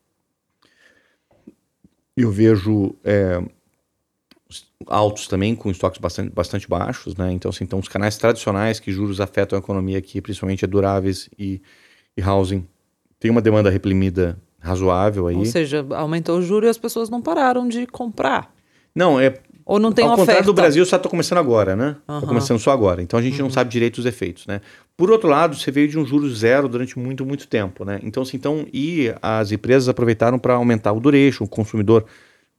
Eu 2.15 2.31
vejo 2.31 2.95
é, 3.03 3.43
altos 4.87 5.27
também, 5.27 5.55
com 5.55 5.71
estoques 5.71 6.01
bastante, 6.01 6.31
bastante 6.31 6.69
baixos, 6.69 7.17
né? 7.17 7.33
Então, 7.33 7.49
assim, 7.49 7.65
então, 7.65 7.79
os 7.79 7.89
canais 7.89 8.17
tradicionais 8.17 8.79
que 8.79 8.93
juros 8.93 9.21
afetam 9.21 9.59
a 9.59 9.61
economia 9.61 9.99
aqui, 9.99 10.21
principalmente 10.21 10.67
duráveis 10.67 11.29
e 11.39 11.63
e 12.17 12.23
housing 12.23 12.67
tem 13.19 13.31
uma 13.31 13.41
demanda 13.41 13.71
reprimida 13.71 14.39
razoável 14.59 15.27
aí. 15.27 15.37
Ou 15.37 15.45
seja, 15.45 15.85
aumentou 15.91 16.39
o 16.39 16.43
juro 16.43 16.67
e 16.67 16.69
as 16.69 16.79
pessoas 16.79 17.11
não 17.11 17.21
pararam 17.21 17.69
de 17.69 17.87
comprar. 17.87 18.53
Não, 18.95 19.19
é. 19.19 19.35
Ou 19.65 19.79
não 19.79 19.93
tem 19.93 20.05
Ao 20.05 20.13
oferta. 20.13 20.27
contrário 20.27 20.47
do 20.47 20.55
Brasil, 20.55 20.85
só 20.85 20.97
está 20.97 21.09
começando 21.09 21.39
agora, 21.39 21.77
né? 21.77 21.97
Está 22.01 22.15
uhum. 22.15 22.21
começando 22.23 22.59
só 22.59 22.71
agora. 22.73 23.01
Então 23.01 23.19
a 23.19 23.23
gente 23.23 23.37
uhum. 23.37 23.45
não 23.45 23.51
sabe 23.51 23.71
direito 23.71 23.99
os 23.99 24.07
efeitos, 24.07 24.47
né? 24.47 24.61
Por 24.97 25.11
outro 25.11 25.29
lado, 25.29 25.57
você 25.57 25.71
veio 25.71 25.89
de 25.89 25.99
um 25.99 26.05
juro 26.05 26.29
zero 26.33 26.69
durante 26.69 26.99
muito, 26.99 27.25
muito 27.25 27.47
tempo, 27.47 27.85
né? 27.85 28.01
Então, 28.03 28.23
assim, 28.23 28.37
então 28.37 28.67
e 28.73 29.13
as 29.23 29.53
empresas 29.53 29.89
aproveitaram 29.89 30.39
para 30.39 30.55
aumentar 30.55 30.93
o 30.93 31.01
duration, 31.01 31.45
o 31.45 31.49
consumidor 31.49 32.05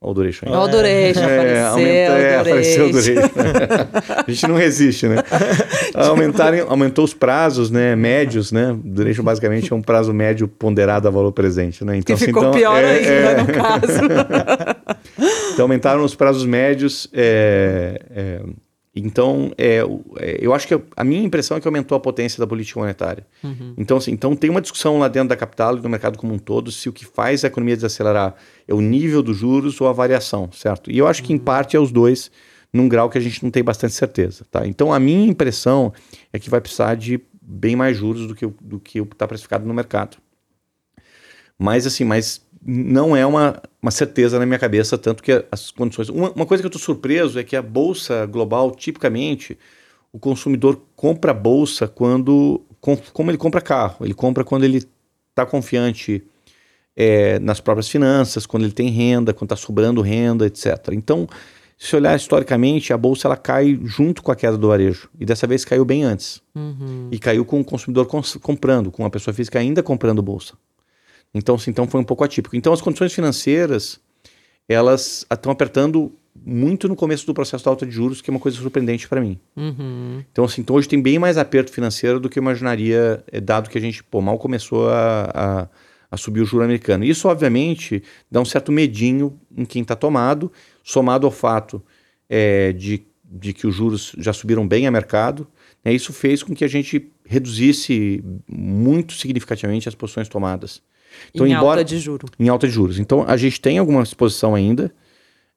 o 0.04 0.14
Duration. 0.14 0.48
Olha 0.50 0.60
o 0.60 0.68
Duration, 0.68 1.22
é, 1.22 1.36
apareceu, 1.36 1.68
aumenta, 1.68 1.90
é, 1.90 2.40
apareceu 2.40 2.86
o 2.86 2.92
Duration. 2.92 3.22
a 4.28 4.32
gente 4.32 4.48
não 4.48 4.56
resiste, 4.56 5.08
né? 5.08 5.16
Aumentaram, 5.96 6.70
aumentou 6.70 7.06
os 7.06 7.14
prazos 7.14 7.72
né, 7.72 7.96
médios, 7.96 8.52
né? 8.52 8.76
Duration 8.84 9.24
basicamente 9.24 9.72
é 9.72 9.76
um 9.76 9.82
prazo 9.82 10.14
médio 10.14 10.48
ponderado 10.48 11.08
a 11.08 11.12
valor 11.12 11.32
presente, 11.32 11.84
né? 11.86 11.98
Então, 11.98 12.16
que 12.16 12.26
ficou 12.26 12.44
então, 12.44 12.54
pior 12.54 12.84
é, 12.84 12.98
ainda, 12.98 13.10
é... 13.10 13.38
no 13.42 13.48
caso. 13.48 13.88
então, 15.54 15.64
aumentaram 15.64 16.04
os 16.04 16.16
prazos 16.16 16.46
médios, 16.46 17.08
é, 17.14 18.00
é 18.10 18.42
então, 18.96 19.52
é, 19.58 19.80
é, 20.20 20.38
eu 20.40 20.54
acho 20.54 20.68
que 20.68 20.80
a 20.96 21.04
minha 21.04 21.24
impressão 21.24 21.58
é 21.58 21.62
que 21.62 21.68
aumentou 21.68 21.96
a 21.96 22.00
potência 22.00 22.40
da 22.40 22.46
política 22.46 22.80
monetária. 22.80 23.26
Uhum. 23.44 23.74
Então, 23.76 23.98
assim, 23.98 24.12
então, 24.12 24.36
tem 24.36 24.50
uma 24.50 24.62
discussão 24.62 25.00
lá 25.00 25.08
dentro 25.08 25.30
da 25.30 25.36
capital 25.36 25.76
e 25.76 25.82
do 25.82 25.90
mercado 25.90 26.18
como 26.18 26.34
um 26.34 26.38
todo 26.38 26.72
se 26.72 26.88
o 26.90 26.94
que 26.94 27.04
faz 27.04 27.44
a 27.44 27.48
economia 27.48 27.76
desacelerar 27.76 28.36
é 28.68 28.74
o 28.74 28.80
nível 28.80 29.24
dos 29.24 29.38
juros 29.38 29.82
ou 29.82 29.88
a 29.88 29.94
variação, 29.94 30.52
certo? 30.52 30.92
E 30.92 30.98
eu 30.98 31.08
acho 31.08 31.24
que, 31.24 31.34
em 31.34 31.38
uhum. 31.38 31.44
parte, 31.44 31.76
é 31.76 31.80
os 31.80 31.92
dois, 31.92 32.30
num 32.72 32.88
grau 32.88 33.10
que 33.10 33.18
a 33.18 33.22
gente 33.22 33.44
não 33.44 33.50
tem 33.50 33.64
bastante 33.64 33.96
certeza. 33.96 34.46
Tá? 34.52 34.68
Então, 34.68 34.94
a 34.94 35.00
minha 35.00 35.28
impressão 35.28 35.92
é 36.32 36.38
que 36.38 36.50
vai 36.50 36.62
precisar 36.62 36.94
de 36.94 37.20
bem 37.42 37.76
mais 37.76 37.98
juros 37.98 38.28
do 38.28 38.36
que, 38.36 38.46
do 38.62 38.80
que 38.80 39.00
está 39.00 39.28
precificado 39.28 39.66
no 39.66 39.74
mercado. 39.74 40.18
Mas 41.58 41.88
assim, 41.88 42.04
mas 42.04 42.42
não 42.66 43.16
é 43.16 43.26
uma, 43.26 43.62
uma 43.82 43.92
certeza 43.92 44.40
na 44.40 44.46
minha 44.46 44.60
cabeça, 44.60 44.98
tanto 44.98 45.22
que 45.22 45.46
as 45.52 45.72
condições. 45.72 46.10
Uma, 46.10 46.32
uma 46.32 46.46
coisa 46.46 46.62
que 46.62 46.66
eu 46.66 46.70
estou 46.70 46.82
surpreso 46.82 47.38
é 47.38 47.44
que 47.44 47.56
a 47.56 47.62
bolsa 47.62 48.26
global, 48.26 48.72
tipicamente, 48.72 49.58
o 50.12 50.20
consumidor 50.20 50.82
compra 50.96 51.32
a 51.32 51.34
bolsa 51.34 51.88
quando. 51.88 52.62
Com, 52.80 52.98
como 53.14 53.32
ele 53.32 53.38
compra 53.38 53.62
carro. 53.62 54.06
Ele 54.06 54.14
compra 54.14 54.44
quando 54.44 54.64
ele 54.64 54.84
está 55.30 55.46
confiante 55.46 56.24
é, 56.96 57.40
nas 57.40 57.60
próprias 57.60 57.90
finanças, 57.90 58.46
quando 58.46 58.64
ele 58.64 58.74
tem 58.74 58.90
renda, 58.90 59.34
quando 59.34 59.52
está 59.52 59.56
sobrando 59.56 60.02
renda, 60.02 60.46
etc. 60.46 60.90
Então, 60.92 61.28
se 61.78 61.96
olhar 61.96 62.16
historicamente, 62.16 62.94
a 62.94 62.98
bolsa 62.98 63.28
ela 63.28 63.38
cai 63.38 63.80
junto 63.84 64.22
com 64.22 64.32
a 64.32 64.36
queda 64.36 64.58
do 64.58 64.68
varejo. 64.68 65.10
E 65.20 65.26
dessa 65.26 65.48
vez 65.48 65.66
caiu 65.66 65.84
bem 65.84 66.04
antes. 66.04 66.42
Uhum. 66.56 67.10
E 67.12 67.20
caiu 67.20 67.44
com 67.44 67.60
o 67.60 67.66
consumidor 67.66 68.06
cons 68.06 68.38
comprando, 68.42 68.92
com 68.92 69.06
a 69.06 69.10
pessoa 69.10 69.34
física 69.34 69.60
ainda 69.60 69.82
comprando 69.82 70.22
bolsa. 70.22 70.54
Então, 71.34 71.56
assim, 71.56 71.72
então 71.72 71.88
foi 71.88 72.00
um 72.00 72.04
pouco 72.04 72.24
atípico. 72.24 72.56
Então, 72.56 72.72
as 72.72 72.82
condições 72.82 73.14
financeiras, 73.14 74.00
elas 74.68 75.26
estão 75.32 75.52
apertando 75.52 76.14
muito 76.46 76.88
no 76.88 76.96
começo 76.96 77.26
do 77.26 77.34
processo 77.34 77.64
da 77.64 77.72
alta 77.72 77.86
de 77.86 77.92
juros, 77.92 78.22
que 78.22 78.30
é 78.30 78.32
uma 78.32 78.40
coisa 78.40 78.58
surpreendente 78.58 79.08
para 79.08 79.22
mim. 79.22 79.40
Uhum. 79.56 80.24
Então, 80.32 80.46
assim, 80.46 80.62
então 80.62 80.76
hoje 80.76 80.88
tem 80.88 81.02
bem 81.02 81.20
mais 81.20 81.38
aperto 81.38 81.72
financeiro 81.72 82.20
do 82.20 82.30
que 82.30 82.40
eu 82.40 82.42
imaginaria, 82.42 83.24
eh, 83.32 83.40
dado 83.40 83.70
que 83.70 83.78
a 83.78 83.82
gente 83.82 84.04
pô, 84.04 84.22
mal 84.22 84.38
começou 84.38 84.90
a, 84.90 85.32
a, 85.34 85.68
a 86.12 86.18
subir 86.18 86.42
o 86.42 86.46
juro 86.46 86.64
americano. 86.64 87.04
Isso, 87.04 87.28
obviamente, 87.28 88.04
dá 88.30 88.42
um 88.42 88.46
certo 88.46 88.72
medinho 88.72 89.40
em 89.56 89.66
quem 89.66 89.84
está 89.84 89.96
tomado, 89.96 90.52
somado 90.84 91.26
ao 91.26 91.32
fato 91.32 91.82
é, 92.28 92.74
de, 92.74 93.06
de 93.24 93.54
que 93.54 93.68
os 93.68 93.76
juros 93.76 94.16
já 94.18 94.34
subiram 94.34 94.68
bem 94.68 94.88
a 94.88 94.92
mercado. 94.92 95.48
Né, 95.86 95.94
isso 95.94 96.12
fez 96.12 96.42
com 96.42 96.56
que 96.56 96.66
a 96.66 96.68
gente 96.68 97.12
reduzisse 97.26 98.24
muito 98.50 99.14
significativamente 99.14 99.88
as 99.88 99.96
posições 99.96 100.28
tomadas. 100.28 100.82
Então, 101.34 101.48
em 101.48 101.52
embora, 101.52 101.82
alta 101.82 101.86
de 101.86 102.00
juro. 102.00 102.28
em 102.40 102.50
alta 102.50 102.68
de 102.68 102.74
juros. 102.74 103.00
Então, 103.00 103.26
a 103.28 103.38
gente 103.38 103.60
tem 103.60 103.78
alguma 103.78 104.04
exposição 104.04 104.56
ainda, 104.56 104.94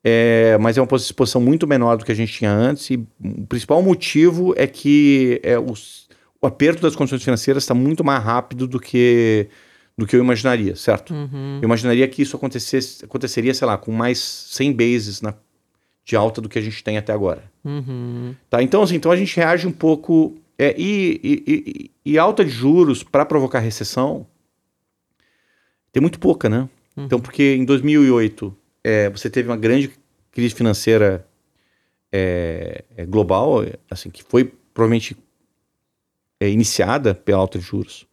é, 0.03 0.57
mas 0.61 0.79
é 0.79 0.81
uma 0.83 0.97
exposição 0.97 1.41
muito 1.41 1.67
menor 1.67 1.97
do 1.97 2.05
que 2.05 2.13
a 2.13 2.15
gente 2.15 2.33
tinha 2.33 2.53
antes. 2.53 2.91
E 2.91 2.95
o 2.95 3.47
principal 3.49 3.83
motivo 3.83 4.55
é 4.57 4.67
que 4.67 5.41
é, 5.43 5.59
os, 5.59 6.09
o 6.41 6.47
aperto 6.47 6.81
das 6.81 6.95
condições 6.95 7.23
financeiras 7.23 7.65
está 7.65 7.75
muito 7.75 8.05
mais 8.05 8.23
rápido 8.23 8.67
do 8.67 8.79
que, 8.79 9.49
do 9.99 10.07
que 10.07 10.15
eu 10.15 10.21
imaginaria, 10.21 10.77
certo? 10.77 11.13
Uhum. 11.13 11.59
Eu 11.61 11.67
imaginaria 11.67 12.07
que 12.07 12.23
isso 12.23 12.37
acontecesse, 12.37 13.05
aconteceria, 13.05 13.53
sei 13.53 13.67
lá, 13.67 13.77
com 13.77 13.91
mais 13.91 14.19
100 14.19 14.73
bases 14.73 15.21
na, 15.21 15.35
de 16.05 16.15
alta 16.15 16.41
do 16.41 16.49
que 16.49 16.59
a 16.59 16.63
gente 16.63 16.85
tem 16.85 16.97
até 16.97 17.13
agora. 17.13 17.43
Uhum. 17.65 18.35
Tá? 18.49 18.63
Então, 18.63 18.83
assim, 18.83 18.95
então 18.95 19.11
a 19.11 19.17
gente 19.17 19.37
reage 19.37 19.67
um 19.67 19.73
pouco. 19.73 20.37
É, 20.59 20.75
e, 20.79 21.21
e, 21.23 21.91
e, 22.05 22.13
e 22.13 22.19
alta 22.19 22.45
de 22.45 22.51
juros 22.51 23.03
para 23.03 23.27
provocar 23.27 23.59
recessão 23.59 24.27
tem 25.97 26.01
muito 26.03 26.21
pouca, 26.21 26.47
né? 26.47 26.69
Então, 26.95 27.19
porque 27.19 27.55
em 27.55 27.65
2008 27.65 28.55
é, 28.85 29.09
você 29.09 29.31
teve 29.31 29.49
uma 29.49 29.57
grande 29.57 29.91
crise 30.31 30.55
financeira 30.55 31.27
é, 32.13 32.85
é, 32.95 33.07
global, 33.07 33.65
assim, 33.91 34.11
que 34.11 34.23
foi 34.23 34.53
provavelmente 34.75 35.17
é, 36.39 36.51
iniciada 36.51 37.15
pela 37.15 37.39
alta 37.39 37.59
de 37.59 37.65
juros, 37.65 38.07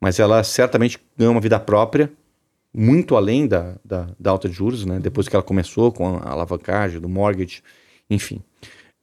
mas 0.00 0.18
ela 0.18 0.42
certamente 0.42 0.98
ganhou 1.16 1.30
uma 1.30 1.40
vida 1.40 1.60
própria, 1.60 2.12
muito 2.72 3.14
além 3.14 3.46
da, 3.46 3.76
da, 3.84 4.08
da 4.18 4.32
alta 4.32 4.48
de 4.48 4.54
juros, 4.56 4.84
né? 4.84 4.98
Depois 4.98 5.28
que 5.28 5.36
ela 5.36 5.42
começou 5.44 5.92
com 5.92 6.16
a 6.16 6.32
alavancagem 6.32 7.00
do 7.00 7.08
mortgage, 7.08 7.62
enfim. 8.10 8.42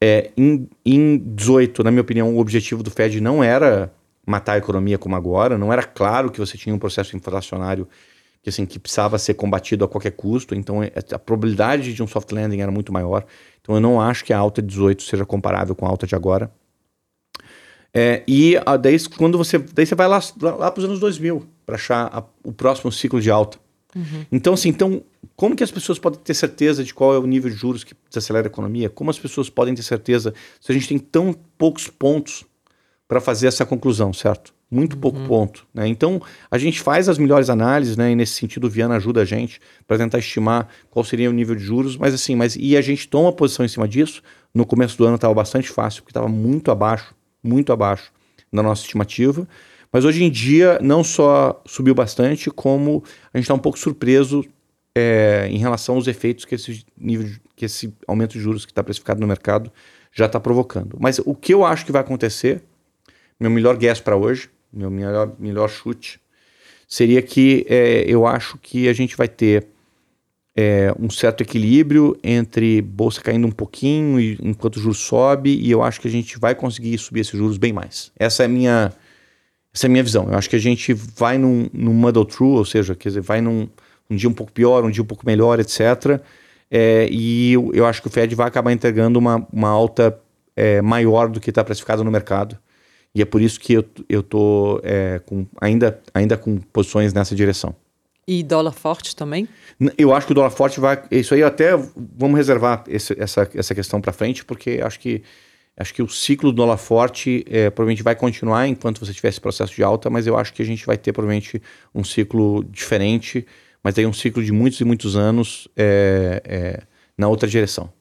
É, 0.03 0.31
em, 0.35 0.67
em 0.85 1.17
18, 1.17 1.81
na 1.81 1.91
minha 1.91 2.01
opinião, 2.01 2.35
o 2.35 2.39
objetivo 2.39 2.83
do 2.83 2.91
Fed 2.91 3.21
não 3.21 3.41
era 3.41 3.89
matar 4.25 4.53
a 4.53 4.57
economia 4.57 4.97
como 4.97 5.15
agora, 5.15 5.57
não 5.57 5.71
era 5.71 5.83
claro 5.83 6.31
que 6.31 6.39
você 6.39 6.57
tinha 6.57 6.73
um 6.73 6.79
processo 6.79 7.15
inflacionário 7.15 7.87
que, 8.41 8.49
assim, 8.49 8.65
que 8.65 8.79
precisava 8.79 9.17
ser 9.19 9.35
combatido 9.35 9.85
a 9.85 9.87
qualquer 9.87 10.11
custo, 10.11 10.55
então 10.55 10.81
é, 10.81 10.91
a 11.11 11.19
probabilidade 11.19 11.93
de 11.93 12.01
um 12.01 12.07
soft 12.07 12.31
landing 12.31 12.61
era 12.61 12.71
muito 12.71 12.91
maior. 12.91 13.25
Então 13.61 13.75
eu 13.75 13.81
não 13.81 14.01
acho 14.01 14.25
que 14.25 14.33
a 14.33 14.37
alta 14.37 14.61
de 14.61 14.67
18 14.69 15.03
seja 15.03 15.25
comparável 15.25 15.75
com 15.75 15.85
a 15.85 15.89
alta 15.89 16.07
de 16.07 16.15
agora. 16.15 16.51
É, 17.93 18.23
e 18.27 18.57
a, 18.65 18.77
daí, 18.77 18.97
quando 19.09 19.37
você, 19.37 19.59
daí 19.59 19.85
você 19.85 19.95
vai 19.95 20.07
lá, 20.07 20.19
lá, 20.41 20.55
lá 20.55 20.71
para 20.71 20.79
os 20.79 20.85
anos 20.85 20.99
2000 20.99 21.45
para 21.65 21.75
achar 21.75 22.09
a, 22.11 22.23
o 22.43 22.51
próximo 22.51 22.91
ciclo 22.91 23.21
de 23.21 23.29
alta. 23.29 23.59
Então, 24.31 24.53
assim, 24.53 24.69
então, 24.69 25.03
como 25.35 25.55
que 25.55 25.63
as 25.63 25.71
pessoas 25.71 25.99
podem 25.99 26.19
ter 26.19 26.33
certeza 26.33 26.83
de 26.83 26.93
qual 26.93 27.13
é 27.13 27.19
o 27.19 27.27
nível 27.27 27.49
de 27.49 27.57
juros 27.57 27.83
que 27.83 27.93
desacelera 28.09 28.47
a 28.47 28.49
economia? 28.49 28.89
Como 28.89 29.09
as 29.09 29.19
pessoas 29.19 29.49
podem 29.49 29.75
ter 29.75 29.83
certeza 29.83 30.33
se 30.59 30.71
a 30.71 30.73
gente 30.73 30.87
tem 30.87 30.97
tão 30.97 31.33
poucos 31.57 31.87
pontos 31.87 32.45
para 33.11 33.19
fazer 33.19 33.47
essa 33.47 33.65
conclusão, 33.65 34.13
certo? 34.13 34.53
Muito 34.71 34.95
pouco 34.97 35.19
ponto. 35.27 35.67
Né? 35.73 35.85
Então, 35.85 36.21
a 36.49 36.57
gente 36.57 36.79
faz 36.79 37.09
as 37.09 37.17
melhores 37.17 37.49
análises, 37.49 37.97
né? 37.97 38.09
E 38.09 38.15
nesse 38.15 38.35
sentido, 38.35 38.67
o 38.67 38.69
Viana 38.69 38.95
ajuda 38.95 39.19
a 39.19 39.25
gente 39.25 39.59
para 39.85 39.97
tentar 39.97 40.17
estimar 40.19 40.69
qual 40.89 41.03
seria 41.03 41.29
o 41.29 41.33
nível 41.33 41.53
de 41.53 41.61
juros, 41.61 41.97
mas 41.97 42.13
assim, 42.13 42.37
mas 42.37 42.55
e 42.55 42.77
a 42.77 42.81
gente 42.81 43.09
toma 43.09 43.33
posição 43.33 43.65
em 43.65 43.67
cima 43.67 43.85
disso. 43.85 44.23
No 44.55 44.65
começo 44.65 44.97
do 44.97 45.05
ano 45.05 45.15
estava 45.15 45.33
bastante 45.33 45.67
fácil, 45.67 46.03
porque 46.03 46.11
estava 46.11 46.29
muito 46.29 46.71
abaixo, 46.71 47.13
muito 47.43 47.73
abaixo 47.73 48.13
da 48.53 48.63
nossa 48.63 48.83
estimativa. 48.83 49.45
Mas 49.91 50.05
hoje 50.05 50.23
em 50.23 50.31
dia, 50.31 50.79
não 50.81 51.03
só 51.03 51.61
subiu 51.65 51.93
bastante, 51.93 52.49
como 52.49 53.03
a 53.33 53.37
gente 53.37 53.43
está 53.43 53.53
um 53.53 53.59
pouco 53.59 53.77
surpreso 53.77 54.41
é, 54.95 55.49
em 55.51 55.57
relação 55.57 55.95
aos 55.95 56.07
efeitos 56.07 56.45
que 56.45 56.55
esse 56.55 56.85
nível, 56.97 57.27
de- 57.27 57.41
que 57.57 57.65
esse 57.65 57.93
aumento 58.07 58.31
de 58.31 58.39
juros 58.39 58.65
que 58.65 58.71
está 58.71 58.81
precificado 58.81 59.19
no 59.19 59.27
mercado 59.27 59.69
já 60.13 60.27
está 60.27 60.39
provocando. 60.39 60.97
Mas 60.97 61.19
o 61.19 61.35
que 61.35 61.53
eu 61.53 61.65
acho 61.65 61.85
que 61.85 61.91
vai 61.91 61.99
acontecer, 61.99 62.63
meu 63.41 63.49
melhor 63.49 63.75
guess 63.75 63.99
para 63.99 64.15
hoje, 64.15 64.49
meu 64.71 64.91
melhor, 64.91 65.33
melhor 65.39 65.67
chute, 65.67 66.21
seria 66.87 67.21
que 67.21 67.65
é, 67.67 68.03
eu 68.07 68.27
acho 68.27 68.57
que 68.59 68.87
a 68.87 68.93
gente 68.93 69.17
vai 69.17 69.27
ter 69.27 69.65
é, 70.55 70.93
um 70.99 71.09
certo 71.09 71.41
equilíbrio 71.41 72.15
entre 72.23 72.81
bolsa 72.81 73.19
caindo 73.19 73.47
um 73.47 73.51
pouquinho 73.51 74.19
e, 74.19 74.37
enquanto 74.41 74.75
o 74.75 74.79
juros 74.79 74.99
sobe, 74.99 75.57
e 75.59 75.71
eu 75.71 75.81
acho 75.81 75.99
que 75.99 76.07
a 76.07 76.11
gente 76.11 76.37
vai 76.37 76.53
conseguir 76.53 76.97
subir 76.99 77.21
esses 77.21 77.37
juros 77.37 77.57
bem 77.57 77.73
mais. 77.73 78.11
Essa 78.15 78.43
é 78.43 78.45
a 78.45 78.49
minha, 78.49 78.93
essa 79.73 79.87
é 79.87 79.89
minha 79.89 80.03
visão. 80.03 80.27
Eu 80.29 80.37
acho 80.37 80.49
que 80.49 80.55
a 80.55 80.59
gente 80.59 80.93
vai 80.93 81.39
num, 81.39 81.67
num 81.73 81.93
muddle 81.93 82.25
through, 82.25 82.57
ou 82.57 82.65
seja, 82.65 82.93
quer 82.93 83.09
dizer, 83.09 83.21
vai 83.21 83.41
num 83.41 83.67
um 84.07 84.15
dia 84.15 84.29
um 84.29 84.33
pouco 84.33 84.51
pior, 84.51 84.83
um 84.83 84.91
dia 84.91 85.01
um 85.01 85.05
pouco 85.05 85.25
melhor, 85.25 85.59
etc. 85.59 86.21
É, 86.69 87.07
e 87.09 87.53
eu, 87.53 87.71
eu 87.73 87.85
acho 87.85 88.01
que 88.01 88.07
o 88.07 88.11
Fed 88.11 88.35
vai 88.35 88.47
acabar 88.47 88.71
entregando 88.71 89.17
uma, 89.17 89.47
uma 89.51 89.69
alta 89.69 90.19
é, 90.55 90.81
maior 90.81 91.29
do 91.29 91.39
que 91.39 91.49
está 91.49 91.63
precificado 91.63 92.03
no 92.03 92.11
mercado. 92.11 92.57
E 93.13 93.21
é 93.21 93.25
por 93.25 93.41
isso 93.41 93.59
que 93.59 93.73
eu, 93.73 93.85
eu 94.07 94.23
tô 94.23 94.79
é, 94.83 95.19
com, 95.25 95.45
ainda, 95.59 95.99
ainda 96.13 96.37
com 96.37 96.57
posições 96.57 97.13
nessa 97.13 97.35
direção. 97.35 97.75
E 98.27 98.41
dólar 98.43 98.71
forte 98.71 99.15
também? 99.15 99.47
Eu 99.97 100.13
acho 100.13 100.27
que 100.27 100.31
o 100.31 100.35
dólar 100.35 100.51
forte 100.51 100.79
vai. 100.79 101.03
Isso 101.11 101.33
aí 101.33 101.43
até 101.43 101.71
vamos 102.17 102.37
reservar 102.37 102.83
esse- 102.87 103.19
essa, 103.19 103.49
essa 103.53 103.75
questão 103.75 103.99
para 103.99 104.13
frente, 104.13 104.45
porque 104.45 104.79
acho 104.81 104.99
que 104.99 105.21
acho 105.75 105.93
que 105.93 106.03
o 106.03 106.07
ciclo 106.07 106.51
do 106.51 106.55
dólar 106.57 106.77
forte 106.77 107.43
é, 107.49 107.69
provavelmente 107.69 108.03
vai 108.03 108.15
continuar 108.15 108.67
enquanto 108.67 109.03
você 109.03 109.13
tiver 109.13 109.29
esse 109.29 109.41
processo 109.41 109.73
de 109.73 109.81
alta, 109.81 110.09
mas 110.09 110.27
eu 110.27 110.37
acho 110.37 110.53
que 110.53 110.61
a 110.61 110.65
gente 110.65 110.85
vai 110.85 110.97
ter 110.97 111.11
provavelmente 111.11 111.61
um 111.95 112.03
ciclo 112.03 112.63
diferente, 112.65 113.45
mas 113.83 113.97
aí 113.97 114.05
um 114.05 114.13
ciclo 114.13 114.43
de 114.43 114.51
muitos 114.51 114.79
e 114.79 114.85
muitos 114.85 115.15
anos 115.15 115.67
é, 115.75 116.41
é, 116.45 116.79
na 117.17 117.27
outra 117.27 117.47
direção. 117.49 117.91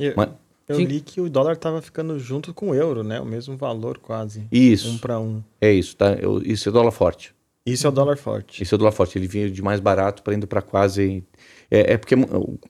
Eu, 0.00 0.14
Mas- 0.16 0.30
eu 0.68 0.76
Sim. 0.76 0.84
li 0.84 1.00
que 1.00 1.20
o 1.20 1.30
dólar 1.30 1.56
tava 1.56 1.80
ficando 1.80 2.18
junto 2.18 2.52
com 2.52 2.70
o 2.70 2.74
euro, 2.74 3.02
né? 3.02 3.20
O 3.20 3.24
mesmo 3.24 3.56
valor 3.56 3.98
quase. 3.98 4.46
Isso. 4.52 4.90
Um 4.90 4.98
para 4.98 5.18
um. 5.18 5.42
É 5.60 5.72
isso, 5.72 5.96
tá? 5.96 6.12
Eu- 6.12 6.42
isso 6.42 6.68
é 6.68 6.72
dólar 6.72 6.90
forte. 6.90 7.34
Isso 7.64 7.86
é 7.86 7.90
o 7.90 7.92
dólar 7.92 8.16
forte. 8.16 8.62
Isso 8.62 8.74
é 8.74 8.76
o 8.76 8.78
dólar 8.78 8.92
forte. 8.92 9.18
Ele 9.18 9.26
vinha 9.26 9.50
de 9.50 9.62
mais 9.62 9.80
barato 9.80 10.22
para 10.22 10.34
indo 10.34 10.46
para 10.46 10.62
quase. 10.62 11.22
É, 11.70 11.94
é 11.94 11.96
porque 11.98 12.14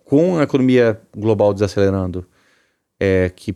com 0.05 0.39
a 0.39 0.43
economia 0.43 1.01
global 1.17 1.53
desacelerando, 1.55 2.27
é, 2.99 3.31
que 3.35 3.55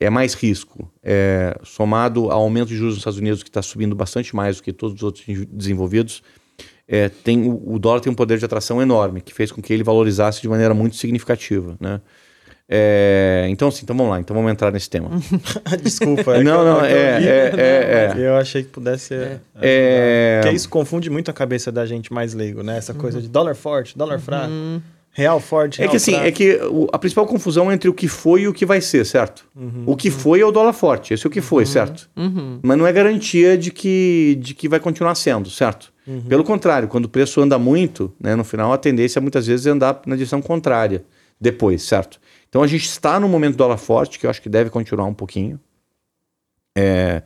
é 0.00 0.08
mais 0.08 0.32
risco, 0.34 0.90
é, 1.02 1.58
somado 1.64 2.30
ao 2.30 2.42
aumento 2.42 2.68
de 2.68 2.76
juros 2.76 2.94
nos 2.94 3.00
Estados 3.00 3.18
Unidos, 3.18 3.42
que 3.42 3.50
está 3.50 3.60
subindo 3.60 3.94
bastante 3.94 4.34
mais 4.34 4.56
do 4.58 4.62
que 4.62 4.72
todos 4.72 4.96
os 4.96 5.02
outros 5.02 5.24
desenvolvidos, 5.50 6.22
é, 6.86 7.08
tem, 7.08 7.50
o, 7.50 7.74
o 7.74 7.78
dólar 7.78 8.00
tem 8.00 8.10
um 8.10 8.14
poder 8.14 8.38
de 8.38 8.44
atração 8.44 8.80
enorme, 8.80 9.20
que 9.20 9.34
fez 9.34 9.52
com 9.52 9.60
que 9.60 9.72
ele 9.72 9.82
valorizasse 9.82 10.40
de 10.40 10.48
maneira 10.48 10.72
muito 10.72 10.96
significativa. 10.96 11.76
Né? 11.80 12.00
É, 12.70 13.46
então, 13.48 13.68
assim, 13.68 13.80
então 13.84 13.96
vamos 13.96 14.12
lá, 14.12 14.20
então 14.20 14.36
vamos 14.36 14.52
entrar 14.52 14.70
nesse 14.70 14.90
tema. 14.90 15.08
Desculpa. 15.82 16.36
é 16.36 16.42
não, 16.42 16.62
não, 16.64 16.78
eu 16.80 16.84
é, 16.84 17.18
li- 17.18 17.26
é, 17.26 17.52
é, 17.56 18.12
é. 18.14 18.26
Eu 18.28 18.36
achei 18.36 18.62
que 18.62 18.68
pudesse 18.68 19.06
ser. 19.06 19.40
É. 19.60 20.40
Porque 20.42 20.54
isso 20.54 20.68
confunde 20.68 21.08
muito 21.08 21.30
a 21.30 21.34
cabeça 21.34 21.72
da 21.72 21.86
gente 21.86 22.12
mais 22.12 22.34
leigo, 22.34 22.62
né? 22.62 22.76
Essa 22.76 22.92
Uhum. 22.92 22.98
coisa 22.98 23.22
de 23.22 23.28
dólar 23.28 23.54
forte, 23.54 23.96
dólar 23.96 24.20
fraco, 24.20 24.52
real 25.12 25.40
forte, 25.40 25.80
É 25.80 25.84
real 25.84 25.90
que 25.90 25.96
assim, 25.96 26.12
fraco. 26.12 26.26
é 26.28 26.30
que 26.32 26.56
o- 26.70 26.88
a 26.92 26.98
principal 26.98 27.26
confusão 27.26 27.70
é 27.70 27.74
entre 27.74 27.88
o 27.88 27.94
que 27.94 28.06
foi 28.06 28.42
e 28.42 28.48
o 28.48 28.52
que 28.52 28.66
vai 28.66 28.82
ser, 28.82 29.06
certo? 29.06 29.46
O 29.86 29.96
que 29.96 30.10
foi 30.10 30.40
é 30.40 30.44
o 30.44 30.52
dólar 30.52 30.74
forte, 30.74 31.14
esse 31.14 31.26
é 31.26 31.28
o 31.28 31.30
que 31.30 31.40
foi, 31.40 31.64
certo? 31.64 32.08
Uhum. 32.16 32.58
Mas 32.62 32.76
não 32.76 32.86
é 32.86 32.92
garantia 32.92 33.56
de 33.56 33.70
que, 33.70 34.36
de 34.40 34.52
que 34.54 34.68
vai 34.68 34.78
continuar 34.78 35.14
sendo, 35.14 35.48
certo? 35.50 35.90
Pelo 36.28 36.44
contrário, 36.44 36.86
quando 36.88 37.04
o 37.06 37.08
preço 37.08 37.40
anda 37.40 37.58
muito, 37.58 38.12
né, 38.20 38.34
no 38.34 38.42
final 38.44 38.72
a 38.72 38.78
tendência 38.78 39.20
muitas 39.20 39.46
vezes 39.46 39.66
é 39.66 39.70
andar 39.70 40.00
na 40.06 40.16
direção 40.16 40.40
contrária 40.40 41.02
depois, 41.40 41.82
certo? 41.82 42.18
Então 42.48 42.62
a 42.62 42.66
gente 42.66 42.84
está 42.84 43.20
no 43.20 43.28
momento 43.28 43.54
do 43.54 43.58
dólar 43.58 43.78
forte, 43.78 44.18
que 44.18 44.26
eu 44.26 44.30
acho 44.30 44.40
que 44.40 44.48
deve 44.48 44.70
continuar 44.70 45.06
um 45.06 45.14
pouquinho. 45.14 45.60
É, 46.76 47.22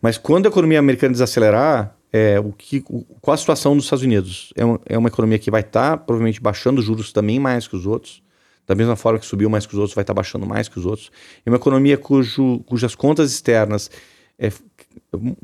mas 0.00 0.18
quando 0.18 0.46
a 0.46 0.48
economia 0.48 0.78
americana 0.78 1.12
desacelerar, 1.12 1.96
é, 2.12 2.38
o 2.40 2.52
que, 2.52 2.84
o, 2.88 3.04
qual 3.20 3.34
a 3.34 3.38
situação 3.38 3.74
dos 3.74 3.84
Estados 3.84 4.04
Unidos? 4.04 4.52
É 4.56 4.64
uma, 4.64 4.80
é 4.86 4.98
uma 4.98 5.08
economia 5.08 5.38
que 5.38 5.50
vai 5.50 5.60
estar 5.60 5.92
tá, 5.92 5.96
provavelmente 5.96 6.40
baixando 6.40 6.82
juros 6.82 7.12
também 7.12 7.38
mais 7.38 7.66
que 7.66 7.76
os 7.76 7.86
outros, 7.86 8.22
da 8.66 8.74
mesma 8.74 8.96
forma 8.96 9.18
que 9.18 9.26
subiu 9.26 9.48
mais 9.48 9.66
que 9.66 9.72
os 9.72 9.78
outros, 9.78 9.94
vai 9.94 10.02
estar 10.02 10.12
tá 10.12 10.16
baixando 10.16 10.46
mais 10.46 10.68
que 10.68 10.78
os 10.78 10.86
outros. 10.86 11.10
É 11.44 11.50
uma 11.50 11.56
economia 11.56 11.96
cujo, 11.96 12.60
cujas 12.66 12.94
contas 12.94 13.32
externas 13.32 13.90
é, 14.38 14.52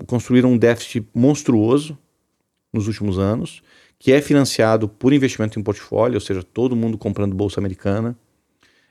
construíram 0.06 0.52
um 0.52 0.58
déficit 0.58 1.06
monstruoso 1.14 1.96
nos 2.72 2.86
últimos 2.88 3.18
anos, 3.18 3.62
que 3.98 4.12
é 4.12 4.20
financiado 4.20 4.88
por 4.88 5.12
investimento 5.12 5.58
em 5.58 5.62
portfólio, 5.62 6.16
ou 6.16 6.20
seja, 6.20 6.42
todo 6.42 6.76
mundo 6.76 6.98
comprando 6.98 7.34
bolsa 7.34 7.58
americana. 7.58 8.16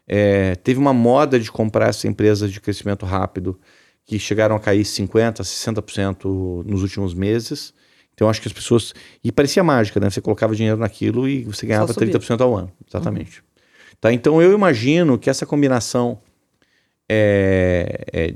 É, 0.08 0.56
teve 0.56 0.80
uma 0.80 0.94
moda 0.94 1.40
de 1.40 1.52
comprar 1.52 1.90
essas 1.90 2.06
empresas 2.06 2.52
de 2.52 2.62
crescimento 2.62 3.06
rápido 3.06 3.60
que 4.06 4.20
chegaram 4.20 4.56
a 4.56 4.60
cair 4.60 4.84
50%, 4.84 5.42
60% 5.42 6.64
nos 6.66 6.84
últimos 6.84 7.14
meses. 7.14 7.74
Então, 8.14 8.30
acho 8.30 8.42
que 8.42 8.48
as 8.48 8.54
pessoas. 8.54 8.94
E 9.24 9.32
parecia 9.32 9.64
mágica, 9.64 10.00
né? 10.00 10.10
Você 10.10 10.22
colocava 10.22 10.56
dinheiro 10.56 10.78
naquilo 10.78 11.28
e 11.28 11.44
você 11.44 11.66
ganhava 11.66 11.94
30% 11.94 12.42
ao 12.42 12.56
ano. 12.56 12.72
Exatamente. 12.88 13.40
Uhum. 13.40 13.46
Tá? 14.00 14.14
Então, 14.14 14.42
eu 14.42 14.54
imagino 14.54 15.18
que 15.18 15.30
essa 15.30 15.46
combinação 15.46 16.20
é, 17.10 18.06
é, 18.14 18.36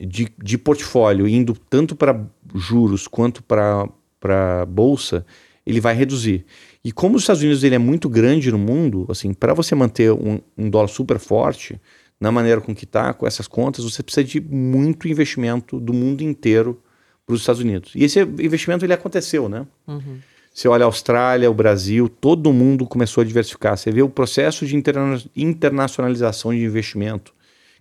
de, 0.00 0.28
de 0.42 0.58
portfólio 0.58 1.28
indo 1.28 1.54
tanto 1.68 1.94
para 1.94 2.20
juros 2.54 3.06
quanto 3.06 3.42
para 3.42 4.66
bolsa, 4.66 5.24
ele 5.66 5.80
vai 5.80 5.94
reduzir. 5.94 6.44
E 6.84 6.92
como 6.92 7.16
os 7.16 7.22
Estados 7.22 7.42
Unidos 7.42 7.64
ele 7.64 7.74
é 7.74 7.78
muito 7.78 8.08
grande 8.08 8.50
no 8.50 8.58
mundo, 8.58 9.06
assim, 9.08 9.34
para 9.34 9.52
você 9.52 9.74
manter 9.74 10.12
um, 10.12 10.40
um 10.56 10.70
dólar 10.70 10.88
super 10.88 11.18
forte, 11.18 11.80
na 12.20 12.32
maneira 12.32 12.60
com 12.60 12.74
que 12.74 12.84
está, 12.84 13.12
com 13.12 13.26
essas 13.26 13.46
contas, 13.46 13.84
você 13.84 14.02
precisa 14.02 14.24
de 14.24 14.40
muito 14.40 15.08
investimento 15.08 15.78
do 15.78 15.92
mundo 15.92 16.22
inteiro 16.22 16.80
para 17.26 17.34
os 17.34 17.40
Estados 17.40 17.60
Unidos. 17.60 17.92
E 17.94 18.04
esse 18.04 18.20
investimento 18.20 18.84
ele 18.84 18.92
aconteceu, 18.92 19.48
né? 19.48 19.66
Uhum. 19.86 20.18
Você 20.52 20.66
olha 20.66 20.84
a 20.84 20.86
Austrália, 20.86 21.50
o 21.50 21.54
Brasil, 21.54 22.08
todo 22.08 22.52
mundo 22.52 22.86
começou 22.86 23.20
a 23.20 23.24
diversificar. 23.24 23.76
Você 23.76 23.92
vê 23.92 24.02
o 24.02 24.08
processo 24.08 24.66
de 24.66 24.74
interna 24.74 25.22
internacionalização 25.36 26.52
de 26.52 26.64
investimento 26.64 27.32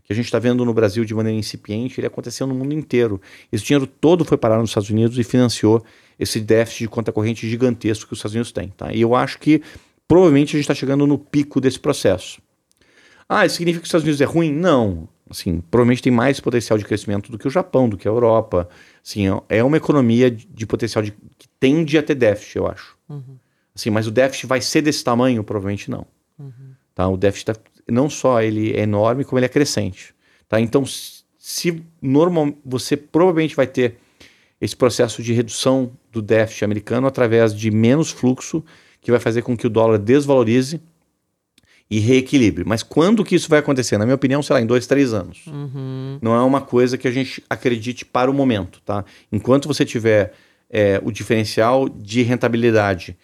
que 0.08 0.14
a 0.14 0.16
gente 0.16 0.26
está 0.26 0.40
vendo 0.40 0.64
no 0.64 0.74
Brasil 0.74 1.04
de 1.04 1.14
maneira 1.14 1.38
incipiente, 1.38 2.00
ele 2.00 2.08
aconteceu 2.08 2.48
no 2.48 2.56
mundo 2.56 2.74
inteiro. 2.74 3.22
Esse 3.52 3.66
dinheiro 3.66 3.86
todo 3.86 4.24
foi 4.24 4.38
parar 4.38 4.58
nos 4.58 4.70
Estados 4.70 4.90
Unidos 4.90 5.20
e 5.20 5.24
financiou 5.24 5.84
esse 6.18 6.40
déficit 6.40 6.86
de 6.86 6.88
conta 6.88 7.12
corrente 7.12 7.48
gigantesco 7.48 8.08
que 8.08 8.14
os 8.14 8.20
Estados 8.20 8.34
Unidos 8.34 8.54
têm. 8.54 8.70
Tá? 8.70 8.94
E 8.94 9.02
eu 9.02 9.14
acho 9.14 9.38
que 9.38 9.62
provavelmente 10.08 10.52
a 10.52 10.58
gente 10.58 10.62
está 10.62 10.74
chegando 10.74 11.06
no 11.06 11.18
pico 11.18 11.60
desse 11.60 11.78
processo. 11.78 12.42
Ah, 13.28 13.46
isso 13.46 13.58
significa 13.58 13.82
que 13.82 13.84
os 13.84 13.90
Estados 13.90 14.06
Unidos 14.06 14.22
é 14.22 14.24
ruim? 14.24 14.50
Não. 14.50 15.10
Assim, 15.30 15.60
provavelmente 15.70 16.02
tem 16.02 16.12
mais 16.12 16.40
potencial 16.40 16.80
de 16.80 16.86
crescimento 16.86 17.30
do 17.30 17.38
que 17.38 17.46
o 17.46 17.52
Japão, 17.52 17.90
do 17.90 17.98
que 17.98 18.08
a 18.08 18.12
Europa. 18.12 18.70
Assim, 19.06 19.26
é 19.50 19.62
uma 19.62 19.76
economia 19.76 20.32
de 20.32 20.66
potencial 20.66 21.04
de, 21.04 21.12
que 21.38 21.50
tende 21.60 21.98
a 21.98 22.04
ter 22.04 22.16
déficit, 22.16 22.56
eu 22.56 22.66
acho. 22.66 22.96
Uhum. 23.10 23.36
Assim, 23.76 23.90
mas 23.90 24.08
o 24.08 24.12
déficit 24.12 24.48
vai 24.48 24.62
ser 24.62 24.82
desse 24.82 25.04
tamanho? 25.04 25.44
Provavelmente 25.44 25.92
não. 25.92 26.08
Uhum. 26.40 26.72
Tá? 26.96 27.10
O 27.10 27.18
déficit 27.18 27.48
tá, 27.48 27.56
não 27.90 28.10
só 28.10 28.42
ele 28.42 28.74
é 28.74 28.82
enorme, 28.82 29.24
como 29.24 29.40
ele 29.40 29.46
é 29.46 29.50
crescente. 29.50 30.14
Tá? 30.48 30.60
Então, 30.60 30.84
se 31.38 31.84
normal, 32.02 32.54
você 32.66 32.98
provavelmente 32.98 33.56
vai 33.56 33.68
ter 33.68 33.98
esse 34.60 34.76
processo 34.76 35.22
de 35.22 35.34
redução 35.34 35.92
do 36.12 36.22
déficit 36.22 36.66
americano 36.66 37.08
através 37.08 37.56
de 37.56 37.70
menos 37.70 38.10
fluxo, 38.12 38.64
que 39.02 39.12
vai 39.12 39.20
fazer 39.20 39.42
com 39.42 39.56
que 39.56 39.68
o 39.68 39.70
dólar 39.70 39.98
desvalorize 40.00 40.82
e 41.90 42.00
reequilibre. 42.00 42.66
Mas 42.66 42.84
quando 42.84 43.24
que 43.24 43.36
isso 43.36 43.50
vai 43.50 43.60
acontecer? 43.60 43.98
Na 43.98 44.06
minha 44.06 44.16
opinião, 44.16 44.44
sei 44.44 44.56
lá, 44.56 44.62
em 44.62 44.66
dois, 44.66 44.86
três 44.88 45.14
anos. 45.14 45.46
Uhum. 45.48 46.20
Não 46.22 46.36
é 46.36 46.42
uma 46.42 46.60
coisa 46.60 46.98
que 46.98 47.08
a 47.08 47.12
gente 47.12 47.42
acredite 47.50 48.04
para 48.04 48.30
o 48.30 48.34
momento, 48.34 48.82
tá? 48.84 49.06
Enquanto 49.32 49.68
você 49.68 49.86
tiver 49.86 50.34
é, 50.70 51.00
o 51.04 51.12
diferencial 51.12 51.88
de 51.88 52.24
rentabilidade 52.24 53.16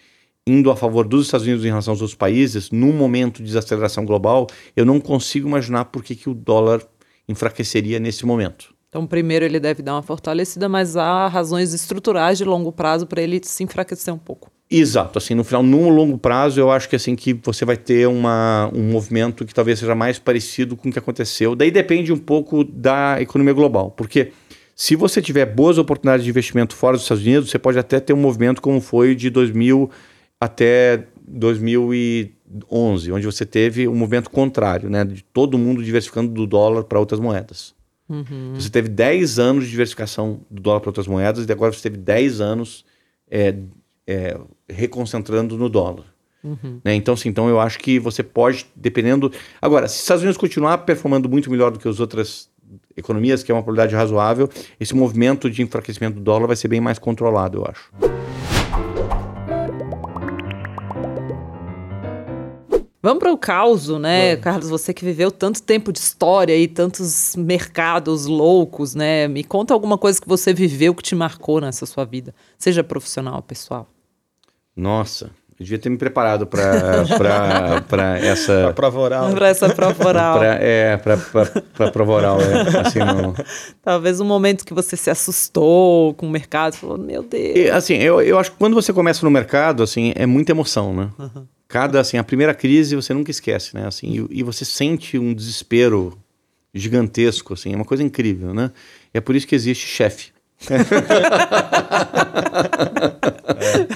indo 0.45 0.69
a 0.69 0.75
favor 0.75 1.07
dos 1.07 1.25
Estados 1.25 1.45
Unidos 1.45 1.63
em 1.63 1.69
relação 1.69 1.93
aos 1.93 2.01
outros 2.01 2.17
países, 2.17 2.69
num 2.69 2.91
momento 2.91 3.37
de 3.37 3.45
desaceleração 3.45 4.05
global, 4.05 4.47
eu 4.75 4.85
não 4.85 4.99
consigo 4.99 5.47
imaginar 5.47 5.85
por 5.85 6.03
que, 6.03 6.15
que 6.15 6.29
o 6.29 6.33
dólar 6.33 6.81
enfraqueceria 7.27 7.99
nesse 7.99 8.25
momento. 8.25 8.73
Então, 8.89 9.07
primeiro 9.07 9.43
ele 9.43 9.59
deve 9.59 9.81
dar 9.81 9.95
uma 9.95 10.03
fortalecida, 10.03 10.69
mas 10.69 10.95
há 10.95 11.27
razões 11.27 11.73
estruturais 11.73 12.37
de 12.37 12.43
longo 12.43 12.71
prazo 12.71 13.07
para 13.07 13.21
ele 13.21 13.41
se 13.43 13.63
enfraquecer 13.63 14.13
um 14.13 14.19
pouco. 14.19 14.51
Exato, 14.69 15.17
assim, 15.17 15.33
no 15.33 15.43
final, 15.43 15.63
no 15.63 15.89
longo 15.89 16.17
prazo, 16.17 16.59
eu 16.59 16.71
acho 16.71 16.89
que 16.89 16.95
assim 16.95 17.15
que 17.15 17.33
você 17.33 17.63
vai 17.63 17.77
ter 17.77 18.07
uma, 18.07 18.69
um 18.73 18.91
movimento 18.91 19.45
que 19.45 19.53
talvez 19.53 19.79
seja 19.79 19.95
mais 19.95 20.19
parecido 20.19 20.75
com 20.75 20.89
o 20.89 20.91
que 20.91 20.99
aconteceu. 20.99 21.55
Daí 21.55 21.71
depende 21.71 22.11
um 22.11 22.17
pouco 22.17 22.63
da 22.63 23.21
economia 23.21 23.53
global, 23.53 23.91
porque 23.91 24.31
se 24.75 24.95
você 24.95 25.21
tiver 25.21 25.45
boas 25.45 25.77
oportunidades 25.77 26.23
de 26.23 26.29
investimento 26.29 26.75
fora 26.75 26.95
dos 26.95 27.03
Estados 27.03 27.23
Unidos, 27.23 27.49
você 27.49 27.59
pode 27.59 27.77
até 27.77 27.99
ter 27.99 28.13
um 28.13 28.17
movimento 28.17 28.61
como 28.61 28.81
foi 28.81 29.15
de 29.15 29.29
2000 29.29 29.89
até 30.43 31.07
2011, 31.25 33.11
onde 33.11 33.25
você 33.25 33.45
teve 33.45 33.87
um 33.87 33.95
movimento 33.95 34.29
contrário, 34.29 34.89
né, 34.89 35.05
de 35.05 35.23
todo 35.23 35.57
mundo 35.57 35.81
diversificando 35.83 36.31
do 36.31 36.45
dólar 36.45 36.83
para 36.83 36.99
outras 36.99 37.19
moedas. 37.19 37.73
Uhum. 38.09 38.53
Você 38.55 38.69
teve 38.69 38.89
10 38.89 39.39
anos 39.39 39.63
de 39.63 39.71
diversificação 39.71 40.41
do 40.51 40.61
dólar 40.61 40.81
para 40.81 40.89
outras 40.89 41.07
moedas 41.07 41.45
e 41.47 41.51
agora 41.51 41.71
você 41.71 41.81
teve 41.81 41.97
10 41.97 42.41
anos 42.41 42.85
é, 43.31 43.55
é, 44.05 44.37
reconcentrando 44.69 45.57
no 45.57 45.69
dólar. 45.69 46.05
Uhum. 46.43 46.81
Né? 46.83 46.93
Então, 46.93 47.13
assim, 47.13 47.29
então 47.29 47.47
eu 47.47 47.59
acho 47.61 47.79
que 47.79 47.97
você 47.97 48.21
pode, 48.21 48.67
dependendo. 48.75 49.31
Agora, 49.61 49.87
se 49.87 49.95
os 49.95 50.01
Estados 50.01 50.23
Unidos 50.23 50.37
continuar 50.37 50.79
performando 50.79 51.29
muito 51.29 51.49
melhor 51.49 51.71
do 51.71 51.79
que 51.79 51.87
as 51.87 52.01
outras 52.01 52.49
economias, 52.97 53.41
que 53.41 53.51
é 53.51 53.55
uma 53.55 53.63
probabilidade 53.63 53.95
razoável, 53.95 54.49
esse 54.77 54.93
movimento 54.93 55.49
de 55.49 55.61
enfraquecimento 55.61 56.15
do 56.15 56.21
dólar 56.21 56.47
vai 56.47 56.57
ser 56.57 56.67
bem 56.67 56.81
mais 56.81 56.99
controlado, 56.99 57.59
eu 57.59 57.65
acho. 57.65 58.42
Vamos 63.03 63.19
para 63.19 63.33
o 63.33 63.37
caos, 63.37 63.89
né, 63.89 64.29
Vamos. 64.29 64.43
Carlos? 64.45 64.69
Você 64.69 64.93
que 64.93 65.03
viveu 65.03 65.29
tanto 65.29 65.61
tempo 65.61 65.91
de 65.91 65.99
história 65.99 66.55
e 66.55 66.69
tantos 66.69 67.35
mercados 67.35 68.27
loucos, 68.27 68.95
né? 68.95 69.27
Me 69.27 69.43
conta 69.43 69.73
alguma 69.73 69.97
coisa 69.97 70.21
que 70.21 70.27
você 70.27 70.53
viveu 70.53 70.95
que 70.95 71.03
te 71.03 71.13
marcou 71.13 71.59
nessa 71.59 71.85
sua 71.85 72.05
vida, 72.05 72.33
seja 72.57 72.81
profissional, 72.81 73.41
pessoal. 73.41 73.89
Nossa, 74.73 75.25
eu 75.59 75.65
devia 75.65 75.77
ter 75.77 75.89
me 75.89 75.97
preparado 75.97 76.47
para 76.47 77.03
essa. 78.23 78.63
Para 78.63 78.73
prova 78.73 78.99
oral. 79.01 79.31
Para 79.33 79.47
essa 79.49 79.67
prova 79.67 80.07
oral. 80.07 80.39
pra, 80.39 80.55
é, 80.63 80.95
para 80.95 81.91
prova 81.91 82.11
oral. 82.13 82.37
É, 82.39 82.87
assim, 82.87 82.99
não... 82.99 83.35
Talvez 83.83 84.21
um 84.21 84.25
momento 84.25 84.65
que 84.65 84.73
você 84.73 84.95
se 84.95 85.09
assustou 85.09 86.13
com 86.13 86.25
o 86.25 86.29
mercado, 86.29 86.77
falou, 86.77 86.97
meu 86.97 87.21
Deus. 87.21 87.53
E, 87.53 87.69
assim, 87.69 87.95
eu, 87.95 88.21
eu 88.21 88.39
acho 88.39 88.51
que 88.51 88.57
quando 88.57 88.73
você 88.73 88.93
começa 88.93 89.25
no 89.25 89.29
mercado, 89.29 89.83
assim, 89.83 90.13
é 90.15 90.25
muita 90.25 90.53
emoção, 90.53 90.93
né? 90.93 91.09
Uhum. 91.19 91.45
Cada, 91.74 91.99
assim, 91.99 92.17
a 92.19 92.24
primeira 92.24 92.53
crise 92.53 92.95
você 92.95 93.15
nunca 93.15 93.32
esquece, 93.32 93.74
né? 93.74 93.88
Assim, 93.88 94.28
e, 94.30 94.41
e 94.41 94.43
você 94.43 94.63
sente 94.63 95.17
um 95.17 95.34
desespero 95.34 96.15
gigantesco, 96.71 97.55
assim, 97.55 97.74
é 97.74 97.76
uma 97.76 97.84
coisa 97.84 98.03
incrível, 98.03 98.53
né? 98.53 98.69
E 99.11 99.17
é 99.17 99.21
por 99.21 99.36
isso 99.36 99.47
que 99.47 99.55
existe 99.55 99.88
chefe. 99.88 100.32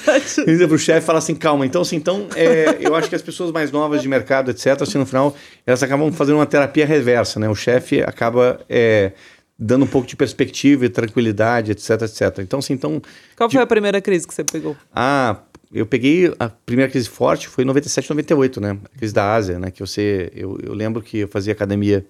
é. 0.03 0.43
Dizer 0.43 0.67
pro 0.67 0.79
chefe 0.79 1.05
fala 1.05 1.19
assim, 1.19 1.35
calma. 1.35 1.67
Então, 1.67 1.83
assim, 1.83 1.97
então 1.97 2.27
é, 2.35 2.77
eu 2.79 2.95
acho 2.95 3.09
que 3.09 3.15
as 3.15 3.21
pessoas 3.21 3.51
mais 3.51 3.71
novas 3.71 4.01
de 4.01 4.07
mercado, 4.07 4.49
etc., 4.49 4.81
assim, 4.81 4.97
no 4.97 5.05
final, 5.05 5.37
elas 5.63 5.83
acabam 5.83 6.11
fazendo 6.11 6.37
uma 6.37 6.47
terapia 6.47 6.83
reversa, 6.83 7.39
né? 7.39 7.47
O 7.47 7.53
chefe 7.53 8.01
acaba 8.01 8.59
é, 8.67 9.11
dando 9.59 9.85
um 9.85 9.87
pouco 9.87 10.07
de 10.07 10.15
perspectiva 10.15 10.85
e 10.85 10.89
tranquilidade, 10.89 11.71
etc, 11.71 12.01
etc. 12.01 12.39
Então, 12.39 12.57
assim, 12.57 12.73
então... 12.73 12.99
Qual 13.35 13.49
foi 13.49 13.61
a 13.61 13.67
primeira 13.67 14.01
crise 14.01 14.27
que 14.27 14.33
você 14.33 14.43
pegou? 14.43 14.75
Ah, 14.95 15.37
eu 15.71 15.85
peguei 15.85 16.33
a 16.39 16.49
primeira 16.49 16.91
crise 16.91 17.09
forte 17.09 17.47
foi 17.47 17.63
em 17.63 17.67
97, 17.67 18.09
98, 18.09 18.61
né? 18.61 18.77
A 18.83 18.97
crise 18.97 19.13
da 19.13 19.33
Ásia, 19.33 19.59
né? 19.59 19.71
Que 19.71 19.79
você... 19.79 20.31
Eu, 20.33 20.57
eu 20.63 20.73
lembro 20.73 21.01
que 21.01 21.19
eu 21.19 21.27
fazia 21.27 21.53
academia 21.53 22.05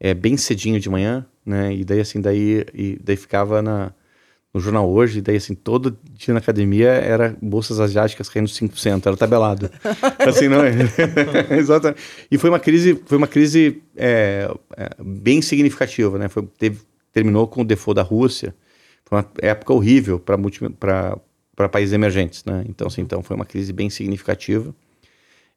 é, 0.00 0.14
bem 0.14 0.36
cedinho 0.36 0.80
de 0.80 0.88
manhã, 0.88 1.26
né? 1.44 1.74
E 1.74 1.84
daí, 1.84 2.00
assim, 2.00 2.20
daí, 2.20 2.64
e 2.72 2.98
daí 3.02 3.16
ficava 3.16 3.60
na, 3.60 3.92
no 4.52 4.60
jornal 4.60 4.88
hoje, 4.88 5.18
e 5.18 5.22
daí, 5.22 5.36
assim, 5.36 5.54
todo 5.54 5.96
dia 6.12 6.32
na 6.32 6.40
academia 6.40 6.88
era 6.88 7.36
bolsas 7.42 7.80
asiáticas 7.80 8.28
caindo 8.28 8.48
5%, 8.48 9.06
era 9.06 9.16
tabelado. 9.16 9.70
assim, 10.26 10.48
não 10.48 10.62
é? 10.64 10.72
Exatamente. 11.58 12.00
E 12.30 12.38
foi 12.38 12.50
uma 12.50 12.60
crise, 12.60 13.00
foi 13.06 13.18
uma 13.18 13.26
crise 13.26 13.82
é, 13.96 14.50
é, 14.76 14.90
bem 15.02 15.42
significativa, 15.42 16.18
né? 16.18 16.28
Foi, 16.28 16.46
teve, 16.58 16.80
terminou 17.12 17.46
com 17.46 17.62
o 17.62 17.64
default 17.64 17.96
da 17.96 18.02
Rússia. 18.02 18.54
Foi 19.04 19.18
uma 19.18 19.26
época 19.40 19.72
horrível 19.72 20.18
para 20.18 21.18
países 21.66 21.94
emergentes, 21.94 22.44
né? 22.44 22.62
Então, 22.68 22.88
assim, 22.88 23.00
então 23.00 23.22
foi 23.22 23.34
uma 23.34 23.46
crise 23.46 23.72
bem 23.72 23.88
significativa. 23.88 24.74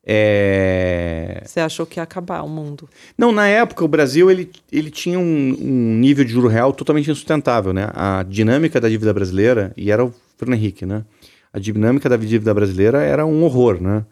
É... 0.04 1.44
Você 1.46 1.60
achou 1.60 1.86
que 1.86 2.00
ia 2.00 2.04
acabar 2.04 2.42
o 2.42 2.50
mundo? 2.50 2.90
Não, 3.18 3.32
na 3.32 3.48
época 3.48 3.84
o 3.84 3.88
Brasil 3.88 4.32
ele, 4.32 4.50
ele 4.72 4.90
tinha 4.90 5.20
um, 5.20 5.58
um, 5.60 5.98
nível 6.00 6.26
de 6.26 6.32
juro 6.32 6.48
real 6.48 6.74
totalmente 6.74 7.12
insustentável, 7.12 7.72
né? 7.72 7.90
A 7.94 8.24
dinâmica 8.24 8.80
da 8.80 8.90
dívida 8.90 9.14
brasileira, 9.14 9.74
e 9.78 9.92
era 9.92 10.04
o 10.04 10.14
Fernando 10.38 10.58
Henrique, 10.58 10.86
né? 10.86 11.06
A 11.54 11.60
dinâmica 11.60 12.10
da 12.10 12.16
dívida 12.16 12.54
brasileira 12.54 13.02
era 13.04 13.26
um 13.26 13.44
horror, 13.44 13.82
né? 13.82 14.06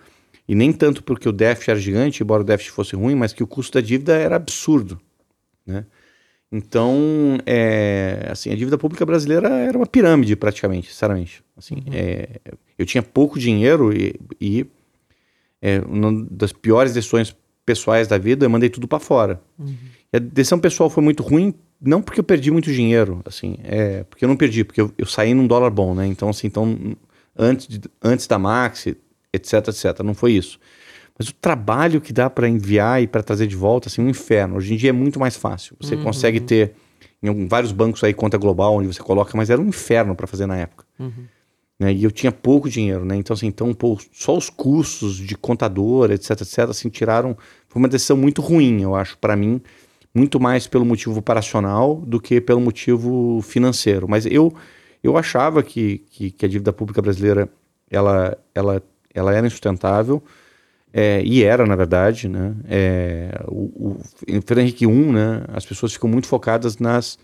E 0.47 0.53
nem 0.53 0.73
tanto 0.73 1.03
porque 1.03 1.27
o 1.27 1.31
déficit 1.31 1.71
era 1.71 1.79
gigante, 1.79 2.21
embora 2.21 2.41
o 2.41 2.45
déficit 2.45 2.71
fosse 2.71 2.95
ruim, 2.95 3.15
mas 3.15 3.33
que 3.33 3.43
o 3.43 3.47
custo 3.47 3.73
da 3.73 3.81
dívida 3.81 4.13
era 4.13 4.35
absurdo, 4.35 4.99
né? 5.65 5.85
Então, 6.51 7.37
é, 7.45 8.27
assim, 8.31 8.51
a 8.51 8.55
dívida 8.55 8.77
pública 8.77 9.05
brasileira 9.05 9.49
era 9.49 9.77
uma 9.77 9.85
pirâmide 9.85 10.35
praticamente, 10.35 10.89
sinceramente. 10.91 11.43
Assim, 11.55 11.75
Uhum. 11.75 11.93
é, 11.93 12.27
eu 12.77 12.85
tinha 12.85 13.03
pouco 13.03 13.37
dinheiro 13.37 13.93
e, 13.95 14.15
e 14.41 14.65
é, 15.61 15.79
uma 15.81 16.25
das 16.31 16.51
piores 16.51 16.93
decisões 16.93 17.35
pessoais 17.65 18.07
da 18.07 18.17
vida, 18.17 18.45
eu 18.45 18.49
mandei 18.49 18.69
tudo 18.69 18.87
para 18.87 18.99
fora. 18.99 19.39
Uhum. 19.59 19.75
A 20.11 20.17
decisão 20.17 20.57
pessoal 20.59 20.89
foi 20.89 21.03
muito 21.03 21.21
ruim, 21.21 21.53
não 21.79 22.01
porque 22.01 22.19
eu 22.19 22.23
perdi 22.23 22.49
muito 22.49 22.73
dinheiro, 22.73 23.21
assim, 23.25 23.57
é, 23.63 24.03
porque 24.05 24.25
eu 24.25 24.29
não 24.29 24.35
perdi, 24.35 24.63
porque 24.63 24.81
eu, 24.81 24.91
eu 24.97 25.05
saí 25.05 25.35
num 25.35 25.45
dólar 25.45 25.69
bom, 25.69 25.93
né? 25.93 26.07
Então, 26.07 26.29
assim, 26.29 26.47
então, 26.47 26.75
antes, 27.37 27.67
de- 27.67 27.89
antes 28.03 28.25
da 28.25 28.39
Maxi, 28.39 28.97
etc, 29.31 29.67
etc, 29.67 29.99
não 30.03 30.15
foi 30.15 30.31
isso. 30.31 30.59
Mas 31.19 31.27
o 31.27 31.33
trabalho 31.33 31.99
que 31.99 32.13
dá 32.13 32.29
para 32.29 32.47
enviar 32.47 33.03
e 33.03 33.07
para 33.07 33.21
trazer 33.21 33.45
de 33.45 33.55
volta, 33.55 33.89
assim, 33.89 34.01
um 34.01 34.07
inferno. 34.07 34.55
Hoje 34.55 34.73
em 34.73 34.77
dia 34.77 34.91
é 34.91 34.93
muito 34.93 35.19
mais 35.19 35.35
fácil. 35.35 35.75
Você 35.77 35.97
consegue 35.97 36.39
ter 36.39 36.73
em 37.21 37.45
vários 37.45 37.73
bancos 37.73 38.01
aí 38.03 38.13
conta 38.13 38.37
global 38.37 38.75
onde 38.75 38.87
você 38.87 39.03
coloca, 39.03 39.35
mas 39.35 39.49
era 39.49 39.59
um 39.59 39.67
inferno 39.67 40.15
para 40.15 40.25
fazer 40.25 40.45
na 40.45 40.55
época. 40.55 40.85
Né? 41.77 41.93
E 41.93 42.03
eu 42.03 42.11
tinha 42.11 42.31
pouco 42.31 42.69
dinheiro, 42.69 43.03
né? 43.03 43.17
Então 43.17 43.33
assim, 43.33 43.47
então 43.47 43.73
pô, 43.73 43.97
só 44.13 44.37
os 44.37 44.49
custos 44.49 45.17
de 45.17 45.35
contador, 45.35 46.11
etc, 46.11 46.31
etc, 46.41 46.59
assim 46.69 46.89
tiraram. 46.89 47.37
Foi 47.67 47.81
uma 47.81 47.87
decisão 47.89 48.15
muito 48.15 48.41
ruim, 48.41 48.81
eu 48.81 48.95
acho, 48.95 49.17
para 49.17 49.35
mim, 49.35 49.61
muito 50.13 50.39
mais 50.39 50.67
pelo 50.67 50.85
motivo 50.85 51.19
operacional 51.19 51.97
do 51.97 52.19
que 52.19 52.41
pelo 52.41 52.61
motivo 52.61 53.41
financeiro. 53.41 54.07
Mas 54.09 54.25
eu 54.25 54.53
eu 55.01 55.17
achava 55.17 55.63
que, 55.63 55.99
que, 56.09 56.31
que 56.31 56.45
a 56.45 56.49
dívida 56.49 56.73
pública 56.73 57.01
brasileira 57.01 57.49
ela 57.89 58.37
ela 58.53 58.81
ela 59.13 59.33
era 59.33 59.47
insustentável. 59.47 60.21
É, 60.91 61.21
e 61.23 61.43
era, 61.43 61.65
na 61.65 61.75
verdade, 61.75 62.27
né? 62.27 62.55
É, 62.67 63.43
o, 63.47 63.89
o 63.89 64.01
em 64.27 64.41
Fernando 64.41 64.65
Henrique 64.65 64.85
I, 64.85 64.87
né? 64.87 65.43
As 65.49 65.65
pessoas 65.65 65.93
ficam 65.93 66.09
muito 66.09 66.27
focadas 66.27 66.77
nas, 66.79 67.17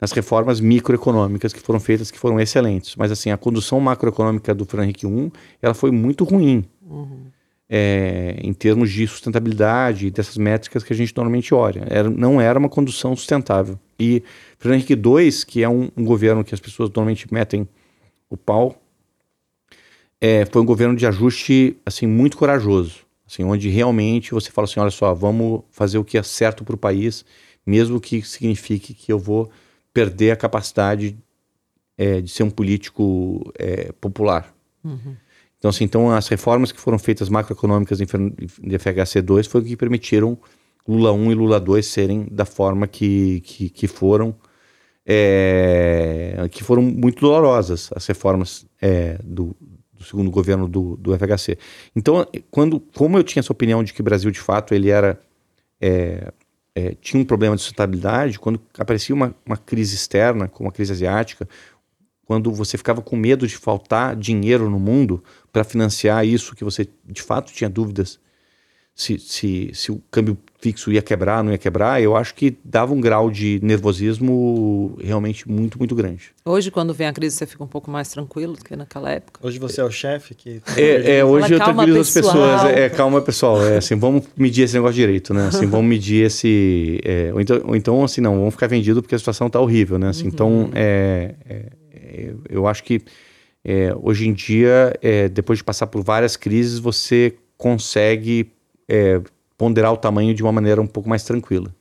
nas 0.00 0.12
reformas 0.12 0.60
microeconômicas 0.60 1.52
que 1.52 1.60
foram 1.60 1.80
feitas, 1.80 2.10
que 2.10 2.18
foram 2.18 2.38
excelentes. 2.38 2.94
Mas, 2.96 3.10
assim, 3.10 3.30
a 3.30 3.36
condução 3.36 3.80
macroeconômica 3.80 4.54
do 4.54 4.66
Fernando 4.66 4.84
Henrique 4.84 5.06
I, 5.06 5.32
ela 5.62 5.74
foi 5.74 5.90
muito 5.90 6.24
ruim. 6.24 6.64
É, 7.74 8.36
em 8.42 8.52
termos 8.52 8.90
de 8.90 9.06
sustentabilidade 9.06 10.08
e 10.08 10.10
dessas 10.10 10.36
métricas 10.36 10.84
que 10.84 10.92
a 10.92 10.96
gente 10.96 11.16
normalmente 11.16 11.54
olha. 11.54 11.86
Era, 11.88 12.10
não 12.10 12.38
era 12.38 12.58
uma 12.58 12.68
condução 12.68 13.16
sustentável. 13.16 13.78
E 13.98 14.22
Fernando 14.58 14.80
Henrique 14.80 14.92
II, 14.92 15.30
que 15.46 15.62
é 15.62 15.68
um, 15.68 15.88
um 15.96 16.04
governo 16.04 16.44
que 16.44 16.54
as 16.54 16.60
pessoas 16.60 16.90
normalmente 16.90 17.32
metem 17.32 17.66
o 18.28 18.36
pau, 18.36 18.81
é, 20.24 20.46
foi 20.46 20.62
um 20.62 20.64
governo 20.64 20.94
de 20.94 21.04
ajuste 21.04 21.76
assim 21.84 22.06
muito 22.06 22.36
corajoso, 22.36 23.00
assim, 23.26 23.42
onde 23.42 23.68
realmente 23.68 24.30
você 24.30 24.52
fala 24.52 24.66
assim, 24.66 24.78
olha 24.78 24.92
só, 24.92 25.12
vamos 25.12 25.62
fazer 25.72 25.98
o 25.98 26.04
que 26.04 26.16
é 26.16 26.22
certo 26.22 26.62
para 26.62 26.76
o 26.76 26.78
país, 26.78 27.24
mesmo 27.66 28.00
que 28.00 28.22
signifique 28.22 28.94
que 28.94 29.12
eu 29.12 29.18
vou 29.18 29.50
perder 29.92 30.30
a 30.30 30.36
capacidade 30.36 31.18
é, 31.98 32.20
de 32.20 32.30
ser 32.30 32.44
um 32.44 32.50
político 32.50 33.52
é, 33.58 33.90
popular. 34.00 34.54
Então, 35.58 35.68
assim, 35.70 35.82
então 35.82 36.08
as 36.08 36.28
reformas 36.28 36.70
que 36.70 36.80
foram 36.80 37.00
feitas 37.00 37.28
macroeconômicas 37.28 38.00
em 38.00 38.04
de 38.04 38.78
FHC2 38.78 39.48
foi 39.48 39.60
o 39.60 39.64
que 39.64 39.76
permitiram 39.76 40.38
Lula 40.86 41.12
1 41.12 41.32
e 41.32 41.34
Lula 41.34 41.58
2 41.58 41.84
serem 41.84 42.28
da 42.30 42.44
forma 42.44 42.86
que, 42.86 43.40
que, 43.40 43.68
que 43.68 43.88
foram, 43.88 44.36
é, 45.04 46.48
que 46.52 46.62
foram 46.62 46.80
muito 46.80 47.20
dolorosas 47.22 47.90
as 47.92 48.06
reformas 48.06 48.64
é, 48.80 49.18
do, 49.24 49.56
do 50.02 50.08
segundo 50.08 50.30
governo 50.30 50.68
do, 50.68 50.96
do 50.96 51.16
FHC. 51.16 51.56
Então, 51.94 52.26
quando, 52.50 52.78
como 52.78 53.16
eu 53.16 53.22
tinha 53.22 53.40
essa 53.40 53.52
opinião 53.52 53.82
de 53.82 53.92
que 53.92 54.00
o 54.00 54.04
Brasil, 54.04 54.30
de 54.30 54.40
fato, 54.40 54.74
ele 54.74 54.90
era 54.90 55.18
é, 55.80 56.32
é, 56.74 56.94
tinha 57.00 57.20
um 57.20 57.24
problema 57.24 57.56
de 57.56 57.62
sustentabilidade, 57.62 58.38
quando 58.38 58.60
aparecia 58.78 59.14
uma, 59.14 59.34
uma 59.44 59.56
crise 59.56 59.94
externa, 59.94 60.48
como 60.48 60.68
a 60.68 60.72
crise 60.72 60.92
asiática, 60.92 61.48
quando 62.24 62.52
você 62.52 62.78
ficava 62.78 63.02
com 63.02 63.16
medo 63.16 63.46
de 63.46 63.56
faltar 63.56 64.16
dinheiro 64.16 64.70
no 64.70 64.78
mundo 64.78 65.22
para 65.52 65.64
financiar 65.64 66.26
isso, 66.26 66.54
que 66.54 66.64
você 66.64 66.88
de 67.04 67.22
fato 67.22 67.52
tinha 67.52 67.68
dúvidas 67.68 68.18
se, 68.94 69.18
se, 69.18 69.70
se 69.72 69.90
o 69.90 70.02
câmbio 70.10 70.36
fixo 70.60 70.92
ia 70.92 71.00
quebrar, 71.00 71.42
não 71.42 71.50
ia 71.50 71.58
quebrar, 71.58 72.00
eu 72.00 72.14
acho 72.14 72.34
que 72.34 72.56
dava 72.62 72.92
um 72.92 73.00
grau 73.00 73.30
de 73.30 73.58
nervosismo 73.62 74.96
realmente 75.02 75.48
muito, 75.50 75.78
muito 75.78 75.94
grande. 75.94 76.30
Hoje, 76.44 76.70
quando 76.70 76.92
vem 76.92 77.08
a 77.08 77.12
crise, 77.12 77.36
você 77.36 77.46
fica 77.46 77.64
um 77.64 77.66
pouco 77.66 77.90
mais 77.90 78.10
tranquilo 78.10 78.52
do 78.52 78.64
que 78.64 78.76
naquela 78.76 79.10
época. 79.10 79.40
Hoje 79.44 79.58
você 79.58 79.80
é 79.80 79.84
o 79.84 79.90
chefe 79.90 80.34
que. 80.34 80.62
É, 80.76 81.18
é, 81.18 81.24
hoje 81.24 81.42
Fala, 81.44 81.54
eu 81.54 81.58
calma, 81.58 81.74
tranquilizo 81.74 82.00
as 82.00 82.14
pessoas. 82.14 82.64
É, 82.64 82.88
calma, 82.90 83.20
pessoal. 83.22 83.64
É 83.64 83.78
assim, 83.78 83.96
vamos 83.96 84.24
medir 84.36 84.62
esse 84.62 84.74
negócio 84.74 84.94
direito, 84.94 85.32
né? 85.32 85.48
Assim, 85.48 85.66
vamos 85.66 85.86
medir 85.86 86.26
esse. 86.26 87.00
é, 87.02 87.32
ou, 87.32 87.40
então, 87.40 87.60
ou 87.64 87.74
então, 87.74 88.04
assim, 88.04 88.20
não, 88.20 88.38
vamos 88.38 88.54
ficar 88.54 88.68
vendido 88.68 89.02
porque 89.02 89.14
a 89.14 89.18
situação 89.18 89.48
tá 89.48 89.58
horrível, 89.58 89.98
né? 89.98 90.10
Assim, 90.10 90.26
Então, 90.26 90.70
é, 90.74 91.34
é, 91.48 91.66
é, 91.92 92.34
eu 92.48 92.66
acho 92.66 92.84
que 92.84 93.00
é, 93.64 93.94
hoje 94.00 94.28
em 94.28 94.32
dia, 94.32 94.92
é, 95.00 95.28
depois 95.28 95.58
de 95.58 95.64
passar 95.64 95.86
por 95.86 96.02
várias 96.04 96.36
crises, 96.36 96.78
você 96.78 97.34
consegue 97.56 98.52
é, 98.92 99.22
ponderar 99.56 99.90
o 99.92 99.96
tamanho 99.96 100.34
de 100.34 100.42
uma 100.42 100.52
maneira 100.52 100.80
um 100.82 100.86
pouco 100.86 101.08
mais 101.08 101.24
tranquila. 101.24 101.74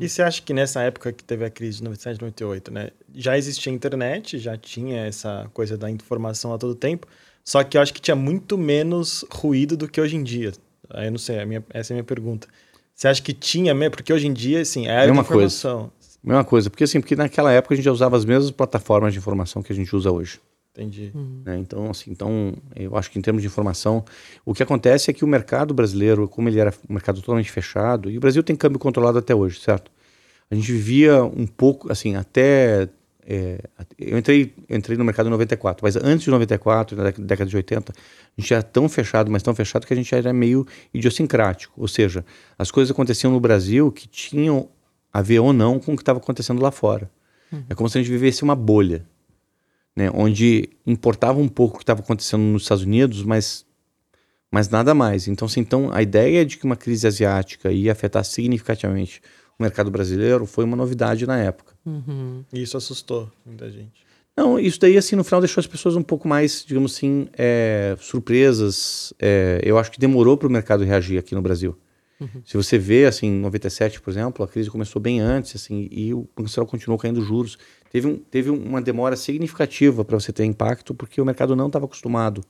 E 0.00 0.08
você 0.08 0.22
acha 0.22 0.40
que 0.40 0.54
nessa 0.54 0.80
época 0.82 1.12
que 1.12 1.22
teve 1.24 1.44
a 1.44 1.50
crise 1.50 1.78
de 1.78 1.84
97, 1.84 2.20
98, 2.20 2.72
né? 2.72 2.90
Já 3.12 3.36
existia 3.36 3.72
internet, 3.72 4.38
já 4.38 4.56
tinha 4.56 5.04
essa 5.04 5.50
coisa 5.52 5.76
da 5.76 5.90
informação 5.90 6.54
a 6.54 6.58
todo 6.58 6.76
tempo, 6.76 7.08
só 7.44 7.62
que 7.64 7.76
eu 7.76 7.82
acho 7.82 7.92
que 7.92 8.00
tinha 8.00 8.14
muito 8.14 8.56
menos 8.56 9.24
ruído 9.30 9.76
do 9.76 9.88
que 9.88 10.00
hoje 10.00 10.16
em 10.16 10.22
dia. 10.22 10.52
Aí 10.90 11.08
eu 11.08 11.10
não 11.10 11.18
sei, 11.18 11.40
a 11.40 11.44
minha- 11.46 11.64
essa 11.70 11.92
é 11.92 11.94
a 11.94 11.96
minha 11.96 12.04
pergunta. 12.04 12.46
Você 12.94 13.08
acha 13.08 13.20
que 13.20 13.32
tinha 13.32 13.74
mesmo? 13.74 13.90
Porque 13.96 14.12
hoje 14.12 14.28
em 14.28 14.32
dia, 14.32 14.60
assim, 14.60 14.86
é 14.86 15.06
Mesma 15.06 15.22
informação. 15.22 15.90
Mesma 16.22 16.44
coisa, 16.44 16.70
porque 16.70 16.84
assim, 16.84 17.00
porque 17.00 17.16
naquela 17.16 17.50
época 17.52 17.74
a 17.74 17.76
gente 17.76 17.84
já 17.84 17.92
usava 17.92 18.16
as 18.16 18.24
mesmas 18.24 18.52
plataformas 18.52 19.12
de 19.12 19.18
informação 19.18 19.60
que 19.60 19.72
a 19.72 19.76
gente 19.76 19.94
usa 19.94 20.10
hoje. 20.10 20.40
Entendi. 20.76 21.12
né? 21.44 21.56
Então, 21.58 21.88
assim, 21.90 22.10
então, 22.10 22.52
eu 22.74 22.96
acho 22.96 23.08
que 23.08 23.16
em 23.16 23.22
termos 23.22 23.40
de 23.42 23.46
informação, 23.46 24.04
o 24.44 24.52
que 24.52 24.60
acontece 24.62 25.08
é 25.08 25.14
que 25.14 25.24
o 25.24 25.28
mercado 25.28 25.72
brasileiro, 25.72 26.26
como 26.28 26.48
ele 26.48 26.58
era 26.58 26.74
um 26.90 26.94
mercado 26.94 27.20
totalmente 27.20 27.48
fechado, 27.50 28.10
e 28.10 28.16
o 28.18 28.20
Brasil 28.20 28.42
tem 28.42 28.56
câmbio 28.56 28.80
controlado 28.80 29.16
até 29.18 29.32
hoje, 29.32 29.60
certo? 29.60 29.92
A 30.50 30.54
gente 30.54 30.70
vivia 30.72 31.22
um 31.24 31.46
pouco, 31.46 31.90
assim, 31.92 32.16
até. 32.16 32.88
é, 33.24 33.60
eu 33.96 34.18
entrei, 34.18 34.52
entrei 34.68 34.98
no 34.98 35.04
mercado 35.04 35.26
em 35.28 35.30
94, 35.30 35.84
mas 35.84 35.94
antes 35.96 36.24
de 36.24 36.30
94, 36.30 36.96
na 36.96 37.04
década- 37.04 37.24
década 37.24 37.48
de 37.50 37.56
80, 37.56 37.92
a 38.36 38.40
gente 38.40 38.52
era 38.52 38.62
tão 38.62 38.88
fechado, 38.88 39.30
mas 39.30 39.42
tão 39.44 39.54
fechado 39.54 39.86
que 39.86 39.92
a 39.94 39.96
gente 39.96 40.12
era 40.12 40.32
meio 40.32 40.66
idiosincrático. 40.92 41.72
Ou 41.80 41.86
seja, 41.88 42.24
as 42.58 42.70
coisas 42.72 42.90
aconteciam 42.90 43.32
no 43.32 43.38
Brasil 43.38 43.92
que 43.92 44.08
tinham 44.08 44.68
a 45.12 45.22
ver 45.22 45.38
ou 45.38 45.52
não 45.52 45.78
com 45.78 45.92
o 45.92 45.96
que 45.96 46.02
estava 46.02 46.18
acontecendo 46.18 46.60
lá 46.60 46.72
fora. 46.72 47.08
É 47.70 47.74
como 47.76 47.88
se 47.88 47.96
a 47.96 48.02
gente 48.02 48.10
vivesse 48.10 48.42
uma 48.42 48.56
bolha 48.56 49.06
né, 49.96 50.10
onde 50.12 50.70
importava 50.86 51.38
um 51.38 51.48
pouco 51.48 51.76
o 51.76 51.78
que 51.78 51.84
estava 51.84 52.00
acontecendo 52.00 52.42
nos 52.42 52.62
Estados 52.62 52.84
Unidos, 52.84 53.22
mas, 53.22 53.64
mas 54.50 54.68
nada 54.68 54.94
mais. 54.94 55.28
Então, 55.28 55.46
assim, 55.46 55.60
então, 55.60 55.90
a 55.92 56.02
ideia 56.02 56.44
de 56.44 56.56
que 56.56 56.64
uma 56.64 56.76
crise 56.76 57.06
asiática 57.06 57.70
ia 57.70 57.92
afetar 57.92 58.24
significativamente 58.24 59.20
o 59.58 59.62
mercado 59.62 59.90
brasileiro 59.90 60.46
foi 60.46 60.64
uma 60.64 60.76
novidade 60.76 61.26
na 61.26 61.38
época. 61.38 61.74
E 62.52 62.62
isso 62.62 62.76
assustou 62.76 63.30
muita 63.46 63.70
gente. 63.70 64.04
Não, 64.36 64.58
isso 64.58 64.80
daí, 64.80 64.96
assim, 64.96 65.14
no 65.14 65.22
final 65.22 65.40
deixou 65.40 65.60
as 65.60 65.66
pessoas 65.66 65.94
um 65.94 66.02
pouco 66.02 66.26
mais, 66.26 66.64
digamos 66.66 66.96
assim, 66.96 67.28
é, 67.38 67.96
surpresas. 68.00 69.14
É, 69.20 69.60
eu 69.62 69.78
acho 69.78 69.92
que 69.92 70.00
demorou 70.00 70.36
para 70.36 70.48
o 70.48 70.50
mercado 70.50 70.82
reagir 70.82 71.18
aqui 71.18 71.36
no 71.36 71.42
Brasil. 71.42 71.78
Se 72.44 72.56
você 72.56 72.78
vê, 72.78 73.06
assim, 73.06 73.26
em 73.26 73.40
97, 73.40 74.00
por 74.00 74.10
exemplo, 74.10 74.44
a 74.44 74.48
crise 74.48 74.70
começou 74.70 75.00
bem 75.00 75.20
antes, 75.20 75.56
assim, 75.56 75.88
e 75.90 76.14
o 76.14 76.28
Banco 76.34 76.48
Central 76.48 76.66
continuou 76.66 76.98
caindo 76.98 77.20
juros. 77.22 77.58
Teve, 77.94 78.08
um, 78.08 78.16
teve 78.16 78.50
uma 78.50 78.82
demora 78.82 79.14
significativa 79.14 80.04
para 80.04 80.18
você 80.18 80.32
ter 80.32 80.44
impacto, 80.44 80.92
porque 80.92 81.20
o 81.20 81.24
mercado 81.24 81.54
não 81.54 81.68
estava 81.68 81.84
acostumado 81.84 82.42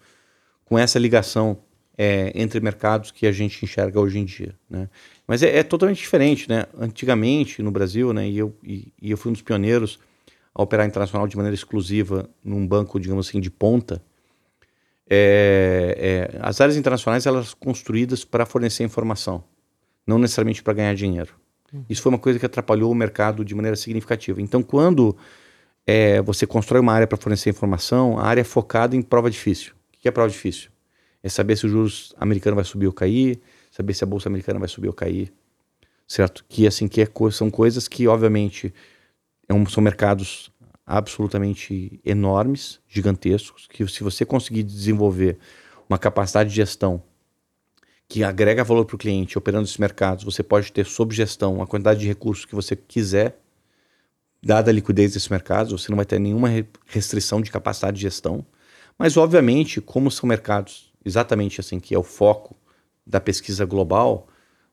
com 0.65 0.79
essa 0.79 0.99
ligação 0.99 1.59
é, 1.99 2.33
entre 2.35 2.61
mercados 2.61 3.11
que 3.11 3.27
a 3.27 3.31
gente 3.31 3.63
enxerga 3.63 4.01
hoje 4.01 4.19
em 4.19 4.25
dia, 4.25 4.55
né? 4.71 4.89
Mas 5.27 5.43
é, 5.43 5.59
é 5.59 5.63
totalmente 5.63 5.99
diferente, 5.99 6.49
né? 6.49 6.65
Antigamente, 6.79 7.63
no 7.63 7.71
Brasil, 7.71 8.11
né, 8.15 8.27
e 8.27 8.39
eu, 8.39 8.57
e, 8.63 8.91
e 9.03 9.11
eu 9.11 9.19
fui 9.19 9.29
um 9.29 9.33
dos 9.35 9.43
pioneiros 9.43 9.99
a 10.55 10.63
operar 10.63 10.87
internacional 10.87 11.29
de 11.29 11.37
maneira 11.37 11.55
exclusiva 11.55 12.27
num 12.43 12.67
banco, 12.67 12.99
digamos 12.99 13.29
assim, 13.29 13.39
de 13.39 13.51
ponta, 13.51 14.03
é, 15.11 16.31
é, 16.33 16.39
as 16.41 16.59
áreas 16.59 16.79
internacionais 16.79 17.27
elas 17.27 17.53
construídas 17.53 18.25
para 18.25 18.47
fornecer 18.47 18.83
informação, 18.83 19.45
não 20.07 20.19
necessariamente 20.19 20.63
para 20.63 20.73
ganhar 20.73 20.95
dinheiro. 20.95 21.44
Isso 21.89 22.03
foi 22.03 22.11
uma 22.11 22.19
coisa 22.19 22.39
que 22.39 22.47
atrapalhou 22.47 22.91
o 22.91 22.95
mercado 22.95 23.45
de 23.45 23.55
maneira 23.55 23.77
significativa. 23.77 24.41
Então, 24.41 24.63
quando 24.63 25.17
é, 25.87 26.21
você 26.23 26.47
constrói 26.47 26.81
uma 26.81 26.93
área 26.93 27.07
para 27.07 27.19
fornecer 27.19 27.51
informação, 27.51 28.19
a 28.19 28.25
área 28.25 28.41
é 28.41 28.45
focada 28.45 28.97
em 28.97 29.03
prova 29.03 29.31
difícil. 29.31 29.73
O 29.73 29.99
que 30.01 30.09
é 30.09 30.11
prova 30.11 30.31
difícil? 30.31 30.71
É 31.23 31.29
saber 31.29 31.57
se 31.57 31.67
o 31.67 31.69
juros 31.69 32.15
americano 32.19 32.55
vai 32.55 32.65
subir 32.65 32.87
ou 32.87 32.93
cair, 32.93 33.41
saber 33.71 33.95
se 33.95 34.05
a 34.05 34.07
bolsa 34.07 34.29
americana 34.29 34.59
vai 34.59 34.69
subir 34.69 34.89
ou 34.89 34.95
cair, 34.95 35.33
certo? 36.07 36.45
Que 36.49 36.67
assim 36.67 36.87
que 36.87 37.01
é 37.01 37.09
são 37.33 37.51
coisas 37.51 37.89
que 37.89 38.07
obviamente 38.07 38.73
é 39.49 39.55
um- 39.55 39.67
são 39.67 39.83
mercados 39.83 40.53
absolutamente 40.87 41.99
enormes, 42.05 42.79
gigantescos, 42.87 43.67
que 43.67 43.87
se 43.89 44.03
você 44.03 44.25
conseguir 44.25 44.63
desenvolver 44.63 45.39
uma 45.89 45.99
capacidade 45.99 46.51
de 46.51 46.57
gestão 46.57 47.03
que 48.09 48.23
agrega 48.23 48.65
valor 48.65 48.85
para 48.85 48.97
o 48.97 48.99
cliente 48.99 49.39
operando 49.39 49.65
esses 49.65 49.79
mercados, 49.79 50.25
você 50.25 50.43
pode 50.43 50.73
ter 50.73 50.85
sob 50.87 51.15
gestão 51.15 51.63
a 51.63 51.67
quantidade 51.67 52.01
de 52.01 52.07
recursos 52.07 52.45
que 52.45 52.55
você 52.55 52.77
quiser 52.77 53.39
dada 54.43 54.71
a 54.71 54.75
liquidez 54.75 55.15
desse 55.15 55.31
mercado, 55.31 55.77
você 55.77 55.91
não 55.91 55.97
vai 55.97 56.05
ter 56.05 56.19
nenhuma 56.19 56.51
restrição 56.87 57.41
de 57.41 57.51
capacidade 57.51 57.97
de 57.97 58.03
gestão. 58.03 58.45
Mas, 58.99 59.17
obviamente, 59.17 59.81
como 59.81 60.11
são 60.11 60.29
mercados 60.29 60.93
exatamente 61.05 61.61
assim, 61.61 61.81
que 61.81 61.95
é 61.95 61.99
o 61.99 62.03
foco 62.03 62.55
da 63.07 63.21
pesquisa 63.21 63.65
global, 63.65 64.29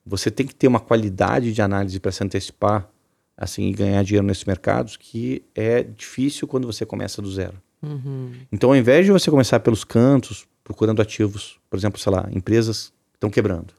você 0.05 0.29
tem 0.29 0.45
que 0.45 0.55
ter 0.55 0.67
uma 0.67 0.79
qualidade 0.79 1.53
de 1.53 1.61
análise 1.61 1.99
para 1.99 2.11
se 2.11 2.23
antecipar 2.23 2.89
assim 3.37 3.69
e 3.69 3.73
ganhar 3.73 4.03
dinheiro 4.03 4.27
nesses 4.27 4.45
mercados 4.45 4.97
que 4.97 5.43
é 5.55 5.83
difícil 5.83 6.47
quando 6.47 6.67
você 6.67 6.85
começa 6.85 7.21
do 7.21 7.31
zero. 7.31 7.61
Uhum. 7.81 8.33
Então, 8.51 8.69
ao 8.69 8.75
invés 8.75 9.05
de 9.05 9.11
você 9.11 9.31
começar 9.31 9.59
pelos 9.61 9.83
cantos, 9.83 10.45
procurando 10.63 11.01
ativos, 11.01 11.59
por 11.69 11.77
exemplo, 11.77 11.99
sei 11.99 12.11
lá, 12.11 12.29
empresas 12.31 12.93
estão 13.21 13.29
quebrando, 13.29 13.73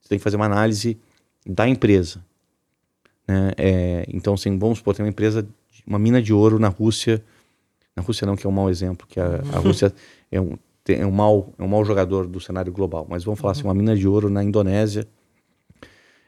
você 0.00 0.08
tem 0.08 0.18
que 0.18 0.24
fazer 0.24 0.36
uma 0.36 0.46
análise 0.46 0.98
da 1.46 1.68
empresa. 1.68 2.24
Né? 3.26 3.52
É, 3.56 4.04
então, 4.08 4.34
assim, 4.34 4.58
vamos 4.58 4.78
supor, 4.78 4.94
tem 4.94 5.04
uma 5.04 5.10
empresa, 5.10 5.46
uma 5.86 5.98
mina 5.98 6.20
de 6.20 6.32
ouro 6.32 6.58
na 6.58 6.68
Rússia, 6.68 7.24
na 7.94 8.02
Rússia 8.02 8.26
não, 8.26 8.34
que 8.34 8.44
é 8.44 8.48
um 8.48 8.52
mau 8.52 8.68
exemplo, 8.68 9.06
que 9.06 9.20
a, 9.20 9.40
a. 9.52 9.58
Rússia 9.62 9.94
é 10.30 10.40
um, 10.40 10.58
é, 10.88 11.06
um 11.06 11.12
mau, 11.12 11.54
é 11.56 11.62
um 11.62 11.68
mau 11.68 11.84
jogador 11.84 12.26
do 12.26 12.40
cenário 12.40 12.72
global, 12.72 13.06
mas 13.08 13.22
vamos 13.22 13.38
falar 13.38 13.52
assim, 13.52 13.62
uhum. 13.62 13.70
assim, 13.70 13.78
uma 13.78 13.82
mina 13.82 13.96
de 13.96 14.08
ouro 14.08 14.28
na 14.28 14.42
Indonésia, 14.42 15.06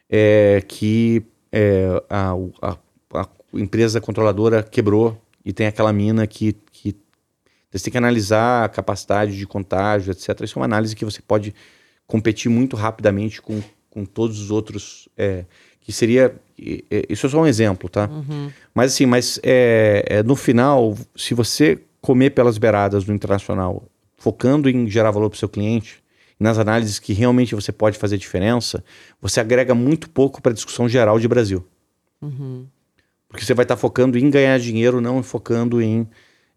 é, 0.09 0.63
que 0.69 1.25
é, 1.51 1.87
a, 2.09 2.33
a, 2.61 2.79
a, 3.15 3.29
empresa 3.55 4.01
controladora 4.01 4.63
quebrou 4.63 5.21
e 5.45 5.53
tem 5.53 5.67
aquela 5.67 5.93
mina 5.93 6.27
que, 6.27 6.53
que 6.71 6.95
você 7.73 7.85
tem 7.85 7.93
que 7.93 7.99
analisar 7.99 8.65
a 8.65 8.69
capacidade 8.69 9.37
de 9.37 9.47
contágio, 9.47 10.13
etc. 10.13 10.43
Isso 10.43 10.59
é 10.59 10.61
uma 10.61 10.67
análise 10.67 10.95
que 10.95 11.05
você 11.05 11.21
pode 11.23 11.55
competir 12.07 12.51
muito 12.51 12.77
rapidamente 12.77 13.41
com, 13.41 13.61
com 13.91 14.05
todos 14.05 14.41
os 14.41 14.51
outros, 14.51 15.09
é, 15.17 15.45
que 15.81 15.93
seria, 15.93 16.35
isso 17.09 17.27
é 17.27 17.31
só 17.31 17.41
um 17.41 17.47
exemplo, 17.47 17.89
tá? 17.89 18.09
Uhum. 18.09 18.51
Mas 18.75 18.93
assim, 18.93 19.07
mas 19.07 19.41
é, 19.43 20.05
é, 20.07 20.23
no 20.23 20.37
final, 20.37 20.97
se 21.17 21.35
você 21.35 21.79
comer 22.01 22.31
pelas 22.31 22.59
beiradas 22.59 23.05
do 23.05 23.13
internacional, 23.13 23.85
focando 24.17 24.69
em 24.69 24.89
gerar 24.89 25.11
valor 25.11 25.31
para 25.31 25.37
o 25.37 25.39
seu 25.39 25.49
cliente, 25.49 26.03
nas 26.39 26.59
análises 26.59 26.99
que 26.99 27.13
realmente 27.13 27.55
você 27.55 27.71
pode 27.71 27.97
fazer 27.99 28.19
diferença, 28.19 28.85
você 29.21 29.41
agrega 29.41 29.75
muito 29.75 30.11
pouco 30.11 30.43
para 30.43 30.51
a 30.51 30.55
discussão 30.55 30.89
geral 30.89 31.19
de 31.19 31.29
Brasil. 31.29 31.65
Uhum. 32.21 32.67
Porque 33.29 33.45
você 33.45 33.55
vai 33.55 33.65
estar 33.65 33.77
tá 33.77 33.81
focando 33.81 34.19
em 34.19 34.29
ganhar 34.29 34.59
dinheiro, 34.59 35.01
não 35.01 35.23
focando 35.23 35.81
em 35.81 36.07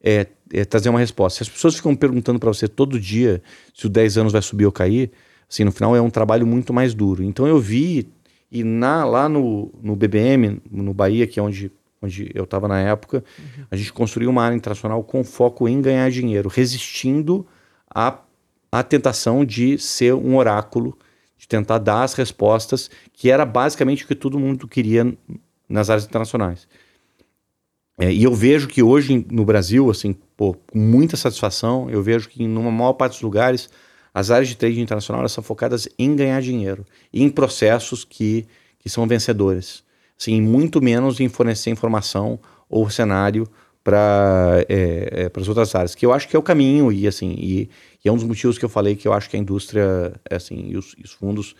é, 0.03 0.27
é, 0.53 0.65
trazer 0.65 0.89
uma 0.89 0.99
resposta. 0.99 1.37
Se 1.37 1.43
as 1.43 1.49
pessoas 1.49 1.75
ficam 1.75 1.95
perguntando 1.95 2.39
para 2.39 2.49
você 2.49 2.67
todo 2.67 2.99
dia 2.99 3.41
se 3.73 3.85
o 3.85 3.89
10 3.89 4.17
anos 4.17 4.33
vai 4.33 4.41
subir 4.41 4.65
ou 4.65 4.71
cair, 4.71 5.11
assim, 5.49 5.63
no 5.63 5.71
final 5.71 5.95
é 5.95 6.01
um 6.01 6.09
trabalho 6.09 6.45
muito 6.45 6.73
mais 6.73 6.93
duro. 6.93 7.23
Então 7.23 7.47
eu 7.47 7.59
vi, 7.59 8.07
e 8.51 8.63
na, 8.63 9.05
lá 9.05 9.29
no, 9.29 9.71
no 9.81 9.95
BBM, 9.95 10.61
no 10.71 10.93
Bahia, 10.93 11.27
que 11.27 11.39
é 11.39 11.43
onde, 11.43 11.71
onde 12.01 12.31
eu 12.33 12.43
estava 12.43 12.67
na 12.67 12.79
época, 12.79 13.23
uhum. 13.37 13.65
a 13.71 13.75
gente 13.75 13.91
construiu 13.93 14.29
uma 14.29 14.43
área 14.43 14.55
internacional 14.55 15.03
com 15.03 15.23
foco 15.23 15.67
em 15.67 15.81
ganhar 15.81 16.09
dinheiro, 16.09 16.49
resistindo 16.49 17.45
a 17.89 18.19
a 18.79 18.83
tentação 18.83 19.45
de 19.45 19.77
ser 19.77 20.13
um 20.13 20.35
oráculo, 20.35 20.97
de 21.37 21.47
tentar 21.47 21.77
dar 21.77 22.03
as 22.03 22.13
respostas, 22.13 22.89
que 23.13 23.29
era 23.29 23.45
basicamente 23.45 24.03
o 24.03 24.07
que 24.07 24.15
todo 24.15 24.39
mundo 24.39 24.67
queria 24.67 25.15
nas 25.67 25.89
áreas 25.89 26.05
internacionais. 26.05 26.67
É, 27.97 28.11
e 28.11 28.23
eu 28.23 28.33
vejo 28.33 28.67
que 28.67 28.83
hoje 28.83 29.25
no 29.31 29.45
Brasil, 29.45 29.89
assim, 29.89 30.13
pô, 30.35 30.53
com 30.53 30.77
muita 30.77 31.15
satisfação, 31.15 31.89
eu 31.89 32.03
vejo 32.03 32.27
que 32.27 32.45
numa 32.45 32.69
maior 32.69 32.93
parte 32.93 33.13
dos 33.13 33.21
lugares 33.21 33.69
as 34.15 34.31
áreas 34.31 34.47
de 34.47 34.55
trade 34.55 34.79
internacional 34.79 35.27
são 35.27 35.43
focadas 35.43 35.89
em 35.99 36.15
ganhar 36.15 36.41
dinheiro, 36.41 36.85
em 37.13 37.29
processos 37.29 38.05
que, 38.05 38.47
que 38.79 38.89
são 38.89 39.05
vencedores. 39.05 39.83
Assim, 40.17 40.39
muito 40.39 40.81
menos 40.81 41.19
em 41.19 41.27
fornecer 41.27 41.69
informação 41.69 42.39
ou 42.69 42.89
cenário 42.89 43.45
para 43.83 44.65
é, 44.69 45.29
é, 45.35 45.39
as 45.39 45.49
outras 45.49 45.75
áreas, 45.75 45.93
que 45.93 46.05
eu 46.05 46.13
acho 46.13 46.29
que 46.29 46.35
é 46.35 46.39
o 46.39 46.41
caminho 46.41 46.93
e 46.93 47.05
assim 47.05 47.35
e, 47.37 47.69
e, 48.03 48.07
é 48.07 48.11
um 48.11 48.15
dos 48.15 48.23
motivos 48.23 48.57
que 48.57 48.63
eu 48.63 48.69
falei 48.69 48.95
que 48.95 49.05
eu 49.05 49.11
acho 49.11 49.29
que 49.29 49.35
a 49.35 49.39
indústria 49.39 50.13
assim 50.31 50.69
e 50.69 50.77
os, 50.77 50.95
e 50.97 51.03
os, 51.03 51.11
fundos 51.11 51.53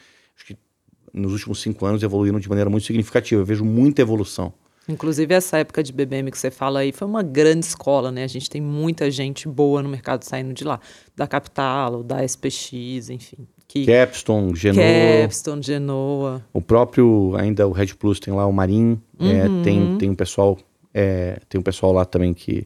nos 1.13 1.33
últimos 1.33 1.61
cinco 1.61 1.85
anos 1.85 2.01
evoluíram 2.03 2.39
de 2.39 2.47
maneira 2.47 2.69
muito 2.69 2.85
significativa. 2.85 3.41
Eu 3.41 3.45
vejo 3.45 3.65
muita 3.65 4.01
evolução. 4.01 4.53
Inclusive 4.87 5.33
essa 5.33 5.57
época 5.57 5.81
de 5.81 5.91
BBM 5.91 6.29
que 6.29 6.37
você 6.37 6.51
fala 6.51 6.79
aí 6.79 6.91
foi 6.91 7.07
uma 7.07 7.23
grande 7.23 7.65
escola, 7.65 8.11
né? 8.11 8.23
A 8.23 8.27
gente 8.27 8.49
tem 8.49 8.61
muita 8.61 9.09
gente 9.09 9.47
boa 9.47 9.81
no 9.81 9.89
mercado 9.89 10.23
saindo 10.23 10.53
de 10.53 10.63
lá, 10.63 10.79
da 11.15 11.25
Capital, 11.25 12.03
da 12.03 12.23
SPX, 12.23 13.09
enfim. 13.09 13.47
Que... 13.67 13.85
Capstone, 13.85 14.55
Genoa. 14.55 14.83
Capstone, 15.23 15.61
Genoa. 15.63 16.45
O 16.53 16.61
próprio 16.61 17.33
ainda 17.35 17.67
o 17.67 17.71
Red 17.71 17.95
Plus 17.95 18.19
tem 18.19 18.33
lá 18.33 18.45
o 18.45 18.53
Marim, 18.53 19.01
é, 19.19 19.23
uhum. 19.23 19.61
é, 19.61 19.63
tem 19.63 19.97
tem 19.97 20.09
um 20.09 20.15
pessoal 20.15 20.57
é, 20.93 21.39
tem 21.49 21.59
um 21.59 21.63
pessoal 21.63 21.91
lá 21.91 22.05
também 22.05 22.33
que, 22.33 22.65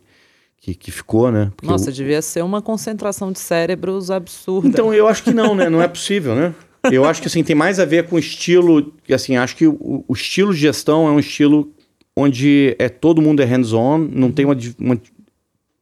que, 0.57 0.75
que 0.75 0.91
ficou, 0.91 1.31
né? 1.31 1.51
Porque 1.55 1.65
Nossa, 1.65 1.91
devia 1.91 2.21
ser 2.21 2.43
uma 2.43 2.61
concentração 2.61 3.31
de 3.31 3.39
cérebros 3.39 4.11
absurda. 4.11 4.67
Então, 4.67 4.93
eu 4.93 5.07
acho 5.07 5.23
que 5.23 5.33
não, 5.33 5.55
né? 5.55 5.67
Não 5.67 5.81
é 5.81 5.87
possível, 5.87 6.35
né? 6.35 6.53
Eu 6.91 7.05
acho 7.05 7.21
que 7.21 7.27
assim, 7.27 7.43
tem 7.43 7.55
mais 7.55 7.79
a 7.79 7.85
ver 7.85 8.07
com 8.07 8.15
o 8.15 8.19
estilo. 8.19 8.93
Assim, 9.11 9.35
acho 9.35 9.55
que 9.55 9.65
o, 9.67 10.05
o 10.07 10.13
estilo 10.13 10.53
de 10.53 10.59
gestão 10.59 11.07
é 11.07 11.11
um 11.11 11.19
estilo 11.19 11.73
onde 12.19 12.75
é 12.77 12.89
todo 12.89 13.21
mundo 13.21 13.41
é 13.41 13.45
hands-on, 13.45 13.97
não 13.97 14.31
tem 14.31 14.45
uma, 14.45 14.57
uma. 14.77 14.99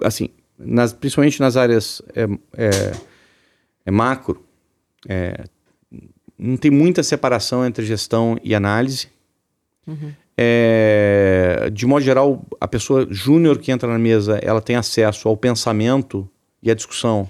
assim, 0.03 0.29
nas, 0.57 0.93
principalmente 0.93 1.39
nas 1.39 1.57
áreas 1.57 2.01
é, 2.15 2.23
é, 2.53 2.91
é 3.85 3.91
macro, 3.91 4.43
é, 5.07 5.45
não 6.37 6.57
tem 6.57 6.69
muita 6.69 7.01
separação 7.03 7.65
entre 7.65 7.85
gestão 7.85 8.37
e 8.43 8.53
análise. 8.53 9.07
Uhum. 9.85 10.11
É, 10.39 11.69
de 11.73 11.85
modo 11.87 12.03
geral, 12.03 12.45
a 12.61 12.67
pessoa 12.67 13.07
júnior 13.09 13.57
que 13.57 13.71
entra 13.71 13.89
na 13.89 13.97
mesa, 13.97 14.39
ela 14.43 14.61
tem 14.61 14.75
acesso 14.75 15.27
ao 15.27 15.35
pensamento 15.35 16.29
e 16.61 16.69
à 16.69 16.75
discussão 16.75 17.27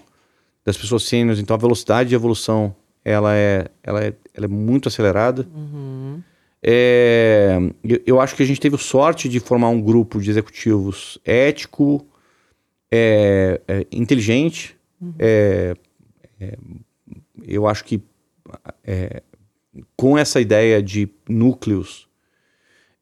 das 0.66 0.76
pessoas 0.76 1.04
sêniores. 1.04 1.40
Então, 1.40 1.56
a 1.56 1.60
velocidade 1.60 2.10
de 2.10 2.16
evolução 2.16 2.76
ela 3.06 3.34
é, 3.34 3.68
ela 3.82 4.04
é, 4.04 4.14
ela 4.34 4.46
é 4.46 4.50
muito 4.50 4.90
acelerada. 4.90 5.48
Uhum. 5.56 6.22
É, 6.62 7.58
eu, 7.84 8.02
eu, 8.06 8.22
acho 8.22 8.36
que 8.36 8.44
a 8.44 8.46
gente 8.46 8.60
teve 8.60 8.78
sorte 8.78 9.30
de 9.30 9.40
formar 9.40 9.70
um 9.70 9.82
grupo 9.82 10.20
de 10.20 10.30
executivos 10.30 11.20
ético, 11.24 12.06
é, 12.92 13.62
é 13.68 13.88
inteligente. 13.92 14.76
Uhum. 15.00 15.14
É, 15.20 15.76
é, 16.40 16.58
eu 17.44 17.68
acho 17.68 17.84
que 17.86 18.02
com 19.96 20.18
essa 20.18 20.42
ideia 20.42 20.82
de 20.82 21.10
núcleos 21.30 22.08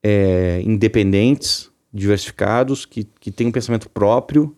é, 0.04 0.62
independentes, 0.64 1.72
diversificados, 1.94 2.86
que, 2.86 3.06
que 3.20 3.32
têm 3.32 3.48
um 3.48 3.52
pensamento 3.52 3.90
próprio 3.90 4.56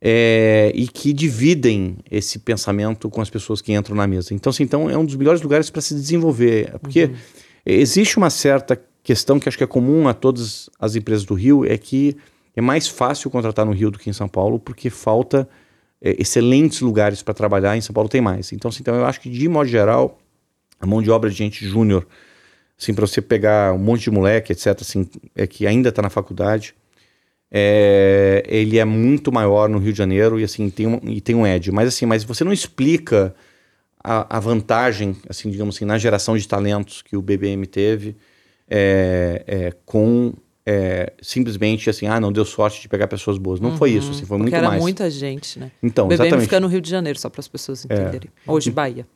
é, 0.00 0.72
e 0.74 0.88
que 0.88 1.12
dividem 1.12 1.98
esse 2.10 2.40
pensamento 2.40 3.08
com 3.08 3.20
as 3.20 3.30
pessoas 3.30 3.60
que 3.60 3.72
entram 3.72 3.94
na 3.94 4.06
mesa. 4.06 4.34
Então, 4.34 4.50
assim, 4.50 4.64
então 4.64 4.90
é 4.90 4.98
um 4.98 5.04
dos 5.04 5.14
melhores 5.14 5.40
lugares 5.40 5.70
para 5.70 5.80
se 5.80 5.94
desenvolver, 5.94 6.76
porque 6.80 7.04
uhum. 7.04 7.14
Existe 7.64 8.16
uma 8.16 8.30
certa 8.30 8.80
questão 9.02 9.38
que 9.38 9.48
acho 9.48 9.58
que 9.58 9.64
é 9.64 9.66
comum 9.66 10.08
a 10.08 10.14
todas 10.14 10.70
as 10.78 10.94
empresas 10.94 11.24
do 11.24 11.34
Rio, 11.34 11.64
é 11.64 11.76
que 11.76 12.16
é 12.54 12.60
mais 12.60 12.86
fácil 12.86 13.30
contratar 13.30 13.64
no 13.64 13.72
Rio 13.72 13.90
do 13.90 13.98
que 13.98 14.10
em 14.10 14.12
São 14.12 14.28
Paulo, 14.28 14.58
porque 14.58 14.90
falta 14.90 15.48
é, 16.00 16.16
excelentes 16.20 16.80
lugares 16.80 17.22
para 17.22 17.34
trabalhar, 17.34 17.76
em 17.76 17.80
São 17.80 17.92
Paulo 17.94 18.08
tem 18.08 18.20
mais. 18.20 18.52
Então, 18.52 18.68
assim, 18.68 18.80
então 18.80 18.94
eu 18.94 19.04
acho 19.04 19.20
que, 19.20 19.30
de 19.30 19.48
modo 19.48 19.68
geral, 19.68 20.18
a 20.80 20.86
mão 20.86 21.02
de 21.02 21.10
obra 21.10 21.30
de 21.30 21.36
gente 21.36 21.66
júnior 21.66 22.06
assim, 22.82 22.92
para 22.92 23.06
você 23.06 23.22
pegar 23.22 23.72
um 23.72 23.78
monte 23.78 24.02
de 24.02 24.10
moleque, 24.10 24.52
etc., 24.52 24.78
assim, 24.80 25.08
é 25.36 25.46
que 25.46 25.66
ainda 25.66 25.88
está 25.88 26.02
na 26.02 26.10
faculdade, 26.10 26.74
é, 27.50 28.42
ele 28.46 28.78
é 28.78 28.84
muito 28.84 29.30
maior 29.30 29.68
no 29.68 29.78
Rio 29.78 29.92
de 29.92 29.98
Janeiro 29.98 30.40
e 30.40 30.44
assim 30.44 30.70
tem 30.70 30.86
um, 30.86 31.00
e 31.04 31.20
tem 31.20 31.34
um 31.34 31.46
edge. 31.46 31.70
Mas 31.70 31.88
assim, 31.88 32.06
mas 32.06 32.24
você 32.24 32.42
não 32.44 32.52
explica 32.52 33.34
a, 34.02 34.36
a 34.36 34.40
vantagem, 34.40 35.16
assim, 35.28 35.50
digamos 35.50 35.76
assim, 35.76 35.84
na 35.84 35.98
geração 35.98 36.36
de 36.36 36.46
talentos 36.46 37.02
que 37.02 37.16
o 37.16 37.22
BBM 37.22 37.66
teve 37.66 38.16
é, 38.68 39.44
é, 39.46 39.72
com 39.84 40.32
é, 40.64 41.12
simplesmente 41.20 41.90
assim, 41.90 42.06
ah, 42.06 42.20
não 42.20 42.32
deu 42.32 42.44
sorte 42.44 42.80
de 42.80 42.88
pegar 42.88 43.06
pessoas 43.08 43.38
boas. 43.38 43.60
Não 43.60 43.70
uhum, 43.70 43.76
foi 43.76 43.90
isso, 43.90 44.10
assim, 44.10 44.24
foi 44.24 44.38
muito 44.38 44.54
era 44.54 44.68
mais. 44.68 44.80
muita 44.80 45.10
gente, 45.10 45.58
né? 45.58 45.70
Então, 45.82 46.06
o 46.06 46.08
BBM 46.08 46.26
exatamente. 46.26 46.44
fica 46.44 46.60
no 46.60 46.66
Rio 46.68 46.80
de 46.80 46.90
Janeiro, 46.90 47.18
só 47.18 47.28
para 47.28 47.40
as 47.40 47.48
pessoas 47.48 47.84
é. 47.88 47.94
entenderem. 47.94 48.30
Hoje, 48.46 48.70
Bahia. 48.70 49.06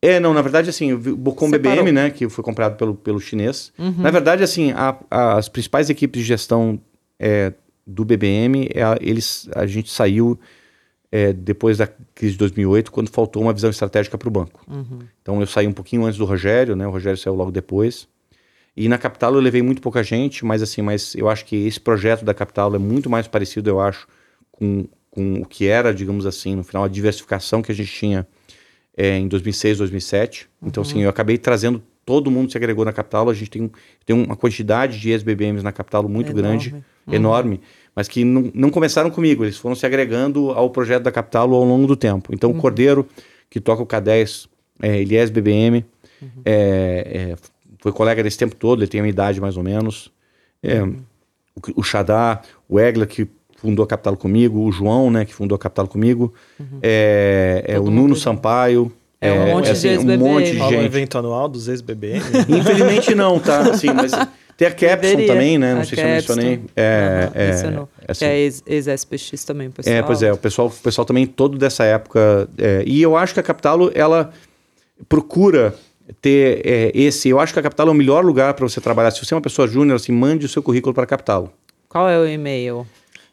É, 0.00 0.20
não, 0.20 0.32
na 0.32 0.42
verdade, 0.42 0.70
assim, 0.70 0.92
o 0.92 1.16
Bocom 1.16 1.50
BBM, 1.50 1.90
né, 1.90 2.10
que 2.10 2.28
foi 2.28 2.44
comprado 2.44 2.76
pelo, 2.76 2.94
pelo 2.94 3.18
chinês. 3.18 3.72
Uhum. 3.76 3.94
Na 3.98 4.12
verdade, 4.12 4.44
assim, 4.44 4.70
a, 4.70 4.96
a, 5.10 5.38
as 5.38 5.48
principais 5.48 5.90
equipes 5.90 6.20
de 6.20 6.26
gestão 6.26 6.80
é, 7.18 7.52
do 7.84 8.04
BBM, 8.04 8.68
é, 8.72 8.82
eles, 9.00 9.48
a 9.56 9.66
gente 9.66 9.90
saiu 9.90 10.38
é, 11.10 11.32
depois 11.32 11.78
da 11.78 11.86
crise 11.86 12.32
de 12.32 12.38
2008, 12.38 12.92
quando 12.92 13.08
faltou 13.08 13.42
uma 13.42 13.52
visão 13.52 13.70
estratégica 13.70 14.18
para 14.18 14.28
o 14.28 14.30
banco. 14.30 14.62
Uhum. 14.68 15.00
Então, 15.22 15.40
eu 15.40 15.46
saí 15.46 15.66
um 15.66 15.72
pouquinho 15.72 16.04
antes 16.04 16.18
do 16.18 16.24
Rogério, 16.24 16.76
né, 16.76 16.86
o 16.86 16.90
Rogério 16.90 17.18
saiu 17.18 17.34
logo 17.34 17.50
depois. 17.50 18.06
E 18.76 18.88
na 18.88 18.96
Capital 18.96 19.34
eu 19.34 19.40
levei 19.40 19.60
muito 19.62 19.82
pouca 19.82 20.02
gente, 20.02 20.44
mas 20.44 20.62
assim, 20.62 20.82
mas 20.82 21.14
eu 21.16 21.28
acho 21.28 21.44
que 21.44 21.56
esse 21.66 21.80
projeto 21.80 22.24
da 22.24 22.32
Capital 22.32 22.74
é 22.74 22.78
muito 22.78 23.10
mais 23.10 23.26
parecido, 23.26 23.68
eu 23.68 23.80
acho, 23.80 24.06
com, 24.52 24.86
com 25.10 25.40
o 25.42 25.46
que 25.46 25.66
era, 25.66 25.92
digamos 25.92 26.26
assim, 26.26 26.54
no 26.54 26.62
final, 26.62 26.84
a 26.84 26.88
diversificação 26.88 27.60
que 27.60 27.72
a 27.72 27.74
gente 27.74 27.90
tinha 27.90 28.26
é, 28.96 29.18
em 29.18 29.26
2006, 29.26 29.78
2007. 29.78 30.48
Então, 30.62 30.82
assim, 30.82 30.92
uhum. 30.92 30.98
assim, 30.98 31.04
eu 31.04 31.10
acabei 31.10 31.38
trazendo 31.38 31.82
todo 32.04 32.30
mundo 32.30 32.50
se 32.50 32.56
agregou 32.56 32.84
na 32.84 32.92
capital. 32.92 33.28
A 33.28 33.34
gente 33.34 33.50
tem, 33.50 33.70
tem 34.06 34.16
uma 34.16 34.36
quantidade 34.36 34.98
de 34.98 35.10
ex-BBMs 35.10 35.62
na 35.62 35.72
capital 35.72 36.08
muito 36.08 36.30
Enorme. 36.30 36.42
grande, 36.42 36.84
Uhum. 37.08 37.14
enorme, 37.14 37.60
mas 37.98 38.06
que 38.06 38.22
não, 38.24 38.48
não 38.54 38.70
começaram 38.70 39.10
comigo, 39.10 39.44
eles 39.44 39.56
foram 39.56 39.74
se 39.74 39.84
agregando 39.84 40.50
ao 40.52 40.70
projeto 40.70 41.02
da 41.02 41.10
capital 41.10 41.52
ao 41.52 41.64
longo 41.64 41.84
do 41.84 41.96
tempo. 41.96 42.32
Então, 42.32 42.48
Uhum. 42.52 42.56
o 42.56 42.60
Cordeiro, 42.60 43.04
que 43.50 43.58
toca 43.58 43.82
o 43.82 43.86
K10, 43.86 44.46
é, 44.80 45.00
ele 45.00 45.16
é 45.16 45.18
ex-BBM, 45.18 45.84
Uhum. 46.22 46.28
é, 46.44 47.32
é, 47.32 47.36
foi 47.82 47.90
colega 47.90 48.22
desse 48.22 48.38
tempo 48.38 48.54
todo, 48.54 48.80
ele 48.82 48.86
tem 48.88 49.00
a 49.00 49.02
minha 49.02 49.10
idade 49.10 49.40
mais 49.40 49.56
ou 49.56 49.64
menos. 49.64 50.12
É, 50.62 50.80
Uhum. 50.80 50.94
o, 51.74 51.80
o 51.80 51.82
Xadá, 51.82 52.40
o 52.68 52.78
Egla, 52.78 53.04
que 53.04 53.26
fundou 53.56 53.84
a 53.84 53.88
Capital 53.88 54.16
comigo, 54.16 54.60
o 54.60 54.70
João, 54.70 55.10
né, 55.10 55.24
que 55.24 55.34
fundou 55.34 55.56
a 55.56 55.58
Capital 55.58 55.88
comigo, 55.88 56.32
é, 56.80 57.64
é 57.66 57.78
Uhum. 57.80 57.84
Todo 57.84 57.92
o 57.92 57.94
Nuno. 57.96 58.14
Sampaio. 58.14 58.92
É, 59.20 59.32
um 59.32 59.46
monte 59.54 59.64
de 59.64 59.70
assim, 59.72 59.88
um 59.88 59.90
ex-BBM. 59.94 60.18
monte 60.22 60.52
de 60.52 60.58
Rola 60.58 60.68
um 60.70 60.74
gente. 60.76 60.84
evento 60.84 61.18
anual 61.18 61.48
dos 61.48 61.66
ex-BBM. 61.66 62.20
Infelizmente 62.48 63.12
não, 63.16 63.40
tá? 63.40 63.62
Assim, 63.70 63.88
mas 63.92 64.12
tem 64.58 64.68
a 64.68 64.70
Capson 64.72 65.00
Deveria. 65.00 65.26
também, 65.28 65.56
né? 65.56 65.72
Não 65.74 65.80
A 65.80 65.84
sei 65.84 65.96
se 65.96 66.04
eu 66.04 66.08
mencionei. 66.08 66.60
É, 66.76 67.30
é, 67.32 67.46
mencionou. 67.52 67.88
assim, 68.06 68.18
Que 68.18 68.24
é 68.26 68.38
ex- 68.40 68.62
ex-SPX 68.66 69.44
também, 69.44 69.70
pessoal. 69.70 69.96
É, 69.96 70.02
pois 70.02 70.22
é, 70.22 70.32
o 70.32 70.36
pessoal, 70.36 70.66
o 70.68 70.70
pessoal 70.72 71.04
também 71.06 71.24
todo 71.26 71.56
dessa 71.56 71.84
época. 71.84 72.46
é, 72.58 72.82
e 72.84 73.00
eu 73.00 73.16
acho 73.16 73.32
que 73.32 73.40
a 73.40 73.42
Capitalo, 73.42 73.90
ela 73.94 74.32
procura 75.08 75.74
ter 76.20 76.62
é, 76.66 76.90
esse. 76.94 77.28
Eu 77.28 77.38
acho 77.38 77.52
que 77.52 77.58
a 77.58 77.62
Capitalo 77.62 77.90
é 77.90 77.92
o 77.92 77.96
melhor 77.96 78.24
lugar 78.24 78.52
para 78.54 78.68
você 78.68 78.80
trabalhar. 78.80 79.10
Se 79.12 79.24
você 79.24 79.32
é 79.32 79.36
uma 79.36 79.40
pessoa 79.42 79.68
júnior, 79.68 79.96
assim, 79.96 80.12
mande 80.12 80.44
o 80.44 80.48
seu 80.48 80.62
currículo 80.62 80.92
para 80.92 81.04
a 81.04 81.06
Capitalo. 81.06 81.52
Qual 81.88 82.08
é 82.08 82.18
o 82.18 82.26
e-mail? 82.26 82.86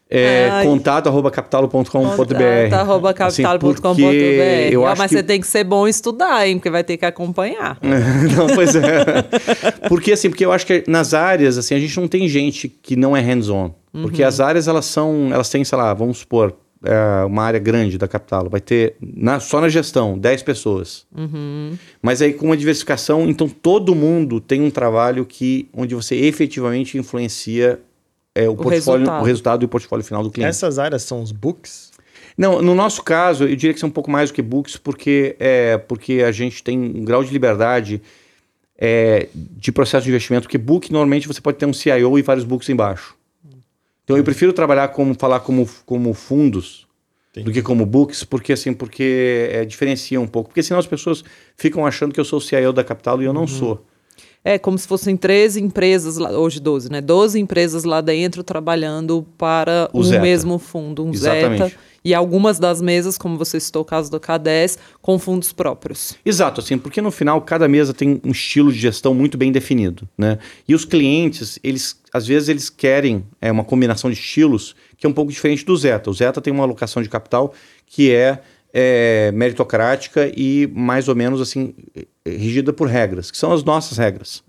É 0.07 0.49
Ai. 0.51 0.65
contato 0.65 1.07
Assim, 3.27 3.41
eu 4.73 4.85
acho 4.85 5.01
mas 5.01 5.09
que- 5.09 5.17
você 5.17 5.23
tem 5.23 5.41
que 5.41 5.47
ser 5.47 5.63
bom 5.63 5.87
estudar, 5.87 6.47
hein? 6.47 6.57
Porque 6.57 6.69
vai 6.69 6.83
ter 6.83 6.95
que 6.95 7.05
acompanhar. 7.05 7.79
não, 7.81 8.47
pois 8.53 8.75
é. 8.75 9.05
Porque 9.89 10.11
assim, 10.11 10.29
porque 10.29 10.45
eu 10.45 10.51
acho 10.51 10.65
que 10.65 10.83
nas 10.87 11.13
áreas, 11.15 11.57
assim, 11.57 11.73
a 11.75 11.79
gente 11.79 11.99
não 11.99 12.07
tem 12.07 12.27
gente 12.27 12.67
que 12.69 12.95
não 12.95 13.17
é 13.17 13.21
hands-on. 13.21 13.71
Porque 13.91 14.21
as 14.23 14.39
áreas, 14.39 14.67
elas 14.67 14.85
são, 14.85 15.29
elas 15.33 15.49
têm, 15.49 15.63
sei 15.63 15.77
lá, 15.77 15.93
vamos 15.93 16.19
supor, 16.19 16.53
é, 16.83 17.25
uma 17.25 17.43
área 17.43 17.59
grande 17.59 17.97
da 17.97 18.07
capital. 18.07 18.47
Vai 18.49 18.59
ter, 18.61 18.95
na- 19.01 19.39
só 19.39 19.59
na 19.61 19.69
gestão, 19.69 20.17
10 20.19 20.43
pessoas. 20.43 21.05
Mas 22.01 22.21
aí 22.21 22.33
com 22.33 22.45
uma 22.47 22.57
diversificação, 22.57 23.27
então 23.27 23.47
todo 23.49 23.95
mundo 23.95 24.39
tem 24.39 24.61
um 24.61 24.69
trabalho 24.69 25.25
que, 25.25 25.67
onde 25.73 25.95
você 25.95 26.15
efetivamente 26.15 26.97
influencia 26.97 27.79
é, 28.35 28.49
o, 28.49 28.55
portfólio, 28.55 28.99
resultado. 28.99 29.21
o 29.21 29.25
resultado 29.25 29.63
e 29.63 29.65
o 29.65 29.69
portfólio 29.69 30.05
final 30.05 30.21
do 30.21 30.29
cliente. 30.29 30.49
Essas 30.49 30.77
áreas 30.77 31.03
são 31.03 31.21
os 31.21 31.31
books. 31.31 31.91
Não, 32.37 32.61
no 32.61 32.75
nosso 32.75 33.01
caso, 33.01 33.45
eu 33.45 33.55
diria 33.55 33.73
que 33.73 33.79
são 33.79 33.87
um 33.87 33.91
pouco 33.91 34.11
mais 34.11 34.29
do 34.29 34.33
que 34.33 34.41
books, 34.41 34.75
porque, 34.75 35.37
é, 35.39 35.77
porque 35.77 36.21
a 36.21 36.31
gente 36.33 36.61
tem 36.61 36.77
um 36.77 37.05
grau 37.05 37.23
de 37.23 37.31
liberdade 37.31 38.01
é, 38.77 39.29
de 39.33 39.71
processo 39.71 40.03
de 40.03 40.09
investimento, 40.09 40.43
porque 40.43 40.57
book, 40.57 40.91
normalmente, 40.91 41.27
você 41.27 41.39
pode 41.39 41.57
ter 41.57 41.65
um 41.65 41.71
CIO 41.71 42.19
e 42.19 42.21
vários 42.21 42.43
books 42.43 42.67
embaixo. 42.67 43.15
Então, 44.03 44.17
eu 44.17 44.23
prefiro 44.23 44.51
trabalhar 44.51 44.89
como, 44.89 45.15
falar 45.15 45.39
como, 45.39 45.67
como 45.85 46.13
fundos 46.13 46.85
do 47.43 47.51
que 47.51 47.61
como 47.61 47.85
books, 47.85 48.23
porque 48.23 48.53
assim, 48.53 48.73
porque 48.73 49.49
é, 49.51 49.65
diferencia 49.65 50.19
um 50.19 50.27
pouco. 50.27 50.49
Porque 50.49 50.61
senão 50.61 50.79
as 50.79 50.87
pessoas 50.87 51.23
ficam 51.57 51.85
achando 51.85 52.13
que 52.13 52.19
eu 52.19 52.25
sou 52.25 52.37
o 52.37 52.41
CIO 52.41 52.71
da 52.71 52.83
capital 52.83 53.21
e 53.21 53.25
eu 53.25 53.33
não 53.33 53.47
sou. 53.47 53.85
É 54.47 54.59
como 54.59 54.77
se 54.77 54.87
fossem 54.87 55.17
13 55.17 55.59
empresas, 55.59 56.17
hoje 56.17 56.59
12, 56.59 56.91
né? 56.91 57.01
12 57.01 57.39
empresas 57.39 57.83
lá 57.83 57.99
dentro 57.99 58.43
trabalhando 58.43 59.25
para 59.39 59.89
O 59.91 60.01
um 60.01 60.21
mesmo 60.21 60.59
fundo, 60.59 61.03
um 61.03 61.11
Exatamente. 61.11 61.63
Zeta. 61.63 61.75
E 62.05 62.13
algumas 62.13 62.59
das 62.59 62.79
mesas, 62.79 63.17
como 63.17 63.35
você 63.35 63.59
citou 63.59 63.81
o 63.81 63.85
caso 63.85 64.11
do 64.11 64.19
K10, 64.19 64.77
com 65.01 65.17
fundos 65.17 65.51
próprios. 65.51 66.15
Exato, 66.23 66.61
assim, 66.61 66.77
porque 66.77 67.01
no 67.01 67.09
final 67.09 67.41
cada 67.41 67.67
mesa 67.67 67.95
tem 67.95 68.21
um 68.23 68.29
estilo 68.29 68.71
de 68.71 68.77
gestão 68.77 69.15
muito 69.15 69.35
bem 69.35 69.51
definido, 69.51 70.07
né? 70.15 70.37
E 70.67 70.75
os 70.75 70.85
clientes, 70.85 71.57
eles 71.63 71.99
às 72.13 72.27
vezes 72.27 72.47
eles 72.47 72.69
querem 72.69 73.25
é, 73.41 73.51
uma 73.51 73.63
combinação 73.63 74.11
de 74.11 74.15
estilos 74.15 74.75
que 74.95 75.07
é 75.07 75.09
um 75.09 75.13
pouco 75.13 75.31
diferente 75.31 75.65
do 75.65 75.75
Zeta. 75.75 76.11
O 76.11 76.13
Zeta 76.13 76.39
tem 76.39 76.53
uma 76.53 76.63
alocação 76.63 77.01
de 77.01 77.09
capital 77.09 77.51
que 77.87 78.11
é, 78.11 78.39
é, 78.77 79.31
meritocrática 79.31 80.29
e 80.35 80.67
mais 80.75 81.07
ou 81.07 81.15
menos 81.15 81.39
assim 81.39 81.73
é, 81.95 82.29
rigida 82.29 82.73
por 82.73 82.89
regras, 82.89 83.31
que 83.31 83.37
são 83.37 83.53
as 83.53 83.63
nossas 83.63 83.97
regras. 83.97 84.43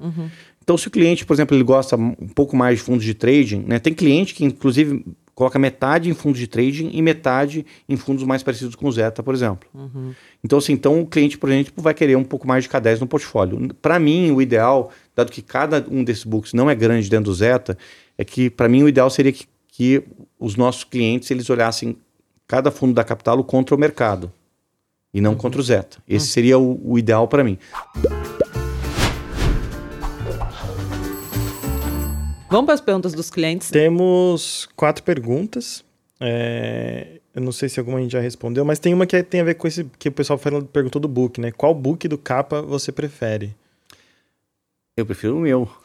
Então, 0.64 0.76
se 0.76 0.88
o 0.88 0.90
cliente, 0.90 1.24
por 1.24 1.32
exemplo, 1.32 1.56
ele 1.56 1.62
gosta 1.62 1.94
um 1.94 2.28
pouco 2.34 2.56
mais 2.56 2.78
de 2.78 2.84
fundos 2.84 3.04
de 3.04 3.14
trading, 3.14 3.64
né? 3.68 3.78
Tem 3.78 3.94
cliente 3.94 4.34
que, 4.34 4.44
inclusive, 4.44 5.04
coloca 5.32 5.60
metade 5.60 6.10
em 6.10 6.14
fundos 6.14 6.40
de 6.40 6.48
trading 6.48 6.90
e 6.92 7.00
metade 7.00 7.64
em 7.88 7.96
fundos 7.96 8.24
mais 8.24 8.42
parecidos 8.42 8.74
com 8.74 8.88
o 8.88 8.90
Zeta, 8.90 9.22
por 9.22 9.32
exemplo. 9.32 9.68
Então, 10.42 10.58
assim, 10.58 10.72
então 10.72 11.00
o 11.00 11.06
cliente, 11.06 11.38
por 11.38 11.48
exemplo, 11.48 11.72
vai 11.76 11.94
querer 11.94 12.16
um 12.16 12.24
pouco 12.24 12.48
mais 12.48 12.64
de 12.64 12.70
K10 12.70 12.98
no 12.98 13.06
portfólio. 13.06 13.72
Para 13.80 14.00
mim, 14.00 14.32
o 14.32 14.42
ideal, 14.42 14.90
dado 15.14 15.30
que 15.30 15.40
cada 15.40 15.86
um 15.88 16.02
desses 16.02 16.24
books 16.24 16.52
não 16.52 16.68
é 16.68 16.74
grande 16.74 17.08
dentro 17.08 17.26
do 17.26 17.34
Zeta, 17.34 17.78
é 18.18 18.24
que, 18.24 18.50
para 18.50 18.68
mim, 18.68 18.82
o 18.82 18.88
ideal 18.88 19.08
seria 19.08 19.30
que, 19.30 19.46
que 19.68 20.02
os 20.36 20.56
nossos 20.56 20.82
clientes 20.82 21.30
eles 21.30 21.48
olhassem 21.48 21.96
cada 22.46 22.70
fundo 22.70 22.94
da 22.94 23.04
capital 23.04 23.42
contra 23.44 23.74
o 23.74 23.78
mercado 23.78 24.32
e 25.12 25.20
não 25.20 25.34
contra 25.34 25.60
o 25.60 25.64
Zeta. 25.64 25.98
Esse 26.08 26.28
seria 26.28 26.58
o, 26.58 26.80
o 26.84 26.98
ideal 26.98 27.26
para 27.26 27.42
mim. 27.42 27.58
Vamos 32.48 32.66
para 32.66 32.74
as 32.74 32.80
perguntas 32.80 33.12
dos 33.12 33.28
clientes. 33.30 33.70
Temos 33.70 34.68
quatro 34.76 35.02
perguntas. 35.02 35.84
É, 36.20 37.18
eu 37.34 37.42
não 37.42 37.52
sei 37.52 37.68
se 37.68 37.78
alguma 37.80 37.98
a 37.98 38.00
gente 38.00 38.12
já 38.12 38.20
respondeu, 38.20 38.64
mas 38.64 38.78
tem 38.78 38.94
uma 38.94 39.04
que 39.06 39.20
tem 39.22 39.40
a 39.40 39.44
ver 39.44 39.54
com 39.54 39.66
esse 39.66 39.84
que 39.98 40.08
o 40.08 40.12
pessoal 40.12 40.38
falou- 40.38 40.62
perguntou 40.62 41.00
do 41.00 41.08
book, 41.08 41.40
né? 41.40 41.50
Qual 41.50 41.74
book 41.74 42.06
do 42.08 42.16
capa 42.16 42.62
você 42.62 42.92
prefere? 42.92 43.54
Eu 44.96 45.04
prefiro 45.04 45.36
o 45.36 45.40
meu. 45.40 45.68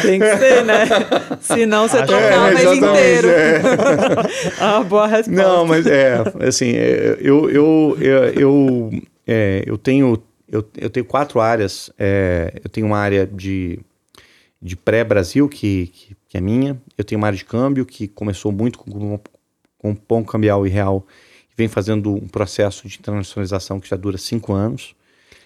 Tem 0.00 0.20
que 0.20 0.36
ser, 0.36 0.64
né? 0.64 0.84
Senão 1.40 1.88
você 1.88 1.98
Acho- 1.98 2.06
tocava 2.12 2.50
É, 2.50 2.52
exatamente, 2.52 2.86
inteiro. 2.86 3.28
é. 3.30 3.60
ah, 4.62 4.80
boa 4.84 5.06
resposta. 5.08 5.42
Não, 5.42 5.66
mas 5.66 5.86
é, 5.86 6.22
assim, 6.46 6.70
é, 6.76 7.16
eu, 7.20 7.50
eu, 7.50 7.96
eu, 8.00 8.24
eu, 8.34 8.90
é, 9.26 9.64
eu 9.66 9.76
tenho 9.76 10.22
eu, 10.48 10.64
eu 10.78 10.88
tenho 10.88 11.04
quatro 11.04 11.40
áreas. 11.40 11.90
é, 11.98 12.60
eu 12.62 12.70
tenho 12.70 12.86
uma 12.86 12.98
área 12.98 13.26
de, 13.26 13.80
de 14.62 14.76
pré-Brasil, 14.76 15.48
que, 15.48 15.88
que, 15.88 16.16
que 16.28 16.38
é 16.38 16.40
minha. 16.40 16.80
Eu 16.96 17.02
tenho 17.02 17.20
uma 17.20 17.26
área 17.26 17.36
de 17.36 17.44
câmbio, 17.44 17.84
que 17.84 18.06
começou 18.06 18.52
muito 18.52 18.78
com, 18.78 19.18
com 19.78 19.94
pão 19.96 20.22
cambial 20.22 20.64
e 20.64 20.70
real, 20.70 21.04
e 21.50 21.54
vem 21.56 21.66
fazendo 21.66 22.14
um 22.14 22.28
processo 22.28 22.86
de 22.86 22.98
internacionalização 23.00 23.80
que 23.80 23.88
já 23.88 23.96
dura 23.96 24.16
cinco 24.16 24.52
anos. 24.52 24.94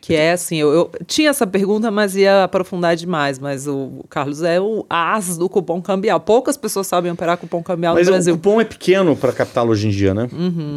Que 0.01 0.15
é 0.15 0.33
assim, 0.33 0.57
eu, 0.57 0.73
eu 0.73 0.91
tinha 1.07 1.31
essa 1.31 1.47
pergunta, 1.47 1.91
mas 1.91 2.17
ia 2.17 2.45
aprofundar 2.45 2.97
demais. 2.97 3.39
Mas 3.39 3.67
o, 3.67 3.77
o 3.99 4.05
Carlos 4.09 4.43
é 4.43 4.61
o 4.61 4.87
as 4.89 5.37
do 5.37 5.49
cupom 5.49 5.83
cambial. 5.83 6.21
Poucas 6.21 6.57
pessoas 6.57 6.87
sabem 6.87 7.11
operar 7.11 7.37
cupom 7.37 7.63
cambial 7.63 7.95
Mas 7.95 8.07
no 8.07 8.13
o 8.13 8.15
Brasil. 8.15 8.37
cupom 8.37 8.61
é 8.61 8.65
pequeno 8.65 9.17
para 9.17 9.33
capital 9.33 9.69
hoje 9.69 9.89
em 9.89 9.91
dia, 9.91 10.15
né? 10.15 10.29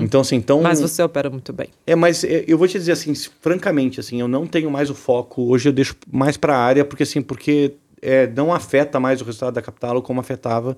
Então, 0.02 0.22
assim, 0.22 0.36
então... 0.36 0.62
Mas 0.62 0.82
você 0.82 1.02
opera 1.04 1.30
muito 1.30 1.54
bem. 1.54 1.68
É, 1.86 1.96
mas 1.96 2.24
é, 2.24 2.44
eu 2.48 2.58
vou 2.58 2.68
te 2.68 2.78
dizer 2.78 2.92
assim, 2.94 3.14
francamente, 3.42 4.00
assim, 4.00 4.20
eu 4.20 4.28
não 4.28 4.46
tenho 4.46 4.70
mais 4.70 4.90
o 4.90 4.96
foco. 4.96 5.44
Hoje 5.44 5.70
eu 5.70 5.74
deixo 5.74 5.96
mais 6.12 6.38
para 6.38 6.56
a 6.56 6.60
área, 6.60 6.84
porque 6.84 7.04
assim, 7.04 7.22
porque 7.22 7.74
é, 8.02 8.28
não 8.28 8.54
afeta 8.54 9.00
mais 9.00 9.22
o 9.22 9.24
resultado 9.24 9.54
da 9.54 9.62
capital 9.62 10.02
como 10.02 10.20
afetava 10.20 10.78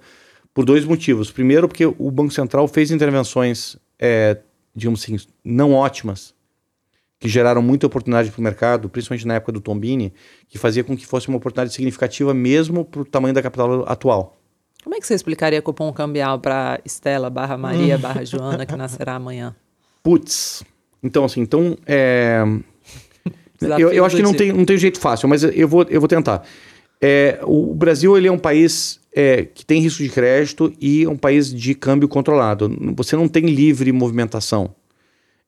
por 0.53 0.65
dois 0.65 0.85
motivos. 0.85 1.31
Primeiro, 1.31 1.67
porque 1.67 1.85
o 1.85 2.11
Banco 2.11 2.33
Central 2.33 2.67
fez 2.67 2.91
intervenções, 2.91 3.77
é, 3.97 4.37
digamos 4.75 5.03
assim, 5.03 5.17
não 5.43 5.73
ótimas, 5.73 6.33
que 7.23 7.29
geraram 7.29 7.61
muita 7.61 7.87
oportunidade 7.87 8.29
para 8.29 8.39
o 8.41 8.43
mercado, 8.43 8.89
principalmente 8.89 9.25
na 9.25 9.35
época 9.35 9.53
do 9.53 9.61
Tombini, 9.61 10.13
que 10.49 10.57
fazia 10.57 10.83
com 10.83 10.93
que 10.93 11.05
fosse 11.05 11.29
uma 11.29 11.37
oportunidade 11.37 11.73
significativa 11.73 12.33
mesmo 12.33 12.83
para 12.83 12.99
o 12.99 13.05
tamanho 13.05 13.33
da 13.33 13.41
capital 13.41 13.85
atual. 13.87 14.35
Como 14.83 14.93
é 14.93 14.99
que 14.99 15.07
você 15.07 15.13
explicaria 15.13 15.61
cupom 15.61 15.93
cambial 15.93 16.37
para 16.37 16.81
Estela 16.83 17.29
barra 17.29 17.57
Maria 17.57 17.97
barra 17.97 18.25
Joana, 18.27 18.65
que 18.65 18.75
nascerá 18.75 19.15
amanhã? 19.15 19.55
Putz. 20.03 20.65
Então, 21.01 21.23
assim, 21.23 21.39
então. 21.39 21.77
É... 21.87 22.43
Eu, 23.79 23.93
eu 23.93 24.03
acho 24.03 24.17
que 24.17 24.21
não 24.21 24.33
tem, 24.33 24.51
não 24.51 24.65
tem 24.65 24.77
jeito 24.77 24.99
fácil, 24.99 25.29
mas 25.29 25.43
eu 25.43 25.65
vou, 25.65 25.83
eu 25.83 26.01
vou 26.01 26.09
tentar. 26.09 26.45
É, 27.01 27.39
o 27.43 27.73
Brasil 27.73 28.17
ele 28.17 28.27
é 28.27 28.31
um 28.33 28.37
país 28.37 28.99
é, 29.15 29.43
que 29.45 29.65
tem 29.65 29.79
risco 29.79 30.03
de 30.03 30.09
crédito 30.09 30.73
e 30.81 31.05
é 31.05 31.09
um 31.09 31.15
país 31.15 31.53
de 31.53 31.73
câmbio 31.73 32.09
controlado. 32.09 32.69
Você 32.97 33.15
não 33.15 33.29
tem 33.29 33.45
livre 33.45 33.93
movimentação 33.93 34.75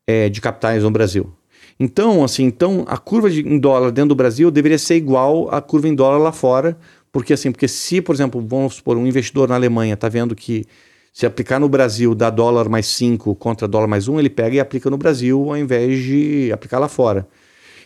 é, 0.07 0.29
de 0.29 0.39
capitais 0.39 0.83
no 0.83 0.91
Brasil. 0.91 1.35
Então, 1.79 2.23
assim, 2.23 2.43
então 2.43 2.85
a 2.87 2.97
curva 2.97 3.29
de, 3.29 3.41
em 3.41 3.59
dólar 3.59 3.91
dentro 3.91 4.09
do 4.09 4.15
Brasil 4.15 4.49
deveria 4.49 4.77
ser 4.77 4.95
igual 4.95 5.53
à 5.53 5.61
curva 5.61 5.87
em 5.87 5.95
dólar 5.95 6.17
lá 6.17 6.31
fora, 6.31 6.77
porque 7.11 7.33
assim, 7.33 7.51
porque 7.51 7.67
se, 7.67 8.01
por 8.01 8.15
exemplo, 8.15 8.43
vamos 8.45 8.75
supor, 8.75 8.97
um 8.97 9.05
investidor 9.05 9.49
na 9.49 9.55
Alemanha 9.55 9.93
está 9.93 10.07
vendo 10.07 10.35
que 10.35 10.65
se 11.11 11.25
aplicar 11.25 11.59
no 11.59 11.69
Brasil 11.69 12.13
dá 12.13 12.29
dólar 12.29 12.67
mais 12.67 12.87
5 12.87 13.35
contra 13.35 13.67
dólar 13.67 13.87
mais 13.87 14.07
1, 14.07 14.19
ele 14.19 14.29
pega 14.29 14.55
e 14.55 14.59
aplica 14.59 14.89
no 14.89 14.97
Brasil 14.97 15.49
ao 15.49 15.57
invés 15.57 16.03
de 16.03 16.51
aplicar 16.51 16.79
lá 16.79 16.87
fora. 16.87 17.27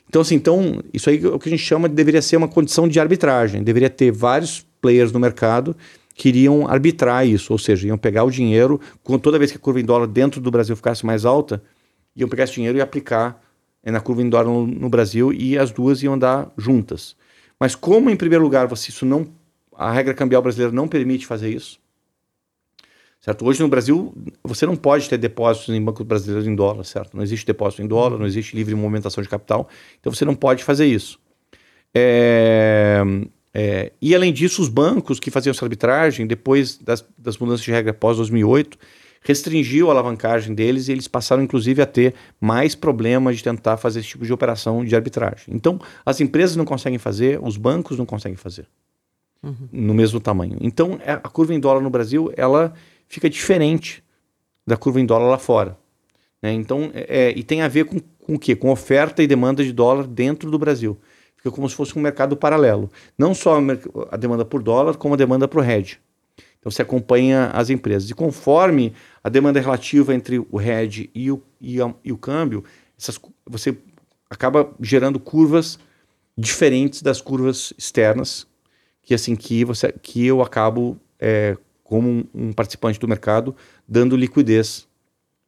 Então, 0.08 0.24
assim, 0.24 0.34
então, 0.34 0.82
isso 0.92 1.10
aí 1.10 1.24
é 1.24 1.28
o 1.28 1.38
que 1.38 1.48
a 1.48 1.52
gente 1.52 1.64
chama 1.64 1.88
de 1.88 1.94
deveria 1.94 2.22
ser 2.22 2.38
uma 2.38 2.48
condição 2.48 2.88
de 2.88 3.00
arbitragem. 3.00 3.62
Deveria 3.62 3.90
ter 3.90 4.12
vários 4.12 4.66
players 4.82 5.12
no 5.12 5.20
mercado 5.20 5.76
que 6.16 6.30
iriam 6.30 6.68
arbitrar 6.68 7.26
isso, 7.26 7.54
ou 7.54 7.60
seja, 7.60 7.88
iam 7.88 7.98
pegar 7.98 8.24
o 8.24 8.32
dinheiro, 8.32 8.82
toda 9.22 9.38
vez 9.38 9.52
que 9.52 9.58
a 9.58 9.60
curva 9.60 9.80
em 9.80 9.86
dólar 9.86 10.08
dentro 10.08 10.42
do 10.42 10.50
Brasil 10.50 10.76
ficasse 10.76 11.06
mais 11.06 11.24
alta, 11.24 11.62
iam 12.16 12.28
pegar 12.28 12.46
esse 12.46 12.54
dinheiro 12.54 12.78
e 12.78 12.82
aplicar 12.82 13.40
na 13.86 14.00
curva 14.00 14.24
dólar 14.24 14.46
no, 14.46 14.68
no, 14.68 14.90
Brasil 14.90 15.32
e 15.32 15.58
as 15.58 15.72
duas 15.72 16.04
iam 16.04 16.14
andar 16.14 16.52
juntas. 16.58 17.16
Mas 17.60 17.76
como, 17.76 18.10
em 18.10 18.16
primeiro 18.16 18.44
lugar, 18.44 18.68
você 18.68 18.90
isso 18.90 19.06
não 19.06 19.28
a 19.76 19.92
regra 19.94 20.14
cambial 20.14 20.42
brasileira 20.42 20.74
não 20.74 20.90
permite 20.90 21.26
fazer 21.26 21.50
isso, 21.50 21.80
certo? 23.22 23.46
Hoje 23.46 23.62
no 23.62 23.70
Brasil 23.70 24.14
você 24.44 24.66
não 24.66 24.76
pode 24.76 25.08
ter 25.08 25.18
depósitos 25.18 25.74
em 25.74 25.82
bancos 25.82 26.06
brasileiros 26.06 26.46
em 26.46 26.54
dólar, 26.54 26.84
certo? 26.84 27.16
Não 27.16 27.24
existe 27.24 27.46
depósito 27.46 27.82
em 27.82 27.88
dólar, 27.88 28.20
não 28.20 28.26
existe 28.26 28.58
livre 28.58 28.76
movimentação 28.76 29.24
de 29.24 29.30
capital, 29.30 29.70
então 30.00 30.14
você 30.14 30.26
não 30.26 30.36
pode 30.36 30.66
fazer 30.66 30.86
isso. 30.86 31.18
É, 31.96 33.02
é, 33.54 33.92
e 34.02 34.14
além 34.14 34.34
disso, 34.34 34.62
os 34.62 34.68
bancos 34.68 35.20
que 35.20 35.32
faziam 35.32 35.52
essa 35.52 35.66
arbitragem, 35.66 36.28
depois 36.28 36.78
das, 36.78 37.06
das 37.18 37.38
mudanças 37.38 37.64
de 37.64 37.72
regra 37.72 37.94
pós 37.94 38.18
2008, 38.18 38.78
restringiu 39.22 39.90
a 39.90 39.92
alavancagem 39.92 40.54
deles 40.54 40.88
e 40.88 40.92
eles 40.92 41.08
passaram 41.08 41.44
inclusive 41.44 41.82
a 41.82 41.86
ter 41.86 42.14
mais 42.40 42.76
problemas 42.76 43.38
de 43.38 43.44
tentar 43.44 43.78
fazer 43.78 44.00
esse 44.00 44.10
tipo 44.10 44.26
de 44.26 44.34
operação 44.34 44.84
de 44.84 44.96
arbitragem. 44.96 45.46
Então, 45.50 45.80
as 46.06 46.22
empresas 46.22 46.56
não 46.56 46.66
conseguem 46.66 46.98
fazer, 46.98 47.40
os 47.42 47.58
bancos 47.58 47.98
não 47.98 48.06
conseguem 48.06 48.38
fazer 48.38 48.66
uhum. 49.44 49.70
no 49.72 49.94
mesmo 49.94 50.20
tamanho. 50.20 50.58
Então, 50.62 51.00
é, 51.04 51.14
a 51.14 51.18
curva 51.18 51.54
em 51.54 51.60
dólar 51.60 51.82
no 51.82 51.90
Brasil, 51.90 52.32
ela 52.36 52.74
fica 53.08 53.30
diferente 53.30 54.04
da 54.66 54.78
curva 54.78 55.00
em 55.00 55.06
dólar 55.06 55.30
lá 55.30 55.38
fora. 55.38 55.78
Né? 56.42 56.54
Então, 56.54 56.92
é, 56.94 57.28
é, 57.28 57.38
e 57.38 57.44
tem 57.44 57.62
a 57.62 57.68
ver 57.68 57.86
com, 57.86 58.00
com 58.00 58.36
o 58.36 58.40
quê? 58.40 58.56
Com 58.56 58.70
oferta 58.70 59.22
e 59.22 59.28
demanda 59.28 59.64
de 59.64 59.74
dólar 59.74 60.08
dentro 60.08 60.50
do 60.50 60.60
Brasil. 60.60 60.98
Fica 61.36 61.52
como 61.52 61.70
se 61.70 61.76
fosse 61.76 61.98
um 61.98 62.02
mercado 62.02 62.36
paralelo. 62.36 62.90
Não 63.18 63.34
só 63.34 63.58
a 64.12 64.18
demanda 64.18 64.44
por 64.44 64.62
dólar, 64.62 64.98
como 64.98 65.14
a 65.14 65.18
demanda 65.18 65.48
para 65.48 65.60
o 65.60 65.64
hedge. 65.64 66.00
Então 66.60 66.72
você 66.72 66.82
acompanha 66.82 67.48
as 67.54 67.70
empresas. 67.70 68.10
E 68.10 68.14
conforme 68.14 68.94
a 69.24 69.30
demanda 69.30 69.60
relativa 69.60 70.14
entre 70.14 70.40
o 70.40 70.62
hedge 70.62 71.10
e 71.16 71.32
o, 71.32 71.42
e, 71.60 71.82
a, 71.82 71.94
e 72.04 72.12
o 72.12 72.18
câmbio, 72.18 72.64
essas, 72.98 73.20
você 73.46 73.78
acaba 74.30 74.70
gerando 74.82 75.20
curvas 75.20 75.80
diferentes 76.38 77.02
das 77.02 77.22
curvas 77.22 77.74
externas, 77.78 78.46
que 79.02 79.14
assim 79.14 79.36
que 79.36 79.66
você 79.66 79.92
que 79.92 80.26
eu 80.26 80.42
acabo 80.42 80.98
é, 81.20 81.58
como 81.84 82.08
um, 82.08 82.26
um, 82.34 82.54
participante 82.54 83.00
do 83.00 83.08
mercado 83.08 83.56
dando 83.88 84.16
liquidez 84.16 84.88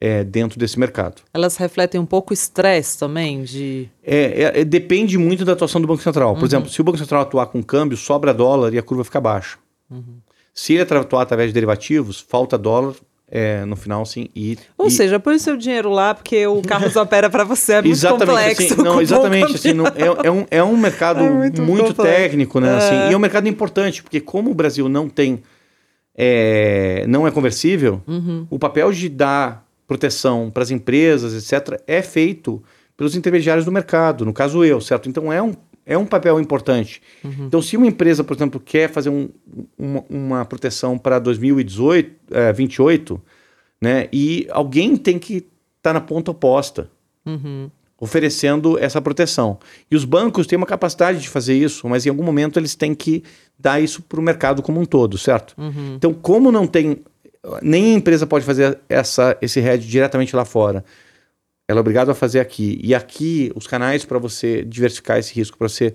é, 0.02 0.24
dentro 0.24 0.60
desse 0.60 0.80
mercado. 0.80 1.22
Elas 1.32 1.58
refletem 1.58 2.02
um 2.02 2.06
pouco 2.06 2.32
o 2.32 2.34
estresse 2.34 2.98
também 2.98 3.44
de. 3.44 3.88
É, 4.04 4.44
é, 4.44 4.62
é, 4.62 4.66
depende 4.66 5.18
muito 5.18 5.46
da 5.46 5.54
atuação 5.54 5.80
do 5.80 5.88
Banco 5.88 6.02
Central. 6.02 6.34
Por 6.34 6.40
uhum. 6.40 6.46
exemplo, 6.48 6.70
se 6.70 6.82
o 6.82 6.84
Banco 6.84 6.98
Central 6.98 7.22
atuar 7.22 7.46
com 7.46 7.62
câmbio, 7.62 7.96
sobra 7.96 8.34
dólar 8.34 8.74
e 8.74 8.80
a 8.80 8.82
curva 8.82 9.04
fica 9.04 9.22
baixa. 9.22 9.60
Uhum. 9.90 10.18
Se 10.54 10.74
ele 10.74 10.84
atuar 10.84 11.22
através 11.22 11.50
de 11.50 11.54
derivativos, 11.54 12.20
falta 12.20 12.58
dólar 12.58 12.94
é, 13.34 13.64
no 13.64 13.78
final, 13.78 14.06
sim. 14.06 14.28
E, 14.36 14.58
Ou 14.78 14.88
e... 14.88 14.92
seja, 14.92 15.18
põe 15.18 15.36
o 15.36 15.40
seu 15.40 15.56
dinheiro 15.56 15.90
lá, 15.90 16.14
porque 16.14 16.46
o 16.46 16.62
Carlos 16.62 16.98
opera 16.98 17.30
para 17.30 17.46
você, 17.46 17.74
é 17.74 17.82
muito 17.82 17.94
exatamente, 17.94 18.28
complexo. 18.28 18.74
Assim, 18.74 18.84
não, 18.84 19.02
exatamente, 19.02 19.56
assim, 19.56 19.74
não, 19.74 19.88
é, 19.88 20.28
é, 20.28 20.32
um, 20.32 20.46
é 20.52 20.62
um 20.62 20.76
mercado 20.76 21.22
é 21.24 21.30
muito, 21.30 21.62
muito 21.62 21.94
técnico, 21.94 22.60
né? 22.60 22.76
Assim, 22.76 22.96
é. 22.96 23.10
e 23.10 23.14
é 23.14 23.16
um 23.16 23.20
mercado 23.22 23.48
importante, 23.48 24.04
porque 24.04 24.20
como 24.20 24.52
o 24.52 24.54
Brasil 24.54 24.90
não 24.90 25.08
tem, 25.08 25.42
é, 26.14 27.06
não 27.08 27.26
é 27.26 27.32
conversível, 27.32 28.02
uhum. 28.06 28.46
o 28.50 28.60
papel 28.60 28.92
de 28.92 29.08
dar 29.08 29.66
proteção 29.88 30.52
para 30.52 30.64
as 30.64 30.72
empresas, 30.72 31.34
etc., 31.34 31.82
é 31.88 32.02
feito 32.02 32.62
pelos 32.98 33.16
intermediários 33.16 33.64
do 33.64 33.72
mercado, 33.72 34.26
no 34.26 34.34
caso 34.34 34.66
eu, 34.66 34.82
certo? 34.82 35.08
Então 35.08 35.32
é 35.32 35.42
um 35.42 35.54
é 35.86 35.98
um 35.98 36.06
papel 36.06 36.40
importante. 36.40 37.02
Uhum. 37.24 37.46
Então, 37.48 37.62
se 37.62 37.76
uma 37.76 37.88
empresa, 37.88 38.24
por 38.24 38.36
exemplo, 38.36 38.60
quer 38.60 38.90
fazer 38.90 39.10
um, 39.10 39.30
uma, 39.78 40.06
uma, 40.10 40.46
proteção 40.46 40.98
para 40.98 41.20
2018, 41.20 42.12
é, 42.32 42.54
28, 42.54 43.22
né, 43.82 44.08
e 44.12 44.48
alguém 44.52 44.96
tem 44.96 45.18
que 45.18 45.38
estar 45.38 45.50
tá 45.82 45.94
na 45.94 46.02
ponta 46.02 46.32
oposta, 46.32 46.90
uhum. 47.26 47.70
oferecendo 48.00 48.78
essa 48.78 49.02
proteção. 49.02 49.58
E 49.90 49.96
os 49.96 50.06
bancos 50.06 50.48
têm 50.48 50.58
uma 50.58 50.68
capacidade 50.68 51.20
de 51.20 51.30
fazer 51.30 51.56
isso, 51.56 51.88
mas 51.88 52.06
em 52.06 52.10
algum 52.10 52.24
momento 52.24 52.60
eles 52.60 52.76
têm 52.76 52.94
que 52.94 53.24
dar 53.58 53.82
isso 53.82 54.02
para 54.04 54.20
o 54.20 54.24
mercado 54.24 54.62
como 54.62 54.80
um 54.80 54.86
todo, 54.86 55.18
certo? 55.18 55.56
Uhum. 55.58 55.96
Então, 55.96 56.14
como 56.14 56.52
não 56.52 56.68
tem. 56.68 57.02
Nem 57.62 57.96
a 57.96 57.98
empresa 57.98 58.28
pode 58.28 58.46
fazer 58.46 58.78
essa, 58.88 59.36
esse 59.42 59.60
hedge 59.60 59.88
diretamente 59.88 60.36
lá 60.36 60.46
fora 60.46 60.86
ela 61.72 61.80
é 61.80 61.82
obrigada 61.82 62.12
a 62.12 62.16
fazer 62.16 62.40
aqui. 62.40 62.80
E 62.84 62.94
aqui, 62.94 63.52
os 63.56 63.66
canais 63.66 64.04
para 64.04 64.20
você 64.20 64.64
diversificar 64.64 65.18
esse 65.18 65.34
risco, 65.34 65.58
para 65.58 65.70
você 65.70 65.94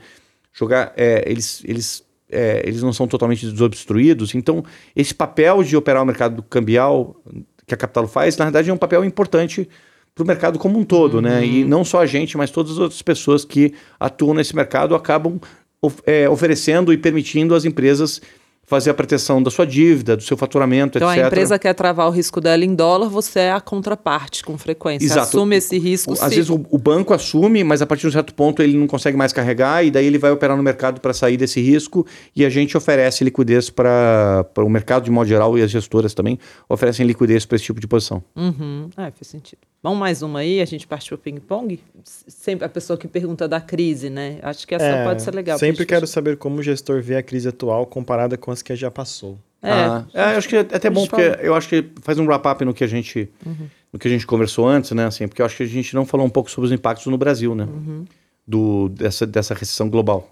jogar, 0.52 0.92
é, 0.96 1.22
eles, 1.26 1.62
eles, 1.64 2.04
é, 2.30 2.62
eles 2.64 2.82
não 2.82 2.92
são 2.92 3.06
totalmente 3.06 3.46
desobstruídos. 3.46 4.34
Então, 4.34 4.64
esse 4.94 5.14
papel 5.14 5.62
de 5.62 5.76
operar 5.76 6.02
o 6.02 6.06
mercado 6.06 6.42
cambial 6.42 7.20
que 7.66 7.74
a 7.74 7.76
Capital 7.76 8.08
faz, 8.08 8.36
na 8.36 8.46
verdade, 8.46 8.70
é 8.70 8.72
um 8.72 8.78
papel 8.78 9.04
importante 9.04 9.68
para 10.14 10.24
o 10.24 10.26
mercado 10.26 10.58
como 10.58 10.78
um 10.78 10.84
todo, 10.84 11.16
uhum. 11.16 11.20
né? 11.20 11.44
E 11.44 11.62
uhum. 11.62 11.68
não 11.68 11.84
só 11.84 12.00
a 12.00 12.06
gente, 12.06 12.38
mas 12.38 12.50
todas 12.50 12.72
as 12.72 12.78
outras 12.78 13.02
pessoas 13.02 13.44
que 13.44 13.74
atuam 14.00 14.32
nesse 14.32 14.56
mercado 14.56 14.94
acabam 14.94 15.38
of 15.82 16.00
é, 16.06 16.28
oferecendo 16.28 16.90
e 16.92 16.96
permitindo 16.96 17.54
às 17.54 17.66
empresas 17.66 18.22
fazer 18.66 18.90
a 18.90 18.94
proteção 18.94 19.40
da 19.40 19.50
sua 19.50 19.64
dívida, 19.64 20.16
do 20.16 20.22
seu 20.22 20.36
faturamento, 20.36 20.98
então, 20.98 21.08
etc. 21.08 21.16
Então 21.16 21.24
a 21.24 21.28
empresa 21.28 21.58
quer 21.58 21.72
travar 21.72 22.08
o 22.08 22.10
risco 22.10 22.40
dela 22.40 22.64
em 22.64 22.74
dólar, 22.74 23.08
você 23.08 23.40
é 23.40 23.52
a 23.52 23.60
contraparte 23.60 24.44
com 24.44 24.58
frequência. 24.58 25.06
Exato. 25.06 25.20
Assume 25.20 25.56
esse 25.56 25.78
risco. 25.78 26.12
Às 26.12 26.34
vezes 26.34 26.50
o, 26.50 26.60
o, 26.68 26.76
banco 26.76 27.14
assume, 27.14 27.62
mas 27.62 27.80
a 27.80 27.86
partir 27.86 28.02
de 28.02 28.08
um 28.08 28.12
certo 28.12 28.34
ponto 28.34 28.60
ele 28.60 28.76
não 28.76 28.88
consegue 28.88 29.16
mais 29.16 29.32
carregar 29.32 29.84
e 29.84 29.90
daí 29.90 30.04
ele 30.04 30.18
vai 30.18 30.32
operar 30.32 30.56
no 30.56 30.62
mercado 30.64 31.00
para 31.00 31.14
sair 31.14 31.36
desse 31.36 31.60
risco 31.60 32.04
e 32.34 32.44
a 32.44 32.50
gente 32.50 32.76
oferece 32.76 33.22
liquidez 33.22 33.70
para 33.70 34.44
o 34.58 34.68
mercado 34.68 35.04
de 35.04 35.10
modo 35.12 35.28
geral 35.28 35.56
e 35.56 35.62
as 35.62 35.70
gestoras 35.70 36.12
também 36.12 36.36
oferecem 36.68 37.06
liquidez 37.06 37.46
para 37.46 37.54
esse 37.54 37.64
tipo 37.64 37.78
de 37.78 37.86
posição. 37.86 38.22
Uhum. 38.34 38.90
É, 38.96 39.12
faz 39.12 39.28
sentido. 39.28 39.60
Vamos 39.86 40.00
mais 40.00 40.20
uma 40.20 40.40
aí, 40.40 40.60
a 40.60 40.64
gente 40.64 40.84
parte 40.84 41.08
para 41.10 41.14
o 41.14 41.18
ping-pong? 41.18 41.78
Sempre 42.02 42.64
a 42.64 42.68
pessoa 42.68 42.98
que 42.98 43.06
pergunta 43.06 43.46
da 43.46 43.60
crise, 43.60 44.10
né? 44.10 44.40
Acho 44.42 44.66
que 44.66 44.74
essa 44.74 44.84
é, 44.84 45.04
pode 45.04 45.22
ser 45.22 45.32
legal. 45.32 45.56
Sempre 45.60 45.86
quero 45.86 46.08
saber 46.08 46.36
como 46.38 46.58
o 46.58 46.62
gestor 46.62 47.00
vê 47.00 47.14
a 47.14 47.22
crise 47.22 47.46
atual 47.46 47.86
comparada 47.86 48.36
com 48.36 48.50
as 48.50 48.62
que 48.62 48.74
já 48.74 48.90
passou. 48.90 49.38
É, 49.62 49.70
ah, 49.70 50.04
é 50.12 50.22
acho 50.34 50.48
que 50.48 50.56
é 50.56 50.58
até 50.58 50.90
bom, 50.90 51.06
porque 51.06 51.30
fala. 51.30 51.40
eu 51.40 51.54
acho 51.54 51.68
que 51.68 51.84
faz 52.02 52.18
um 52.18 52.26
wrap-up 52.26 52.64
no 52.64 52.74
que 52.74 52.82
a 52.82 52.86
gente 52.88 53.30
uhum. 53.46 53.68
no 53.92 53.98
que 54.00 54.08
a 54.08 54.10
gente 54.10 54.26
conversou 54.26 54.66
antes, 54.66 54.90
né? 54.90 55.06
Assim, 55.06 55.28
porque 55.28 55.40
eu 55.40 55.46
acho 55.46 55.56
que 55.56 55.62
a 55.62 55.66
gente 55.66 55.94
não 55.94 56.04
falou 56.04 56.26
um 56.26 56.30
pouco 56.30 56.50
sobre 56.50 56.66
os 56.66 56.72
impactos 56.72 57.06
no 57.06 57.16
Brasil, 57.16 57.54
né? 57.54 57.62
Uhum. 57.62 58.04
Do, 58.44 58.88
dessa, 58.88 59.24
dessa 59.24 59.54
recessão 59.54 59.88
global. 59.88 60.28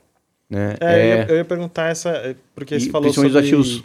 Né? 0.50 0.74
É, 0.80 0.86
é... 0.86 0.98
Eu, 0.98 1.06
ia, 1.06 1.26
eu, 1.28 1.36
ia, 1.36 1.44
perguntar 1.44 1.90
essa, 1.90 2.34
porque 2.56 2.80
você 2.80 2.90
falou 2.90 3.12
sobre 3.12 3.38
ativos. 3.38 3.84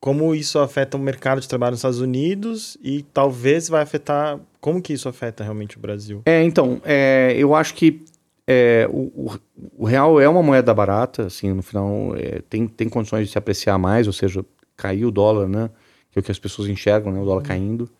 como 0.00 0.34
isso 0.34 0.58
afeta 0.58 0.96
o 0.96 1.00
mercado 1.00 1.38
de 1.38 1.46
trabalho 1.46 1.72
nos 1.72 1.80
Estados 1.80 2.00
Unidos 2.00 2.78
e 2.82 3.02
talvez 3.12 3.68
vai 3.68 3.82
afetar. 3.82 4.40
Como 4.62 4.80
que 4.80 4.92
isso 4.92 5.08
afeta 5.08 5.42
realmente 5.42 5.76
o 5.76 5.80
Brasil? 5.80 6.22
É, 6.24 6.40
então, 6.44 6.80
é, 6.84 7.34
eu 7.36 7.52
acho 7.52 7.74
que 7.74 8.04
é, 8.46 8.88
o, 8.88 9.36
o, 9.76 9.84
real 9.84 10.20
é 10.20 10.28
uma 10.28 10.40
moeda 10.40 10.72
barata, 10.72 11.26
assim, 11.26 11.52
no 11.52 11.64
final 11.64 12.14
é, 12.16 12.40
tem, 12.48 12.68
tem 12.68 12.88
condições 12.88 13.26
de 13.26 13.32
se 13.32 13.36
apreciar 13.36 13.76
mais, 13.76 14.06
ou 14.06 14.12
seja, 14.12 14.44
cair 14.76 15.04
o 15.04 15.10
dólar, 15.10 15.48
né? 15.48 15.68
Que 16.12 16.18
é 16.18 16.20
o 16.20 16.22
que 16.22 16.30
as 16.30 16.38
pessoas 16.38 16.68
enxergam, 16.68 17.12
né? 17.12 17.20
O 17.20 17.24
dólar 17.24 17.42
uhum. 17.42 17.48
caindo. 17.48 17.90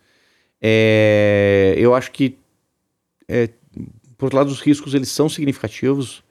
É, 0.60 1.74
eu 1.76 1.97
acho 1.97 2.12
que, 2.12 2.39
é, 3.26 3.48
por 4.16 4.26
outro 4.26 4.39
lado, 4.39 4.48
os 4.48 4.60
riscos 4.60 4.94
eles 4.94 5.09
são 5.09 5.28
significativos. 5.28 6.22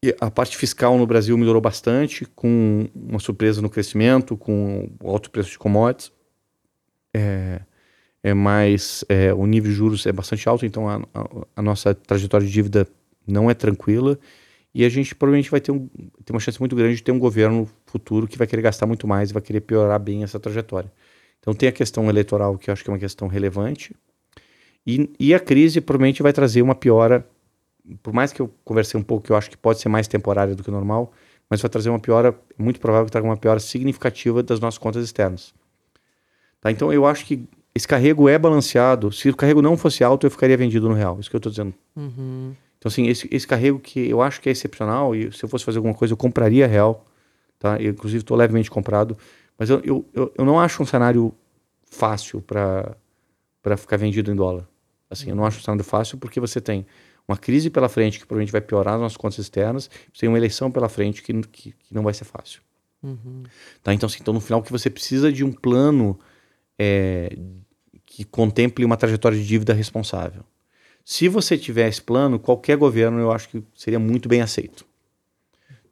E 0.00 0.14
a 0.20 0.30
parte 0.30 0.56
fiscal 0.56 0.96
no 0.96 1.08
Brasil 1.08 1.36
melhorou 1.36 1.60
bastante, 1.60 2.24
com 2.36 2.88
uma 2.94 3.18
surpresa 3.18 3.60
no 3.60 3.68
crescimento, 3.68 4.36
com 4.36 4.88
alto 5.02 5.28
preço 5.28 5.50
de 5.50 5.58
commodities. 5.58 6.12
É, 7.12 7.62
é 8.26 8.34
mais 8.34 9.04
é, 9.08 9.32
o 9.32 9.46
nível 9.46 9.70
de 9.70 9.76
juros 9.76 10.04
é 10.04 10.10
bastante 10.10 10.48
alto, 10.48 10.66
então 10.66 10.88
a, 10.88 10.96
a, 11.14 11.28
a, 11.54 11.62
nossa 11.62 11.94
trajetória 11.94 12.44
de 12.44 12.52
dívida 12.52 12.84
não 13.24 13.48
é 13.48 13.54
tranquila 13.54 14.18
e 14.74 14.84
a 14.84 14.88
gente 14.88 15.14
provavelmente 15.14 15.48
vai 15.48 15.60
ter, 15.60 15.70
um, 15.70 15.86
ter 16.24 16.32
uma 16.32 16.40
chance 16.40 16.58
muito 16.58 16.74
grande 16.74 16.96
de 16.96 17.04
ter 17.04 17.12
um 17.12 17.20
governo 17.20 17.70
futuro 17.86 18.26
que 18.26 18.36
vai 18.36 18.44
querer 18.48 18.62
gastar 18.62 18.84
muito 18.84 19.06
mais 19.06 19.30
e 19.30 19.32
vai 19.32 19.40
querer 19.40 19.60
piorar 19.60 20.00
bem 20.00 20.24
essa 20.24 20.40
trajetória. 20.40 20.92
Então 21.38 21.54
tem 21.54 21.68
a 21.68 21.72
questão 21.72 22.08
eleitoral 22.08 22.58
que 22.58 22.68
eu 22.68 22.72
acho 22.72 22.82
que 22.82 22.90
é 22.90 22.92
uma 22.92 22.98
questão 22.98 23.28
relevante 23.28 23.94
e, 24.84 25.08
e 25.20 25.32
a 25.32 25.38
crise 25.38 25.80
provavelmente 25.80 26.20
vai 26.20 26.32
trazer 26.32 26.62
uma 26.62 26.74
piora, 26.74 27.24
por 28.02 28.12
mais 28.12 28.32
que 28.32 28.42
eu 28.42 28.52
conversei 28.64 28.98
um 28.98 29.04
pouco 29.04 29.24
que 29.24 29.30
eu 29.30 29.36
acho 29.36 29.48
que 29.48 29.56
pode 29.56 29.78
ser 29.78 29.88
mais 29.88 30.08
temporária 30.08 30.56
do 30.56 30.64
que 30.64 30.70
normal, 30.72 31.12
mas 31.48 31.62
vai 31.62 31.70
trazer 31.70 31.90
uma 31.90 32.00
piora, 32.00 32.36
muito 32.58 32.80
provável 32.80 33.06
que 33.06 33.12
traga 33.12 33.24
uma 33.24 33.36
piora 33.36 33.60
significativa 33.60 34.42
das 34.42 34.58
nossas 34.58 34.78
contas 34.78 35.04
externas. 35.04 35.54
Tá? 36.60 36.72
Então 36.72 36.92
eu 36.92 37.06
acho 37.06 37.24
que 37.24 37.48
esse 37.76 37.86
carrego 37.86 38.26
é 38.26 38.38
balanceado. 38.38 39.12
Se 39.12 39.28
o 39.28 39.36
carrego 39.36 39.60
não 39.60 39.76
fosse 39.76 40.02
alto, 40.02 40.26
eu 40.26 40.30
ficaria 40.30 40.56
vendido 40.56 40.88
no 40.88 40.94
real. 40.94 41.20
Isso 41.20 41.28
que 41.28 41.36
eu 41.36 41.38
estou 41.38 41.50
dizendo. 41.50 41.74
Uhum. 41.94 42.54
Então, 42.78 42.88
assim, 42.88 43.06
esse, 43.06 43.28
esse 43.30 43.46
carrego 43.46 43.78
que 43.78 44.08
eu 44.08 44.22
acho 44.22 44.40
que 44.40 44.48
é 44.48 44.52
excepcional, 44.52 45.14
e 45.14 45.30
se 45.30 45.44
eu 45.44 45.48
fosse 45.48 45.62
fazer 45.62 45.76
alguma 45.76 45.92
coisa, 45.92 46.14
eu 46.14 46.16
compraria 46.16 46.66
real. 46.66 47.04
Tá? 47.58 47.76
Eu, 47.76 47.90
inclusive, 47.90 48.22
estou 48.22 48.34
levemente 48.34 48.70
comprado. 48.70 49.14
Mas 49.58 49.68
eu, 49.68 49.82
eu, 49.84 50.06
eu, 50.14 50.32
eu, 50.38 50.44
não 50.46 50.58
acho 50.58 50.82
um 50.82 50.86
cenário 50.86 51.34
fácil 51.84 52.40
para 52.40 53.76
ficar 53.76 53.98
vendido 53.98 54.32
em 54.32 54.34
dólar. 54.34 54.66
Assim, 55.10 55.28
eu 55.28 55.36
não 55.36 55.44
acho 55.44 55.58
um 55.58 55.62
cenário 55.62 55.84
fácil 55.84 56.16
porque 56.16 56.40
você 56.40 56.62
tem 56.62 56.86
uma 57.28 57.36
crise 57.36 57.68
pela 57.68 57.90
frente 57.90 58.18
que 58.18 58.24
provavelmente 58.24 58.52
vai 58.52 58.62
piorar 58.62 58.94
as 58.94 59.00
nossas 59.02 59.18
contas 59.18 59.38
externas, 59.38 59.90
você 60.14 60.20
tem 60.20 60.28
uma 60.30 60.38
eleição 60.38 60.70
pela 60.70 60.88
frente 60.88 61.22
que, 61.22 61.42
que, 61.42 61.72
que 61.72 61.94
não 61.94 62.02
vai 62.02 62.14
ser 62.14 62.24
fácil. 62.24 62.62
Uhum. 63.02 63.42
Tá? 63.82 63.92
Então, 63.92 64.06
assim, 64.06 64.18
então, 64.22 64.32
no 64.32 64.40
final, 64.40 64.62
que 64.62 64.72
você 64.72 64.88
precisa 64.88 65.30
de 65.30 65.44
um 65.44 65.52
plano 65.52 66.18
é, 66.78 67.36
que 68.16 68.24
contemple 68.24 68.82
uma 68.82 68.96
trajetória 68.96 69.36
de 69.36 69.46
dívida 69.46 69.74
responsável. 69.74 70.42
Se 71.04 71.28
você 71.28 71.58
tiver 71.58 71.86
esse 71.86 72.00
plano, 72.00 72.38
qualquer 72.38 72.78
governo 72.78 73.20
eu 73.20 73.30
acho 73.30 73.46
que 73.46 73.62
seria 73.74 73.98
muito 73.98 74.26
bem 74.26 74.40
aceito. 74.40 74.86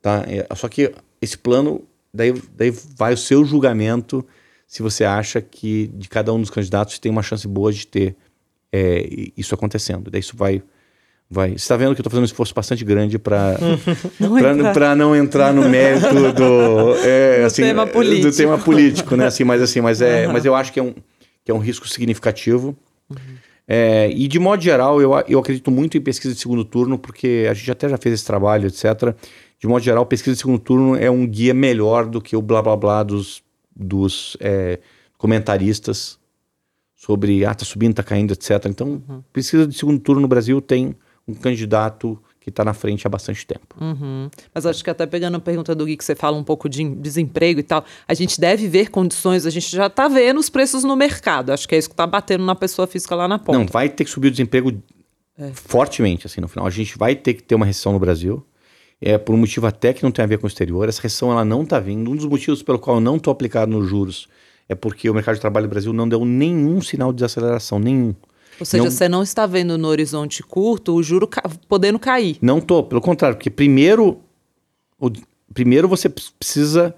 Tá? 0.01 0.25
É, 0.27 0.55
só 0.55 0.67
que 0.67 0.91
esse 1.21 1.37
plano, 1.37 1.87
daí, 2.15 2.33
daí 2.57 2.71
vai 2.97 3.13
o 3.13 3.17
seu 3.19 3.45
julgamento 3.45 4.27
se 4.67 4.83
você 4.83 5.05
acha 5.05 5.43
que 5.43 5.89
de 5.89 6.09
cada 6.09 6.33
um 6.33 6.41
dos 6.41 6.49
candidatos 6.49 6.99
tem 6.99 7.13
uma 7.13 7.23
chance 7.23 7.47
boa 7.47 7.71
de 7.71 7.87
ter 7.87 8.17
é, 8.73 9.07
isso 9.37 9.55
acontecendo. 9.55 10.11
Daí 10.11 10.21
isso 10.21 10.35
vai. 10.35 10.63
vai. 11.29 11.51
Você 11.51 11.57
está 11.57 11.77
vendo 11.77 11.95
que 11.95 12.01
eu 12.01 12.05
estou 12.05 12.11
fazendo 12.11 12.23
um 12.23 12.25
esforço 12.25 12.55
bastante 12.55 12.87
grande 12.87 13.19
para 13.19 13.59
não, 14.19 14.31
não 14.97 15.15
entrar 15.15 15.53
no 15.53 15.69
mérito 15.69 16.33
do, 16.33 16.95
é, 17.05 17.41
do, 17.41 17.47
assim, 17.47 17.63
tema 17.63 17.87
político. 17.87 18.31
do 18.31 18.35
tema 18.35 18.57
político, 18.59 19.15
né? 19.15 19.27
Assim, 19.27 19.45
mas 19.45 19.61
assim, 19.61 19.83
mas, 19.83 20.01
é, 20.01 20.27
uhum. 20.27 20.33
mas 20.33 20.47
eu 20.47 20.55
acho 20.55 20.73
que 20.73 20.81
é 20.81 20.83
um, 20.83 20.95
que 21.45 21.51
é 21.51 21.55
um 21.55 21.59
risco 21.59 21.87
significativo. 21.89 22.77
Uhum. 23.11 23.17
É, 23.67 24.11
e 24.11 24.29
de 24.29 24.39
modo 24.39 24.63
geral, 24.63 25.01
eu, 25.01 25.13
eu 25.27 25.39
acredito 25.39 25.71
muito 25.71 25.97
em 25.97 26.01
pesquisa 26.01 26.35
de 26.35 26.41
segundo 26.41 26.65
turno, 26.65 26.99
porque 26.99 27.47
a 27.51 27.55
gente 27.55 27.71
até 27.71 27.89
já 27.89 27.97
fez 27.97 28.15
esse 28.15 28.25
trabalho, 28.25 28.67
etc. 28.67 29.15
De 29.59 29.67
modo 29.67 29.83
geral, 29.83 30.05
pesquisa 30.05 30.35
de 30.35 30.41
segundo 30.41 30.59
turno 30.59 30.97
é 30.97 31.11
um 31.11 31.27
guia 31.27 31.55
melhor 31.55 32.07
do 32.07 32.21
que 32.21 32.37
o 32.37 32.43
blá 32.43 32.61
blá 32.61 32.77
blá 32.77 33.03
dos, 33.03 33.43
dos 33.75 34.37
é, 34.41 34.79
comentaristas 35.17 36.19
sobre 36.95 37.45
ah, 37.45 37.55
tá 37.55 37.65
subindo, 37.65 37.95
tá 37.95 38.03
caindo, 38.03 38.33
etc. 38.33 38.67
Então, 38.67 39.03
uhum. 39.09 39.23
pesquisa 39.33 39.67
de 39.67 39.77
segundo 39.77 39.99
turno 40.01 40.23
no 40.23 40.29
Brasil 40.29 40.61
tem 40.61 40.95
um 41.27 41.35
candidato 41.35 42.19
que 42.45 42.51
está 42.51 42.63
na 42.63 42.75
frente 42.75 43.07
há 43.07 43.11
bastante 43.11 43.47
tempo. 43.47 43.75
Uhum. 43.81 44.29
Mas 44.55 44.67
acho 44.67 44.85
que 44.85 44.91
até 44.91 45.07
pegando 45.07 45.39
a 45.39 45.41
pergunta 45.41 45.75
do 45.75 45.87
Gui, 45.87 45.97
que 45.97 46.05
você 46.05 46.15
fala 46.15 46.37
um 46.37 46.45
pouco 46.45 46.69
de 46.69 46.85
desemprego 46.97 47.59
e 47.59 47.63
tal, 47.63 47.83
a 48.07 48.13
gente 48.13 48.39
deve 48.39 48.69
ver 48.69 48.91
condições, 48.91 49.47
a 49.47 49.51
gente 49.51 49.75
já 49.75 49.87
está 49.87 50.09
vendo 50.09 50.39
os 50.39 50.51
preços 50.51 50.85
no 50.85 50.95
mercado. 50.95 51.53
Acho 51.53 51.67
que 51.67 51.75
é 51.75 51.79
isso 51.79 51.89
que 51.89 51.95
está 51.95 52.07
batendo 52.07 52.45
na 52.45 52.55
pessoa 52.55 52.87
física 52.87 53.15
lá 53.15 53.27
na 53.27 53.39
ponta. 53.39 53.59
Não, 53.59 53.65
vai 53.65 53.89
ter 53.89 54.05
que 54.05 54.11
subir 54.11 54.29
o 54.29 54.31
desemprego 54.31 54.79
é. 55.39 55.53
fortemente, 55.55 56.27
assim, 56.27 56.43
no 56.43 56.47
final. 56.47 56.67
A 56.67 56.71
gente 56.71 56.99
vai 56.99 57.17
ter 57.17 57.33
que 57.33 57.43
ter 57.43 57.55
uma 57.55 57.65
recessão 57.65 57.95
no 57.95 57.99
Brasil. 57.99 58.45
É 59.01 59.17
por 59.17 59.35
um 59.35 59.39
motivo 59.39 59.67
até 59.67 59.95
que 59.95 60.03
não 60.03 60.11
tem 60.11 60.23
a 60.23 60.29
ver 60.29 60.37
com 60.37 60.45
o 60.45 60.49
exterior. 60.49 60.87
Essa 60.87 61.01
recessão 61.01 61.33
ela 61.33 61.47
não 61.47 61.63
está 61.63 61.81
vindo. 61.81 62.11
Um 62.11 62.17
dos 62.17 62.27
motivos 62.27 62.63
pelo 62.63 62.79
qual 62.79 62.99
eu 62.99 63.01
não 63.01 63.17
estou 63.17 63.33
aplicado 63.33 63.73
nos 63.73 63.89
juros 63.89 64.29
é 64.69 64.75
porque 64.75 65.09
o 65.09 65.15
mercado 65.15 65.37
de 65.37 65.41
trabalho 65.41 65.67
do 65.67 65.71
Brasil 65.71 65.95
não 65.95 66.07
deu 66.07 66.27
nenhum 66.27 66.83
sinal 66.83 67.11
de 67.11 67.17
desaceleração, 67.17 67.79
nenhum. 67.79 68.15
Ou 68.59 68.67
seja, 68.67 68.85
não, 68.85 68.91
você 68.91 69.09
não 69.09 69.23
está 69.23 69.47
vendo 69.47 69.77
no 69.77 69.89
horizonte 69.89 70.43
curto 70.43 70.95
o 70.95 71.03
juro 71.03 71.27
ca 71.27 71.43
podendo 71.69 71.99
cair. 71.99 72.39
Não 72.41 72.61
tô, 72.61 72.83
pelo 72.83 73.01
contrário, 73.01 73.37
porque 73.37 73.51
primeiro, 73.51 74.21
o, 74.99 75.11
primeiro 75.53 75.89
você 75.89 76.09
precisa 76.09 76.95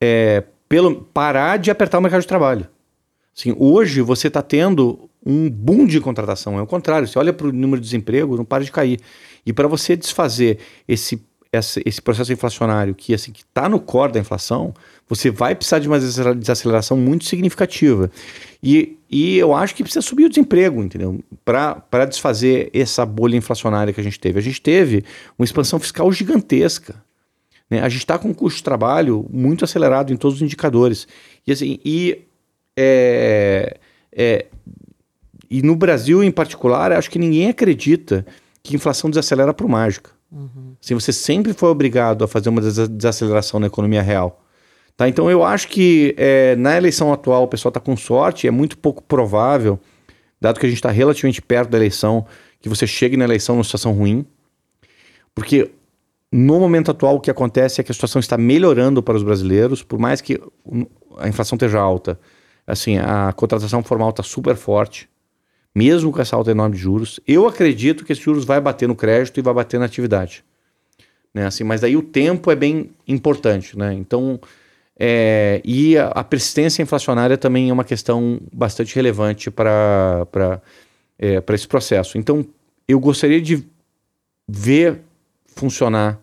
é, 0.00 0.44
pelo, 0.68 1.02
parar 1.02 1.58
de 1.58 1.70
apertar 1.70 1.98
o 1.98 2.02
mercado 2.02 2.22
de 2.22 2.26
trabalho. 2.26 2.68
Assim, 3.36 3.54
hoje 3.58 4.00
você 4.00 4.28
está 4.28 4.42
tendo 4.42 5.08
um 5.24 5.48
boom 5.50 5.86
de 5.86 6.00
contratação, 6.00 6.58
é 6.58 6.62
o 6.62 6.66
contrário. 6.66 7.08
Você 7.08 7.18
olha 7.18 7.32
para 7.32 7.46
o 7.46 7.52
número 7.52 7.80
de 7.80 7.86
desemprego, 7.86 8.36
não 8.36 8.44
para 8.44 8.64
de 8.64 8.70
cair. 8.70 9.00
E 9.44 9.52
para 9.52 9.66
você 9.66 9.96
desfazer 9.96 10.58
esse 10.86 11.20
esse 11.84 12.02
processo 12.02 12.32
inflacionário 12.32 12.96
que 12.96 13.14
assim 13.14 13.30
que 13.30 13.42
está 13.42 13.68
no 13.68 13.78
core 13.78 14.12
da 14.12 14.18
inflação, 14.18 14.74
você 15.08 15.30
vai 15.30 15.54
precisar 15.54 15.78
de 15.78 15.86
uma 15.86 16.00
desaceleração 16.00 16.96
muito 16.96 17.24
significativa. 17.24 18.10
E, 18.64 18.98
e 19.10 19.36
eu 19.36 19.54
acho 19.54 19.74
que 19.74 19.82
precisa 19.82 20.00
subir 20.00 20.24
o 20.24 20.28
desemprego, 20.28 20.82
entendeu? 20.82 21.20
Para 21.44 22.06
desfazer 22.06 22.70
essa 22.72 23.04
bolha 23.04 23.36
inflacionária 23.36 23.92
que 23.92 24.00
a 24.00 24.04
gente 24.04 24.18
teve. 24.18 24.38
A 24.38 24.42
gente 24.42 24.60
teve 24.60 25.04
uma 25.38 25.44
expansão 25.44 25.78
fiscal 25.78 26.10
gigantesca. 26.10 26.94
Né? 27.68 27.80
A 27.80 27.88
gente 27.90 28.00
está 28.00 28.18
com 28.18 28.28
um 28.28 28.34
custo 28.34 28.56
de 28.56 28.64
trabalho 28.64 29.26
muito 29.30 29.64
acelerado 29.64 30.12
em 30.12 30.16
todos 30.16 30.36
os 30.36 30.42
indicadores. 30.42 31.06
E, 31.46 31.52
assim, 31.52 31.78
e, 31.84 32.22
é, 32.74 33.76
é, 34.10 34.46
e 35.50 35.62
no 35.62 35.76
Brasil, 35.76 36.24
em 36.24 36.30
particular, 36.30 36.90
acho 36.92 37.10
que 37.10 37.18
ninguém 37.18 37.48
acredita 37.48 38.24
que 38.62 38.74
inflação 38.74 39.10
desacelera 39.10 39.52
por 39.52 39.68
mágica. 39.68 40.10
Uhum. 40.32 40.74
Assim, 40.82 40.94
você 40.94 41.12
sempre 41.12 41.52
foi 41.52 41.68
obrigado 41.68 42.24
a 42.24 42.28
fazer 42.28 42.48
uma 42.48 42.62
desaceleração 42.62 43.60
na 43.60 43.66
economia 43.66 44.00
real. 44.00 44.43
Tá? 44.96 45.08
Então 45.08 45.30
eu 45.30 45.42
acho 45.42 45.68
que 45.68 46.14
é, 46.16 46.54
na 46.56 46.76
eleição 46.76 47.12
atual 47.12 47.44
o 47.44 47.48
pessoal 47.48 47.70
está 47.70 47.80
com 47.80 47.96
sorte, 47.96 48.46
é 48.46 48.50
muito 48.50 48.78
pouco 48.78 49.02
provável, 49.02 49.78
dado 50.40 50.60
que 50.60 50.66
a 50.66 50.68
gente 50.68 50.78
está 50.78 50.90
relativamente 50.90 51.42
perto 51.42 51.70
da 51.70 51.78
eleição, 51.78 52.26
que 52.60 52.68
você 52.68 52.86
chegue 52.86 53.16
na 53.16 53.24
eleição 53.24 53.56
numa 53.56 53.64
situação 53.64 53.92
ruim. 53.92 54.24
Porque 55.34 55.70
no 56.30 56.60
momento 56.60 56.90
atual 56.90 57.16
o 57.16 57.20
que 57.20 57.30
acontece 57.30 57.80
é 57.80 57.84
que 57.84 57.90
a 57.90 57.94
situação 57.94 58.20
está 58.20 58.38
melhorando 58.38 59.02
para 59.02 59.16
os 59.16 59.22
brasileiros, 59.22 59.82
por 59.82 59.98
mais 59.98 60.20
que 60.20 60.40
a 61.18 61.28
inflação 61.28 61.56
esteja 61.56 61.80
alta. 61.80 62.18
Assim, 62.66 62.98
a 62.98 63.32
contratação 63.32 63.82
formal 63.82 64.10
está 64.10 64.22
super 64.22 64.56
forte 64.56 65.08
mesmo 65.74 66.12
com 66.12 66.20
essa 66.20 66.36
alta 66.36 66.52
enorme 66.52 66.76
de 66.76 66.82
juros. 66.82 67.18
Eu 67.26 67.48
acredito 67.48 68.04
que 68.04 68.12
esse 68.12 68.22
juros 68.22 68.44
vai 68.44 68.60
bater 68.60 68.86
no 68.86 68.94
crédito 68.94 69.38
e 69.38 69.42
vai 69.42 69.52
bater 69.52 69.80
na 69.80 69.86
atividade. 69.86 70.44
Né? 71.32 71.46
Assim, 71.46 71.64
mas 71.64 71.82
aí 71.82 71.96
o 71.96 72.02
tempo 72.02 72.50
é 72.50 72.54
bem 72.54 72.90
importante. 73.08 73.76
Né? 73.76 73.92
Então, 73.94 74.38
é, 74.98 75.60
e 75.64 75.98
a, 75.98 76.08
a, 76.08 76.24
persistência 76.24 76.82
inflacionária 76.82 77.36
também 77.36 77.70
é 77.70 77.72
uma 77.72 77.84
questão 77.84 78.40
bastante 78.52 78.94
relevante 78.94 79.50
para 79.50 80.60
é, 81.18 81.42
esse 81.52 81.66
processo. 81.66 82.16
Então, 82.16 82.46
eu 82.86 83.00
gostaria 83.00 83.40
de 83.40 83.64
ver 84.46 85.00
funcionar 85.46 86.20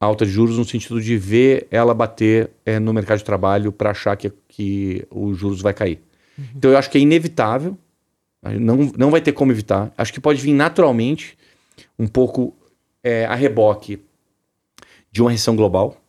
a 0.00 0.06
alta 0.06 0.24
de 0.24 0.32
juros 0.32 0.56
no 0.56 0.64
sentido 0.64 1.00
de 1.00 1.16
ver 1.16 1.66
ela 1.70 1.92
bater 1.92 2.50
é, 2.64 2.78
no 2.78 2.92
mercado 2.92 3.18
de 3.18 3.24
trabalho 3.24 3.72
para 3.72 3.90
achar 3.90 4.16
que, 4.16 4.32
que 4.48 5.06
os 5.10 5.36
juros 5.36 5.60
vai 5.60 5.74
cair. 5.74 6.00
Uhum. 6.38 6.44
Então, 6.56 6.70
eu 6.70 6.78
acho 6.78 6.90
que 6.90 6.98
é 6.98 7.00
inevitável 7.00 7.76
não, 8.42 8.90
não 8.96 9.10
vai 9.10 9.20
ter 9.20 9.32
como 9.32 9.52
evitar. 9.52 9.92
Acho 9.96 10.12
que 10.12 10.20
pode 10.20 10.40
vir 10.40 10.54
naturalmente 10.54 11.36
um 11.98 12.06
pouco 12.06 12.54
é, 13.02 13.26
a 13.26 13.34
reboque 13.34 14.02
de 15.12 15.20
uma 15.20 15.30
recessão 15.30 15.54
global. 15.54 15.99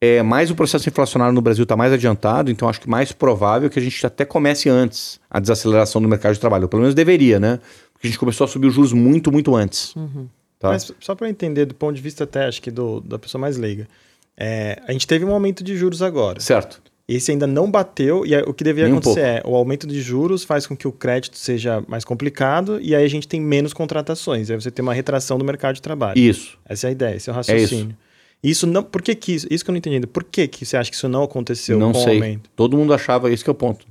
É, 0.00 0.22
mas 0.22 0.50
o 0.50 0.54
processo 0.54 0.88
inflacionário 0.88 1.34
no 1.34 1.40
Brasil 1.40 1.62
está 1.62 1.76
mais 1.76 1.92
adiantado, 1.92 2.50
então 2.50 2.68
acho 2.68 2.80
que 2.80 2.88
mais 2.88 3.12
provável 3.12 3.70
que 3.70 3.78
a 3.78 3.82
gente 3.82 4.06
até 4.06 4.24
comece 4.24 4.68
antes 4.68 5.18
a 5.30 5.40
desaceleração 5.40 6.02
do 6.02 6.08
mercado 6.08 6.34
de 6.34 6.40
trabalho. 6.40 6.68
Pelo 6.68 6.82
menos 6.82 6.94
deveria, 6.94 7.40
né? 7.40 7.58
Porque 7.92 8.06
a 8.06 8.10
gente 8.10 8.18
começou 8.18 8.44
a 8.44 8.48
subir 8.48 8.66
os 8.66 8.74
juros 8.74 8.92
muito, 8.92 9.32
muito 9.32 9.54
antes. 9.56 9.96
Uhum. 9.96 10.28
Tá? 10.58 10.68
Mas 10.68 10.92
só 11.00 11.14
para 11.14 11.30
entender 11.30 11.64
do 11.64 11.74
ponto 11.74 11.94
de 11.94 12.02
vista 12.02 12.24
até, 12.24 12.44
acho 12.44 12.60
que 12.60 12.70
do, 12.70 13.00
da 13.00 13.18
pessoa 13.18 13.40
mais 13.40 13.56
leiga. 13.56 13.88
É, 14.36 14.82
a 14.86 14.92
gente 14.92 15.06
teve 15.06 15.24
um 15.24 15.32
aumento 15.32 15.64
de 15.64 15.74
juros 15.76 16.02
agora. 16.02 16.40
Certo. 16.40 16.82
Esse 17.08 17.30
ainda 17.30 17.46
não 17.46 17.70
bateu, 17.70 18.26
e 18.26 18.36
o 18.36 18.52
que 18.52 18.64
deveria 18.64 18.88
Nem 18.90 18.98
acontecer 18.98 19.20
um 19.20 19.24
é 19.24 19.42
o 19.44 19.54
aumento 19.54 19.86
de 19.86 20.00
juros 20.02 20.42
faz 20.42 20.66
com 20.66 20.76
que 20.76 20.88
o 20.88 20.92
crédito 20.92 21.38
seja 21.38 21.82
mais 21.86 22.04
complicado, 22.04 22.80
e 22.82 22.96
aí 22.96 23.04
a 23.04 23.08
gente 23.08 23.28
tem 23.28 23.40
menos 23.40 23.72
contratações. 23.72 24.50
Aí 24.50 24.60
você 24.60 24.72
tem 24.72 24.82
uma 24.82 24.92
retração 24.92 25.38
do 25.38 25.44
mercado 25.44 25.76
de 25.76 25.82
trabalho. 25.82 26.18
Isso. 26.18 26.58
Essa 26.68 26.88
é 26.88 26.88
a 26.88 26.90
ideia, 26.90 27.16
esse 27.16 27.30
é 27.30 27.32
o 27.32 27.36
raciocínio. 27.36 27.86
É 27.86 27.88
isso. 27.90 28.05
Isso 28.42 28.66
não. 28.66 28.82
Por 28.82 29.02
que, 29.02 29.14
que 29.14 29.32
isso? 29.32 29.46
Isso 29.50 29.64
que 29.64 29.70
eu 29.70 29.72
não 29.72 29.78
entendi. 29.78 30.06
Por 30.06 30.24
que, 30.24 30.46
que 30.46 30.64
você 30.64 30.76
acha 30.76 30.90
que 30.90 30.96
isso 30.96 31.08
não 31.08 31.22
aconteceu 31.22 31.78
não 31.78 31.92
com 31.92 32.00
sei. 32.00 32.20
o 32.20 32.22
aumento? 32.22 32.50
Todo 32.54 32.76
mundo 32.76 32.92
achava 32.94 33.30
isso 33.30 33.42
que 33.42 33.50
é 33.50 33.52
o 33.52 33.54
ponto. 33.54 33.86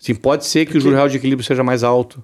Assim, 0.00 0.14
pode 0.14 0.46
ser 0.46 0.60
que 0.60 0.66
Porque... 0.66 0.78
o 0.78 0.80
juro 0.80 0.96
real 0.96 1.08
de 1.08 1.16
equilíbrio 1.16 1.44
seja 1.44 1.64
mais 1.64 1.82
alto. 1.82 2.22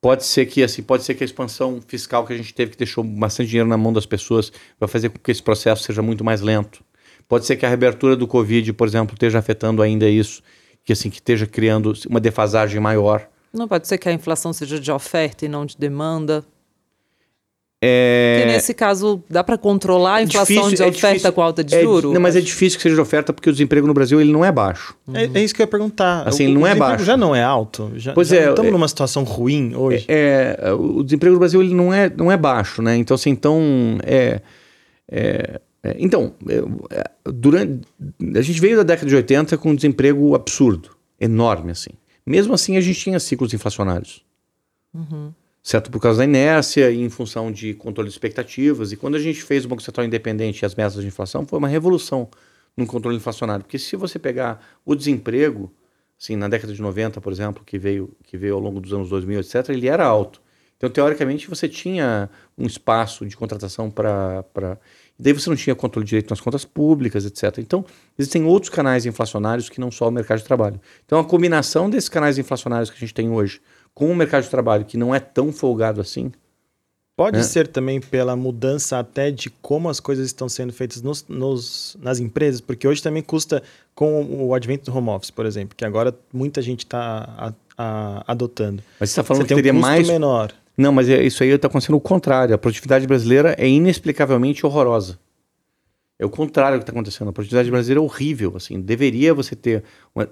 Pode 0.00 0.24
ser 0.24 0.46
que 0.46 0.62
assim, 0.62 0.82
pode 0.82 1.02
ser 1.04 1.14
que 1.14 1.22
a 1.22 1.26
expansão 1.26 1.80
fiscal 1.86 2.24
que 2.24 2.32
a 2.32 2.36
gente 2.36 2.54
teve, 2.54 2.70
que 2.70 2.78
deixou 2.78 3.04
bastante 3.04 3.48
dinheiro 3.50 3.68
na 3.68 3.76
mão 3.76 3.92
das 3.92 4.06
pessoas, 4.06 4.50
vai 4.78 4.88
fazer 4.88 5.10
com 5.10 5.18
que 5.18 5.30
esse 5.30 5.42
processo 5.42 5.82
seja 5.82 6.00
muito 6.00 6.24
mais 6.24 6.40
lento. 6.40 6.82
Pode 7.28 7.44
ser 7.44 7.56
que 7.56 7.66
a 7.66 7.68
reabertura 7.68 8.16
do 8.16 8.26
Covid, 8.26 8.72
por 8.72 8.88
exemplo, 8.88 9.14
esteja 9.14 9.38
afetando 9.38 9.82
ainda 9.82 10.08
isso, 10.08 10.42
que 10.84 10.92
assim 10.92 11.10
que 11.10 11.18
esteja 11.18 11.46
criando 11.46 11.92
uma 12.08 12.18
defasagem 12.18 12.80
maior. 12.80 13.28
Não 13.52 13.68
pode 13.68 13.86
ser 13.86 13.98
que 13.98 14.08
a 14.08 14.12
inflação 14.12 14.52
seja 14.52 14.80
de 14.80 14.90
oferta 14.90 15.44
e 15.44 15.48
não 15.48 15.66
de 15.66 15.76
demanda. 15.76 16.44
É... 17.82 18.40
Porque 18.40 18.52
nesse 18.52 18.74
caso, 18.74 19.22
dá 19.28 19.42
para 19.42 19.56
controlar 19.56 20.16
a 20.16 20.20
é 20.20 20.24
inflação 20.24 20.54
difícil, 20.54 20.76
de 20.76 20.82
é 20.82 20.86
oferta 20.86 21.08
difícil, 21.14 21.32
com 21.32 21.42
alta 21.42 21.64
de 21.64 21.74
é, 21.74 21.82
juros? 21.82 22.12
Não, 22.12 22.20
mas 22.20 22.36
é 22.36 22.40
difícil 22.40 22.78
que 22.78 22.82
seja 22.82 22.94
de 22.94 23.00
oferta 23.00 23.32
porque 23.32 23.48
o 23.48 23.52
desemprego 23.52 23.86
no 23.86 23.94
Brasil 23.94 24.20
ele 24.20 24.32
não 24.32 24.44
é 24.44 24.52
baixo. 24.52 24.94
Uhum. 25.06 25.16
É, 25.16 25.30
é, 25.32 25.42
isso 25.42 25.54
que 25.54 25.62
eu 25.62 25.64
ia 25.64 25.70
perguntar. 25.70 26.28
Assim, 26.28 26.48
o, 26.48 26.54
não 26.54 26.66
é 26.66 26.74
baixo. 26.74 27.04
já 27.04 27.16
não 27.16 27.34
é 27.34 27.42
alto? 27.42 27.90
Já, 27.96 28.12
pois 28.12 28.28
já 28.28 28.36
é. 28.36 28.50
Estamos 28.50 28.70
numa 28.70 28.88
situação 28.88 29.24
ruim 29.24 29.74
hoje? 29.74 30.04
É, 30.08 30.72
o 30.78 31.02
desemprego 31.02 31.34
no 31.34 31.40
Brasil 31.40 31.62
ele 31.62 31.74
não 31.74 31.92
é, 31.92 32.10
não 32.14 32.30
é 32.30 32.36
baixo, 32.36 32.82
né? 32.82 32.96
Então, 32.96 33.14
assim, 33.14 33.30
então, 33.30 33.60
é, 34.04 34.40
é 35.10 35.60
é, 35.82 35.96
então, 35.98 36.34
é, 36.90 37.10
durante, 37.24 37.86
a 38.36 38.42
gente 38.42 38.60
veio 38.60 38.76
da 38.76 38.82
década 38.82 39.08
de 39.08 39.16
80 39.16 39.56
com 39.56 39.70
um 39.70 39.74
desemprego 39.74 40.34
absurdo, 40.34 40.90
enorme 41.18 41.72
assim. 41.72 41.90
Mesmo 42.26 42.52
assim, 42.52 42.76
a 42.76 42.80
gente 42.80 43.00
tinha 43.00 43.18
ciclos 43.18 43.54
inflacionários. 43.54 44.22
Uhum. 44.92 45.32
Certo? 45.62 45.90
Por 45.90 46.00
causa 46.00 46.18
da 46.18 46.24
inércia 46.24 46.90
e 46.90 47.00
em 47.02 47.10
função 47.10 47.52
de 47.52 47.74
controle 47.74 48.08
de 48.08 48.14
expectativas. 48.14 48.92
E 48.92 48.96
quando 48.96 49.16
a 49.16 49.18
gente 49.18 49.42
fez 49.42 49.64
o 49.64 49.68
Banco 49.68 49.82
Central 49.82 50.06
independente 50.06 50.62
e 50.62 50.66
as 50.66 50.74
metas 50.74 50.94
de 50.94 51.06
inflação, 51.06 51.46
foi 51.46 51.58
uma 51.58 51.68
revolução 51.68 52.28
no 52.76 52.86
controle 52.86 53.16
inflacionário. 53.16 53.64
Porque 53.64 53.78
se 53.78 53.94
você 53.96 54.18
pegar 54.18 54.64
o 54.84 54.94
desemprego, 54.94 55.70
assim, 56.18 56.34
na 56.34 56.48
década 56.48 56.72
de 56.72 56.80
90, 56.80 57.20
por 57.20 57.32
exemplo, 57.32 57.62
que 57.64 57.78
veio, 57.78 58.10
que 58.24 58.38
veio 58.38 58.54
ao 58.54 58.60
longo 58.60 58.80
dos 58.80 58.92
anos 58.92 59.10
2000, 59.10 59.40
etc., 59.40 59.68
ele 59.68 59.86
era 59.86 60.04
alto. 60.04 60.40
Então, 60.80 60.88
teoricamente, 60.88 61.46
você 61.46 61.68
tinha 61.68 62.30
um 62.56 62.66
espaço 62.66 63.26
de 63.26 63.36
contratação 63.36 63.90
para. 63.90 64.42
Pra... 64.44 64.78
Daí 65.18 65.34
você 65.34 65.50
não 65.50 65.56
tinha 65.56 65.76
controle 65.76 66.06
direito 66.06 66.30
nas 66.30 66.40
contas 66.40 66.64
públicas, 66.64 67.26
etc. 67.26 67.58
Então, 67.58 67.84
existem 68.18 68.44
outros 68.44 68.70
canais 68.70 69.04
inflacionários 69.04 69.68
que 69.68 69.78
não 69.78 69.90
só 69.90 70.08
o 70.08 70.10
mercado 70.10 70.38
de 70.38 70.44
trabalho. 70.44 70.80
Então, 71.04 71.20
a 71.20 71.24
combinação 71.24 71.90
desses 71.90 72.08
canais 72.08 72.38
inflacionários 72.38 72.88
que 72.88 72.96
a 72.96 73.00
gente 73.00 73.12
tem 73.12 73.28
hoje 73.28 73.60
com 74.00 74.10
o 74.10 74.16
mercado 74.16 74.44
de 74.44 74.48
trabalho 74.48 74.86
que 74.86 74.96
não 74.96 75.14
é 75.14 75.20
tão 75.20 75.52
folgado 75.52 76.00
assim. 76.00 76.32
Pode 77.14 77.36
É. 77.38 77.42
ser 77.42 77.68
também 77.68 78.00
pela 78.00 78.34
mudança 78.34 78.98
até 78.98 79.30
de 79.30 79.50
como 79.50 79.90
as 79.90 80.00
coisas 80.00 80.24
estão 80.24 80.48
sendo 80.48 80.72
feitas 80.72 81.02
nos, 81.02 81.22
nos- 81.28 81.98
nas 82.00 82.18
empresas, 82.18 82.62
porque 82.62 82.88
hoje 82.88 83.02
também 83.02 83.22
custa 83.22 83.62
com 83.94 84.22
o 84.24 84.54
advento 84.54 84.90
do 84.90 84.96
home 84.96 85.10
office, 85.10 85.30
por 85.30 85.44
exemplo, 85.44 85.76
que 85.76 85.84
agora 85.84 86.14
muita 86.32 86.62
gente 86.62 86.80
está 86.86 87.52
adotando. 88.26 88.82
Mas 88.98 89.10
você 89.10 89.12
está 89.20 89.22
falando 89.22 89.42
Você 89.42 89.48
que 89.48 89.52
um 89.54 89.56
teria 89.56 89.72
custo 89.72 89.86
mais. 89.86 90.08
menor. 90.08 90.50
Não, 90.78 90.92
mas 90.92 91.10
é- 91.10 91.22
isso 91.22 91.42
aí 91.42 91.50
está 91.50 91.68
acontecendo 91.68 91.96
o 91.96 92.00
contrário. 92.00 92.54
A 92.54 92.58
produtividade 92.58 93.06
brasileira 93.06 93.54
é 93.58 93.68
inexplicavelmente 93.68 94.64
horrorosa. 94.64 95.18
É 96.18 96.24
o 96.26 96.30
contrário 96.30 96.78
que 96.78 96.82
está 96.82 96.92
acontecendo. 96.92 97.28
A 97.28 97.32
produtividade 97.32 97.70
brasileira 97.70 97.98
é 98.00 98.02
horrível. 98.02 98.52
Assim, 98.56 98.78
deveria 98.80 99.32
você 99.32 99.56
ter, 99.56 99.82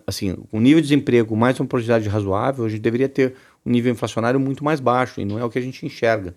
assim, 0.06 0.36
um 0.52 0.60
nível 0.60 0.80
de 0.82 0.88
desemprego 0.88 1.34
mais 1.36 1.58
uma 1.58 1.66
produtividade 1.66 2.08
razoável. 2.08 2.64
A 2.64 2.68
gente 2.68 2.80
deveria 2.80 3.08
ter 3.08 3.34
um 3.64 3.70
nível 3.70 3.92
inflacionário 3.92 4.38
muito 4.40 4.64
mais 4.64 4.80
baixo 4.80 5.20
e 5.20 5.24
não 5.24 5.38
é 5.38 5.44
o 5.44 5.50
que 5.50 5.58
a 5.58 5.62
gente 5.62 5.84
enxerga. 5.84 6.34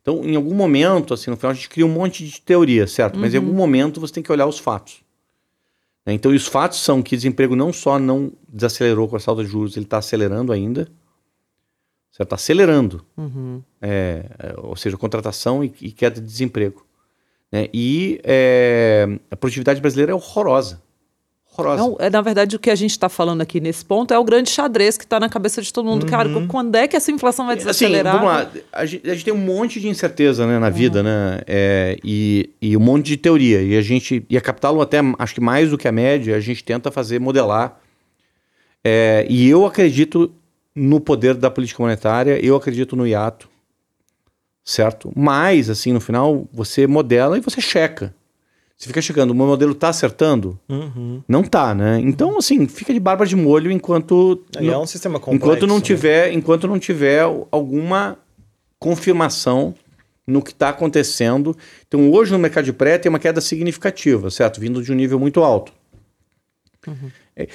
Então, 0.00 0.24
em 0.24 0.34
algum 0.34 0.54
momento, 0.54 1.14
assim, 1.14 1.30
no 1.30 1.36
final 1.36 1.52
a 1.52 1.54
gente 1.54 1.68
cria 1.68 1.86
um 1.86 1.92
monte 1.92 2.26
de 2.26 2.40
teoria, 2.40 2.86
certo? 2.86 3.18
Mas 3.18 3.34
em 3.34 3.36
algum 3.36 3.52
momento 3.52 4.00
você 4.00 4.12
tem 4.14 4.22
que 4.22 4.32
olhar 4.32 4.46
os 4.46 4.58
fatos. 4.58 5.00
né? 6.04 6.12
Então, 6.12 6.32
e 6.32 6.36
os 6.36 6.46
fatos 6.46 6.80
são 6.82 7.00
que 7.02 7.14
desemprego 7.16 7.54
não 7.54 7.72
só 7.72 7.98
não 8.00 8.32
desacelerou 8.48 9.06
com 9.08 9.16
a 9.16 9.20
alta 9.24 9.44
de 9.44 9.50
juros, 9.50 9.76
ele 9.76 9.86
está 9.86 9.98
acelerando 9.98 10.52
ainda. 10.52 10.88
Certo? 12.10 12.22
Está 12.26 12.34
acelerando 12.36 13.06
Uhum. 13.16 13.62
é, 13.80 14.26
é, 14.38 14.54
ou 14.58 14.76
seja, 14.76 14.96
contratação 14.98 15.62
e, 15.64 15.72
e 15.80 15.92
queda 15.92 16.20
de 16.20 16.26
desemprego. 16.26 16.84
Né? 17.50 17.68
E 17.72 18.20
é, 18.24 19.06
a 19.30 19.36
produtividade 19.36 19.80
brasileira 19.80 20.12
é 20.12 20.14
horrorosa. 20.14 20.82
Horrorosa. 21.56 21.82
Não, 21.82 21.96
é, 21.98 22.08
na 22.08 22.22
verdade, 22.22 22.56
o 22.56 22.58
que 22.58 22.70
a 22.70 22.74
gente 22.74 22.92
está 22.92 23.10
falando 23.10 23.42
aqui 23.42 23.60
nesse 23.60 23.84
ponto 23.84 24.14
é 24.14 24.18
o 24.18 24.24
grande 24.24 24.48
xadrez 24.48 24.96
que 24.96 25.04
está 25.04 25.20
na 25.20 25.28
cabeça 25.28 25.60
de 25.60 25.70
todo 25.70 25.84
mundo. 25.84 26.06
Cara, 26.06 26.30
quando 26.48 26.74
é 26.76 26.88
que 26.88 26.96
essa 26.96 27.10
inflação 27.10 27.44
vai 27.44 27.56
assim, 27.56 27.66
desacelerar? 27.66 28.14
vamos 28.14 28.28
lá. 28.28 28.50
A 28.72 28.86
gente, 28.86 29.10
a 29.10 29.12
gente 29.12 29.24
tem 29.24 29.34
um 29.34 29.38
monte 29.38 29.78
de 29.78 29.86
incerteza 29.86 30.46
né, 30.46 30.58
na 30.58 30.70
vida, 30.70 31.02
né? 31.02 31.40
É, 31.46 31.98
e, 32.02 32.48
e 32.60 32.74
um 32.74 32.80
monte 32.80 33.06
de 33.06 33.16
teoria. 33.18 33.62
E 33.62 33.76
a 33.76 33.82
gente, 33.82 34.24
e 34.30 34.36
a 34.36 34.40
Capital, 34.40 34.80
até 34.80 35.00
acho 35.18 35.34
que 35.34 35.40
mais 35.42 35.68
do 35.68 35.76
que 35.76 35.86
a 35.86 35.92
média, 35.92 36.34
a 36.34 36.40
gente 36.40 36.64
tenta 36.64 36.90
fazer 36.90 37.20
modelar. 37.20 37.78
É, 38.82 39.26
e 39.28 39.48
eu 39.48 39.66
acredito 39.66 40.32
no 40.74 41.00
poder 41.00 41.34
da 41.34 41.50
política 41.50 41.82
monetária, 41.82 42.42
eu 42.42 42.56
acredito 42.56 42.96
no 42.96 43.06
hiato, 43.06 43.46
certo? 44.64 45.12
Mas, 45.14 45.68
assim, 45.68 45.92
no 45.92 46.00
final, 46.00 46.48
você 46.50 46.86
modela 46.86 47.36
e 47.36 47.42
você 47.42 47.60
checa. 47.60 48.14
Você 48.82 48.88
fica 48.88 49.00
checando, 49.00 49.32
o 49.32 49.36
meu 49.36 49.46
modelo 49.46 49.70
está 49.70 49.90
acertando? 49.90 50.58
Uhum. 50.68 51.22
Não 51.28 51.44
tá, 51.44 51.72
né? 51.72 52.00
Então, 52.00 52.36
assim, 52.36 52.66
fica 52.66 52.92
de 52.92 52.98
barba 52.98 53.24
de 53.24 53.36
molho 53.36 53.70
enquanto. 53.70 54.44
Aí 54.56 54.68
é 54.68 54.76
um 54.76 54.88
sistema 54.88 55.20
complexo. 55.20 55.36
enquanto 55.36 55.68
não 55.68 55.76
né? 55.76 55.82
tiver, 55.82 56.32
enquanto 56.32 56.66
não 56.66 56.80
tiver 56.80 57.20
alguma 57.52 58.18
confirmação 58.80 59.72
no 60.26 60.42
que 60.42 60.50
está 60.50 60.70
acontecendo. 60.70 61.56
Então, 61.86 62.10
hoje 62.10 62.32
no 62.32 62.40
mercado 62.40 62.64
de 62.64 62.72
pré 62.72 62.98
tem 62.98 63.08
uma 63.08 63.20
queda 63.20 63.40
significativa, 63.40 64.28
certo? 64.30 64.60
Vindo 64.60 64.82
de 64.82 64.90
um 64.90 64.96
nível 64.96 65.20
muito 65.20 65.44
alto. 65.44 65.72
É, 67.36 67.46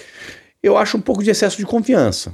Eu 0.64 0.78
acho 0.78 0.96
um 0.96 1.02
pouco 1.02 1.22
de 1.22 1.30
excesso 1.30 1.58
de 1.58 1.66
confiança, 1.66 2.34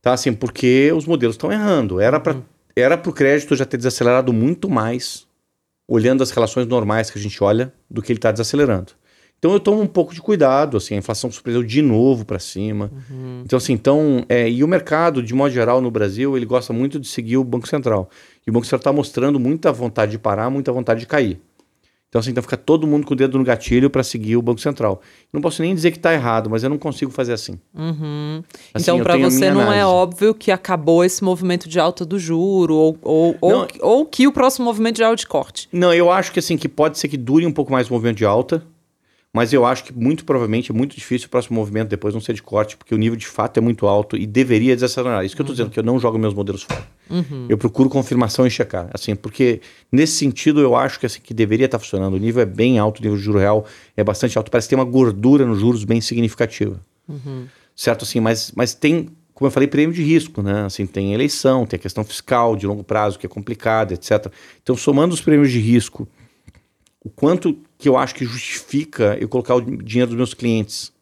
tá? 0.00 0.12
Assim, 0.12 0.32
porque 0.32 0.92
os 0.94 1.06
modelos 1.06 1.34
estão 1.34 1.50
errando. 1.50 2.00
Era 2.00 2.20
para 2.20 2.36
era 2.76 2.96
para 2.96 3.10
o 3.10 3.12
crédito 3.12 3.56
já 3.56 3.64
ter 3.64 3.78
desacelerado 3.78 4.32
muito 4.32 4.70
mais, 4.70 5.26
olhando 5.86 6.22
as 6.22 6.30
relações 6.30 6.66
normais 6.66 7.10
que 7.10 7.18
a 7.18 7.22
gente 7.22 7.42
olha, 7.42 7.72
do 7.90 8.00
que 8.00 8.12
ele 8.12 8.18
está 8.18 8.30
desacelerando. 8.32 8.92
Então 9.38 9.52
eu 9.52 9.58
tomo 9.58 9.82
um 9.82 9.88
pouco 9.88 10.14
de 10.14 10.22
cuidado, 10.22 10.76
assim, 10.76 10.94
a 10.94 10.98
inflação 10.98 11.28
surpreendeu 11.28 11.64
de 11.64 11.82
novo 11.82 12.24
para 12.24 12.38
cima. 12.38 12.92
Então 13.44 13.56
assim, 13.56 13.72
então, 13.72 14.24
é, 14.28 14.48
e 14.48 14.62
o 14.62 14.68
mercado 14.68 15.20
de 15.20 15.34
modo 15.34 15.52
geral 15.52 15.80
no 15.80 15.90
Brasil, 15.90 16.36
ele 16.36 16.46
gosta 16.46 16.72
muito 16.72 17.00
de 17.00 17.08
seguir 17.08 17.38
o 17.38 17.44
Banco 17.44 17.66
Central. 17.66 18.08
E 18.46 18.50
o 18.50 18.52
Banco 18.52 18.64
Central 18.64 18.78
está 18.78 18.92
mostrando 18.92 19.40
muita 19.40 19.72
vontade 19.72 20.12
de 20.12 20.18
parar, 20.18 20.48
muita 20.48 20.70
vontade 20.70 21.00
de 21.00 21.06
cair. 21.06 21.40
Então 22.12 22.20
assim, 22.20 22.30
então 22.30 22.42
fica 22.42 22.58
todo 22.58 22.86
mundo 22.86 23.06
com 23.06 23.14
o 23.14 23.16
dedo 23.16 23.38
no 23.38 23.44
gatilho 23.44 23.88
para 23.88 24.02
seguir 24.02 24.36
o 24.36 24.42
Banco 24.42 24.60
Central. 24.60 25.00
Não 25.32 25.40
posso 25.40 25.62
nem 25.62 25.74
dizer 25.74 25.92
que 25.92 25.96
está 25.96 26.12
errado, 26.12 26.50
mas 26.50 26.62
eu 26.62 26.68
não 26.68 26.76
consigo 26.76 27.10
fazer 27.10 27.32
assim. 27.32 27.58
Uhum. 27.74 28.42
Assim, 28.74 28.90
então, 28.90 29.00
para 29.00 29.16
você 29.16 29.50
não 29.50 29.62
é 29.62 29.80
análise. 29.80 29.84
óbvio 29.86 30.34
que 30.34 30.50
acabou 30.50 31.02
esse 31.02 31.24
movimento 31.24 31.70
de 31.70 31.80
alta 31.80 32.04
do 32.04 32.18
juro 32.18 32.74
ou, 32.74 32.98
ou, 33.00 33.36
ou, 33.40 33.66
ou 33.80 34.04
que 34.04 34.26
o 34.26 34.32
próximo 34.32 34.66
movimento 34.66 34.98
já 34.98 35.06
é 35.06 35.08
o 35.08 35.16
de 35.16 35.26
corte. 35.26 35.70
Não, 35.72 35.94
eu 35.94 36.10
acho 36.10 36.32
que 36.32 36.38
assim, 36.38 36.58
que 36.58 36.68
pode 36.68 36.98
ser 36.98 37.08
que 37.08 37.16
dure 37.16 37.46
um 37.46 37.52
pouco 37.52 37.72
mais 37.72 37.88
o 37.88 37.94
movimento 37.94 38.18
de 38.18 38.26
alta, 38.26 38.62
mas 39.34 39.52
eu 39.52 39.64
acho 39.64 39.84
que 39.84 39.92
muito 39.94 40.26
provavelmente 40.26 40.70
é 40.70 40.74
muito 40.74 40.94
difícil 40.94 41.26
o 41.26 41.30
próximo 41.30 41.58
movimento 41.58 41.88
depois 41.88 42.12
não 42.12 42.20
ser 42.20 42.34
de 42.34 42.42
corte, 42.42 42.76
porque 42.76 42.94
o 42.94 42.98
nível 42.98 43.16
de 43.16 43.26
fato 43.26 43.56
é 43.56 43.60
muito 43.62 43.86
alto 43.86 44.14
e 44.14 44.26
deveria 44.26 44.74
desacelerar. 44.74 45.24
Isso 45.24 45.34
que 45.34 45.40
eu 45.40 45.44
estou 45.44 45.54
dizendo, 45.54 45.70
que 45.70 45.78
eu 45.78 45.82
não 45.82 45.98
jogo 45.98 46.18
meus 46.18 46.34
modelos 46.34 46.64
fora. 46.64 46.86
Eu 47.48 47.56
procuro 47.56 47.88
confirmação 47.88 48.46
e 48.46 48.50
checar, 48.50 48.90
assim, 48.92 49.14
porque 49.14 49.62
nesse 49.90 50.14
sentido 50.14 50.60
eu 50.60 50.76
acho 50.76 51.00
que, 51.00 51.06
assim, 51.06 51.20
que 51.22 51.32
deveria 51.32 51.64
estar 51.64 51.78
funcionando. 51.78 52.14
O 52.14 52.18
nível 52.18 52.42
é 52.42 52.46
bem 52.46 52.78
alto, 52.78 53.00
o 53.00 53.02
nível 53.02 53.16
de 53.16 53.24
juro 53.24 53.38
real 53.38 53.64
é 53.96 54.04
bastante 54.04 54.36
alto, 54.36 54.50
parece 54.50 54.68
ter 54.68 54.74
uma 54.74 54.84
gordura 54.84 55.46
nos 55.46 55.60
juros 55.60 55.84
bem 55.84 56.00
significativa. 56.00 56.78
Certo, 57.74 58.04
assim, 58.04 58.20
mas, 58.20 58.52
mas 58.54 58.74
tem, 58.74 59.08
como 59.32 59.46
eu 59.46 59.50
falei, 59.50 59.66
prêmio 59.66 59.94
de 59.94 60.02
risco, 60.02 60.42
né? 60.42 60.66
Assim, 60.66 60.86
tem 60.86 61.14
eleição, 61.14 61.64
tem 61.64 61.78
a 61.78 61.80
questão 61.80 62.04
fiscal 62.04 62.54
de 62.54 62.66
longo 62.66 62.84
prazo, 62.84 63.18
que 63.18 63.24
é 63.24 63.28
complicada, 63.28 63.94
etc. 63.94 64.26
Então, 64.62 64.76
somando 64.76 65.14
os 65.14 65.22
prêmios 65.22 65.50
de 65.50 65.58
risco, 65.58 66.06
o 67.04 67.10
quanto 67.10 67.58
que 67.76 67.88
eu 67.88 67.96
acho 67.96 68.14
que 68.14 68.24
justifica 68.24 69.16
eu 69.20 69.28
colocar 69.28 69.56
o 69.56 69.60
dinheiro 69.60 70.10
dos 70.10 70.16
meus 70.16 70.34
clientes 70.34 70.92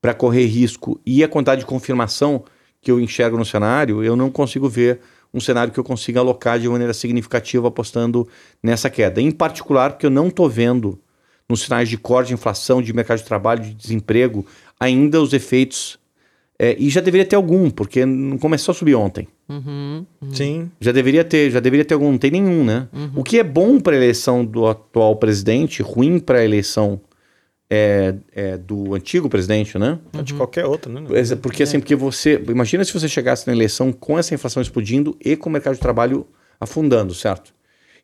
para 0.00 0.14
correr 0.14 0.46
risco 0.46 0.98
e 1.04 1.22
a 1.22 1.28
quantidade 1.28 1.60
de 1.60 1.66
confirmação 1.66 2.44
que 2.80 2.90
eu 2.90 2.98
enxergo 2.98 3.36
no 3.36 3.44
cenário, 3.44 4.02
eu 4.02 4.16
não 4.16 4.30
consigo 4.30 4.66
ver 4.68 5.00
um 5.32 5.38
cenário 5.38 5.72
que 5.72 5.78
eu 5.78 5.84
consiga 5.84 6.20
alocar 6.20 6.58
de 6.58 6.68
maneira 6.68 6.94
significativa 6.94 7.68
apostando 7.68 8.26
nessa 8.62 8.88
queda. 8.88 9.20
Em 9.20 9.30
particular, 9.30 9.92
porque 9.92 10.06
eu 10.06 10.10
não 10.10 10.28
estou 10.28 10.48
vendo 10.48 10.98
nos 11.46 11.62
sinais 11.62 11.88
de 11.88 11.98
corte 11.98 12.28
de 12.28 12.34
inflação, 12.34 12.80
de 12.80 12.92
mercado 12.92 13.18
de 13.18 13.24
trabalho, 13.24 13.62
de 13.62 13.74
desemprego, 13.74 14.46
ainda 14.78 15.20
os 15.20 15.32
efeitos. 15.34 15.99
É, 16.62 16.76
e 16.78 16.90
já 16.90 17.00
deveria 17.00 17.24
ter 17.24 17.36
algum, 17.36 17.70
porque 17.70 18.04
não 18.04 18.36
começou 18.36 18.72
a 18.72 18.74
subir 18.74 18.94
ontem. 18.94 19.26
Uhum. 19.48 20.04
Sim. 20.30 20.70
Já 20.78 20.92
deveria 20.92 21.24
ter, 21.24 21.50
já 21.50 21.58
deveria 21.58 21.86
ter 21.86 21.94
algum, 21.94 22.10
não 22.12 22.18
tem 22.18 22.30
nenhum, 22.30 22.62
né? 22.62 22.86
O 23.16 23.24
que 23.24 23.38
é 23.38 23.42
bom 23.42 23.80
para 23.80 23.94
a 23.94 23.96
eleição 23.96 24.44
do 24.44 24.66
atual 24.66 25.16
presidente, 25.16 25.80
ruim 25.80 26.18
para 26.18 26.40
a 26.40 26.44
eleição 26.44 27.00
é, 27.70 28.14
é, 28.34 28.58
do 28.58 28.94
antigo 28.94 29.26
presidente, 29.30 29.78
né? 29.78 29.98
De 30.22 30.34
qualquer 30.34 30.66
outro, 30.66 30.92
né? 30.92 31.02
Porque 31.40 31.62
assim, 31.62 31.80
porque 31.80 31.96
você. 31.96 32.34
Imagina 32.46 32.84
se 32.84 32.92
você 32.92 33.08
chegasse 33.08 33.46
na 33.46 33.54
eleição 33.54 33.90
com 33.90 34.18
essa 34.18 34.34
inflação 34.34 34.60
explodindo 34.60 35.16
e 35.24 35.36
com 35.36 35.48
o 35.48 35.52
mercado 35.52 35.76
de 35.76 35.80
trabalho 35.80 36.26
afundando, 36.60 37.14
certo? 37.14 37.54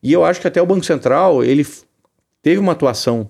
E 0.02 0.10
eu 0.10 0.24
acho 0.24 0.40
que 0.40 0.48
até 0.48 0.62
o 0.62 0.66
Banco 0.66 0.86
Central 0.86 1.44
ele 1.44 1.66
teve 2.40 2.58
uma 2.58 2.72
atuação 2.72 3.28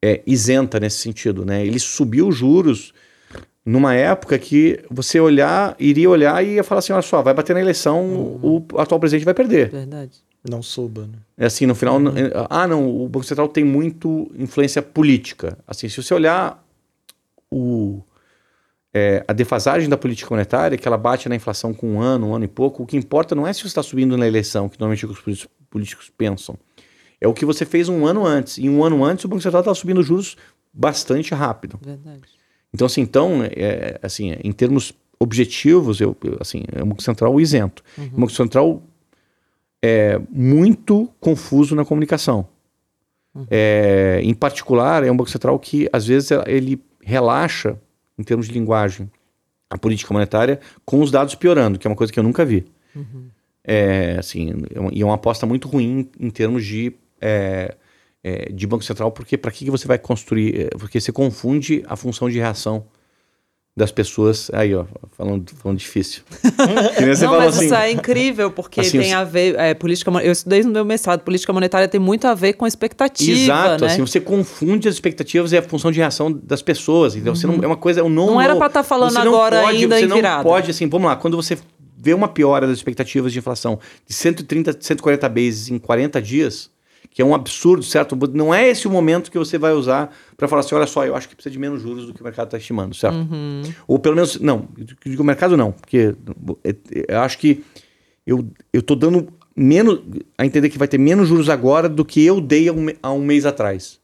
é, 0.00 0.22
isenta 0.24 0.78
nesse 0.78 0.98
sentido, 0.98 1.44
né? 1.44 1.66
Ele 1.66 1.80
subiu 1.80 2.28
os 2.28 2.36
juros 2.36 2.94
numa 3.70 3.94
época 3.94 4.38
que 4.38 4.80
você 4.90 5.18
olhar, 5.20 5.74
iria 5.78 6.08
olhar 6.08 6.44
e 6.44 6.54
ia 6.54 6.64
falar 6.64 6.78
assim, 6.80 6.92
olha 6.92 7.02
só, 7.02 7.22
vai 7.22 7.34
bater 7.34 7.54
na 7.54 7.60
eleição, 7.60 8.38
o 8.42 8.64
atual 8.78 8.98
presidente 9.00 9.24
vai 9.24 9.34
perder. 9.34 9.70
Verdade. 9.70 10.18
Não 10.48 10.62
suba, 10.62 11.02
né? 11.02 11.18
É 11.36 11.46
assim, 11.46 11.66
no 11.66 11.74
final, 11.74 11.98
n- 12.00 12.12
ah, 12.48 12.66
não, 12.66 12.88
o 12.88 13.08
Banco 13.08 13.26
Central 13.26 13.48
tem 13.48 13.64
muito 13.64 14.30
influência 14.38 14.80
política. 14.80 15.58
Assim, 15.66 15.88
se 15.88 16.00
você 16.02 16.14
olhar 16.14 16.64
o, 17.50 18.00
é, 18.94 19.24
a 19.26 19.32
defasagem 19.32 19.88
da 19.88 19.96
política 19.96 20.30
monetária, 20.30 20.78
que 20.78 20.86
ela 20.86 20.96
bate 20.96 21.28
na 21.28 21.34
inflação 21.34 21.74
com 21.74 21.94
um 21.94 22.00
ano, 22.00 22.28
um 22.28 22.34
ano 22.34 22.44
e 22.44 22.48
pouco, 22.48 22.82
o 22.82 22.86
que 22.86 22.96
importa 22.96 23.34
não 23.34 23.46
é 23.46 23.52
se 23.52 23.60
você 23.60 23.66
está 23.68 23.82
subindo 23.82 24.16
na 24.16 24.26
eleição, 24.26 24.68
que 24.68 24.78
normalmente 24.78 25.04
os 25.06 25.18
políticos- 25.20 25.54
políticos 25.68 26.10
pensam. 26.16 26.56
É 27.20 27.26
o 27.26 27.34
que 27.34 27.44
você 27.44 27.66
fez 27.66 27.88
um 27.88 28.06
ano 28.06 28.24
antes. 28.24 28.58
E 28.58 28.68
um 28.68 28.82
ano 28.84 29.04
antes 29.04 29.24
o 29.24 29.28
Banco 29.28 29.42
Central 29.42 29.60
estava 29.60 29.74
subindo 29.74 30.02
juros 30.02 30.36
bastante 30.72 31.34
rápido. 31.34 31.78
Verdade. 31.82 32.22
Então, 32.72 32.86
assim, 32.86 33.00
então, 33.00 33.42
é, 33.44 33.98
assim, 34.02 34.34
em 34.44 34.52
termos 34.52 34.92
objetivos, 35.18 36.00
eu, 36.00 36.16
eu, 36.22 36.36
assim, 36.40 36.62
é 36.72 36.82
um 36.82 36.88
Banco 36.88 37.02
Central 37.02 37.40
isento. 37.40 37.82
Um 37.98 38.20
Banco 38.20 38.32
Central 38.32 38.82
é 39.82 40.20
muito 40.30 41.08
confuso 41.20 41.74
na 41.74 41.84
comunicação. 41.84 42.46
É, 43.50 44.20
em 44.22 44.34
particular, 44.34 45.04
é 45.04 45.10
um 45.10 45.16
Banco 45.16 45.30
Central 45.30 45.58
que, 45.58 45.88
às 45.92 46.06
vezes, 46.06 46.30
ele 46.46 46.82
relaxa, 47.00 47.78
em 48.18 48.22
termos 48.22 48.48
de 48.48 48.52
linguagem, 48.52 49.10
a 49.70 49.78
política 49.78 50.12
monetária 50.12 50.60
com 50.84 51.00
os 51.00 51.10
dados 51.10 51.34
piorando, 51.34 51.78
que 51.78 51.86
é 51.86 51.90
uma 51.90 51.96
coisa 51.96 52.12
que 52.12 52.18
eu 52.18 52.24
nunca 52.24 52.44
vi. 52.44 52.64
É, 53.62 54.16
assim, 54.18 54.50
é 54.50 54.54
e 54.92 55.02
é 55.02 55.04
uma 55.04 55.14
aposta 55.14 55.46
muito 55.46 55.68
ruim 55.68 56.08
em 56.18 56.30
termos 56.30 56.64
de, 56.64 56.92
é, 57.20 57.76
é, 58.22 58.50
de 58.52 58.66
Banco 58.66 58.84
Central, 58.84 59.12
porque 59.12 59.36
para 59.36 59.50
que 59.50 59.64
que 59.64 59.70
você 59.70 59.86
vai 59.86 59.98
construir? 59.98 60.60
é, 60.60 60.68
Porque 60.70 61.00
você 61.00 61.12
confunde 61.12 61.82
a 61.86 61.96
função 61.96 62.28
de 62.28 62.38
reação 62.38 62.84
das 63.78 63.92
pessoas. 63.92 64.50
Aí, 64.52 64.74
ó, 64.74 64.84
falando, 65.16 65.50
falando 65.54 65.78
difícil. 65.78 66.22
não, 67.22 67.38
mas 67.38 67.56
assim, 67.56 67.66
isso 67.66 67.74
é 67.74 67.92
incrível, 67.92 68.50
porque 68.50 68.80
assim, 68.80 68.98
tem 68.98 69.14
a 69.14 69.24
ver. 69.24 69.54
É, 69.54 69.72
política, 69.72 70.10
eu 70.22 70.32
estudei 70.32 70.62
no 70.62 70.70
meu 70.70 70.84
mestrado, 70.84 71.20
política 71.20 71.52
monetária 71.52 71.86
tem 71.86 72.00
muito 72.00 72.26
a 72.26 72.34
ver 72.34 72.54
com 72.54 72.66
expectativa. 72.66 73.30
Exato, 73.30 73.84
né? 73.84 73.90
assim, 73.92 74.00
você 74.00 74.20
confunde 74.20 74.88
as 74.88 74.94
expectativas 74.94 75.52
e 75.52 75.56
a 75.56 75.62
função 75.62 75.92
de 75.92 75.98
reação 75.98 76.30
das 76.30 76.60
pessoas. 76.60 77.14
Então, 77.14 77.32
uhum. 77.32 77.36
você 77.36 77.46
não, 77.46 77.54
uhum. 77.54 77.64
é 77.64 77.66
uma 77.68 77.76
coisa. 77.76 78.02
Não, 78.02 78.10
não 78.10 78.40
era 78.40 78.56
para 78.56 78.66
estar 78.66 78.82
tá 78.82 78.88
falando 78.88 79.16
agora 79.16 79.62
pode, 79.62 79.76
ainda 79.76 79.96
você 79.96 80.04
em 80.04 80.08
virada. 80.08 80.36
Não 80.38 80.44
pode, 80.44 80.70
assim, 80.70 80.88
vamos 80.88 81.08
lá, 81.08 81.16
quando 81.16 81.36
você 81.36 81.56
vê 81.96 82.12
uma 82.12 82.28
piora 82.28 82.66
das 82.66 82.76
expectativas 82.76 83.32
de 83.32 83.38
inflação 83.38 83.78
de 84.06 84.14
130, 84.14 84.76
140 84.80 85.28
bases 85.28 85.70
em 85.70 85.78
40 85.78 86.20
dias 86.20 86.70
que 87.10 87.22
é 87.22 87.24
um 87.24 87.34
absurdo, 87.34 87.82
certo? 87.82 88.16
Não 88.32 88.54
é 88.54 88.68
esse 88.68 88.86
o 88.86 88.90
momento 88.90 89.30
que 89.30 89.38
você 89.38 89.58
vai 89.58 89.72
usar 89.72 90.14
para 90.36 90.46
falar 90.46 90.60
assim, 90.60 90.74
olha 90.74 90.86
só, 90.86 91.04
eu 91.04 91.16
acho 91.16 91.28
que 91.28 91.34
precisa 91.34 91.52
de 91.52 91.58
menos 91.58 91.82
juros 91.82 92.06
do 92.06 92.14
que 92.14 92.20
o 92.20 92.24
mercado 92.24 92.46
está 92.46 92.58
estimando, 92.58 92.94
certo? 92.94 93.16
Uhum. 93.16 93.62
Ou 93.86 93.98
pelo 93.98 94.14
menos, 94.14 94.38
não, 94.40 94.68
o 95.18 95.24
mercado 95.24 95.56
não, 95.56 95.72
porque 95.72 96.14
é, 96.64 96.70
é, 96.70 96.76
eu 97.08 97.20
acho 97.20 97.38
que 97.38 97.64
eu 98.26 98.46
estou 98.72 98.96
dando 98.96 99.28
menos, 99.56 100.00
a 100.36 100.46
entender 100.46 100.68
que 100.68 100.78
vai 100.78 100.86
ter 100.86 100.98
menos 100.98 101.28
juros 101.28 101.48
agora 101.48 101.88
do 101.88 102.04
que 102.04 102.24
eu 102.24 102.40
dei 102.40 102.68
há 102.68 102.72
um, 102.72 102.86
há 103.02 103.12
um 103.12 103.24
mês 103.24 103.44
atrás. 103.46 103.98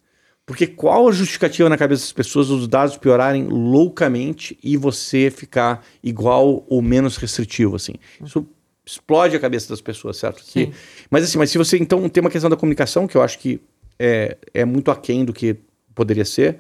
Porque 0.47 0.67
qual 0.67 1.09
a 1.09 1.13
justificativa 1.13 1.69
na 1.69 1.79
cabeça 1.79 2.03
das 2.03 2.13
pessoas 2.13 2.51
os 2.51 2.69
dados 2.69 2.97
piorarem 2.99 3.45
loucamente 3.45 4.59
e 4.63 4.77
você 4.77 5.31
ficar 5.31 5.83
igual 6.03 6.67
ou 6.69 6.83
menos 6.83 7.17
restritivo, 7.17 7.77
assim? 7.77 7.95
Isso 8.23 8.47
explode 8.85 9.37
a 9.37 9.41
cabeça 9.41 9.69
das 9.69 9.81
pessoas, 9.81 10.17
certo? 10.17 10.43
Que, 10.45 10.73
mas 11.11 11.25
assim, 11.25 11.39
mas 11.39 11.51
se 11.51 11.59
você 11.59 11.79
então 11.79 12.09
tem 12.09 12.21
uma 12.21 12.31
questão 12.31 12.51
da 12.51 12.57
comunicação 12.57 13.07
que 13.07 13.17
eu 13.17 13.23
acho 13.23 13.39
que 13.39 13.61
é, 13.99 14.37
é 14.53 14.65
muito 14.65 14.91
aquém 14.91 15.25
do 15.25 15.33
que 15.33 15.57
poderia 15.95 16.25
ser, 16.25 16.59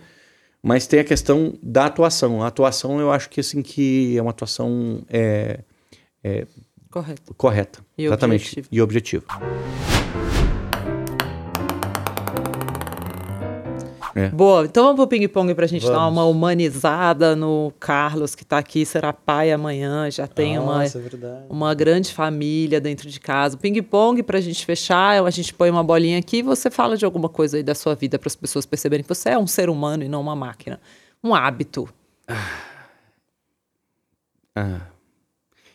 mas 0.62 0.86
tem 0.86 1.00
a 1.00 1.04
questão 1.04 1.54
da 1.62 1.86
atuação. 1.86 2.42
A 2.42 2.46
atuação 2.46 3.00
eu 3.00 3.12
acho 3.12 3.28
que 3.28 3.40
assim 3.40 3.62
que 3.62 4.16
é 4.16 4.22
uma 4.22 4.30
atuação 4.30 5.02
é, 5.10 5.60
é 6.22 6.46
correta. 6.90 7.34
correta, 7.36 7.84
e 7.98 8.04
exatamente 8.04 8.42
objetivo. 8.42 8.68
e 8.72 8.80
objetiva. 8.80 9.24
É. 14.14 14.28
Boa, 14.28 14.64
então 14.64 14.84
vamos 14.84 14.96
pro 14.96 15.08
ping-pong 15.08 15.54
pra 15.54 15.66
gente 15.66 15.82
vamos. 15.82 15.98
dar 15.98 16.06
uma 16.06 16.24
humanizada 16.24 17.34
no 17.34 17.72
Carlos, 17.80 18.34
que 18.34 18.44
tá 18.44 18.58
aqui, 18.58 18.86
será 18.86 19.12
pai 19.12 19.50
amanhã, 19.50 20.08
já 20.08 20.26
tem 20.26 20.56
Nossa, 20.56 20.98
uma, 20.98 21.04
é 21.26 21.46
uma 21.48 21.74
grande 21.74 22.12
família 22.12 22.80
dentro 22.80 23.10
de 23.10 23.18
casa. 23.18 23.56
Ping-pong 23.56 24.22
pra 24.22 24.40
gente 24.40 24.64
fechar, 24.64 25.24
a 25.24 25.30
gente 25.30 25.52
põe 25.52 25.68
uma 25.68 25.82
bolinha 25.82 26.18
aqui 26.18 26.38
e 26.38 26.42
você 26.42 26.70
fala 26.70 26.96
de 26.96 27.04
alguma 27.04 27.28
coisa 27.28 27.56
aí 27.56 27.62
da 27.62 27.74
sua 27.74 27.96
vida 27.96 28.16
para 28.18 28.28
as 28.28 28.36
pessoas 28.36 28.64
perceberem 28.64 29.02
que 29.02 29.08
você 29.08 29.30
é 29.30 29.38
um 29.38 29.48
ser 29.48 29.68
humano 29.68 30.04
e 30.04 30.08
não 30.08 30.20
uma 30.20 30.36
máquina. 30.36 30.80
Um 31.22 31.34
hábito. 31.34 31.88
Ah. 32.28 32.74
Ah. 34.54 34.80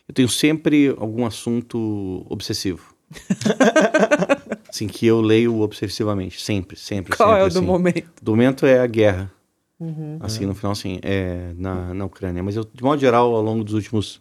Eu 0.08 0.14
tenho 0.14 0.28
sempre 0.28 0.94
algum 0.98 1.26
assunto 1.26 2.26
obsessivo. 2.28 2.94
assim, 4.72 4.86
que 4.86 5.06
eu 5.06 5.20
leio 5.20 5.60
obsessivamente, 5.60 6.40
sempre, 6.40 6.78
sempre. 6.78 7.16
Qual 7.16 7.28
sempre, 7.28 7.40
é 7.40 7.44
o 7.44 7.46
assim. 7.46 7.60
do 7.60 7.66
momento? 7.66 8.22
Do 8.22 8.30
momento 8.32 8.66
é 8.66 8.80
a 8.80 8.86
guerra. 8.86 9.30
Uhum. 9.78 10.18
Assim, 10.20 10.44
no 10.44 10.54
final, 10.54 10.72
assim, 10.72 10.98
é, 11.02 11.52
na, 11.56 11.94
na 11.94 12.04
Ucrânia. 12.04 12.42
Mas 12.42 12.54
eu, 12.54 12.64
de 12.64 12.82
modo 12.82 13.00
geral, 13.00 13.34
ao 13.34 13.42
longo 13.42 13.64
dos 13.64 13.74
últimos 13.74 14.20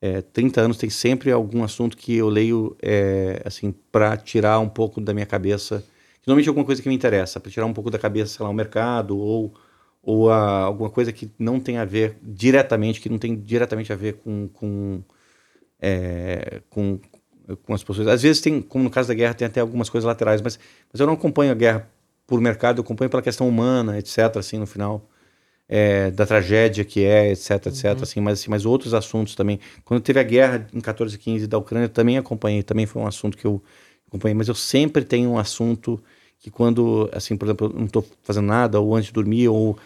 é, 0.00 0.20
30 0.20 0.60
anos, 0.60 0.76
tem 0.76 0.90
sempre 0.90 1.30
algum 1.30 1.64
assunto 1.64 1.96
que 1.96 2.14
eu 2.14 2.28
leio, 2.28 2.76
é, 2.82 3.40
assim, 3.44 3.72
para 3.90 4.16
tirar 4.16 4.58
um 4.58 4.68
pouco 4.68 5.00
da 5.00 5.14
minha 5.14 5.24
cabeça. 5.24 5.84
Normalmente 6.26 6.48
alguma 6.48 6.66
coisa 6.66 6.82
que 6.82 6.88
me 6.88 6.94
interessa, 6.94 7.40
para 7.40 7.50
tirar 7.50 7.66
um 7.66 7.72
pouco 7.72 7.90
da 7.90 7.98
cabeça, 7.98 8.36
sei 8.36 8.44
lá, 8.44 8.50
o 8.50 8.54
mercado 8.54 9.16
ou, 9.16 9.54
ou 10.02 10.30
a, 10.30 10.62
alguma 10.64 10.90
coisa 10.90 11.12
que 11.12 11.30
não 11.38 11.60
tem 11.60 11.78
a 11.78 11.84
ver 11.84 12.18
diretamente, 12.22 13.00
que 13.00 13.08
não 13.08 13.18
tem 13.18 13.36
diretamente 13.36 13.92
a 13.92 13.96
ver 13.96 14.14
com, 14.14 14.48
com, 14.48 15.02
é, 15.80 16.60
com, 16.68 16.98
com 17.64 17.74
as 17.74 17.82
pessoas. 17.82 18.08
Às 18.08 18.22
vezes 18.22 18.40
tem, 18.40 18.60
como 18.60 18.84
no 18.84 18.90
caso 18.90 19.08
da 19.08 19.14
guerra, 19.14 19.34
tem 19.34 19.46
até 19.46 19.60
algumas 19.60 19.88
coisas 19.88 20.06
laterais, 20.06 20.40
mas, 20.40 20.58
mas 20.92 21.00
eu 21.00 21.06
não 21.06 21.14
acompanho 21.14 21.52
a 21.52 21.54
guerra 21.54 21.88
por 22.26 22.40
mercado, 22.40 22.78
eu 22.78 22.82
acompanho 22.82 23.10
pela 23.10 23.22
questão 23.22 23.48
humana, 23.48 23.98
etc, 23.98 24.36
assim, 24.36 24.58
no 24.58 24.66
final. 24.66 25.08
É, 25.66 26.10
da 26.10 26.26
tragédia 26.26 26.84
que 26.84 27.02
é, 27.04 27.32
etc, 27.32 27.50
etc, 27.66 27.84
uhum. 27.84 28.02
assim, 28.02 28.20
mas, 28.20 28.40
assim, 28.40 28.50
mas 28.50 28.66
outros 28.66 28.92
assuntos 28.92 29.34
também. 29.34 29.58
Quando 29.84 30.02
teve 30.02 30.20
a 30.20 30.22
guerra 30.22 30.66
em 30.74 30.80
14 30.80 31.14
e 31.14 31.18
15 31.18 31.46
da 31.46 31.56
Ucrânia, 31.56 31.86
eu 31.86 31.90
também 31.90 32.18
acompanhei, 32.18 32.62
também 32.62 32.84
foi 32.84 33.00
um 33.00 33.06
assunto 33.06 33.36
que 33.36 33.46
eu 33.46 33.62
acompanhei, 34.06 34.34
mas 34.34 34.48
eu 34.48 34.54
sempre 34.54 35.04
tenho 35.04 35.30
um 35.30 35.38
assunto 35.38 36.02
que 36.38 36.50
quando, 36.50 37.08
assim, 37.12 37.36
por 37.36 37.46
exemplo, 37.46 37.68
eu 37.68 37.78
não 37.78 37.86
estou 37.86 38.06
fazendo 38.22 38.46
nada, 38.46 38.78
ou 38.78 38.94
antes 38.94 39.06
de 39.06 39.14
dormir, 39.14 39.48
ou, 39.48 39.78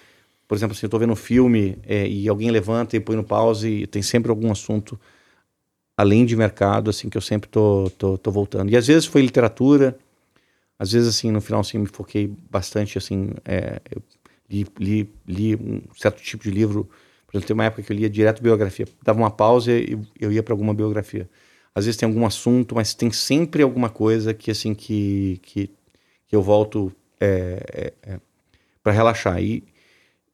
por 0.48 0.56
exemplo, 0.56 0.76
assim, 0.76 0.84
eu 0.84 0.88
estou 0.88 0.98
vendo 0.98 1.12
um 1.12 1.16
filme 1.16 1.78
é, 1.86 2.08
e 2.08 2.28
alguém 2.28 2.50
levanta 2.50 2.96
e 2.96 3.00
põe 3.00 3.14
no 3.14 3.22
pause 3.22 3.68
e 3.68 3.86
tem 3.86 4.02
sempre 4.02 4.30
algum 4.30 4.50
assunto 4.50 4.98
além 5.98 6.24
de 6.24 6.36
mercado, 6.36 6.90
assim, 6.90 7.08
que 7.08 7.16
eu 7.16 7.20
sempre 7.20 7.50
tô, 7.50 7.90
tô, 7.98 8.16
tô 8.16 8.30
voltando. 8.30 8.70
E 8.70 8.76
às 8.76 8.86
vezes 8.86 9.04
foi 9.04 9.20
literatura, 9.20 9.98
às 10.78 10.92
vezes, 10.92 11.08
assim, 11.08 11.32
no 11.32 11.40
final, 11.40 11.60
assim, 11.60 11.76
me 11.76 11.88
foquei 11.88 12.32
bastante, 12.48 12.96
assim, 12.96 13.30
é, 13.44 13.80
eu 13.90 14.00
li, 14.48 14.64
li, 14.78 15.10
li 15.26 15.56
um 15.56 15.82
certo 15.96 16.22
tipo 16.22 16.44
de 16.44 16.52
livro, 16.52 16.84
por 17.26 17.36
exemplo, 17.36 17.48
tem 17.48 17.54
uma 17.54 17.64
época 17.64 17.82
que 17.82 17.92
eu 17.92 17.96
lia 17.96 18.08
direto 18.08 18.40
biografia, 18.40 18.86
dava 19.02 19.18
uma 19.18 19.30
pausa 19.30 19.72
e 19.72 19.98
eu 20.20 20.30
ia 20.30 20.40
para 20.40 20.54
alguma 20.54 20.72
biografia. 20.72 21.28
Às 21.74 21.84
vezes 21.84 21.98
tem 21.98 22.08
algum 22.08 22.24
assunto, 22.24 22.76
mas 22.76 22.94
tem 22.94 23.10
sempre 23.10 23.64
alguma 23.64 23.90
coisa 23.90 24.32
que, 24.32 24.52
assim, 24.52 24.74
que, 24.74 25.40
que, 25.42 25.68
que 26.28 26.36
eu 26.36 26.42
volto 26.42 26.92
é, 27.20 27.92
é, 28.04 28.12
é 28.14 28.20
para 28.84 28.92
relaxar. 28.92 29.42
E, 29.42 29.64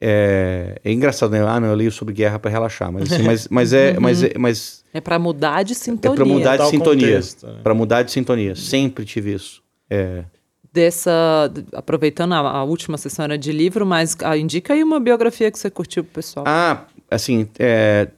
é, 0.06 0.78
é, 0.84 0.92
engraçado, 0.92 1.30
né? 1.30 1.40
Ah, 1.40 1.58
não, 1.58 1.68
eu 1.68 1.74
leio 1.74 1.90
sobre 1.90 2.12
guerra 2.12 2.38
para 2.38 2.50
relaxar, 2.50 2.92
mas, 2.92 3.10
assim, 3.10 3.22
mas, 3.22 3.48
mas 3.48 3.72
é, 3.72 3.92
uhum. 3.96 4.00
mas, 4.00 4.22
é, 4.22 4.32
mas 4.38 4.84
é 4.92 5.00
para 5.00 5.18
mudar 5.18 5.62
de 5.62 5.74
sintonia. 5.74 6.12
É 6.12 6.16
para 6.16 6.26
mudar 6.26 6.56
de 6.58 6.68
sintonia. 6.68 7.20
Né? 7.20 7.60
Para 7.62 7.74
mudar 7.74 8.02
de 8.02 8.12
sintonia. 8.12 8.54
Sempre 8.54 9.06
tive 9.06 9.32
isso. 9.32 9.62
É. 9.88 10.24
Dessa, 10.70 11.50
aproveitando 11.72 12.34
a, 12.34 12.38
a, 12.38 12.64
última 12.64 12.98
sessão 12.98 13.24
era 13.24 13.38
de 13.38 13.50
livro, 13.50 13.86
mas 13.86 14.14
ah, 14.22 14.36
indica 14.36 14.74
aí 14.74 14.82
uma 14.82 15.00
biografia 15.00 15.50
que 15.50 15.58
você 15.58 15.70
curtiu 15.70 16.04
pro 16.04 16.14
pessoal. 16.14 16.44
Ah, 16.46 16.84
assim, 17.10 17.48
é, 17.58 18.08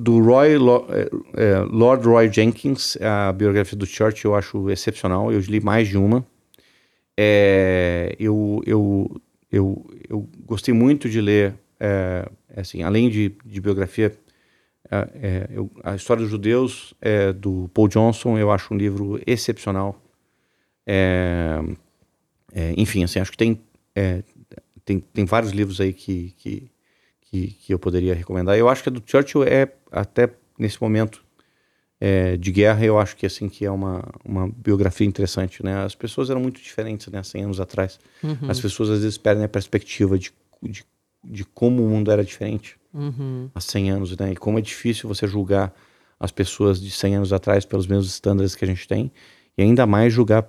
do 0.00 0.20
Roy, 0.22 0.54
é, 0.54 0.56
é, 1.36 1.58
Lord 1.70 2.06
Roy 2.06 2.32
Jenkins, 2.32 2.96
a 3.02 3.30
biografia 3.30 3.76
do 3.76 3.84
Churchill 3.84 4.30
eu 4.30 4.36
acho 4.36 4.70
excepcional. 4.70 5.30
Eu 5.30 5.40
li 5.40 5.60
mais 5.60 5.86
de 5.86 5.98
uma. 5.98 6.24
É, 7.14 8.16
eu, 8.18 8.62
eu 8.64 9.20
eu, 9.50 9.86
eu 10.08 10.28
gostei 10.44 10.72
muito 10.72 11.08
de 11.08 11.20
ler, 11.20 11.54
é, 11.78 12.28
assim, 12.56 12.82
além 12.82 13.08
de, 13.10 13.34
de 13.44 13.60
biografia, 13.60 14.16
é, 14.90 14.96
é, 14.96 15.48
eu, 15.50 15.70
a 15.84 15.94
história 15.94 16.22
dos 16.22 16.30
judeus 16.30 16.94
é, 17.00 17.32
do 17.32 17.68
Paul 17.74 17.88
Johnson 17.88 18.38
eu 18.38 18.50
acho 18.50 18.72
um 18.72 18.76
livro 18.76 19.20
excepcional. 19.26 20.02
É, 20.86 21.60
enfim, 22.76 23.04
assim, 23.04 23.20
acho 23.20 23.30
que 23.30 23.36
tem, 23.36 23.60
tem, 24.84 25.00
tem 25.00 25.24
vários 25.26 25.52
livros 25.52 25.80
aí 25.80 25.92
que, 25.92 26.34
que, 26.38 26.70
que, 27.20 27.46
que, 27.48 27.74
eu 27.74 27.78
poderia 27.78 28.14
recomendar. 28.14 28.56
Eu 28.56 28.68
acho 28.68 28.82
que 28.82 28.88
a 28.88 28.92
do 28.92 29.02
Churchill 29.04 29.44
é, 29.44 29.70
até 29.92 30.30
nesse 30.58 30.80
momento 30.80 31.22
de 32.38 32.52
guerra, 32.52 32.84
eu 32.84 32.98
acho 32.98 33.16
que 33.16 33.26
assim 33.26 33.48
que 33.48 33.64
é 33.64 33.70
uma, 33.70 34.04
uma 34.24 34.48
biografia 34.48 35.06
interessante. 35.06 35.64
Né? 35.64 35.82
As 35.82 35.94
pessoas 35.94 36.30
eram 36.30 36.40
muito 36.40 36.60
diferentes 36.60 37.08
né, 37.08 37.22
100 37.22 37.44
anos 37.44 37.60
atrás. 37.60 37.98
Uhum. 38.22 38.48
As 38.48 38.60
pessoas 38.60 38.90
às 38.90 39.00
vezes 39.00 39.18
perdem 39.18 39.44
a 39.44 39.48
perspectiva 39.48 40.18
de, 40.18 40.32
de 40.62 40.84
de 41.22 41.44
como 41.44 41.84
o 41.84 41.88
mundo 41.88 42.10
era 42.10 42.24
diferente 42.24 42.76
uhum. 42.92 43.50
há 43.54 43.60
100 43.60 43.90
anos, 43.90 44.16
né? 44.16 44.32
E 44.32 44.36
como 44.36 44.58
é 44.58 44.62
difícil 44.62 45.08
você 45.08 45.26
julgar 45.26 45.74
as 46.18 46.30
pessoas 46.30 46.80
de 46.80 46.90
100 46.90 47.16
anos 47.16 47.32
atrás 47.32 47.64
pelos 47.64 47.86
mesmos 47.86 48.08
estándares 48.08 48.54
que 48.54 48.64
a 48.64 48.68
gente 48.68 48.86
tem, 48.88 49.10
e 49.56 49.62
ainda 49.62 49.86
mais 49.86 50.12
julgar 50.12 50.48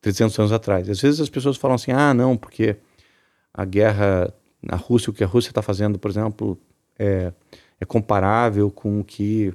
300 0.00 0.38
anos 0.38 0.52
atrás. 0.52 0.88
Às 0.88 1.00
vezes 1.00 1.20
as 1.20 1.28
pessoas 1.28 1.56
falam 1.56 1.74
assim: 1.74 1.92
ah, 1.92 2.14
não, 2.14 2.36
porque 2.36 2.76
a 3.52 3.64
guerra 3.64 4.32
na 4.62 4.76
Rússia, 4.76 5.10
o 5.10 5.14
que 5.14 5.24
a 5.24 5.26
Rússia 5.26 5.50
está 5.50 5.62
fazendo, 5.62 5.98
por 5.98 6.10
exemplo, 6.10 6.58
é, 6.98 7.32
é 7.80 7.84
comparável 7.84 8.70
com 8.70 9.00
o 9.00 9.04
que 9.04 9.52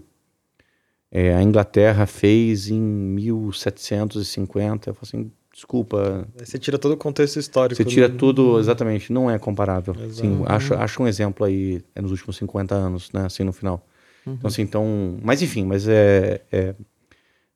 é, 1.11 1.33
a 1.33 1.41
Inglaterra 1.41 2.05
fez 2.05 2.69
em 2.69 2.81
1750. 2.81 4.89
Eu 4.89 4.93
falo 4.93 5.03
assim, 5.03 5.31
desculpa. 5.55 6.27
Você 6.37 6.59
tira 6.59 6.77
todo 6.77 6.91
o 6.91 6.97
contexto 6.97 7.39
histórico. 7.39 7.81
Você 7.81 7.85
tira 7.85 8.09
do... 8.09 8.17
tudo, 8.17 8.59
exatamente, 8.59 9.13
não 9.13 9.31
é 9.31 9.39
comparável. 9.39 9.95
Sim, 10.11 10.43
acho, 10.45 10.73
acho 10.73 11.01
um 11.01 11.07
exemplo 11.07 11.45
aí 11.45 11.81
é 11.95 12.01
nos 12.01 12.11
últimos 12.11 12.35
50 12.35 12.75
anos, 12.75 13.09
né, 13.13 13.25
assim, 13.25 13.43
no 13.43 13.53
final. 13.53 13.87
Uhum. 14.25 14.33
Então, 14.33 14.47
assim, 14.49 14.61
então, 14.63 15.17
mas 15.23 15.41
enfim, 15.41 15.63
mas 15.63 15.87
é, 15.87 16.41
é, 16.51 16.75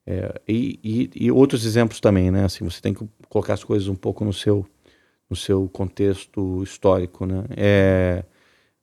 é 0.07 0.41
e, 0.47 0.79
e, 0.81 1.25
e, 1.25 1.31
outros 1.31 1.65
exemplos 1.65 1.99
também, 1.99 2.31
né, 2.31 2.45
assim, 2.45 2.63
você 2.63 2.81
tem 2.81 2.93
que 2.93 3.05
colocar 3.27 3.53
as 3.53 3.63
coisas 3.63 3.89
um 3.89 3.95
pouco 3.95 4.23
no 4.23 4.31
seu, 4.31 4.65
no 5.29 5.35
seu 5.35 5.67
contexto 5.67 6.63
histórico, 6.63 7.25
né, 7.25 7.43
é, 7.57 8.23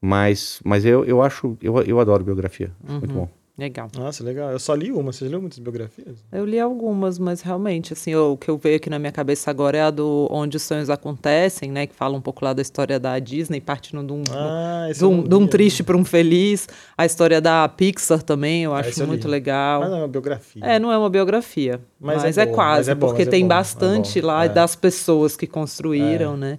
mas, 0.00 0.60
mas 0.62 0.84
eu, 0.84 1.04
eu 1.04 1.22
acho, 1.22 1.56
eu, 1.62 1.80
eu 1.82 2.00
adoro 2.00 2.24
biografia, 2.24 2.70
uhum. 2.86 2.98
muito 2.98 3.14
bom. 3.14 3.28
Legal. 3.58 3.88
Nossa, 3.96 4.22
legal. 4.22 4.50
Eu 4.50 4.58
só 4.58 4.74
li 4.74 4.92
uma. 4.92 5.10
Você 5.12 5.24
já 5.24 5.30
leu 5.30 5.40
muitas 5.40 5.58
biografias? 5.58 6.22
Eu 6.30 6.44
li 6.44 6.60
algumas, 6.60 7.18
mas 7.18 7.40
realmente, 7.40 7.94
assim, 7.94 8.14
o 8.14 8.36
que 8.36 8.50
eu 8.50 8.58
vejo 8.58 8.76
aqui 8.76 8.90
na 8.90 8.98
minha 8.98 9.10
cabeça 9.12 9.50
agora 9.50 9.78
é 9.78 9.82
a 9.82 9.90
do 9.90 10.28
Onde 10.30 10.58
os 10.58 10.62
Sonhos 10.62 10.90
Acontecem, 10.90 11.72
né? 11.72 11.86
Que 11.86 11.94
fala 11.94 12.14
um 12.14 12.20
pouco 12.20 12.44
lá 12.44 12.52
da 12.52 12.60
história 12.60 13.00
da 13.00 13.18
Disney, 13.18 13.62
partindo 13.62 14.04
de 14.06 14.12
um, 14.12 14.22
Ah, 14.30 14.90
de 14.94 15.02
um, 15.06 15.16
não 15.16 15.22
de 15.22 15.34
um 15.36 15.42
li, 15.44 15.48
triste 15.48 15.82
para 15.82 15.96
um 15.96 16.04
feliz. 16.04 16.68
A 16.98 17.06
história 17.06 17.40
da 17.40 17.66
Pixar 17.66 18.22
também, 18.22 18.64
eu 18.64 18.74
Ah, 18.74 18.80
acho 18.80 18.90
esse 18.90 19.00
eu 19.00 19.04
li. 19.04 19.08
muito 19.12 19.26
legal. 19.26 19.80
Mas 19.80 19.88
não 19.90 19.96
é 19.96 20.00
uma 20.02 20.08
biografia. 20.08 20.62
É, 20.62 20.78
não 20.78 20.92
é 20.92 20.98
uma 20.98 21.08
biografia, 21.08 21.80
mas, 21.98 22.22
Mas 22.24 22.36
é, 22.36 22.42
é 22.42 22.44
boa, 22.44 22.54
quase, 22.54 22.78
mas 22.80 22.88
é 22.90 22.94
bom, 22.94 23.06
porque 23.06 23.22
mas 23.22 23.28
é 23.28 23.30
tem 23.30 23.40
bom, 23.40 23.46
é 23.46 23.56
bastante 23.56 24.20
bom, 24.20 24.26
lá 24.26 24.44
é. 24.44 24.48
das 24.50 24.76
pessoas 24.76 25.34
que 25.34 25.46
construíram, 25.46 26.36
né? 26.36 26.58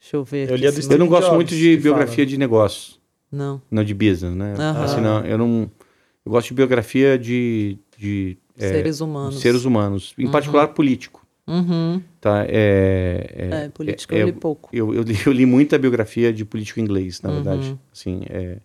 Deixa 0.00 0.16
eu 0.16 0.22
ver. 0.22 0.48
Eu 0.50 0.54
aqui 0.54 0.66
li 0.80 0.86
Eu 0.92 0.98
não 0.98 1.08
gosto 1.08 1.22
Jobs, 1.24 1.34
muito 1.34 1.48
de 1.52 1.70
fala. 1.72 1.82
biografia 1.82 2.24
de 2.24 2.38
negócios, 2.38 3.00
Não. 3.32 3.60
não 3.68 3.82
de 3.82 3.92
business, 3.92 4.36
né? 4.36 4.54
Aham. 4.56 4.84
Assim, 4.84 5.00
não, 5.00 5.24
eu 5.26 5.36
não. 5.36 5.68
Eu 6.28 6.32
gosto 6.32 6.48
de 6.48 6.54
biografia 6.54 7.18
de, 7.18 7.78
de 7.96 8.36
é, 8.58 8.68
Seres 8.68 9.00
humanos. 9.00 9.36
seres 9.40 9.64
humanos, 9.64 10.14
em 10.18 10.28
particular 10.28 10.68
político. 10.68 11.26
Uhum. 11.46 12.02
Tá? 12.20 12.44
É, 12.46 13.34
é, 13.34 13.64
É, 13.64 13.68
política 13.70 14.14
é- 14.14 14.20
eu 14.20 14.26
li 14.26 14.32
pouco. 14.32 14.68
eu, 14.70 14.92
eu, 14.94 15.02
li, 15.02 15.16
eu 15.24 15.32
li 15.32 15.46
muita 15.46 15.78
biografia 15.78 16.30
de 16.30 16.44
político 16.44 16.80
inglês, 16.80 17.22
na 17.22 17.30
Uhum. 17.30 17.34
verdade. 17.36 17.78
Assim, 17.90 18.20
é, 18.28 18.58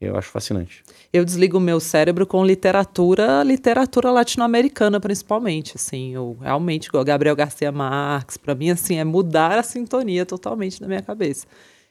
eu 0.00 0.16
acho 0.16 0.28
fascinante. 0.28 0.84
Eu 1.12 1.24
desligo 1.24 1.58
o 1.58 1.60
meu 1.60 1.80
cérebro 1.80 2.24
com 2.28 2.44
literatura, 2.46 3.42
literatura 3.42 4.12
latino-americana, 4.12 5.00
principalmente, 5.00 5.72
assim, 5.74 6.14
eu 6.14 6.38
realmente, 6.40 6.88
Gabriel 7.04 7.34
Garcia 7.34 7.72
Marques, 7.72 8.36
para 8.36 8.54
mim, 8.54 8.70
assim, 8.70 8.98
é 8.98 9.04
mudar 9.04 9.58
a 9.58 9.64
sintonia 9.64 10.24
totalmente 10.24 10.80
na 10.80 10.86
minha 10.86 11.02
cabeça. 11.02 11.44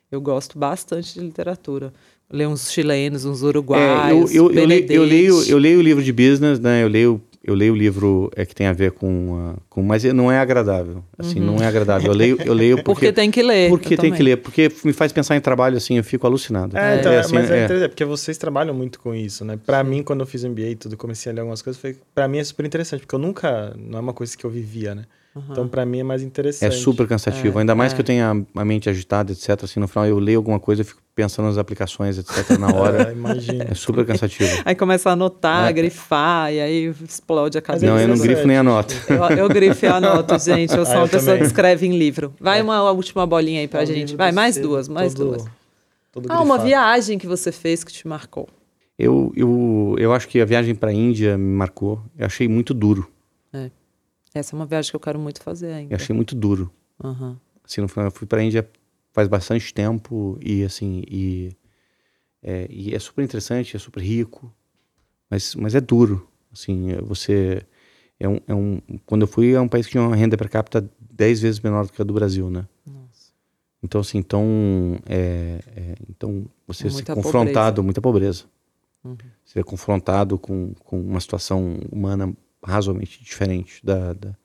Eu 0.09 0.21
gosto 0.21 0.57
bastante 0.57 1.13
de 1.13 1.19
literatura. 1.19 1.91
Ler 2.31 2.47
uns 2.47 2.71
chilenos, 2.71 3.25
uns 3.25 3.41
É, 3.41 3.45
eu, 3.45 3.49
uruguaios, 3.49 4.35
eu, 4.35 4.51
eu, 4.51 4.65
leio, 4.67 4.85
eu, 4.91 5.03
leio, 5.03 5.43
eu 5.49 5.57
leio 5.57 5.79
o 5.79 5.81
livro 5.81 6.03
de 6.03 6.13
business, 6.13 6.59
né? 6.59 6.83
Eu 6.83 6.87
leio, 6.87 7.19
eu 7.43 7.55
leio 7.55 7.73
o 7.73 7.75
livro 7.75 8.29
é, 8.35 8.45
que 8.45 8.53
tem 8.53 8.67
a 8.67 8.73
ver 8.73 8.91
com, 8.91 9.35
ah, 9.35 9.59
com. 9.67 9.81
Mas 9.81 10.03
não 10.03 10.31
é 10.31 10.37
agradável. 10.37 11.03
Assim, 11.17 11.39
não 11.39 11.57
é 11.57 11.65
agradável. 11.65 12.11
Eu 12.11 12.15
leio, 12.15 12.37
eu 12.45 12.53
leio 12.53 12.75
Porque 12.83 13.07
porque. 13.07 13.11
tem 13.13 13.31
que 13.31 13.41
ler. 13.41 13.69
porque 13.69 13.97
tem 13.97 14.11
que 14.11 14.17
também. 14.19 14.21
ler. 14.21 14.37
Porque 14.37 14.71
me 14.85 14.93
faz 14.93 15.11
pensar 15.11 15.35
em 15.35 15.41
trabalho, 15.41 15.75
assim, 15.75 15.97
eu 15.97 16.03
fico 16.03 16.27
alucinado. 16.27 16.77
É, 16.77 16.99
então, 16.99 17.17
assim, 17.17 17.33
mas 17.33 17.49
é, 17.49 17.61
é. 17.61 17.65
interessante, 17.65 17.89
porque 17.89 18.05
vocês 18.05 18.37
trabalham 18.37 18.75
muito 18.75 18.99
com 18.99 19.15
isso, 19.15 19.43
né? 19.43 19.57
Pra 19.65 19.83
mim, 19.83 20.03
quando 20.03 20.19
eu 20.19 20.27
fiz 20.27 20.43
MBA 20.43 20.61
e 20.61 20.75
tudo, 20.75 20.95
comecei 20.95 21.31
a 21.31 21.33
ler 21.33 21.41
algumas 21.41 21.63
coisas, 21.63 21.81
foi, 21.81 21.97
pra 22.13 22.27
mim 22.27 22.37
é 22.37 22.43
super 22.43 22.63
interessante, 22.63 22.99
porque 23.01 23.15
eu 23.15 23.19
nunca, 23.19 23.73
não 23.75 23.97
é 23.97 24.01
uma 24.01 24.13
coisa 24.13 24.37
que 24.37 24.45
eu 24.45 24.51
vivia, 24.51 24.93
né? 24.93 25.05
Então, 25.51 25.67
pra 25.69 25.85
mim 25.85 25.99
é 25.99 26.03
mais 26.03 26.21
É 26.21 26.25
interessante. 26.25 26.75
super 26.75 27.07
cansativo. 27.07 27.59
Ainda 27.59 27.73
mais 27.73 27.91
é. 27.93 27.95
que 27.95 28.01
eu 28.01 28.05
tenha 28.05 28.45
a, 28.55 28.65
mente 28.65 28.89
agitada, 28.89 29.31
etc. 29.31 29.63
Assim, 29.63 29.79
no 29.79 29.87
final 29.87 30.05
eu 30.05 30.19
leio 30.19 30.37
alguma 30.39 30.59
coisa, 30.59 30.81
eu 30.81 30.85
fico 30.85 30.99
pensando 31.15 31.45
nas 31.45 31.57
aplicações, 31.57 32.17
etc. 32.17 32.57
na 32.59 32.67
É, 32.71 32.73
hora. 32.73 33.11
imagina. 33.13 33.65
é 33.69 33.73
super 33.73 34.05
cansativo. 34.05 34.49
Aí 34.65 34.75
começa 34.75 35.09
a 35.09 35.13
anotar, 35.13 35.69
É. 35.69 35.73
grifar, 35.73 36.51
e 36.51 36.59
aí 36.59 36.93
explode 37.07 37.57
a 37.57 37.61
cabeça. 37.61 37.85
é 37.85 37.89
não, 37.89 37.99
eu 37.99 38.07
não 38.07 38.17
grifo 38.17 38.45
nem 38.47 38.57
anoto. 38.57 38.93
Eu, 39.07 39.23
eu 39.37 39.47
grifo 39.49 39.85
e 39.85 39.87
anoto, 39.87 40.37
gente. 40.39 40.75
Eu 40.75 40.85
sou 40.85 40.95
Ah, 40.95 40.97
uma 40.99 41.05
eu 41.05 41.09
pessoa 41.09 41.21
também. 41.33 41.39
que 41.41 41.45
escreve 41.45 41.85
em 41.87 41.97
livro. 41.97 42.33
Vai 42.39 42.61
uma 42.61 42.91
última 42.91 43.25
bolinha 43.25 43.61
aí 43.61 43.67
pra 43.67 43.83
É 43.83 43.85
gente. 43.85 44.15
Vai, 44.15 44.31
mais 44.31 44.57
duas, 44.57 44.89
mais 44.89 45.13
todo- 45.13 45.27
duas. 45.37 45.45
todo 46.11 46.25
Ah, 46.29 46.41
uma 46.41 46.57
viagem 46.57 47.17
que 47.17 47.27
você 47.27 47.51
fez 47.51 47.83
que 47.83 47.93
te 47.93 48.05
marcou. 48.07 48.47
Eu, 48.97 49.31
eu, 49.35 49.95
eu 49.97 50.11
acho 50.11 50.27
que 50.27 50.41
a 50.41 50.45
viagem 50.45 50.75
para 50.75 50.89
a 50.89 50.93
Índia 50.93 51.37
me 51.37 51.55
marcou. 51.55 52.01
Eu 52.17 52.25
achei 52.25 52.47
muito 52.47 52.73
duro. 52.73 53.07
Essa 54.33 54.55
é 54.55 54.59
uma 54.59 54.65
viagem 54.65 54.89
que 54.91 54.95
eu 54.95 54.99
quero 54.99 55.19
muito 55.19 55.41
fazer 55.41 55.73
ainda. 55.73 55.93
Eu 55.93 55.95
achei 55.95 56.15
muito 56.15 56.35
duro. 56.35 56.71
Aham. 57.03 57.39
Assim, 57.63 57.81
no 57.81 57.87
final, 57.87 58.07
eu 58.07 58.11
fui 58.11 58.27
para 58.27 58.39
a 58.39 58.43
Índia 58.43 58.67
faz 59.11 59.27
bastante 59.27 59.73
tempo 59.73 60.37
e 60.41 60.63
assim 60.63 61.03
e 61.07 61.51
é, 62.41 62.67
e 62.69 62.93
é 62.95 62.99
super 62.99 63.23
interessante, 63.23 63.75
é 63.75 63.79
super 63.79 64.01
rico, 64.01 64.53
mas 65.29 65.55
mas 65.55 65.75
é 65.75 65.81
duro. 65.81 66.27
Assim, 66.51 66.91
é- 66.91 67.01
você 67.01 67.61
é 68.19 68.27
um, 68.27 68.39
é 68.47 68.53
um 68.53 68.79
quando 69.05 69.23
eu 69.23 69.27
fui 69.27 69.53
é 69.53 69.61
um 69.61 69.67
país 69.67 69.85
que 69.85 69.91
tinha 69.91 70.03
uma 70.03 70.15
renda 70.15 70.37
per 70.37 70.49
capita 70.49 70.89
10 70.99 71.39
vezes 71.41 71.59
menor 71.59 71.85
do 71.85 71.91
que 71.93 72.01
a 72.01 72.05
do 72.05 72.13
Brasil, 72.13 72.49
né? 72.49 72.67
Nossa. 72.85 73.31
Então 73.83 74.01
assim, 74.01 74.17
então 74.19 74.45
é, 75.05 75.59
é, 75.75 75.95
então 76.09 76.45
você 76.67 76.89
ser 76.89 76.93
Muita 76.93 77.13
confrontado, 77.15 77.83
muita 77.83 78.01
pobreza. 78.01 78.45
Uhum. 79.03 79.17
Você 79.43 79.59
é 79.59 79.63
confrontado 79.63 80.37
com, 80.37 80.73
com 80.85 80.99
uma 80.99 81.19
situação 81.19 81.77
humana 81.91 82.33
razoavelmente 82.63 83.23
diferente 83.23 83.85
da, 83.85 84.13
da, 84.13 84.35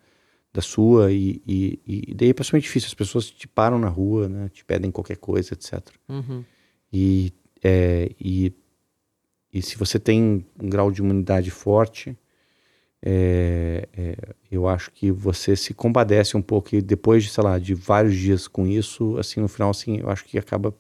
da 0.53 0.63
sua 0.63 1.13
e, 1.13 1.43
e, 1.47 1.81
e 1.87 2.15
daí 2.15 2.31
é 2.31 2.35
bastante 2.35 2.63
difícil. 2.63 2.87
As 2.87 2.95
pessoas 2.95 3.31
te 3.31 3.49
param 3.49 3.79
na 3.79 3.89
rua, 3.89 4.29
né? 4.29 4.49
Te 4.49 4.65
pedem 4.65 4.91
qualquer 4.91 5.17
coisa, 5.17 5.55
etc. 5.55 5.81
Uhum. 6.09 6.45
E, 6.93 7.33
é, 7.63 8.11
e, 8.21 8.53
e 9.53 9.63
se 9.63 9.77
você 9.77 9.99
tem 9.99 10.47
um 10.61 10.69
grau 10.69 10.91
de 10.91 11.01
imunidade 11.01 11.51
forte, 11.51 12.17
é, 13.03 13.89
é, 13.93 14.17
eu 14.51 14.67
acho 14.69 14.91
que 14.93 15.11
você 15.11 15.57
se 15.57 15.75
compadece 15.75 16.37
um 16.37 16.43
pouco 16.43 16.75
e 16.75 16.81
depois 16.81 17.25
de, 17.25 17.31
sei 17.31 17.45
lá, 17.45 17.59
de 17.59 17.75
vários 17.75 18.15
dias 18.15 18.49
com 18.49 18.67
isso, 18.67 19.19
assim, 19.19 19.41
no 19.41 19.49
final, 19.49 19.71
assim, 19.71 19.99
eu 19.99 20.09
acho 20.09 20.25
que 20.25 20.39
acaba, 20.39 20.75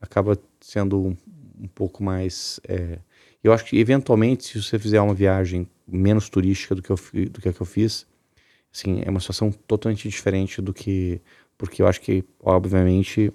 acaba 0.00 0.38
sendo 0.60 1.00
um, 1.00 1.16
um 1.60 1.68
pouco 1.68 2.02
mais... 2.02 2.58
é, 2.66 2.98
eu 3.42 3.52
acho 3.52 3.64
que, 3.64 3.78
eventualmente, 3.78 4.44
se 4.44 4.62
você 4.62 4.78
fizer 4.78 5.00
uma 5.00 5.14
viagem 5.14 5.68
menos 5.86 6.28
turística 6.28 6.74
do 6.74 6.82
que 6.82 6.90
eu, 6.90 6.96
do 7.30 7.40
que 7.40 7.48
a 7.48 7.52
que 7.52 7.60
eu 7.60 7.66
fiz, 7.66 8.06
assim, 8.72 9.02
é 9.04 9.10
uma 9.10 9.20
situação 9.20 9.50
totalmente 9.50 10.08
diferente 10.08 10.60
do 10.60 10.72
que... 10.72 11.20
Porque 11.56 11.82
eu 11.82 11.86
acho 11.86 12.00
que, 12.00 12.24
obviamente, 12.42 13.32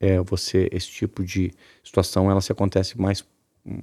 é, 0.00 0.20
você 0.20 0.68
esse 0.72 0.88
tipo 0.88 1.24
de 1.24 1.52
situação 1.82 2.30
ela 2.30 2.40
se 2.40 2.52
acontece 2.52 3.00
mais 3.00 3.24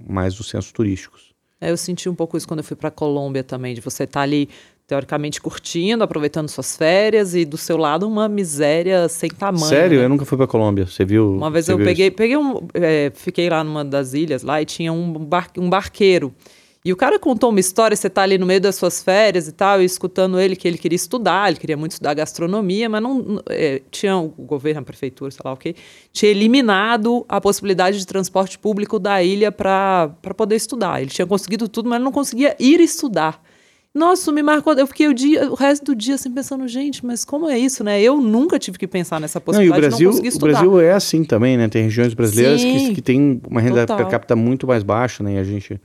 mais 0.07 0.37
nos 0.37 0.49
centros 0.49 0.71
turísticos. 0.71 1.33
É, 1.61 1.69
eu 1.69 1.77
senti 1.77 2.09
um 2.09 2.15
pouco 2.15 2.35
isso 2.37 2.47
quando 2.47 2.59
eu 2.59 2.63
fui 2.63 2.75
pra 2.75 2.89
Colômbia 2.91 3.43
também, 3.43 3.73
de 3.73 3.81
você 3.81 4.03
estar 4.03 4.21
ali, 4.21 4.49
teoricamente, 4.87 5.41
curtindo, 5.41 6.03
aproveitando 6.03 6.47
suas 6.47 6.77
férias, 6.77 7.33
e 7.33 7.43
do 7.43 7.57
seu 7.57 7.77
lado 7.77 8.07
uma 8.07 8.29
miséria 8.29 9.09
sem 9.09 9.29
tamanho. 9.29 9.65
Sério, 9.65 9.97
né? 9.99 10.05
eu 10.05 10.09
nunca 10.09 10.25
fui 10.25 10.37
para 10.37 10.47
Colômbia. 10.47 10.85
Você 10.85 11.03
viu? 11.03 11.31
Uma 11.33 11.49
vez 11.49 11.67
eu 11.67 11.77
peguei, 11.77 12.07
isso? 12.07 12.15
peguei 12.15 12.37
um, 12.37 12.67
é, 12.73 13.11
fiquei 13.15 13.49
lá 13.49 13.63
numa 13.63 13.83
das 13.83 14.13
ilhas 14.13 14.43
lá 14.43 14.61
e 14.61 14.65
tinha 14.65 14.93
um, 14.93 15.13
bar, 15.13 15.49
um 15.57 15.69
barqueiro. 15.69 16.33
E 16.83 16.93
o 16.93 16.95
cara 16.95 17.17
contou 17.17 17.49
uma 17.49 17.59
história, 17.59 17.97
você 17.97 18.07
tá 18.07 18.21
ali 18.21 18.37
no 18.37 18.45
meio 18.45 18.61
das 18.61 18.75
suas 18.75 19.01
férias 19.01 19.47
e 19.47 19.51
tal, 19.51 19.81
e 19.81 19.85
escutando 19.85 20.39
ele 20.39 20.55
que 20.55 20.67
ele 20.67 20.77
queria 20.77 20.95
estudar, 20.95 21.49
ele 21.49 21.57
queria 21.57 21.75
muito 21.75 21.93
estudar 21.93 22.13
gastronomia, 22.13 22.87
mas 22.87 23.01
não 23.01 23.41
é, 23.49 23.81
tinha 23.89 24.15
o 24.15 24.27
governo, 24.27 24.81
a 24.81 24.83
prefeitura, 24.83 25.31
sei 25.31 25.41
lá 25.43 25.53
o 25.53 25.57
quê, 25.57 25.75
tinha 26.13 26.29
eliminado 26.29 27.25
a 27.27 27.41
possibilidade 27.41 27.97
de 27.97 28.05
transporte 28.05 28.59
público 28.59 28.99
da 28.99 29.23
ilha 29.23 29.51
para 29.51 30.15
poder 30.37 30.57
estudar. 30.57 31.01
Ele 31.01 31.09
tinha 31.09 31.25
conseguido 31.25 31.67
tudo, 31.67 31.89
mas 31.89 31.99
não 31.99 32.11
conseguia 32.11 32.55
ir 32.59 32.79
estudar. 32.79 33.41
Nossa, 33.95 34.29
me 34.29 34.43
marcou. 34.43 34.73
Eu 34.73 34.85
fiquei 34.85 35.07
o, 35.07 35.13
dia, 35.13 35.49
o 35.49 35.55
resto 35.55 35.85
do 35.85 35.95
dia 35.95 36.15
assim 36.15 36.29
pensando, 36.29 36.67
gente, 36.67 37.05
mas 37.05 37.23
como 37.23 37.49
é 37.49 37.57
isso, 37.57 37.81
né? 37.81 38.01
Eu 38.01 38.19
nunca 38.19 38.59
tive 38.59 38.77
que 38.77 38.85
pensar 38.85 39.21
nessa 39.21 39.39
Não, 39.39 39.43
e 39.63 39.69
o 39.69 39.71
possibilidade 39.71 40.03
Brasil, 40.03 40.09
o. 40.35 40.39
Brasil 40.39 40.81
é 40.81 40.91
assim 40.91 41.23
também, 41.23 41.55
né? 41.55 41.69
Tem 41.69 41.83
regiões 41.83 42.13
brasileiras 42.13 42.61
Sim, 42.61 42.71
que, 42.71 42.93
que 42.95 43.01
têm 43.01 43.41
uma 43.49 43.61
renda 43.61 43.81
total. 43.87 43.97
per 43.97 44.07
capita 44.07 44.35
muito 44.35 44.67
mais 44.67 44.83
baixa, 44.83 45.23
né? 45.23 45.35
E 45.35 45.37
a 45.37 45.43
gente, 45.45 45.79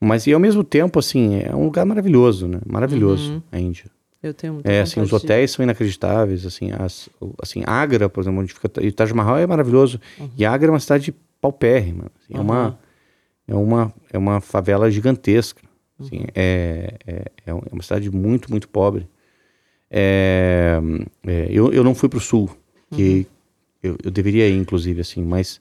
mas 0.00 0.26
e 0.26 0.32
ao 0.32 0.40
mesmo 0.40 0.64
tempo, 0.64 0.98
assim, 0.98 1.40
é 1.44 1.54
um 1.54 1.64
lugar 1.64 1.84
maravilhoso, 1.84 2.48
né? 2.48 2.58
Maravilhoso 2.66 3.34
Uhum. 3.34 3.42
a 3.52 3.60
Índia. 3.60 3.84
Eu 4.22 4.32
tenho 4.32 4.54
muita 4.54 4.70
É, 4.70 4.80
assim, 4.80 5.00
os 5.00 5.12
hotéis 5.12 5.50
são 5.50 5.62
inacreditáveis, 5.62 6.46
assim, 6.46 6.70
as, 6.72 7.08
assim, 7.42 7.62
Agra, 7.66 8.08
por 8.08 8.22
exemplo, 8.22 8.40
onde 8.40 8.54
fica, 8.54 8.70
e 8.80 8.90
Taj 8.90 9.12
Mahal 9.12 9.36
é 9.36 9.46
maravilhoso. 9.46 10.00
E 10.38 10.44
Agra 10.46 10.68
é 10.68 10.70
uma 10.72 10.80
cidade 10.80 11.14
paupérrima, 11.40 12.06
assim, 12.18 12.34
é 12.34 12.38
Uhum. 12.38 12.44
uma 12.44 12.78
é 13.48 13.54
uma 13.54 13.92
é 14.12 14.16
uma 14.16 14.40
favela 14.40 14.88
gigantesca, 14.90 15.60
assim, 16.02 16.24
é, 16.34 16.94
é, 17.06 17.12
é 17.46 17.50
é 17.50 17.54
uma 17.54 17.82
cidade 17.82 18.10
muito, 18.10 18.50
muito 18.50 18.68
pobre. 18.68 19.06
É, 19.90 20.78
é, 21.26 21.46
eu, 21.50 21.72
eu 21.72 21.84
não 21.84 21.94
fui 21.94 22.08
para 22.08 22.18
o 22.18 22.20
sul, 22.20 22.50
que 22.90 23.26
eu, 23.82 23.96
eu 24.02 24.10
deveria 24.10 24.48
ir, 24.48 24.56
inclusive, 24.56 25.00
assim, 25.00 25.22
mas 25.22 25.60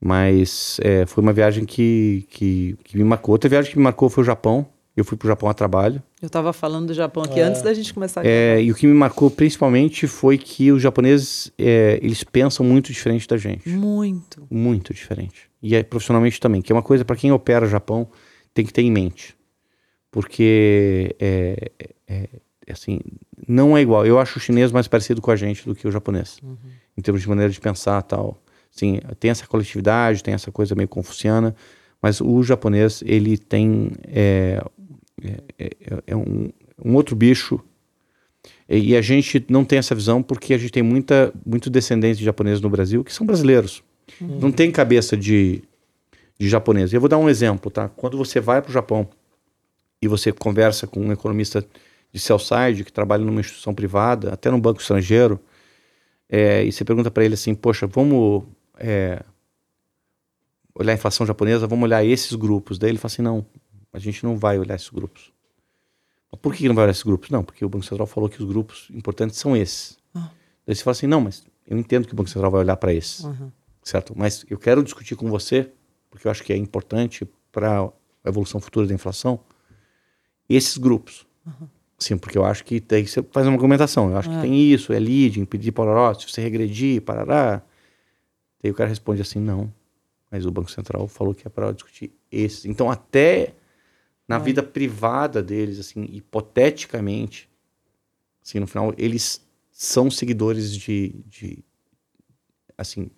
mas 0.00 0.78
é, 0.82 1.04
foi 1.06 1.22
uma 1.24 1.32
viagem 1.32 1.64
que, 1.64 2.24
que, 2.30 2.76
que 2.84 2.96
me 2.96 3.02
marcou. 3.02 3.32
Outra 3.32 3.50
viagem 3.50 3.72
que 3.72 3.76
me 3.78 3.82
marcou 3.82 4.08
foi 4.08 4.22
o 4.22 4.24
Japão. 4.24 4.64
Eu 4.96 5.04
fui 5.04 5.16
para 5.16 5.26
o 5.26 5.28
Japão 5.28 5.48
a 5.48 5.54
trabalho. 5.54 6.02
Eu 6.20 6.28
tava 6.28 6.52
falando 6.52 6.88
do 6.88 6.94
Japão 6.94 7.22
aqui 7.22 7.38
É. 7.38 7.42
antes 7.44 7.62
da 7.62 7.72
gente 7.72 7.94
começar 7.94 8.20
a 8.20 8.24
É, 8.26 8.60
e 8.62 8.70
o 8.70 8.74
que 8.74 8.86
me 8.86 8.94
marcou 8.94 9.30
principalmente 9.30 10.06
foi 10.08 10.36
que 10.38 10.70
os 10.72 10.82
japoneses, 10.82 11.52
é, 11.58 11.98
eles 12.02 12.22
pensam 12.24 12.66
muito 12.66 12.92
diferente 12.92 13.26
da 13.26 13.36
gente. 13.36 13.68
Muito. 13.68 14.46
Muito 14.50 14.92
diferente. 14.92 15.48
E 15.62 15.74
é, 15.76 15.82
profissionalmente 15.84 16.40
também, 16.40 16.60
que 16.62 16.72
é 16.72 16.74
uma 16.74 16.82
coisa 16.82 17.04
para 17.04 17.14
quem 17.16 17.30
opera 17.32 17.66
Japão 17.66 18.08
tem 18.52 18.64
que 18.64 18.72
ter 18.72 18.82
em 18.82 18.90
mente. 18.90 19.36
Porque, 20.10 21.14
é, 21.20 21.70
é- 22.08 22.28
é 22.66 22.72
assim, 22.72 23.00
não 23.46 23.76
é 23.76 23.80
igual. 23.82 24.06
Eu 24.06 24.18
acho 24.18 24.38
o 24.38 24.40
chinês 24.40 24.72
mais 24.72 24.88
parecido 24.88 25.20
com 25.22 25.30
a 25.30 25.36
gente 25.36 25.64
do 25.66 25.74
que 25.74 25.86
o 25.86 25.90
japonês. 25.92 26.38
Em 26.96 27.00
termos 27.02 27.22
de 27.22 27.28
maneira 27.28 27.50
de 27.52 27.60
pensar 27.60 28.02
tal. 28.02 28.40
Assim, 28.74 29.00
tem 29.18 29.30
essa 29.30 29.46
coletividade, 29.46 30.22
tem 30.22 30.34
essa 30.34 30.50
coisa 30.52 30.74
meio 30.74 30.88
confuciana, 30.88 31.54
mas 32.02 32.20
o 32.20 32.42
japonês, 32.42 33.02
ele 33.06 33.36
tem... 33.38 33.90
é, 34.06 34.62
é, 35.22 35.40
é- 35.58 36.02
é 36.08 36.16
um, 36.16 36.50
um 36.84 36.94
outro 36.94 37.16
bicho 37.16 37.60
e 38.68 38.94
a 38.96 39.00
gente 39.00 39.44
não 39.48 39.64
tem 39.64 39.78
essa 39.78 39.94
visão 39.94 40.22
porque 40.22 40.54
a 40.54 40.58
gente 40.58 40.70
tem 40.70 40.82
muita, 40.82 41.32
muito 41.44 41.68
descendente 41.70 42.18
de 42.18 42.24
japoneses 42.24 42.60
no 42.60 42.70
Brasil 42.70 43.02
que 43.02 43.12
são 43.12 43.26
brasileiros. 43.26 43.82
Não 44.20 44.52
tem 44.52 44.70
cabeça 44.70 45.16
de, 45.16 45.62
de 46.38 46.48
japonês. 46.48 46.92
Eu 46.92 47.00
vou 47.00 47.08
dar 47.08 47.18
um 47.18 47.28
exemplo, 47.28 47.70
tá? 47.70 47.88
Quando 47.88 48.16
você 48.16 48.40
vai 48.40 48.60
para 48.62 48.70
o 48.70 48.72
Japão 48.72 49.08
e 50.00 50.08
você 50.08 50.32
conversa 50.32 50.86
com 50.86 51.00
um 51.00 51.12
economista 51.12 51.64
de 52.12 52.18
sell-side 52.18 52.84
que 52.84 52.92
trabalha 52.92 53.24
numa 53.24 53.40
instituição 53.40 53.74
privada, 53.74 54.32
até 54.32 54.50
num 54.50 54.60
banco 54.60 54.80
estrangeiro, 54.80 55.40
é, 56.28 56.64
e 56.64 56.72
você 56.72 56.84
pergunta 56.84 57.10
para 57.10 57.24
ele 57.24 57.34
assim, 57.34 57.54
poxa, 57.54 57.86
vamos 57.86 58.44
é, 58.76 59.22
olhar 60.74 60.92
a 60.92 60.94
inflação 60.94 61.26
japonesa, 61.26 61.66
vamos 61.66 61.84
olhar 61.84 62.04
esses 62.04 62.34
grupos. 62.34 62.78
Daí 62.78 62.90
ele 62.90 62.98
fala 62.98 63.12
assim, 63.12 63.22
não, 63.22 63.46
a 63.92 63.98
gente 63.98 64.22
não 64.24 64.36
vai 64.36 64.58
olhar 64.58 64.74
esses 64.74 64.90
grupos. 64.90 65.32
Por 66.42 66.54
que 66.54 66.68
não 66.68 66.74
vai 66.74 66.84
olhar 66.84 66.92
esses 66.92 67.02
grupos? 67.02 67.30
Não, 67.30 67.42
porque 67.42 67.64
o 67.64 67.68
Banco 67.68 67.84
Central 67.84 68.06
falou 68.06 68.28
que 68.28 68.40
os 68.42 68.48
grupos 68.48 68.88
importantes 68.92 69.38
são 69.38 69.56
esses. 69.56 69.96
Ah. 70.14 70.30
Daí 70.66 70.76
você 70.76 70.84
fala 70.84 70.92
assim, 70.92 71.06
não, 71.06 71.22
mas 71.22 71.44
eu 71.66 71.76
entendo 71.78 72.06
que 72.06 72.12
o 72.12 72.16
Banco 72.16 72.28
Central 72.28 72.50
vai 72.50 72.60
olhar 72.60 72.76
para 72.76 72.92
esses, 72.92 73.24
uhum. 73.24 73.50
certo? 73.82 74.12
Mas 74.16 74.44
eu 74.48 74.58
quero 74.58 74.82
discutir 74.82 75.16
com 75.16 75.28
você, 75.30 75.70
porque 76.10 76.26
eu 76.26 76.30
acho 76.30 76.44
que 76.44 76.52
é 76.52 76.56
importante 76.56 77.26
para 77.50 77.82
a 77.82 78.28
evolução 78.28 78.60
futura 78.60 78.86
da 78.86 78.94
inflação, 78.94 79.40
esses 80.48 80.78
grupos. 80.78 81.26
Uhum. 81.46 81.68
Sim, 81.98 82.16
porque 82.16 82.38
eu 82.38 82.44
acho 82.44 82.64
que 82.64 82.80
tem 82.80 83.04
que 83.04 83.10
você 83.10 83.22
faz 83.22 83.46
uma 83.46 83.54
argumentação. 83.54 84.10
Eu 84.10 84.16
acho 84.16 84.30
é. 84.30 84.34
que 84.34 84.40
tem 84.42 84.72
isso, 84.72 84.92
é 84.92 84.98
lead, 84.98 85.40
impedir 85.40 85.72
pororó, 85.72 86.14
se 86.14 86.30
você 86.30 86.40
regredir, 86.40 87.02
parará. 87.02 87.60
Daí 88.62 88.70
o 88.70 88.74
cara 88.74 88.88
responde 88.88 89.20
assim, 89.20 89.40
não. 89.40 89.72
Mas 90.30 90.46
o 90.46 90.50
Banco 90.50 90.70
Central 90.70 91.08
falou 91.08 91.34
que 91.34 91.46
é 91.46 91.50
para 91.50 91.72
discutir 91.72 92.12
esses. 92.30 92.66
Então, 92.66 92.90
até 92.90 93.54
na 94.28 94.36
é. 94.36 94.38
vida 94.38 94.62
privada 94.62 95.42
deles, 95.42 95.80
assim, 95.80 96.06
hipoteticamente, 96.12 97.48
assim, 98.44 98.60
no 98.60 98.66
final, 98.66 98.94
eles 98.96 99.40
são 99.72 100.10
seguidores 100.10 100.76
de, 100.76 101.14
de 101.26 101.64
assim, 102.76 103.10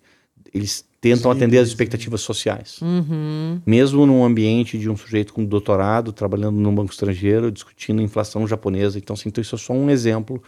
eles 0.53 0.85
tentam 1.01 1.31
Sim, 1.31 1.37
atender 1.37 1.57
as 1.57 1.67
expectativas 1.67 2.21
sociais. 2.21 2.79
Uhum. 2.81 3.59
Mesmo 3.65 4.05
num 4.05 4.23
ambiente 4.23 4.77
de 4.77 4.87
um 4.89 4.95
sujeito 4.95 5.33
com 5.33 5.43
doutorado, 5.43 6.13
trabalhando 6.13 6.59
num 6.59 6.73
banco 6.73 6.91
estrangeiro, 6.91 7.51
discutindo 7.51 8.01
inflação 8.01 8.47
japonesa. 8.47 8.99
Então, 8.99 9.15
assim, 9.15 9.29
então 9.29 9.41
isso 9.41 9.55
é 9.55 9.57
só 9.57 9.73
um 9.73 9.89
exemplo 9.89 10.41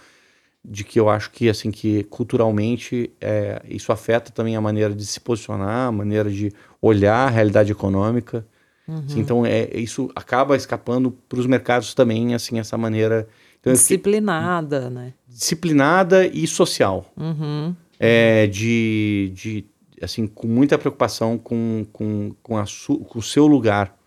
de 0.64 0.84
que 0.84 1.00
eu 1.00 1.10
acho 1.10 1.32
que, 1.32 1.50
assim, 1.50 1.72
que 1.72 2.04
culturalmente 2.06 3.12
é, 3.20 3.62
isso 3.68 3.92
afeta 3.92 4.32
também 4.32 4.56
a 4.56 4.62
maneira 4.62 4.94
de 4.94 5.06
se 5.06 5.20
posicionar, 5.20 5.88
a 5.88 5.92
maneira 5.92 6.30
de 6.30 6.54
olhar 6.82 7.28
a 7.28 7.30
realidade 7.30 7.72
econômica. 7.72 8.46
Uhum. 8.88 9.04
Assim, 9.08 9.20
então, 9.20 9.46
é, 9.46 9.70
isso 9.74 10.10
acaba 10.16 10.56
escapando 10.56 11.12
para 11.28 11.40
os 11.40 11.48
mercados 11.48 11.94
também, 11.94 12.34
assim, 12.36 12.60
essa 12.60 12.78
maneira... 12.78 13.28
Então, 13.60 13.74
disciplinada, 13.74 14.90
né? 14.90 15.14
Disciplinada 15.28 16.28
e 16.28 16.46
social. 16.46 17.12
Uhum. 17.18 17.76
É, 18.00 18.48
de, 18.48 19.32
de 19.34 19.66
assim, 20.04 20.28
com 20.28 20.48
muita 20.48 20.78
preocupação 20.78 21.38
com, 21.38 21.86
com, 21.92 22.36
com, 22.42 22.58
a 22.58 22.66
su, 22.66 23.00
com 23.00 23.20
o 23.20 23.22
seu 23.22 23.48
lugar 23.48 23.98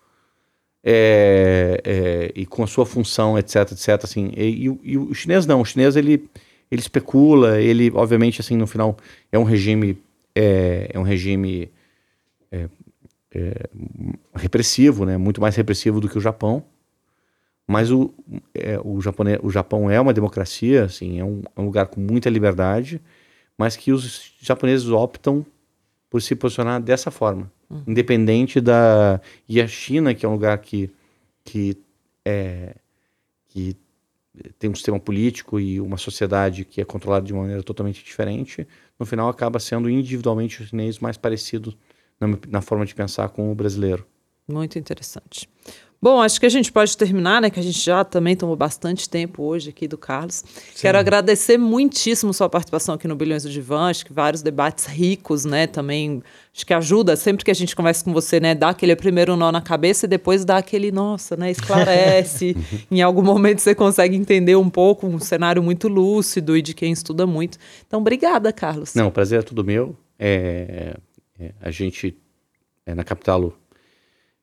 é, 0.85 1.81
é, 1.85 2.32
e 2.35 2.47
com 2.47 2.62
a 2.62 2.66
sua 2.66 2.86
função, 2.86 3.39
etc, 3.39 3.73
etc, 3.73 4.05
assim. 4.05 4.32
E, 4.36 4.68
e, 4.68 4.78
e, 4.93 4.98
o 4.98 5.14
chinês 5.14 5.47
não, 5.47 5.60
o 5.60 5.64
chinês 5.64 5.97
ele, 5.97 6.28
ele 6.70 6.81
especula, 6.81 7.60
ele, 7.60 7.90
obviamente, 7.94 8.40
assim, 8.40 8.56
no 8.56 8.66
final 8.66 8.97
é 9.32 9.39
um 9.39 9.44
regime 9.44 9.98
é, 10.35 10.90
é 10.93 10.98
um 10.98 11.02
regime 11.02 11.70
repressivo, 14.35 15.05
né? 15.05 15.16
Muito 15.16 15.40
mais 15.40 15.56
repressivo 15.56 16.01
do 16.01 16.09
que 16.09 16.18
o 16.18 16.20
Japão. 16.20 16.64
Mas 17.66 17.90
o, 17.90 18.14
é, 18.55 18.78
o, 18.82 19.01
japonês, 19.01 19.40
o 19.43 19.51
Japão 19.51 19.90
é 19.90 20.01
uma 20.01 20.14
democracia, 20.14 20.85
assim, 20.85 21.18
é 21.18 21.24
um, 21.24 21.43
é 21.56 21.60
um 21.60 21.64
lugar 21.64 21.89
com 21.89 22.01
muita 22.01 22.31
liberdade, 22.31 23.01
mas 23.59 23.77
que 23.77 23.90
os 23.90 24.32
japoneses 24.40 24.89
optam 24.89 25.44
por 26.08 26.22
se 26.22 26.34
posicionar 26.34 26.80
dessa 26.80 27.10
forma, 27.10 27.50
uhum. 27.68 27.82
independente 27.86 28.60
da 28.60 29.20
e 29.48 29.60
a 29.60 29.66
China 29.66 30.14
que 30.14 30.24
é 30.24 30.28
um 30.28 30.32
lugar 30.32 30.58
que 30.58 30.90
que 31.44 31.76
é 32.24 32.74
que 33.48 33.76
tem 34.58 34.68
um 34.68 34.74
sistema 34.74 35.00
político 35.00 35.58
e 35.58 35.80
uma 35.80 35.96
sociedade 35.96 36.64
que 36.64 36.80
é 36.80 36.84
controlada 36.84 37.24
de 37.24 37.32
uma 37.32 37.42
maneira 37.42 37.62
totalmente 37.62 38.04
diferente, 38.04 38.66
no 38.98 39.06
final 39.06 39.28
acaba 39.28 39.58
sendo 39.58 39.88
individualmente 39.88 40.62
o 40.62 40.66
chinês 40.66 40.98
mais 40.98 41.16
parecido 41.16 41.74
na, 42.20 42.28
na 42.48 42.60
forma 42.60 42.84
de 42.84 42.94
pensar 42.94 43.28
com 43.30 43.50
o 43.50 43.54
brasileiro. 43.54 44.06
Muito 44.46 44.78
interessante. 44.78 45.48
Bom, 46.06 46.22
acho 46.22 46.38
que 46.38 46.46
a 46.46 46.48
gente 46.48 46.70
pode 46.70 46.96
terminar, 46.96 47.42
né? 47.42 47.50
Que 47.50 47.58
a 47.58 47.62
gente 47.64 47.80
já 47.80 48.04
também 48.04 48.36
tomou 48.36 48.54
bastante 48.54 49.10
tempo 49.10 49.42
hoje 49.42 49.70
aqui 49.70 49.88
do 49.88 49.98
Carlos. 49.98 50.44
Sim. 50.46 50.82
Quero 50.82 50.96
agradecer 50.96 51.58
muitíssimo 51.58 52.32
sua 52.32 52.48
participação 52.48 52.94
aqui 52.94 53.08
no 53.08 53.16
Bilhões 53.16 53.42
do 53.42 53.50
Divã. 53.50 53.90
Acho 53.90 54.06
que 54.06 54.12
vários 54.12 54.40
debates 54.40 54.86
ricos, 54.86 55.44
né? 55.44 55.66
Também 55.66 56.22
acho 56.54 56.64
que 56.64 56.72
ajuda. 56.72 57.16
Sempre 57.16 57.44
que 57.44 57.50
a 57.50 57.54
gente 57.54 57.74
conversa 57.74 58.04
com 58.04 58.12
você, 58.12 58.38
né? 58.38 58.54
Dá 58.54 58.68
aquele 58.68 58.94
primeiro 58.94 59.34
nó 59.34 59.50
na 59.50 59.60
cabeça 59.60 60.06
e 60.06 60.08
depois 60.08 60.44
dá 60.44 60.58
aquele, 60.58 60.92
nossa, 60.92 61.36
né? 61.36 61.50
Esclarece. 61.50 62.56
em 62.88 63.02
algum 63.02 63.22
momento 63.22 63.58
você 63.58 63.74
consegue 63.74 64.14
entender 64.14 64.54
um 64.54 64.70
pouco, 64.70 65.08
um 65.08 65.18
cenário 65.18 65.60
muito 65.60 65.88
lúcido 65.88 66.56
e 66.56 66.62
de 66.62 66.72
quem 66.72 66.92
estuda 66.92 67.26
muito. 67.26 67.58
Então, 67.84 67.98
obrigada, 67.98 68.52
Carlos. 68.52 68.94
Não, 68.94 69.08
o 69.08 69.10
prazer 69.10 69.40
é 69.40 69.42
tudo 69.42 69.64
meu. 69.64 69.96
É, 70.20 70.98
é, 71.36 71.50
a 71.60 71.72
gente, 71.72 72.16
é, 72.86 72.94
na 72.94 73.02
Capital 73.02 73.52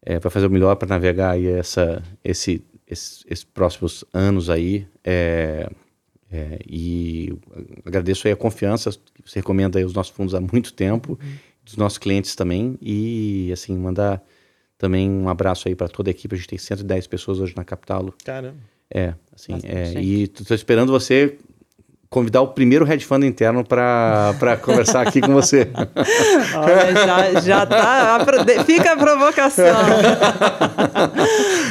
é, 0.05 0.19
para 0.19 0.29
fazer 0.29 0.47
o 0.47 0.49
melhor 0.49 0.75
para 0.75 0.87
navegar 0.87 1.31
aí 1.31 1.47
essa, 1.47 2.03
esse, 2.23 2.63
esses, 2.87 3.23
esses 3.27 3.43
próximos 3.43 4.03
anos 4.13 4.49
aí. 4.49 4.87
É, 5.03 5.69
é, 6.31 6.59
e 6.67 7.33
agradeço 7.85 8.27
aí 8.27 8.33
a 8.33 8.35
confiança 8.35 8.91
que 8.91 9.29
você 9.29 9.39
recomenda 9.39 9.79
aí 9.79 9.85
os 9.85 9.93
nossos 9.93 10.13
fundos 10.15 10.33
há 10.33 10.41
muito 10.41 10.73
tempo, 10.73 11.17
uhum. 11.21 11.33
dos 11.63 11.77
nossos 11.77 11.97
clientes 11.97 12.35
também. 12.35 12.77
E, 12.81 13.51
assim, 13.53 13.77
mandar 13.77 14.21
também 14.77 15.09
um 15.09 15.29
abraço 15.29 15.67
aí 15.67 15.75
para 15.75 15.87
toda 15.87 16.09
a 16.09 16.11
equipe. 16.11 16.35
A 16.35 16.37
gente 16.37 16.47
tem 16.47 16.59
110 16.59 17.07
pessoas 17.07 17.39
hoje 17.39 17.53
na 17.55 17.63
Capital. 17.63 18.13
Caramba. 18.23 18.57
É, 18.95 19.15
assim, 19.33 19.53
é, 19.63 19.99
e 19.99 20.23
estou 20.23 20.55
esperando 20.55 20.91
você 20.91 21.37
convidar 22.13 22.41
o 22.41 22.47
primeiro 22.49 22.89
hedge 22.89 23.03
fund 23.03 23.25
interno 23.25 23.65
para 23.65 24.57
conversar 24.61 25.01
aqui 25.01 25.19
com 25.19 25.33
você. 25.33 25.67
Olha, 26.55 26.93
já, 26.93 27.41
já 27.41 27.65
tá. 27.65 28.19
Fica 28.65 28.93
a 28.93 28.97
provocação. 28.97 29.65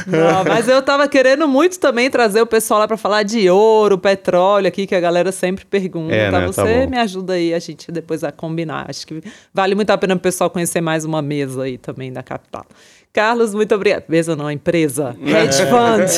Não, 0.05 0.43
mas 0.45 0.67
eu 0.67 0.83
tava 0.83 1.07
querendo 1.07 1.47
muito 1.47 1.79
também 1.79 2.11
trazer 2.11 2.43
o 2.43 2.47
pessoal 2.47 2.81
lá 2.81 2.89
para 2.89 2.97
falar 2.97 3.23
de 3.23 3.49
ouro, 3.49 3.97
petróleo 3.97 4.67
aqui, 4.67 4.85
que 4.85 4.97
a 4.97 5.01
galera 5.01 5.31
sempre 5.31 5.65
pergunta. 5.65 6.13
É, 6.13 6.29
né? 6.29 6.41
Tá 6.41 6.47
você 6.47 6.81
tá 6.81 6.91
me 6.91 6.99
ajuda 6.99 7.35
aí, 7.35 7.55
a 7.55 7.61
gente 7.61 7.93
depois 7.93 8.25
a 8.25 8.33
combinar. 8.33 8.87
Acho 8.91 9.07
que 9.07 9.23
vale 9.55 9.77
muito 9.77 9.91
a 9.91 9.97
pena 9.99 10.17
o 10.17 10.19
pessoal 10.19 10.51
conhecer 10.51 10.81
mais 10.81 11.05
uma 11.05 11.23
mesa 11.23 11.63
aí 11.63 11.79
também 11.79 12.13
da 12.13 12.25
capital. 12.25 12.67
Carlos, 13.13 13.55
muito 13.55 13.75
obrigada. 13.75 14.05
Mesa 14.09 14.35
não, 14.35 14.51
empresa. 14.51 15.15
Hedge 15.21 15.67
Fund. 15.69 16.09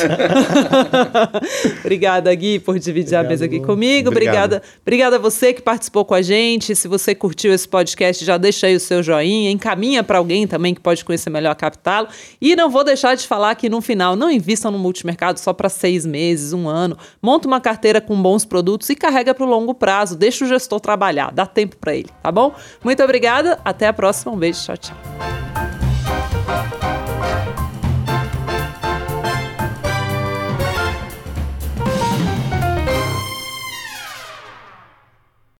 obrigada, 1.83 2.33
Gui, 2.33 2.57
por 2.57 2.79
dividir 2.79 3.07
Obrigado, 3.07 3.25
a 3.25 3.29
mesa 3.29 3.45
aqui 3.45 3.59
comigo. 3.59 4.09
Obrigada. 4.09 4.61
Obrigada 4.81 5.17
a 5.17 5.19
você 5.19 5.53
que 5.53 5.61
participou 5.61 6.05
com 6.05 6.13
a 6.13 6.21
gente. 6.21 6.73
Se 6.73 6.87
você 6.87 7.13
curtiu 7.13 7.53
esse 7.53 7.67
podcast, 7.67 8.23
já 8.23 8.37
deixa 8.37 8.67
aí 8.67 8.77
o 8.77 8.79
seu 8.79 9.03
joinha. 9.03 9.51
Encaminha 9.51 10.03
para 10.03 10.19
alguém 10.19 10.47
também 10.47 10.73
que 10.73 10.79
pode 10.79 11.03
conhecer 11.03 11.29
melhor 11.29 11.51
a 11.51 11.55
Capital. 11.55 12.07
E 12.39 12.55
não 12.55 12.69
vou 12.69 12.83
deixar 12.83 13.13
de 13.15 13.27
falar 13.27 13.53
que 13.55 13.67
no 13.67 13.81
final, 13.81 14.15
não 14.15 14.31
invistam 14.31 14.71
no 14.71 14.79
multimercado 14.79 15.37
só 15.37 15.51
para 15.51 15.67
seis 15.67 16.05
meses, 16.05 16.53
um 16.53 16.69
ano. 16.69 16.97
Monta 17.21 17.45
uma 17.45 17.59
carteira 17.59 17.99
com 17.99 18.21
bons 18.21 18.45
produtos 18.45 18.89
e 18.89 18.95
carrega 18.95 19.33
para 19.33 19.45
o 19.45 19.49
longo 19.49 19.73
prazo. 19.73 20.15
Deixa 20.15 20.45
o 20.45 20.47
gestor 20.47 20.79
trabalhar. 20.79 21.33
Dá 21.33 21.45
tempo 21.45 21.75
para 21.75 21.93
ele, 21.93 22.09
tá 22.23 22.31
bom? 22.31 22.55
Muito 22.81 23.03
obrigada. 23.03 23.59
Até 23.65 23.85
a 23.85 23.91
próxima. 23.91 24.31
Um 24.31 24.37
beijo. 24.37 24.63
Tchau, 24.63 24.77
tchau. 24.77 25.64